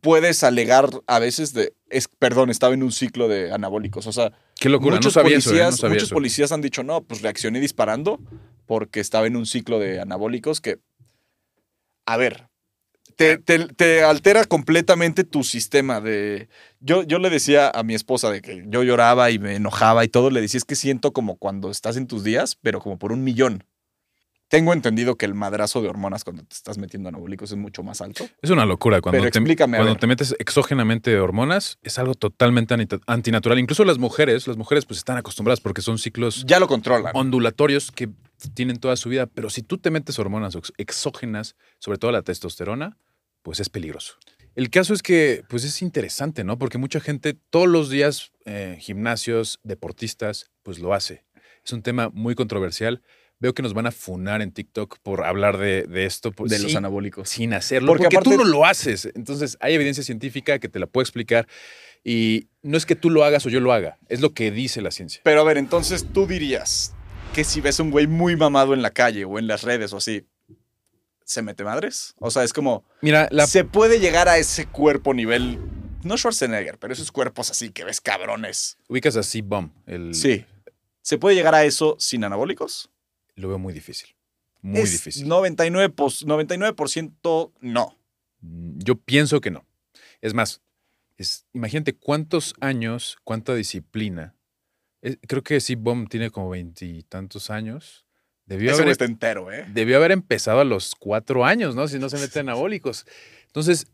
puedes 0.00 0.42
alegar 0.44 0.90
a 1.06 1.18
veces 1.18 1.52
de, 1.54 1.72
es, 1.88 2.08
perdón, 2.08 2.50
estaba 2.50 2.74
en 2.74 2.82
un 2.82 2.92
ciclo 2.92 3.28
de 3.28 3.52
anabólicos. 3.52 4.06
O 4.06 4.12
sea, 4.12 4.32
Qué 4.58 4.68
locura, 4.68 4.96
muchos, 4.96 5.16
no 5.16 5.22
sabía 5.22 5.38
eso, 5.38 5.50
policías, 5.50 5.68
¿eh? 5.68 5.70
no 5.70 5.76
sabía 5.76 5.94
muchos 5.94 6.08
eso. 6.08 6.14
policías 6.14 6.52
han 6.52 6.60
dicho, 6.60 6.82
no, 6.82 7.02
pues 7.02 7.22
reaccioné 7.22 7.60
disparando 7.60 8.20
porque 8.66 9.00
estaba 9.00 9.26
en 9.26 9.36
un 9.36 9.46
ciclo 9.46 9.78
de 9.78 10.00
anabólicos 10.00 10.60
que, 10.60 10.78
a 12.06 12.16
ver, 12.16 12.49
te, 13.20 13.36
te- 13.36 13.66
te 13.74 14.02
altera 14.02 14.46
completamente 14.46 15.24
tu 15.24 15.44
sistema 15.44 16.00
de... 16.00 16.48
Yo, 16.80 17.02
yo 17.02 17.18
le 17.18 17.28
decía 17.28 17.68
a 17.68 17.82
mi 17.82 17.94
esposa 17.94 18.30
de 18.30 18.40
que 18.40 18.64
yo 18.66 18.82
lloraba 18.82 19.30
y 19.30 19.38
me 19.38 19.56
enojaba 19.56 20.02
y 20.04 20.08
todo, 20.08 20.30
le 20.30 20.40
decía, 20.40 20.56
es 20.56 20.64
que 20.64 20.74
siento 20.74 21.12
como 21.12 21.36
cuando 21.36 21.70
estás 21.70 21.98
en 21.98 22.06
tus 22.06 22.24
días, 22.24 22.56
pero 22.62 22.80
como 22.80 22.98
por 22.98 23.12
un 23.12 23.22
millón. 23.22 23.64
Tengo 24.48 24.72
entendido 24.72 25.16
que 25.16 25.26
el 25.26 25.34
madrazo 25.34 25.82
de 25.82 25.88
hormonas 25.88 26.24
cuando 26.24 26.42
te 26.44 26.54
estás 26.56 26.78
metiendo 26.78 27.08
anabólicos 27.10 27.50
es 27.52 27.58
mucho 27.58 27.82
más 27.82 28.00
alto. 28.00 28.26
Es 28.42 28.48
una 28.50 28.64
locura. 28.64 29.00
Cuando, 29.02 29.18
Pero 29.20 29.30
te, 29.30 29.38
explícame, 29.38 29.76
cuando 29.76 29.96
te 29.96 30.06
metes 30.08 30.34
exógenamente 30.40 31.16
hormonas, 31.20 31.78
es 31.82 31.98
algo 31.98 32.14
totalmente 32.14 32.74
antinatural. 33.06 33.58
Incluso 33.58 33.84
las 33.84 33.98
mujeres, 33.98 34.48
las 34.48 34.56
mujeres 34.56 34.86
pues 34.86 34.96
están 34.98 35.18
acostumbradas 35.18 35.60
porque 35.60 35.82
son 35.82 35.98
ciclos 35.98 36.44
Ya 36.48 36.58
lo 36.58 36.66
controlan. 36.66 37.12
ondulatorios 37.14 37.92
que 37.92 38.08
tienen 38.54 38.78
toda 38.78 38.96
su 38.96 39.08
vida. 39.10 39.26
Pero 39.26 39.50
si 39.50 39.62
tú 39.62 39.76
te 39.78 39.90
metes 39.90 40.18
hormonas 40.18 40.54
ex- 40.56 40.72
exógenas, 40.78 41.54
sobre 41.78 41.98
todo 41.98 42.10
la 42.10 42.22
testosterona, 42.22 42.96
pues 43.42 43.60
es 43.60 43.68
peligroso. 43.68 44.14
El 44.56 44.70
caso 44.70 44.94
es 44.94 45.02
que, 45.02 45.44
pues 45.48 45.64
es 45.64 45.80
interesante, 45.80 46.44
¿no? 46.44 46.58
Porque 46.58 46.78
mucha 46.78 47.00
gente 47.00 47.34
todos 47.34 47.68
los 47.68 47.88
días, 47.88 48.32
eh, 48.44 48.76
gimnasios, 48.80 49.60
deportistas, 49.62 50.50
pues 50.62 50.80
lo 50.80 50.92
hace. 50.92 51.24
Es 51.64 51.72
un 51.72 51.82
tema 51.82 52.10
muy 52.12 52.34
controversial. 52.34 53.02
Veo 53.38 53.54
que 53.54 53.62
nos 53.62 53.72
van 53.72 53.86
a 53.86 53.90
funar 53.90 54.42
en 54.42 54.52
TikTok 54.52 54.98
por 55.02 55.24
hablar 55.24 55.56
de, 55.56 55.84
de 55.84 56.04
esto. 56.04 56.32
de 56.44 56.58
los 56.58 56.74
anabólicos. 56.74 57.28
sin 57.28 57.54
hacerlo. 57.54 57.92
Porque 57.92 58.08
Porque, 58.10 58.30
tú 58.30 58.36
no 58.36 58.44
lo 58.44 58.66
haces. 58.66 59.08
Entonces, 59.14 59.56
hay 59.60 59.74
evidencia 59.74 60.04
científica 60.04 60.58
que 60.58 60.68
te 60.68 60.78
la 60.78 60.86
puedo 60.86 61.02
explicar. 61.02 61.46
Y 62.04 62.48
no 62.62 62.76
es 62.76 62.86
que 62.86 62.96
tú 62.96 63.08
lo 63.08 63.24
hagas 63.24 63.46
o 63.46 63.50
yo 63.50 63.60
lo 63.60 63.72
haga, 63.72 63.98
es 64.08 64.20
lo 64.20 64.32
que 64.32 64.50
dice 64.50 64.80
la 64.80 64.90
ciencia. 64.90 65.20
Pero 65.24 65.40
a 65.40 65.44
ver, 65.44 65.58
entonces 65.58 66.06
tú 66.12 66.26
dirías 66.26 66.94
que 67.34 67.44
si 67.44 67.60
ves 67.60 67.78
un 67.78 67.90
güey 67.90 68.06
muy 68.06 68.36
mamado 68.36 68.74
en 68.74 68.82
la 68.82 68.90
calle 68.90 69.24
o 69.24 69.38
en 69.38 69.46
las 69.46 69.62
redes 69.62 69.92
o 69.92 69.98
así, 69.98 70.24
¿se 71.30 71.42
mete 71.42 71.62
madres? 71.62 72.14
O 72.18 72.28
sea, 72.30 72.42
es 72.42 72.52
como, 72.52 72.84
Mira, 73.02 73.28
la, 73.30 73.46
se 73.46 73.64
puede 73.64 74.00
llegar 74.00 74.28
a 74.28 74.36
ese 74.38 74.66
cuerpo 74.66 75.14
nivel, 75.14 75.60
no 76.02 76.16
Schwarzenegger, 76.16 76.76
pero 76.78 76.92
esos 76.92 77.12
cuerpos 77.12 77.50
así 77.52 77.70
que 77.70 77.84
ves 77.84 78.00
cabrones. 78.00 78.76
ubicas 78.88 79.16
a 79.16 79.22
C-Bomb. 79.22 79.70
El, 79.86 80.14
Sí. 80.14 80.44
¿Se 81.02 81.18
puede 81.18 81.36
llegar 81.36 81.54
a 81.54 81.64
eso 81.64 81.94
sin 82.00 82.24
anabólicos? 82.24 82.90
Lo 83.36 83.48
veo 83.48 83.58
muy 83.58 83.72
difícil. 83.72 84.14
Muy 84.60 84.80
Es 84.80 84.90
difícil. 84.90 85.26
99%, 85.28 85.94
pos- 85.94 86.26
99% 86.26 87.52
no. 87.60 87.96
Mm, 88.40 88.78
Yo 88.82 88.96
pienso 88.96 89.40
que 89.40 89.50
no. 89.52 89.64
Es 90.20 90.34
más, 90.34 90.60
es, 91.16 91.46
imagínate 91.52 91.94
cuántos 91.96 92.54
años, 92.60 93.16
cuánta 93.24 93.54
disciplina. 93.54 94.34
Es- 95.00 95.16
creo 95.28 95.42
que 95.42 95.60
C-Bomb 95.60 96.08
tiene 96.08 96.30
como 96.30 96.50
veintitantos 96.50 97.50
años. 97.50 98.04
Debió 98.50 98.70
Ese 98.72 98.74
haber, 98.82 98.84
güey 98.86 98.92
está 98.92 99.04
entero, 99.06 99.50
¿eh? 99.52 99.64
debió 99.72 99.96
haber 99.96 100.10
empezado 100.12 100.60
a 100.60 100.64
los 100.64 100.94
cuatro 100.98 101.46
años, 101.46 101.74
¿no? 101.74 101.88
Si 101.88 101.98
no 101.98 102.10
se 102.10 102.18
mete 102.18 102.40
anabólicos. 102.40 103.06
Entonces, 103.46 103.86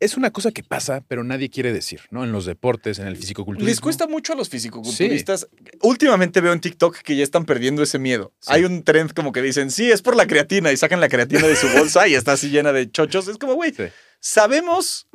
es 0.00 0.16
una 0.16 0.30
cosa 0.30 0.52
que 0.52 0.62
pasa, 0.62 1.02
pero 1.08 1.24
nadie 1.24 1.48
quiere 1.50 1.72
decir, 1.72 2.02
¿no? 2.10 2.22
En 2.24 2.30
los 2.30 2.44
deportes, 2.46 2.98
en 2.98 3.06
el 3.06 3.16
fisicoculturismo. 3.16 3.68
Les 3.68 3.80
cuesta 3.80 4.06
mucho 4.06 4.34
a 4.34 4.36
los 4.36 4.48
fisicoculturistas. 4.50 5.48
Últimamente 5.82 6.40
veo 6.42 6.52
en 6.52 6.60
TikTok 6.60 6.98
que 6.98 7.16
ya 7.16 7.24
están 7.24 7.44
perdiendo 7.46 7.82
ese 7.82 7.98
miedo. 7.98 8.32
Sí. 8.40 8.52
Hay 8.52 8.64
un 8.64 8.82
trend 8.82 9.12
como 9.14 9.32
que 9.32 9.42
dicen, 9.42 9.70
sí, 9.70 9.90
es 9.90 10.02
por 10.02 10.14
la 10.14 10.26
creatina 10.26 10.70
y 10.72 10.76
sacan 10.76 11.00
la 11.00 11.08
creatina 11.08 11.46
de 11.46 11.56
su 11.56 11.66
bolsa 11.76 12.06
y 12.06 12.14
está 12.14 12.32
así 12.32 12.50
llena 12.50 12.72
de 12.72 12.90
chochos. 12.90 13.28
Es 13.28 13.38
como, 13.38 13.54
güey, 13.54 13.72
Sí. 13.74 13.84
sabemos 14.20 15.08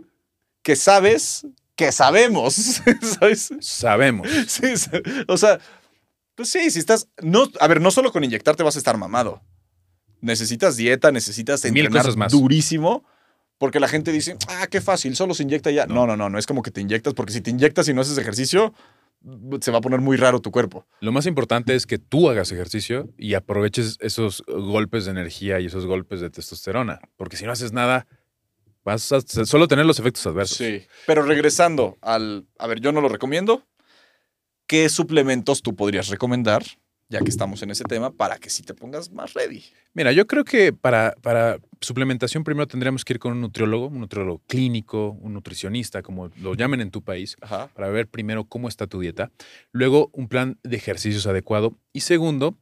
que 0.63 0.75
sabes 0.75 1.45
que 1.75 1.91
sabemos, 1.91 2.55
¿sabes? 3.19 3.49
Sabemos. 3.59 4.27
Sí, 4.47 4.75
sa- 4.77 5.01
o 5.27 5.37
sea, 5.37 5.59
pues 6.35 6.49
sí, 6.49 6.69
si 6.71 6.79
estás, 6.79 7.07
no, 7.21 7.47
a 7.59 7.67
ver, 7.67 7.81
no 7.81 7.91
solo 7.91 8.11
con 8.11 8.23
inyectarte 8.23 8.63
vas 8.63 8.75
a 8.75 8.79
estar 8.79 8.97
mamado. 8.97 9.41
Necesitas 10.21 10.75
dieta, 10.77 11.11
necesitas 11.11 11.63
Mil 11.65 11.85
entrenar 11.85 12.03
cosas 12.03 12.17
más. 12.17 12.31
durísimo. 12.31 13.03
Porque 13.57 13.79
la 13.79 13.87
gente 13.87 14.11
dice, 14.11 14.35
ah, 14.49 14.67
qué 14.69 14.81
fácil, 14.81 15.15
solo 15.15 15.33
se 15.33 15.43
inyecta 15.43 15.71
y 15.71 15.75
ya. 15.75 15.85
No. 15.85 16.05
no, 16.05 16.17
no, 16.17 16.29
no, 16.29 16.37
es 16.37 16.45
como 16.45 16.61
que 16.61 16.71
te 16.71 16.81
inyectas, 16.81 17.13
porque 17.13 17.31
si 17.31 17.39
te 17.39 17.51
inyectas 17.51 17.87
y 17.87 17.93
no 17.93 18.01
haces 18.01 18.17
ejercicio, 18.17 18.73
se 19.61 19.71
va 19.71 19.77
a 19.77 19.81
poner 19.81 20.01
muy 20.01 20.17
raro 20.17 20.41
tu 20.41 20.51
cuerpo. 20.51 20.85
Lo 20.99 21.13
más 21.13 21.25
importante 21.25 21.73
es 21.73 21.85
que 21.87 21.97
tú 21.97 22.29
hagas 22.29 22.51
ejercicio 22.51 23.09
y 23.17 23.33
aproveches 23.33 23.97
esos 24.01 24.43
golpes 24.47 25.05
de 25.05 25.11
energía 25.11 25.61
y 25.61 25.67
esos 25.67 25.85
golpes 25.85 26.19
de 26.19 26.29
testosterona. 26.29 26.99
Porque 27.15 27.37
si 27.37 27.45
no 27.45 27.53
haces 27.53 27.71
nada, 27.71 28.07
vas 28.83 29.09
a 29.13 29.21
solo 29.21 29.69
tener 29.69 29.85
los 29.85 29.99
efectos 29.99 30.27
adversos. 30.27 30.57
Sí. 30.57 30.85
Pero 31.07 31.23
regresando 31.23 31.97
al. 32.01 32.45
A 32.59 32.67
ver, 32.67 32.81
yo 32.81 32.91
no 32.91 32.99
lo 32.99 33.07
recomiendo. 33.07 33.63
¿Qué 34.67 34.89
suplementos 34.89 35.61
tú 35.61 35.75
podrías 35.75 36.07
recomendar, 36.07 36.63
ya 37.07 37.19
que 37.19 37.29
estamos 37.29 37.61
en 37.61 37.69
ese 37.69 37.83
tema, 37.83 38.11
para 38.11 38.37
que 38.37 38.49
sí 38.49 38.63
te 38.63 38.73
pongas 38.73 39.11
más 39.11 39.33
ready? 39.33 39.63
Mira, 39.93 40.11
yo 40.11 40.25
creo 40.25 40.43
que 40.43 40.73
para, 40.73 41.15
para 41.21 41.59
suplementación 41.81 42.43
primero 42.43 42.67
tendríamos 42.67 43.05
que 43.05 43.13
ir 43.13 43.19
con 43.19 43.33
un 43.33 43.41
nutriólogo, 43.41 43.87
un 43.87 43.99
nutriólogo 43.99 44.41
clínico, 44.47 45.11
un 45.21 45.33
nutricionista, 45.33 46.01
como 46.01 46.29
lo 46.41 46.55
llamen 46.55 46.81
en 46.81 46.89
tu 46.89 47.03
país, 47.03 47.37
Ajá. 47.41 47.67
para 47.75 47.89
ver 47.89 48.07
primero 48.07 48.45
cómo 48.45 48.67
está 48.67 48.87
tu 48.87 48.99
dieta. 48.99 49.31
Luego, 49.71 50.09
un 50.13 50.27
plan 50.27 50.57
de 50.63 50.75
ejercicios 50.77 51.27
adecuado. 51.27 51.77
Y 51.93 52.01
segundo, 52.01 52.57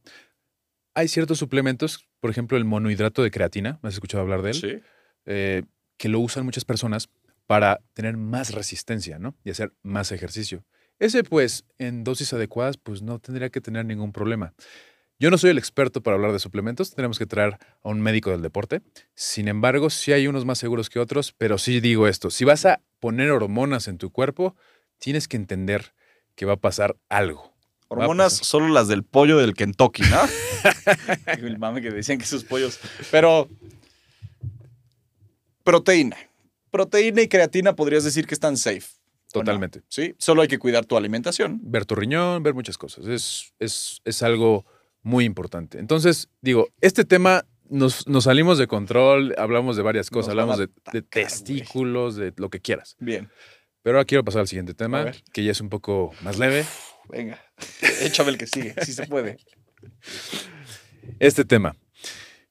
hay 0.94 1.08
ciertos 1.08 1.40
suplementos, 1.40 2.08
por 2.20 2.30
ejemplo, 2.30 2.58
el 2.58 2.66
monohidrato 2.66 3.24
de 3.24 3.32
creatina, 3.32 3.80
¿me 3.82 3.90
has 3.90 3.96
escuchado 3.96 4.22
hablar 4.22 4.42
de 4.42 4.52
él? 4.52 4.56
Sí. 4.56 4.80
Eh, 5.26 5.64
que 5.98 6.10
lo 6.10 6.20
usan 6.20 6.44
muchas 6.44 6.66
personas 6.66 7.10
para 7.48 7.80
tener 7.94 8.18
más 8.18 8.54
resistencia, 8.54 9.20
¿no? 9.20 9.36
Y 9.44 9.52
hacer 9.52 9.74
más 9.84 10.12
ejercicio. 10.12 10.66
Ese, 11.04 11.26
pues, 11.26 11.66
en 11.80 12.06
dosis 12.06 12.32
adecuadas, 12.32 12.78
pues 12.78 13.02
no 13.02 13.20
tendría 13.20 13.50
que 13.50 13.60
tener 13.60 13.84
ningún 13.84 14.14
problema. 14.14 14.54
Yo 15.20 15.30
no 15.30 15.38
soy 15.38 15.50
el 15.50 15.58
experto 15.58 16.02
para 16.02 16.16
hablar 16.16 16.32
de 16.32 16.40
suplementos, 16.40 16.96
tenemos 16.96 17.20
que 17.20 17.26
traer 17.26 17.58
a 17.84 17.90
un 17.90 18.00
médico 18.00 18.30
del 18.30 18.42
deporte. 18.42 18.82
Sin 19.14 19.50
embargo, 19.50 19.90
sí 19.90 20.14
hay 20.14 20.28
unos 20.28 20.46
más 20.46 20.60
seguros 20.60 20.90
que 20.90 21.00
otros, 21.00 21.34
pero 21.38 21.58
sí 21.58 21.82
digo 21.82 22.08
esto, 22.08 22.30
si 22.30 22.46
vas 22.46 22.66
a 22.66 22.80
poner 23.02 23.32
hormonas 23.32 23.90
en 23.90 23.98
tu 23.98 24.12
cuerpo, 24.12 24.56
tienes 24.98 25.28
que 25.28 25.36
entender 25.36 25.94
que 26.36 26.46
va 26.46 26.54
a 26.54 26.62
pasar 26.62 26.96
algo. 27.10 27.54
Hormonas 27.90 28.36
pasar. 28.36 28.46
solo 28.46 28.70
las 28.70 28.88
del 28.88 29.04
pollo 29.04 29.40
del 29.40 29.56
Kentucky, 29.56 30.04
¿no? 30.04 30.22
El 31.38 31.60
mame 31.60 31.82
que 31.82 31.92
decían 31.92 32.18
que 32.18 32.24
esos 32.24 32.46
pollos. 32.46 32.80
Pero. 33.12 33.50
Proteína. 35.66 36.16
Proteína 36.72 37.24
y 37.24 37.28
creatina 37.28 37.76
podrías 37.76 38.06
decir 38.06 38.26
que 38.26 38.36
están 38.36 38.56
safe. 38.56 39.03
Totalmente. 39.34 39.82
Sí. 39.90 40.16
Solo 40.20 40.44
hay 40.44 40.48
que 40.48 40.60
cuidar 40.60 40.86
tu 40.86 40.96
alimentación. 40.96 41.60
Ver 41.64 41.86
tu 41.86 41.96
riñón, 41.96 42.44
ver 42.44 42.54
muchas 42.54 42.78
cosas. 42.78 43.08
Es, 43.08 43.54
es, 43.60 44.00
es 44.06 44.24
algo 44.24 44.66
muy 45.02 45.26
importante. 45.26 45.80
Entonces, 45.80 46.30
digo, 46.42 46.70
este 46.82 47.04
tema 47.04 47.46
nos, 47.68 48.08
nos 48.08 48.26
salimos 48.26 48.58
de 48.60 48.68
control, 48.68 49.34
hablamos 49.38 49.76
de 49.76 49.82
varias 49.82 50.10
cosas, 50.10 50.36
Nos 50.36 50.44
hablamos 50.44 50.58
de, 50.60 50.66
atacar, 50.66 51.10
testículos, 51.10 52.16
de 52.16 52.32
lo 52.38 52.50
que 52.50 52.60
quieras. 52.60 52.96
Bien. 53.00 53.30
Pero 53.82 53.98
ahora 53.98 54.06
quiero 54.06 54.24
pasar 54.24 54.42
al 54.42 54.48
siguiente 54.48 54.74
tema, 54.76 55.12
que 55.34 55.44
ya 55.44 55.52
es 55.52 55.60
un 55.60 55.70
poco 55.70 56.14
más 56.22 56.38
leve. 56.38 56.66
Venga. 57.10 57.42
Échame 58.02 58.30
el 58.30 58.38
que 58.38 58.48
sigue. 58.48 58.76
Si 58.86 58.94
se 58.94 59.08
puede. 59.08 59.38
Este 61.20 61.44
tema. 61.44 61.76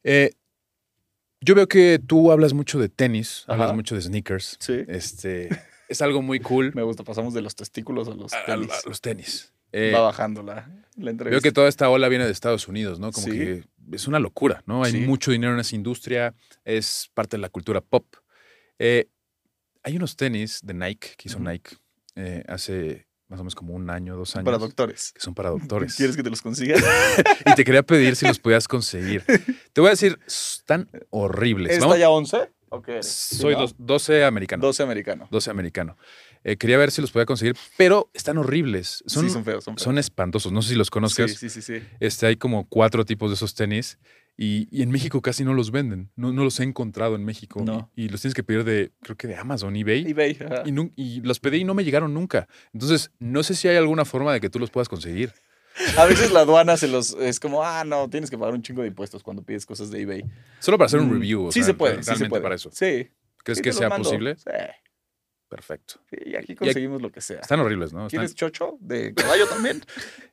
Eh, 0.03 0.33
yo 1.41 1.55
veo 1.55 1.69
que 1.69 2.01
tú 2.05 2.31
hablas 2.33 2.53
mucho 2.53 2.79
de 2.79 2.89
tenis, 2.89 3.45
Ajá. 3.47 3.55
hablas 3.55 3.75
mucho 3.75 3.95
de 3.95 4.03
sneakers. 4.03 4.57
Sí. 4.61 4.85
Este, 4.89 5.49
es 5.93 6.03
algo 6.03 6.23
muy 6.23 6.41
cool. 6.41 6.73
Me 6.75 6.83
gusta. 6.83 7.05
Pasamos 7.05 7.33
de 7.35 7.43
los 7.43 7.55
testículos 7.55 8.09
a 8.09 8.15
los 8.15 8.33
a- 8.33 8.45
tenis. 8.45 8.71
a 8.85 8.89
los 8.89 9.01
tenis. 9.01 9.53
Eh, 9.73 9.93
Va 9.95 10.01
bajando 10.03 10.43
la, 10.43 10.69
la 10.97 11.11
entrevista. 11.11 11.31
Veo 11.31 11.41
que 11.41 11.53
toda 11.53 11.69
esta 11.69 11.89
ola 11.89 12.09
viene 12.09 12.27
de 12.27 12.33
Estados 12.33 12.69
Unidos, 12.69 12.99
¿no? 13.01 13.11
Como 13.13 13.27
Sí. 13.27 13.33
que 13.33 13.65
es 13.93 14.07
una 14.07 14.19
locura, 14.19 14.63
¿no? 14.67 14.85
Hay 14.85 14.93
Sí. 14.93 14.99
mucho 14.99 15.31
dinero 15.31 15.55
en 15.55 15.61
esa 15.61 15.75
industria, 15.77 16.35
es 16.65 17.11
parte 17.15 17.37
de 17.37 17.41
la 17.41 17.49
cultura 17.49 17.81
pop. 17.81 18.05
Eh, 18.79 19.09
hay 19.83 19.97
unos 19.97 20.17
tenis 20.17 20.61
de 20.63 20.75
Nike, 20.75 21.11
que 21.17 21.29
hizo. 21.29 21.39
Nike 21.39 21.77
eh, 22.17 22.45
hace 22.49 23.07
más 23.29 23.41
o 23.41 23.45
menos 23.45 23.55
como 23.55 23.73
un 23.73 23.89
año, 23.89 24.15
dos 24.15 24.37
años. 24.37 24.45
Para 24.45 24.59
doctores. 24.59 25.13
Que 25.15 25.21
son 25.23 25.35
para 25.35 25.49
doctores. 25.49 25.97
¿Quieres 25.97 26.17
que 26.17 26.23
te 26.23 26.29
los 26.29 26.43
consiga? 26.43 26.77
Y 27.47 27.55
te 27.55 27.65
quería 27.65 27.83
pedir 27.83 28.15
si 28.15 28.27
los 28.27 28.39
podías 28.39 28.69
conseguir. 28.69 29.25
Te 29.73 29.81
voy 29.81 29.89
a 29.89 29.93
decir, 29.93 30.19
están 30.27 30.91
horribles. 31.09 31.73
¿Es 31.73 31.79
Vamos- 31.81 31.95
talla 31.95 32.11
11? 32.11 32.51
¿O 32.73 32.81
qué 32.83 32.93
eres? 32.93 33.07
Sí, 33.07 33.37
Soy 33.37 33.55
¿no? 33.55 33.61
dos- 33.61 33.75
12 33.79 34.25
americano. 34.25 34.63
12 34.63 34.83
americano. 34.83 35.29
12 35.31 35.51
americano. 35.51 35.97
Eh, 36.45 36.57
quería 36.57 36.79
ver 36.79 36.91
si 36.91 37.01
los 37.01 37.11
podía 37.13 37.27
conseguir, 37.27 37.55
pero 37.77 38.11
están 38.15 38.39
horribles. 38.39 39.05
Son, 39.07 39.25
sí, 39.25 39.31
son 39.31 39.45
feos, 39.45 39.63
son 39.65 39.75
feos. 39.75 39.83
son 39.85 39.99
espantosos. 39.99 40.51
No 40.53 40.63
sé 40.63 40.71
si 40.71 40.75
los 40.75 40.91
conozcas. 40.91 41.31
Sí, 41.33 41.49
sí, 41.49 41.51
sí, 41.51 41.63
sí. 41.81 41.87
Este, 42.01 42.27
hay 42.27 42.37
como 42.37 42.67
cuatro 42.69 43.05
tipos 43.05 43.31
de 43.31 43.35
esos 43.35 43.55
tenis 43.55 43.99
y, 44.37 44.67
y 44.77 44.83
en 44.83 44.91
México 44.91 45.21
casi 45.21 45.45
no 45.45 45.53
los 45.55 45.71
venden. 45.71 46.11
No, 46.17 46.33
no 46.33 46.43
los 46.45 46.59
he 46.61 46.65
encontrado 46.65 47.15
en 47.15 47.25
México. 47.25 47.63
No. 47.65 47.93
Y, 47.95 48.05
y 48.05 48.09
los 48.09 48.23
tienes 48.23 48.35
que 48.35 48.43
pedir 48.43 48.65
de, 48.65 48.91
creo 49.03 49.17
que 49.17 49.29
de 49.29 49.37
Amazon, 49.37 49.77
eBay. 49.77 50.11
eBay. 50.11 50.39
Y, 50.65 51.03
y 51.03 51.21
los 51.21 51.39
pedí 51.39 51.59
y 51.59 51.65
no 51.65 51.75
me 51.75 51.85
llegaron 51.85 52.13
nunca. 52.15 52.49
Entonces, 52.73 53.11
no 53.19 53.43
sé 53.43 53.55
si 53.55 53.69
hay 53.69 53.77
alguna 53.77 54.05
forma 54.05 54.33
de 54.33 54.41
que 54.41 54.49
tú 54.51 54.59
los 54.59 54.71
puedas 54.71 54.89
conseguir. 54.89 55.33
A 55.99 56.05
veces 56.05 56.31
la 56.33 56.41
aduana 56.41 56.77
se 56.77 56.87
los 56.89 57.15
es 57.15 57.41
como, 57.41 57.63
ah, 57.65 57.85
no, 57.85 58.09
tienes 58.11 58.31
que 58.31 58.37
pagar 58.39 58.55
un 58.55 58.63
chingo 58.63 58.83
de 58.83 58.89
impuestos 58.89 59.23
cuando 59.23 59.43
pides 59.43 59.65
cosas 59.67 59.91
de 59.91 60.01
eBay. 60.03 60.25
Solo 60.61 60.77
para 60.79 60.87
hacer 60.87 61.01
un 61.01 61.09
Mm, 61.09 61.13
review. 61.15 61.47
o 61.47 61.53
sí 61.53 61.61
sea, 61.61 61.67
se 61.67 61.75
puede, 61.75 62.03
sí 62.03 62.15
se 62.17 62.27
puede. 62.29 62.43
para 62.43 62.55
eso. 62.55 62.71
Sí. 62.73 63.11
¿Crees 63.45 63.59
sí 63.59 63.63
que 63.63 63.73
sea 63.73 63.89
mando. 63.89 64.05
posible? 64.05 64.37
Sí. 64.37 64.45
Perfecto. 65.49 65.95
Sí, 66.09 66.17
y 66.27 66.37
aquí 66.37 66.55
conseguimos 66.55 67.03
lo 67.03 67.11
que 67.13 67.21
sea. 67.21 67.41
Están 67.41 67.61
horribles, 67.61 67.93
¿no? 67.93 68.07
Están- 68.07 68.09
¿Quieres 68.21 68.35
chocho 68.35 68.79
de 68.81 69.13
caballo 69.15 69.47
también? 69.49 69.83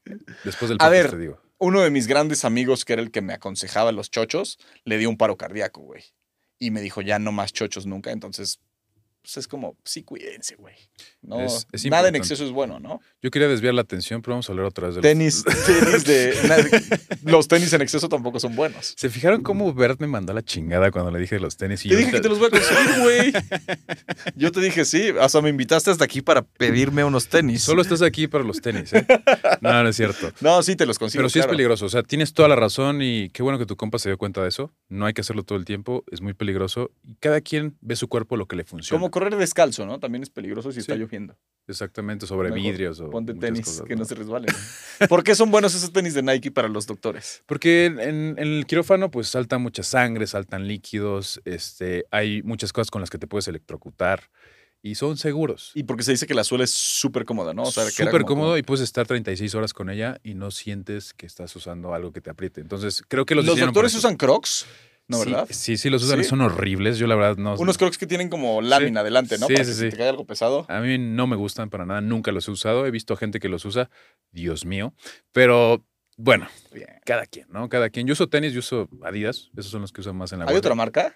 después 0.45 0.69
del 0.69 0.77
A 0.77 0.85
podcast 0.85 0.91
ver. 0.91 1.09
te 1.11 1.17
digo. 1.17 1.41
Uno 1.57 1.81
de 1.81 1.89
mis 1.89 2.07
grandes 2.07 2.45
amigos, 2.45 2.85
que 2.85 2.93
era 2.93 3.01
el 3.01 3.11
que 3.11 3.21
me 3.21 3.33
aconsejaba 3.33 3.91
los 3.91 4.09
chochos, 4.11 4.57
le 4.85 4.97
dio 4.97 5.09
un 5.09 5.17
paro 5.17 5.35
cardíaco, 5.37 5.81
güey. 5.81 6.03
Y 6.57 6.71
me 6.71 6.79
dijo, 6.81 7.01
ya 7.01 7.19
no 7.19 7.33
más 7.33 7.51
chochos 7.51 7.85
nunca. 7.85 8.11
Entonces, 8.11 8.61
pues 9.21 9.37
es 9.37 9.47
como, 9.47 9.75
sí, 9.83 10.03
cuídense, 10.03 10.55
güey. 10.55 10.75
No, 11.21 11.41
Es- 11.41 11.67
es 11.71 11.85
nada 11.85 12.07
en 12.07 12.15
exceso 12.15 12.45
es 12.45 12.51
bueno, 12.51 12.79
¿no? 12.79 13.01
Yo 13.21 13.29
quería 13.31 13.47
desviar 13.47 13.73
la 13.73 13.81
atención, 13.81 14.21
pero 14.21 14.33
vamos 14.33 14.49
a 14.49 14.53
hablar 14.53 14.65
otra 14.67 14.87
vez 14.87 14.95
de 14.95 15.01
los- 15.01 15.09
Tenis, 15.09 15.43
tenis 15.65 16.03
de. 16.05 16.99
los 17.23 17.47
tenis 17.47 17.71
en 17.73 17.81
exceso 17.81 18.07
tampoco 18.09 18.39
son 18.39 18.55
buenos. 18.55 18.93
¿Se 18.97 19.09
fijaron 19.09 19.41
cómo 19.43 19.73
Bert 19.73 19.99
me 19.99 20.07
mandó 20.07 20.33
la 20.33 20.41
chingada 20.41 20.89
cuando 20.91 21.11
le 21.11 21.19
dije 21.19 21.35
de 21.35 21.41
los 21.41 21.57
tenis? 21.57 21.85
Y 21.85 21.89
Te 21.89 21.93
yo 21.93 21.99
dije 21.99 22.11
que 22.11 22.17
ahorita- 22.17 22.23
te 22.23 22.29
los 22.29 22.39
voy 22.39 22.47
a 22.47 22.51
conseguir, 22.51 23.01
güey. 23.01 23.33
Yo 24.35 24.51
te 24.51 24.61
dije 24.61 24.85
sí. 24.85 25.09
O 25.11 25.29
sea, 25.29 25.41
me 25.41 25.49
invitaste 25.49 25.91
hasta 25.91 26.03
aquí 26.05 26.21
para 26.21 26.41
pedirme 26.43 27.03
unos 27.03 27.27
tenis. 27.27 27.61
Solo 27.63 27.81
estás 27.81 28.01
aquí 28.01 28.27
para 28.27 28.43
los 28.43 28.61
tenis, 28.61 28.93
¿eh? 28.93 29.05
No, 29.61 29.83
no 29.83 29.89
es 29.89 29.95
cierto. 29.95 30.31
No, 30.41 30.63
sí, 30.63 30.75
te 30.75 30.85
los 30.85 30.97
consigo. 30.97 31.19
Pero 31.19 31.29
sí 31.29 31.39
es 31.39 31.47
peligroso. 31.47 31.85
O 31.85 31.89
sea, 31.89 32.01
tienes 32.03 32.33
toda 32.33 32.47
la 32.47 32.55
razón 32.55 33.01
y 33.01 33.29
qué 33.29 33.43
bueno 33.43 33.59
que 33.59 33.65
tu 33.65 33.75
compa 33.75 33.99
se 33.99 34.09
dio 34.09 34.17
cuenta 34.17 34.41
de 34.41 34.49
eso. 34.49 34.71
No 34.87 35.05
hay 35.05 35.13
que 35.13 35.21
hacerlo 35.21 35.43
todo 35.43 35.57
el 35.57 35.65
tiempo. 35.65 36.03
Es 36.11 36.21
muy 36.21 36.33
peligroso. 36.33 36.91
Y 37.03 37.15
cada 37.15 37.41
quien 37.41 37.77
ve 37.81 37.95
su 37.95 38.07
cuerpo 38.07 38.37
lo 38.37 38.47
que 38.47 38.55
le 38.55 38.63
funciona. 38.63 38.99
Como 39.09 39.25
correr 39.25 39.35
descalzo, 39.35 39.85
¿no? 39.85 39.99
También 39.99 40.23
es 40.23 40.29
peligroso 40.29 40.71
si 40.71 40.79
está 40.79 40.95
lloviendo. 40.95 41.37
Exactamente, 41.67 42.25
sobre 42.25 42.49
Mejor 42.49 42.71
vidrios 42.71 42.99
o 42.99 43.09
Ponte 43.09 43.33
tenis 43.33 43.65
cosas, 43.65 43.85
que 43.87 43.95
no 43.95 43.99
¿no? 43.99 44.05
se 44.05 44.15
resbalen. 44.15 44.53
¿Por 45.09 45.23
qué 45.23 45.35
son 45.35 45.51
buenos 45.51 45.75
esos 45.75 45.91
tenis 45.91 46.13
de 46.13 46.23
Nike 46.23 46.51
para 46.51 46.67
los 46.67 46.87
doctores? 46.87 47.43
Porque 47.45 47.85
en, 47.85 47.99
en 47.99 48.39
el 48.39 48.65
quirófano, 48.65 49.11
pues 49.11 49.27
salta 49.27 49.57
mucha 49.57 49.83
sangre, 49.83 50.25
saltan 50.27 50.67
líquidos, 50.67 51.41
este, 51.45 52.05
hay 52.11 52.41
muchas 52.43 52.73
cosas 52.73 52.89
con 52.89 53.01
las 53.01 53.09
que 53.09 53.17
te 53.17 53.27
puedes 53.27 53.47
electrocutar 53.47 54.29
y 54.81 54.95
son 54.95 55.17
seguros. 55.17 55.71
Y 55.73 55.83
porque 55.83 56.03
se 56.03 56.11
dice 56.11 56.25
que 56.25 56.33
la 56.33 56.43
suela 56.43 56.63
es 56.63 56.71
súper 56.71 57.25
cómoda, 57.25 57.53
¿no? 57.53 57.63
O 57.63 57.71
sea, 57.71 57.89
Súper 57.89 58.23
cómodo 58.23 58.57
y 58.57 58.63
puedes 58.63 58.83
estar 58.83 59.05
36 59.05 59.53
horas 59.55 59.73
con 59.73 59.89
ella 59.89 60.19
y 60.23 60.35
no 60.35 60.51
sientes 60.51 61.13
que 61.13 61.25
estás 61.25 61.53
usando 61.55 61.93
algo 61.93 62.13
que 62.13 62.21
te 62.21 62.29
apriete. 62.29 62.61
Entonces, 62.61 63.03
creo 63.07 63.25
que 63.25 63.35
los, 63.35 63.45
Los, 63.45 63.59
doctores 63.59 63.93
usan 63.95 64.15
crocs, 64.15 64.65
¿no, 65.09 65.17
Sí, 65.17 65.29
verdad? 65.31 65.47
Sí, 65.49 65.77
sí, 65.77 65.89
los 65.89 66.01
usan. 66.03 66.19
¿Sí? 66.23 66.29
Son 66.29 66.39
horribles. 66.39 66.97
Yo, 66.97 67.07
la 67.07 67.15
verdad, 67.15 67.35
no. 67.35 67.55
Unos 67.55 67.77
crocs 67.77 67.97
que 67.97 68.07
tienen 68.07 68.29
como 68.29 68.61
lámina 68.61 69.01
adelante, 69.01 69.37
¿no? 69.37 69.47
Sí, 69.47 69.53
Para 69.53 69.65
sí, 69.65 69.71
que 69.71 69.75
sí. 69.75 69.83
si 69.85 69.89
te 69.89 69.97
cae 69.97 70.07
algo 70.09 70.25
pesado. 70.25 70.65
A 70.69 70.79
mí 70.79 70.97
no 70.97 71.27
me 71.27 71.35
gustan 71.35 71.69
para 71.69 71.85
nada. 71.85 71.99
Nunca 71.99 72.31
los 72.31 72.47
he 72.47 72.51
usado. 72.51 72.85
He 72.85 72.91
visto 72.91 73.17
gente 73.17 73.39
que 73.41 73.49
los 73.49 73.65
usa. 73.65 73.89
Dios 74.31 74.63
mío. 74.65 74.93
Pero 75.33 75.83
bueno, 76.17 76.47
Bien. 76.71 76.87
cada 77.05 77.25
quien, 77.25 77.47
¿no? 77.49 77.67
Cada 77.69 77.89
quien. 77.89 78.07
Yo 78.07 78.13
uso 78.13 78.29
tenis, 78.29 78.53
yo 78.53 78.59
uso 78.59 78.87
Adidas. 79.03 79.49
Esos 79.57 79.71
son 79.71 79.81
los 79.81 79.91
que 79.91 80.01
uso 80.01 80.13
más 80.13 80.31
en 80.31 80.39
la 80.39 80.45
¿Hay 80.45 80.47
guardia. 80.53 80.59
otra 80.59 80.75
marca? 80.75 81.15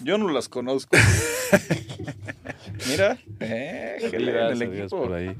Yo 0.00 0.16
no 0.16 0.28
las 0.30 0.48
conozco. 0.48 0.96
Mira, 2.88 3.18
eh, 3.40 3.96
qué 4.10 4.18
le- 4.18 4.52
el 4.52 4.62
equipo. 4.62 5.02
por 5.02 5.12
ahí. 5.14 5.36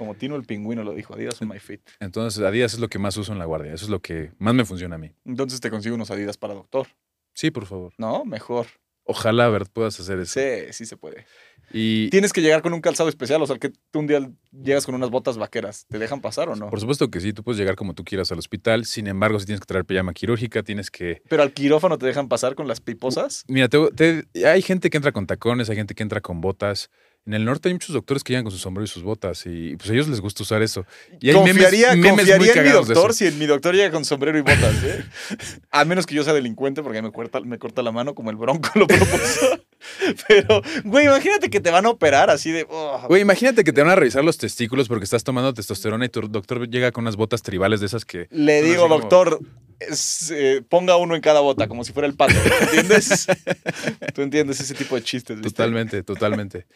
Como 0.00 0.14
Tino 0.14 0.34
el 0.34 0.44
pingüino 0.44 0.82
lo 0.82 0.94
dijo, 0.94 1.12
Adidas 1.12 1.42
on 1.42 1.48
my 1.48 1.58
feet. 1.58 1.80
Entonces, 2.00 2.42
Adidas 2.42 2.72
es 2.72 2.80
lo 2.80 2.88
que 2.88 2.98
más 2.98 3.14
uso 3.18 3.32
en 3.34 3.38
la 3.38 3.44
guardia. 3.44 3.74
Eso 3.74 3.84
es 3.84 3.90
lo 3.90 4.00
que 4.00 4.32
más 4.38 4.54
me 4.54 4.64
funciona 4.64 4.94
a 4.94 4.98
mí. 4.98 5.12
Entonces 5.26 5.60
te 5.60 5.68
consigo 5.68 5.94
unos 5.94 6.10
Adidas 6.10 6.38
para 6.38 6.54
doctor. 6.54 6.86
Sí, 7.34 7.50
por 7.50 7.66
favor. 7.66 7.92
¿No? 7.98 8.24
Mejor. 8.24 8.66
Ojalá, 9.04 9.48
Bert, 9.50 9.68
puedas 9.70 10.00
hacer 10.00 10.18
eso. 10.20 10.40
Sí, 10.40 10.72
sí 10.72 10.86
se 10.86 10.96
puede. 10.96 11.26
Y 11.70 12.08
Tienes 12.08 12.32
que 12.32 12.40
llegar 12.40 12.62
con 12.62 12.72
un 12.72 12.80
calzado 12.80 13.08
especial, 13.10 13.42
o 13.42 13.46
sea, 13.46 13.58
que 13.58 13.70
tú 13.90 13.98
un 13.98 14.06
día 14.06 14.30
llegas 14.52 14.86
con 14.86 14.94
unas 14.94 15.10
botas 15.10 15.36
vaqueras. 15.36 15.84
¿Te 15.86 15.98
dejan 15.98 16.22
pasar 16.22 16.48
o 16.48 16.56
no? 16.56 16.70
por 16.70 16.80
supuesto 16.80 17.10
que 17.10 17.20
sí, 17.20 17.34
tú 17.34 17.42
puedes 17.44 17.58
llegar 17.58 17.76
como 17.76 17.92
tú 17.94 18.02
quieras 18.04 18.32
al 18.32 18.38
hospital. 18.38 18.86
Sin 18.86 19.06
embargo, 19.06 19.38
si 19.38 19.44
tienes 19.44 19.60
que 19.60 19.66
traer 19.66 19.84
pijama 19.84 20.14
quirúrgica, 20.14 20.62
tienes 20.62 20.90
que 20.90 21.20
Pero 21.28 21.42
al 21.42 21.52
quirófano 21.52 21.98
te 21.98 22.06
dejan 22.06 22.28
pasar 22.28 22.54
con 22.54 22.66
las 22.68 22.80
piposas. 22.80 23.44
Mira, 23.48 23.68
te- 23.68 23.90
te- 24.32 24.46
hay 24.48 24.62
gente 24.62 24.88
que 24.88 24.96
entra 24.96 25.12
con 25.12 25.26
tacones, 25.26 25.68
hay 25.68 25.76
gente 25.76 25.94
que 25.94 26.02
entra 26.02 26.20
con 26.22 26.40
botas. 26.40 26.90
En 27.26 27.34
el 27.34 27.44
norte 27.44 27.68
hay 27.68 27.74
muchos 27.74 27.92
doctores 27.92 28.24
que 28.24 28.32
llegan 28.32 28.44
con 28.44 28.50
su 28.50 28.58
sombrero 28.58 28.84
y 28.84 28.88
sus 28.88 29.02
botas 29.02 29.44
y 29.46 29.76
pues 29.76 29.90
a 29.90 29.92
ellos 29.92 30.08
les 30.08 30.20
gusta 30.20 30.42
usar 30.42 30.62
eso. 30.62 30.86
Y 31.20 31.28
hay 31.28 31.34
confiaría 31.34 31.92
memes- 31.94 32.00
memes 32.02 32.26
confiaría 32.26 32.54
en 32.54 32.62
mi 32.64 32.70
doctor 32.72 33.14
si 33.14 33.26
en 33.26 33.38
mi 33.38 33.46
doctor 33.46 33.74
llega 33.74 33.90
con 33.90 34.04
sombrero 34.06 34.38
y 34.38 34.40
botas, 34.40 34.82
¿eh? 34.82 35.04
A 35.70 35.84
menos 35.84 36.06
que 36.06 36.14
yo 36.14 36.24
sea 36.24 36.32
delincuente 36.32 36.82
porque 36.82 37.02
me 37.02 37.12
corta, 37.12 37.40
me 37.40 37.58
corta 37.58 37.82
la 37.82 37.92
mano 37.92 38.14
como 38.14 38.30
el 38.30 38.36
bronco 38.36 38.70
lo 38.74 38.86
propuso. 38.86 39.60
Pero, 40.28 40.62
güey, 40.84 41.06
imagínate 41.06 41.50
que 41.50 41.60
te 41.60 41.70
van 41.70 41.86
a 41.86 41.90
operar 41.90 42.30
así 42.30 42.50
de... 42.52 42.66
oh, 42.68 43.00
Güey, 43.08 43.22
imagínate 43.22 43.64
que 43.64 43.72
te 43.72 43.80
van 43.82 43.90
a 43.90 43.94
revisar 43.96 44.24
los 44.24 44.36
testículos 44.38 44.88
porque 44.88 45.04
estás 45.04 45.22
tomando 45.24 45.52
testosterona 45.54 46.06
y 46.06 46.08
tu 46.08 46.22
doctor 46.22 46.68
llega 46.68 46.90
con 46.92 47.04
unas 47.04 47.16
botas 47.16 47.42
tribales 47.42 47.80
de 47.80 47.86
esas 47.86 48.04
que... 48.04 48.28
Le 48.30 48.62
digo, 48.62 48.82
como- 48.84 48.98
doctor, 48.98 49.40
es, 49.80 50.30
eh, 50.30 50.62
ponga 50.68 50.96
uno 50.96 51.14
en 51.14 51.20
cada 51.20 51.40
bota, 51.40 51.66
como 51.68 51.84
si 51.84 51.92
fuera 51.92 52.06
el 52.06 52.14
pato. 52.14 52.34
¿Entiendes? 52.62 53.26
Tú 54.14 54.22
entiendes 54.22 54.60
ese 54.60 54.74
tipo 54.74 54.94
de 54.96 55.02
chistes. 55.02 55.36
¿viste? 55.38 55.50
Totalmente, 55.50 56.02
totalmente. 56.02 56.66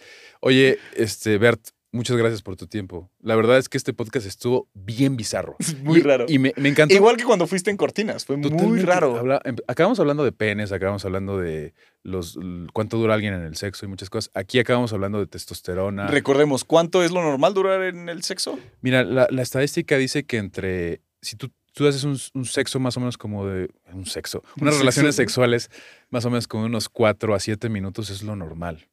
Oye, 0.40 0.78
este, 0.96 1.38
Bert, 1.38 1.68
muchas 1.92 2.16
gracias 2.16 2.42
por 2.42 2.56
tu 2.56 2.66
tiempo. 2.66 3.10
La 3.22 3.36
verdad 3.36 3.58
es 3.58 3.68
que 3.68 3.76
este 3.78 3.92
podcast 3.92 4.26
estuvo 4.26 4.68
bien 4.74 5.16
bizarro. 5.16 5.56
muy 5.82 6.00
Y- 6.00 6.02
raro. 6.02 6.26
Y 6.28 6.38
me, 6.38 6.52
me 6.56 6.68
encantó. 6.68 6.94
Igual 6.94 7.16
que 7.16 7.24
cuando 7.24 7.46
fuiste 7.46 7.70
en 7.70 7.76
Cortinas, 7.76 8.24
fue 8.24 8.36
muy 8.36 8.80
raro. 8.80 9.16
Habla- 9.16 9.40
em- 9.44 9.56
acabamos 9.68 10.00
hablando 10.00 10.24
de 10.24 10.32
penes, 10.32 10.72
acabamos 10.72 11.04
hablando 11.04 11.38
de 11.38 11.74
los 12.02 12.38
cuánto 12.74 12.98
dura 12.98 13.14
alguien 13.14 13.32
en 13.34 13.42
el 13.42 13.56
sexo 13.56 13.86
y 13.86 13.88
muchas 13.88 14.10
cosas. 14.10 14.30
Aquí 14.34 14.58
acabamos 14.58 14.92
hablando 14.92 15.18
de 15.20 15.26
testosterona. 15.26 16.06
Recordemos, 16.08 16.64
¿cuánto 16.64 17.02
es 17.02 17.10
lo 17.12 17.22
normal 17.22 17.54
durar 17.54 17.82
en 17.82 18.08
el 18.08 18.22
sexo? 18.22 18.58
Mira, 18.82 19.04
la, 19.04 19.26
la 19.30 19.42
estadística 19.42 19.96
dice 19.96 20.24
que 20.24 20.36
entre 20.36 21.00
si 21.22 21.36
tú, 21.36 21.50
tú 21.74 21.86
haces 21.86 22.04
un, 22.04 22.18
un 22.34 22.44
sexo 22.46 22.80
más 22.80 22.96
o 22.96 23.00
menos 23.00 23.18
como 23.18 23.46
de 23.46 23.68
un 23.92 24.06
sexo, 24.06 24.42
unas 24.60 24.78
relaciones 24.78 25.16
sexuales 25.16 25.70
más 26.10 26.24
o 26.24 26.30
menos 26.30 26.48
como 26.48 26.64
unos 26.64 26.88
4 26.88 27.34
a 27.34 27.40
7 27.40 27.68
minutos 27.68 28.08
es 28.10 28.22
lo 28.22 28.34
normal. 28.36 28.88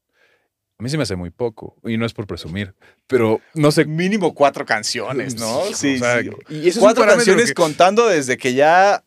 A 0.80 0.84
mí 0.84 0.90
se 0.90 0.98
me 0.98 1.04
hace 1.04 1.16
muy 1.16 1.30
poco 1.30 1.78
y 1.84 1.96
no 1.98 2.08
es 2.08 2.14
por 2.14 2.26
presumir, 2.26 2.74
pero 3.06 3.40
no 3.54 3.72
sé. 3.72 3.86
Mínimo 3.86 4.34
cuatro 4.34 4.66
canciones, 4.66 5.36
¿no? 5.40 5.62
Sí, 5.74 5.96
o 5.96 6.00
sea, 6.00 6.22
sí. 6.22 6.30
y 6.50 6.68
eso 6.70 6.80
Cuatro 6.80 7.06
canciones 7.06 7.50
que- 7.50 7.54
contando 7.54 8.08
desde 8.08 8.36
que 8.38 8.56
ya 8.56 9.04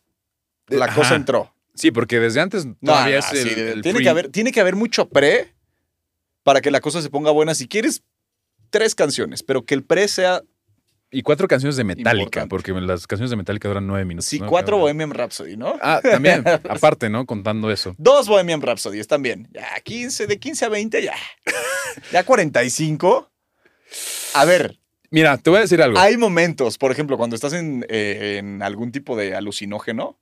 la 0.69 0.85
Ajá. 0.85 0.95
cosa 0.95 1.15
entró. 1.15 1.53
Sí, 1.73 1.91
porque 1.91 2.21
desde 2.21 2.39
antes 2.39 2.65
No, 2.65 2.75
todavía 2.81 3.19
no, 3.19 3.19
es 3.19 3.31
el, 3.33 3.49
sí, 3.49 3.59
el 3.59 3.81
tiene, 3.81 3.95
pre- 3.97 4.03
que 4.03 4.09
haber, 4.09 4.29
tiene 4.29 4.51
que 4.53 4.61
haber 4.61 4.77
mucho 4.77 5.09
pre 5.09 5.53
para 6.43 6.61
que 6.61 6.71
la 6.71 6.79
cosa 6.79 7.01
se 7.01 7.09
ponga 7.09 7.31
buena. 7.31 7.53
Si 7.53 7.67
quieres, 7.67 8.03
tres 8.69 8.95
canciones, 8.95 9.43
pero 9.43 9.65
que 9.65 9.73
el 9.75 9.83
pre 9.83 10.07
sea. 10.07 10.41
Y 11.17 11.21
cuatro 11.21 11.47
canciones 11.47 11.77
de 11.77 11.85
Metallica, 11.85 12.41
Importante. 12.41 12.49
porque 12.49 12.73
las 12.73 13.07
canciones 13.07 13.29
de 13.29 13.37
Metallica 13.37 13.69
duran 13.69 13.87
nueve 13.87 14.03
minutos. 14.03 14.25
Sí, 14.25 14.39
¿no? 14.39 14.47
cuatro 14.47 14.77
Bohemian 14.77 15.11
Rhapsody, 15.11 15.55
¿no? 15.55 15.77
Ah, 15.81 16.01
también, 16.03 16.43
aparte, 16.69 17.09
¿no? 17.09 17.25
Contando 17.25 17.71
eso. 17.71 17.95
Dos 17.97 18.27
Bohemian 18.27 18.61
Rhapsody 18.61 18.99
están 18.99 19.21
bien. 19.21 19.47
Ya, 19.53 19.79
15, 19.81 20.27
de 20.27 20.37
15 20.37 20.65
a 20.65 20.69
20, 20.69 21.01
ya. 21.03 21.15
Ya 22.11 22.25
45. 22.25 23.31
A 24.33 24.43
ver, 24.43 24.77
Mira, 25.09 25.37
te 25.37 25.49
voy 25.49 25.59
a 25.59 25.61
decir 25.61 25.81
algo. 25.81 25.97
hay 25.97 26.17
momentos, 26.17 26.77
por 26.77 26.91
ejemplo, 26.91 27.15
cuando 27.17 27.37
estás 27.37 27.53
en, 27.53 27.85
eh, 27.87 28.35
en 28.39 28.61
algún 28.61 28.91
tipo 28.91 29.15
de 29.15 29.35
alucinógeno, 29.35 30.19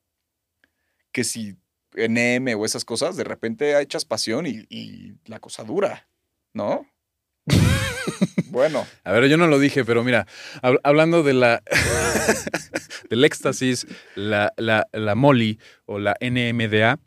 que 1.12 1.24
si 1.24 1.56
NM 1.96 2.54
o 2.56 2.66
esas 2.66 2.86
cosas, 2.86 3.18
de 3.18 3.24
repente 3.24 3.82
echas 3.82 4.06
pasión 4.06 4.46
y, 4.46 4.68
y 4.70 5.14
la 5.26 5.40
cosa 5.40 5.64
dura, 5.64 6.08
¿no? 6.54 6.86
Bueno, 8.48 8.86
A 9.04 9.12
ver, 9.12 9.28
yo 9.28 9.38
no 9.38 9.48
lo 9.48 9.60
dije, 9.60 9.84
pero 9.86 10.04
mira, 10.04 10.28
hab- 10.62 10.80
hablando 10.84 11.24
de 11.24 11.34
la 11.34 11.64
del 13.10 13.24
éxtasis, 13.26 13.88
la, 14.16 14.54
la, 14.58 14.88
la 14.92 15.16
MOLI 15.16 15.60
o 15.86 16.00
la 16.00 16.16
NMDA, 16.22 17.00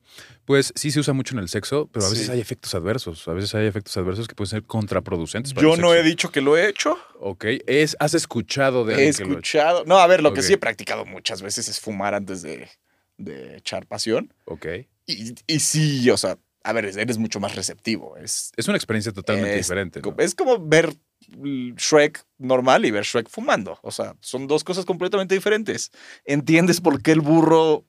pues 0.45 0.73
sí 0.77 0.91
se 0.93 1.01
usa 1.01 1.13
mucho 1.13 1.35
en 1.35 1.41
el 1.41 1.49
sexo, 1.49 1.89
pero 1.93 2.07
a 2.07 2.11
veces 2.11 2.27
Sí. 2.27 2.33
hay 2.33 2.41
efectos 2.41 2.75
adversos. 2.75 3.27
A 3.27 3.33
veces 3.33 3.53
hay 3.55 3.67
efectos 3.67 3.97
adversos 3.97 4.29
que 4.29 4.35
pueden 4.37 4.51
ser 4.51 4.63
contraproducentes. 4.63 5.53
para 5.53 5.67
yo 5.67 5.75
el 5.75 5.81
no 5.81 5.93
he 5.95 6.03
dicho 6.05 6.31
que 6.31 6.41
lo 6.41 6.57
he 6.57 6.69
hecho. 6.69 6.97
Ok, 7.19 7.45
es, 7.67 7.97
has 7.99 8.15
escuchado 8.15 8.85
de 8.85 8.93
He 8.93 8.97
alguien 9.09 9.15
que 9.15 9.25
lo 9.25 9.31
escuchado. 9.31 9.85
No, 9.87 9.99
a 9.99 10.07
ver, 10.07 10.23
lo 10.23 10.33
que 10.33 10.43
sí 10.43 10.53
he 10.53 10.59
practicado 10.59 11.05
muchas 11.05 11.43
veces 11.43 11.69
es 11.69 11.81
fumar 11.81 12.15
antes 12.15 12.43
de, 12.43 12.69
de 13.17 13.57
echar 13.57 13.87
pasión. 13.87 14.33
Ok. 14.45 14.67
Y, 15.07 15.35
y 15.49 15.61
sí, 15.61 16.09
o 16.11 16.17
sea, 16.17 16.39
a 16.67 16.73
ver, 16.73 16.87
eres 16.99 17.17
mucho 17.17 17.39
más 17.39 17.55
receptivo. 17.55 18.17
Es, 18.17 18.51
Es 18.57 18.67
una 18.67 18.77
experiencia 18.77 19.13
totalmente 19.13 19.53
es 19.57 19.67
diferente. 19.67 20.03
Es 20.19 20.35
como 20.35 20.59
ver 20.59 20.93
Shrek 21.31 22.25
normal 22.39 22.85
y 22.85 22.91
ver 22.91 23.05
Shrek 23.05 23.29
fumando. 23.29 23.79
O 23.83 23.93
sea, 23.93 24.17
son 24.21 24.49
dos 24.49 24.65
cosas 24.65 24.85
completamente 24.85 25.37
diferentes. 25.37 25.93
¿Entiendes 26.25 26.81
por 26.81 27.01
qué 27.03 27.13
el 27.13 27.21
burro 27.21 27.85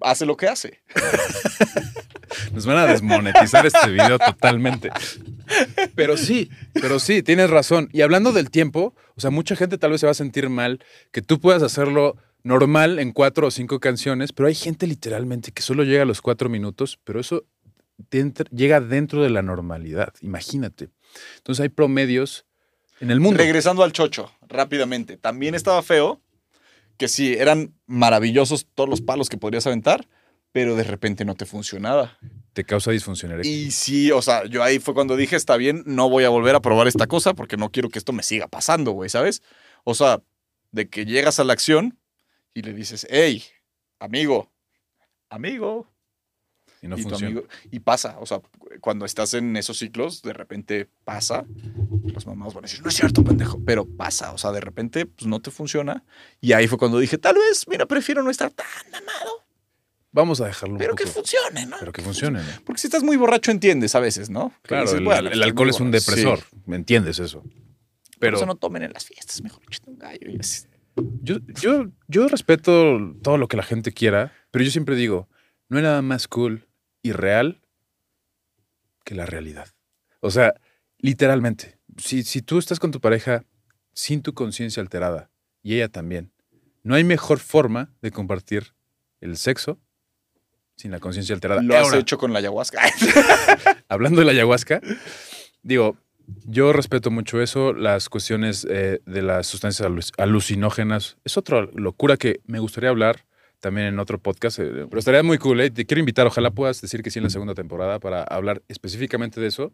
hace 0.00 0.24
lo 0.24 0.38
que 0.38 0.48
hace? 0.48 0.80
Nos 2.54 2.64
van 2.64 2.78
a 2.78 2.86
desmonetizar 2.86 3.66
este 3.66 3.90
video 3.90 4.18
totalmente. 4.18 4.90
Pero 5.94 6.16
sí, 6.16 6.48
pero 6.72 6.98
sí, 6.98 7.22
tienes 7.22 7.50
razón. 7.50 7.90
Y 7.92 8.00
hablando 8.00 8.32
del 8.32 8.50
tiempo, 8.50 8.94
o 9.16 9.20
sea, 9.20 9.28
mucha 9.28 9.54
gente 9.54 9.76
tal 9.76 9.90
vez 9.90 10.00
se 10.00 10.06
va 10.06 10.12
a 10.12 10.14
sentir 10.14 10.48
mal 10.48 10.82
que 11.12 11.20
tú 11.20 11.40
puedas 11.40 11.62
hacerlo 11.62 12.16
normal 12.44 12.98
en 12.98 13.12
cuatro 13.12 13.48
o 13.48 13.50
cinco 13.50 13.80
canciones, 13.80 14.32
pero 14.32 14.46
hay 14.48 14.54
gente 14.54 14.86
literalmente 14.86 15.50
que 15.52 15.62
solo 15.62 15.82
llega 15.82 16.02
a 16.02 16.06
los 16.06 16.20
cuatro 16.22 16.48
minutos, 16.48 16.98
pero 17.02 17.18
eso 17.18 17.44
dentro- 18.10 18.46
llega 18.54 18.80
dentro 18.80 19.22
de 19.22 19.30
la 19.30 19.42
normalidad. 19.42 20.12
Imagínate. 20.20 20.90
Entonces 21.38 21.62
hay 21.62 21.68
promedios 21.70 22.44
en 23.00 23.10
el 23.10 23.18
mundo. 23.20 23.38
Regresando 23.38 23.82
al 23.82 23.92
chocho, 23.92 24.30
rápidamente. 24.48 25.16
También 25.16 25.54
estaba 25.54 25.82
feo 25.82 26.20
que 26.96 27.08
sí, 27.08 27.32
eran 27.34 27.74
maravillosos 27.86 28.68
todos 28.74 28.88
los 28.88 29.00
palos 29.00 29.28
que 29.28 29.36
podrías 29.36 29.66
aventar, 29.66 30.06
pero 30.52 30.76
de 30.76 30.84
repente 30.84 31.24
no 31.24 31.34
te 31.34 31.46
funcionaba. 31.46 32.16
Te 32.52 32.62
causa 32.62 32.92
disfunción 32.92 33.32
eréctil. 33.32 33.52
Y 33.52 33.70
sí, 33.72 34.12
o 34.12 34.22
sea, 34.22 34.44
yo 34.44 34.62
ahí 34.62 34.78
fue 34.78 34.94
cuando 34.94 35.16
dije, 35.16 35.34
está 35.34 35.56
bien, 35.56 35.82
no 35.86 36.08
voy 36.08 36.22
a 36.22 36.28
volver 36.28 36.54
a 36.54 36.60
probar 36.62 36.86
esta 36.86 37.08
cosa 37.08 37.34
porque 37.34 37.56
no 37.56 37.70
quiero 37.70 37.88
que 37.88 37.98
esto 37.98 38.12
me 38.12 38.22
siga 38.22 38.46
pasando, 38.46 38.92
güey, 38.92 39.10
¿sabes? 39.10 39.42
O 39.82 39.94
sea, 39.94 40.22
de 40.70 40.88
que 40.88 41.04
llegas 41.04 41.40
a 41.40 41.44
la 41.44 41.52
acción 41.52 41.98
y 42.54 42.62
le 42.62 42.72
dices, 42.72 43.06
hey, 43.10 43.42
amigo, 43.98 44.50
amigo. 45.28 45.86
Y 46.80 46.88
no 46.88 46.96
y, 46.98 47.02
funciona. 47.02 47.26
amigo- 47.26 47.48
y 47.70 47.80
pasa, 47.80 48.18
o 48.20 48.26
sea, 48.26 48.40
cuando 48.80 49.04
estás 49.04 49.34
en 49.34 49.56
esos 49.56 49.78
ciclos, 49.78 50.22
de 50.22 50.32
repente 50.32 50.88
pasa. 51.04 51.44
Los 52.04 52.26
mamás 52.26 52.54
van 52.54 52.64
a 52.64 52.66
decir, 52.68 52.82
no 52.82 52.88
es 52.88 52.94
cierto, 52.94 53.24
pendejo, 53.24 53.58
pero 53.64 53.86
pasa, 53.86 54.32
o 54.32 54.38
sea, 54.38 54.52
de 54.52 54.60
repente 54.60 55.06
pues, 55.06 55.26
no 55.26 55.40
te 55.40 55.50
funciona. 55.50 56.04
Y 56.40 56.52
ahí 56.52 56.68
fue 56.68 56.78
cuando 56.78 56.98
dije, 56.98 57.18
tal 57.18 57.34
vez, 57.36 57.66
mira, 57.68 57.86
prefiero 57.86 58.22
no 58.22 58.30
estar 58.30 58.50
tan 58.50 58.66
mamado, 58.92 59.44
Vamos 60.12 60.40
a 60.40 60.46
dejarlo 60.46 60.74
un 60.74 60.78
pero 60.78 60.94
que 60.94 61.06
funcione, 61.08 61.66
¿no? 61.66 61.76
Pero 61.80 61.90
que 61.90 62.00
funcione, 62.00 62.40
¿no? 62.40 62.48
Porque 62.64 62.80
si 62.80 62.86
estás 62.86 63.02
muy 63.02 63.16
borracho, 63.16 63.50
entiendes 63.50 63.96
a 63.96 63.98
veces, 63.98 64.30
¿no? 64.30 64.52
Claro, 64.62 64.84
dices, 64.84 64.98
el, 64.98 65.04
bueno, 65.04 65.20
el 65.22 65.26
estoy 65.26 65.42
alcohol 65.42 65.70
es 65.70 65.80
un 65.80 65.90
depresor. 65.90 66.38
Sí. 66.38 66.56
¿Me 66.66 66.76
entiendes 66.76 67.18
eso? 67.18 67.40
Por 67.40 67.50
Pero 68.20 68.36
eso 68.36 68.46
no 68.46 68.54
tomen 68.54 68.84
en 68.84 68.92
las 68.92 69.04
fiestas, 69.06 69.42
mejor 69.42 69.60
échate 69.66 69.90
un 69.90 69.98
gallo 69.98 70.30
y 70.30 70.38
así. 70.38 70.66
Yo, 70.96 71.38
yo, 71.60 71.90
yo 72.08 72.28
respeto 72.28 72.98
todo 73.22 73.36
lo 73.36 73.48
que 73.48 73.56
la 73.56 73.62
gente 73.62 73.92
quiera, 73.92 74.32
pero 74.50 74.64
yo 74.64 74.70
siempre 74.70 74.94
digo, 74.94 75.28
no 75.68 75.78
hay 75.78 75.82
nada 75.82 76.02
más 76.02 76.28
cool 76.28 76.68
y 77.02 77.12
real 77.12 77.60
que 79.04 79.14
la 79.14 79.26
realidad. 79.26 79.68
O 80.20 80.30
sea, 80.30 80.54
literalmente, 80.98 81.78
si, 81.98 82.22
si 82.22 82.42
tú 82.42 82.58
estás 82.58 82.78
con 82.80 82.90
tu 82.90 83.00
pareja 83.00 83.44
sin 83.92 84.22
tu 84.22 84.34
conciencia 84.34 84.80
alterada 84.80 85.30
y 85.62 85.74
ella 85.74 85.88
también, 85.88 86.32
no 86.82 86.94
hay 86.94 87.04
mejor 87.04 87.38
forma 87.38 87.92
de 88.02 88.10
compartir 88.10 88.74
el 89.20 89.36
sexo 89.36 89.80
sin 90.76 90.90
la 90.90 91.00
conciencia 91.00 91.34
alterada. 91.34 91.62
Lo 91.62 91.76
has 91.76 91.86
Ahora, 91.86 91.98
hecho 91.98 92.18
con 92.18 92.32
la 92.32 92.40
ayahuasca. 92.40 92.82
hablando 93.88 94.20
de 94.20 94.26
la 94.26 94.32
ayahuasca, 94.32 94.80
digo, 95.62 95.96
yo 96.46 96.72
respeto 96.72 97.10
mucho 97.10 97.40
eso, 97.42 97.72
las 97.72 98.08
cuestiones 98.08 98.66
eh, 98.70 99.00
de 99.06 99.22
las 99.22 99.46
sustancias 99.46 99.88
alu- 99.88 100.12
alucinógenas. 100.18 101.16
Es 101.24 101.36
otra 101.36 101.68
locura 101.74 102.16
que 102.16 102.40
me 102.46 102.58
gustaría 102.58 102.90
hablar 102.90 103.24
también 103.60 103.86
en 103.86 103.98
otro 103.98 104.18
podcast, 104.18 104.58
eh, 104.58 104.86
pero 104.88 104.98
estaría 104.98 105.22
muy 105.22 105.38
cool. 105.38 105.60
eh. 105.60 105.70
Te 105.70 105.86
quiero 105.86 106.00
invitar, 106.00 106.26
ojalá 106.26 106.50
puedas 106.50 106.80
decir 106.80 107.02
que 107.02 107.10
sí 107.10 107.18
en 107.18 107.24
la 107.24 107.30
segunda 107.30 107.54
temporada 107.54 107.98
para 107.98 108.22
hablar 108.22 108.62
específicamente 108.68 109.40
de 109.40 109.46
eso. 109.48 109.72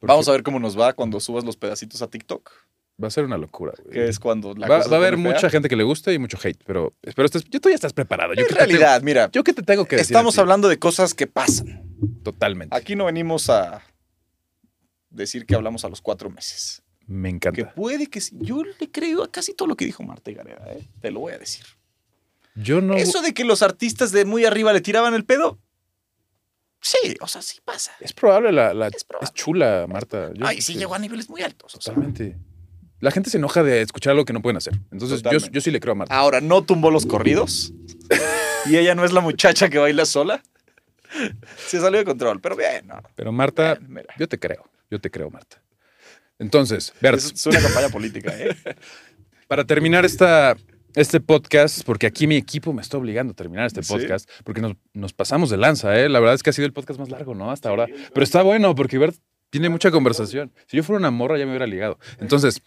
Vamos 0.00 0.28
a 0.28 0.32
ver 0.32 0.42
cómo 0.42 0.58
nos 0.58 0.78
va 0.78 0.92
cuando 0.94 1.20
subas 1.20 1.44
los 1.44 1.56
pedacitos 1.56 2.02
a 2.02 2.08
TikTok, 2.08 2.50
Va 3.02 3.08
a 3.08 3.10
ser 3.10 3.24
una 3.24 3.38
locura. 3.38 3.72
güey. 3.82 3.94
que 3.94 4.08
es 4.08 4.18
cuando 4.18 4.52
la 4.54 4.68
va, 4.68 4.78
cosa 4.78 4.90
va 4.90 4.96
a 4.96 4.98
haber 4.98 5.14
fea. 5.14 5.22
mucha 5.32 5.48
gente 5.50 5.68
que 5.68 5.76
le 5.76 5.82
guste 5.82 6.12
y 6.12 6.18
mucho 6.18 6.36
hate, 6.42 6.62
pero 6.66 6.92
espero 7.02 7.24
estés, 7.26 7.44
yo 7.48 7.60
tú 7.60 7.68
ya 7.70 7.74
estás 7.74 7.92
preparado. 7.94 8.34
Yo 8.34 8.42
En 8.42 8.46
qué 8.46 8.54
te 8.54 8.60
tengo- 8.60 8.66
realidad, 8.68 9.02
mira, 9.02 9.30
yo 9.32 9.42
qué 9.44 9.52
te 9.54 9.62
tengo 9.62 9.86
que 9.86 9.96
estamos 9.96 10.38
hablando 10.38 10.68
de 10.68 10.78
cosas 10.78 11.14
que 11.14 11.26
pasan. 11.26 11.82
totalmente. 12.22 12.76
Aquí 12.76 12.94
no 12.96 13.06
venimos 13.06 13.48
a 13.48 13.82
decir 15.12 15.46
que 15.46 15.54
hablamos 15.54 15.84
a 15.84 15.88
los 15.88 16.00
cuatro 16.00 16.30
meses. 16.30 16.82
Me 17.06 17.28
Que 17.30 17.34
encanta. 17.36 17.74
puede 17.74 18.06
que 18.06 18.20
sí. 18.20 18.36
Yo 18.40 18.62
le 18.64 18.90
creo 18.90 19.22
a 19.24 19.30
casi 19.30 19.54
todo 19.54 19.68
lo 19.68 19.76
que 19.76 19.84
dijo 19.84 20.02
Marta 20.02 20.30
y 20.30 20.34
Gareda, 20.34 20.64
¿eh? 20.72 20.86
te 21.00 21.10
lo 21.10 21.20
voy 21.20 21.32
a 21.32 21.38
decir. 21.38 21.64
Yo 22.54 22.80
no. 22.80 22.94
Eso 22.94 23.22
de 23.22 23.34
que 23.34 23.44
los 23.44 23.62
artistas 23.62 24.12
de 24.12 24.24
muy 24.24 24.44
arriba 24.44 24.72
le 24.72 24.80
tiraban 24.80 25.14
el 25.14 25.24
pedo, 25.24 25.58
sí, 26.80 27.16
o 27.20 27.26
sea, 27.28 27.42
sí 27.42 27.58
pasa. 27.64 27.92
Es 28.00 28.12
probable, 28.12 28.52
la, 28.52 28.74
la- 28.74 28.88
Es 28.88 29.32
chula, 29.34 29.86
Marta. 29.88 30.30
Yo- 30.34 30.46
Ay, 30.46 30.60
sí 30.60 30.74
llegó 30.74 30.94
a 30.94 30.98
niveles 30.98 31.28
muy 31.28 31.42
altos. 31.42 31.74
o 31.74 31.80
sea. 31.80 31.94
Totalmente. 31.94 32.36
La 33.00 33.10
gente 33.10 33.30
se 33.30 33.38
enoja 33.38 33.62
de 33.64 33.82
escuchar 33.82 34.12
algo 34.12 34.24
que 34.24 34.32
no 34.32 34.40
pueden 34.42 34.56
hacer. 34.58 34.74
Entonces, 34.92 35.22
yo, 35.22 35.38
yo 35.50 35.60
sí 35.60 35.70
le 35.72 35.80
creo 35.80 35.92
a 35.92 35.96
Marta. 35.96 36.14
Ahora, 36.14 36.40
no 36.40 36.62
tumbó 36.62 36.90
los 36.90 37.04
corridos. 37.04 37.72
y 38.66 38.76
ella 38.76 38.94
no 38.94 39.04
es 39.04 39.12
la 39.12 39.20
muchacha 39.20 39.68
que 39.68 39.78
baila 39.78 40.04
sola. 40.06 40.40
Se 41.66 41.80
salió 41.80 41.98
de 41.98 42.04
control, 42.04 42.40
pero 42.40 42.54
bien, 42.56 42.86
no. 42.86 43.02
Pero 43.16 43.32
Marta, 43.32 43.74
Bien, 43.80 44.06
yo 44.18 44.28
te 44.28 44.38
creo. 44.38 44.64
Yo 44.92 45.00
te 45.00 45.10
creo, 45.10 45.30
Marta. 45.30 45.62
Entonces, 46.38 46.92
Bert, 47.00 47.16
Es, 47.18 47.46
una 47.46 47.62
campaña 47.62 47.88
política, 47.88 48.30
¿eh? 48.38 48.54
para 49.48 49.64
terminar 49.64 50.04
esta, 50.04 50.54
este 50.94 51.18
podcast, 51.18 51.82
porque 51.86 52.06
aquí 52.06 52.26
mi 52.26 52.36
equipo 52.36 52.74
me 52.74 52.82
está 52.82 52.98
obligando 52.98 53.30
a 53.32 53.34
terminar 53.34 53.64
este 53.64 53.82
¿Sí? 53.82 53.90
podcast, 53.90 54.28
porque 54.44 54.60
nos, 54.60 54.74
nos 54.92 55.14
pasamos 55.14 55.48
de 55.48 55.56
lanza, 55.56 55.98
¿eh? 55.98 56.10
La 56.10 56.20
verdad 56.20 56.34
es 56.34 56.42
que 56.42 56.50
ha 56.50 56.52
sido 56.52 56.66
el 56.66 56.74
podcast 56.74 57.00
más 57.00 57.08
largo, 57.08 57.34
¿no? 57.34 57.50
Hasta 57.50 57.70
ahora. 57.70 57.86
Pero 58.12 58.22
está 58.22 58.42
bueno, 58.42 58.74
porque 58.74 58.98
Bert 58.98 59.16
tiene 59.48 59.70
mucha 59.70 59.90
conversación. 59.90 60.52
Si 60.66 60.76
yo 60.76 60.82
fuera 60.82 60.98
una 60.98 61.10
morra, 61.10 61.38
ya 61.38 61.46
me 61.46 61.52
hubiera 61.52 61.66
ligado. 61.66 61.98
Entonces, 62.20 62.60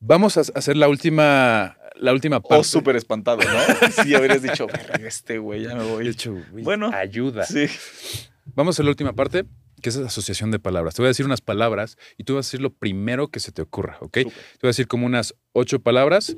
vamos 0.00 0.38
a 0.38 0.40
hacer 0.54 0.78
la 0.78 0.88
última, 0.88 1.76
la 1.96 2.14
última 2.14 2.40
parte. 2.40 2.56
O 2.62 2.64
súper 2.64 2.96
espantado, 2.96 3.40
¿no? 3.42 3.46
Sí, 4.04 4.14
habrías 4.14 4.40
dicho, 4.40 4.66
"Verga, 4.68 5.06
este 5.06 5.36
güey, 5.36 5.64
ya 5.64 5.74
me 5.74 5.84
De 5.84 5.90
voy. 5.90 6.08
hecho, 6.08 6.32
güey, 6.50 6.64
Bueno. 6.64 6.90
ayuda. 6.94 7.44
Sí. 7.44 7.66
Vamos 8.54 8.80
a 8.80 8.82
la 8.82 8.88
última 8.88 9.12
parte, 9.12 9.44
que 9.82 9.88
es 9.90 9.96
la 9.96 10.06
asociación 10.06 10.50
de 10.50 10.58
palabras. 10.58 10.94
Te 10.94 11.02
voy 11.02 11.06
a 11.06 11.10
decir 11.10 11.26
unas 11.26 11.40
palabras 11.40 11.96
y 12.16 12.24
tú 12.24 12.34
vas 12.34 12.46
a 12.46 12.48
decir 12.48 12.60
lo 12.60 12.72
primero 12.72 13.28
que 13.28 13.40
se 13.40 13.52
te 13.52 13.62
ocurra, 13.62 13.98
¿ok? 14.00 14.12
Te 14.12 14.24
voy 14.24 14.32
a 14.64 14.66
decir 14.68 14.88
como 14.88 15.06
unas 15.06 15.34
ocho 15.52 15.80
palabras 15.80 16.36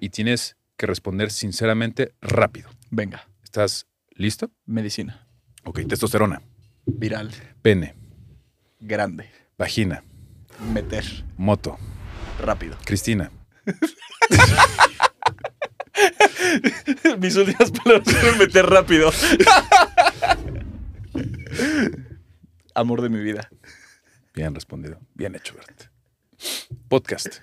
y 0.00 0.10
tienes 0.10 0.56
que 0.76 0.86
responder 0.86 1.30
sinceramente 1.30 2.12
rápido. 2.20 2.68
Venga, 2.90 3.28
¿Estás 3.42 3.86
listo? 4.10 4.50
medicina. 4.66 5.26
Ok, 5.64 5.80
testosterona, 5.88 6.42
Viral. 6.86 7.30
pene, 7.62 7.94
Grande. 8.80 9.28
vagina, 9.58 10.04
Meter. 10.72 11.04
moto, 11.36 11.76
Rápido. 12.40 12.76
Cristina, 12.84 13.30
Mis 17.18 17.34
últimas 17.36 17.70
palabras 17.72 18.14
fueron 18.14 18.38
meter 18.38 18.64
rápido. 18.66 19.10
Amor 22.78 23.02
de 23.02 23.08
mi 23.08 23.20
vida. 23.20 23.50
bien 24.34 24.54
respondido, 24.54 25.00
bien 25.14 25.34
hecho, 25.34 25.52
Bert. 25.56 25.90
Podcast, 26.88 27.38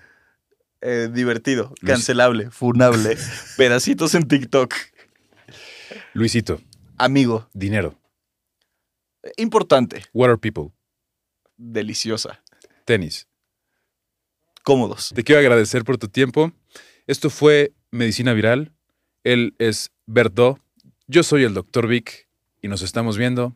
Eh, 0.80 1.10
divertido. 1.12 1.74
Cancelable. 1.86 2.52
Funable. 2.52 3.18
Pedacitos 3.58 4.16
en 4.16 4.28
TikTok. 4.30 4.74
Luisito, 6.14 6.62
Amigo. 6.98 7.50
dinero, 7.54 8.00
Importante. 9.38 10.06
water 10.14 10.38
people, 10.38 10.72
Deliciosa. 11.58 12.42
tenis. 12.86 13.28
Cómodos. 14.64 15.12
Te 15.14 15.24
quiero 15.24 15.40
agradecer 15.42 15.84
por 15.84 15.98
tu 15.98 16.08
tiempo. 16.08 16.54
Esto 17.08 17.30
fue 17.30 17.74
Medicina 17.92 18.32
Viral. 18.34 18.72
Él 19.24 19.54
es 19.60 19.92
Berto. 20.06 20.60
Yo 21.08 21.24
soy 21.24 21.44
el 21.44 21.54
Dr. 21.54 21.88
Vic 21.88 22.30
y 22.62 22.68
nos 22.70 22.82
estamos 22.82 23.18
viendo 23.18 23.56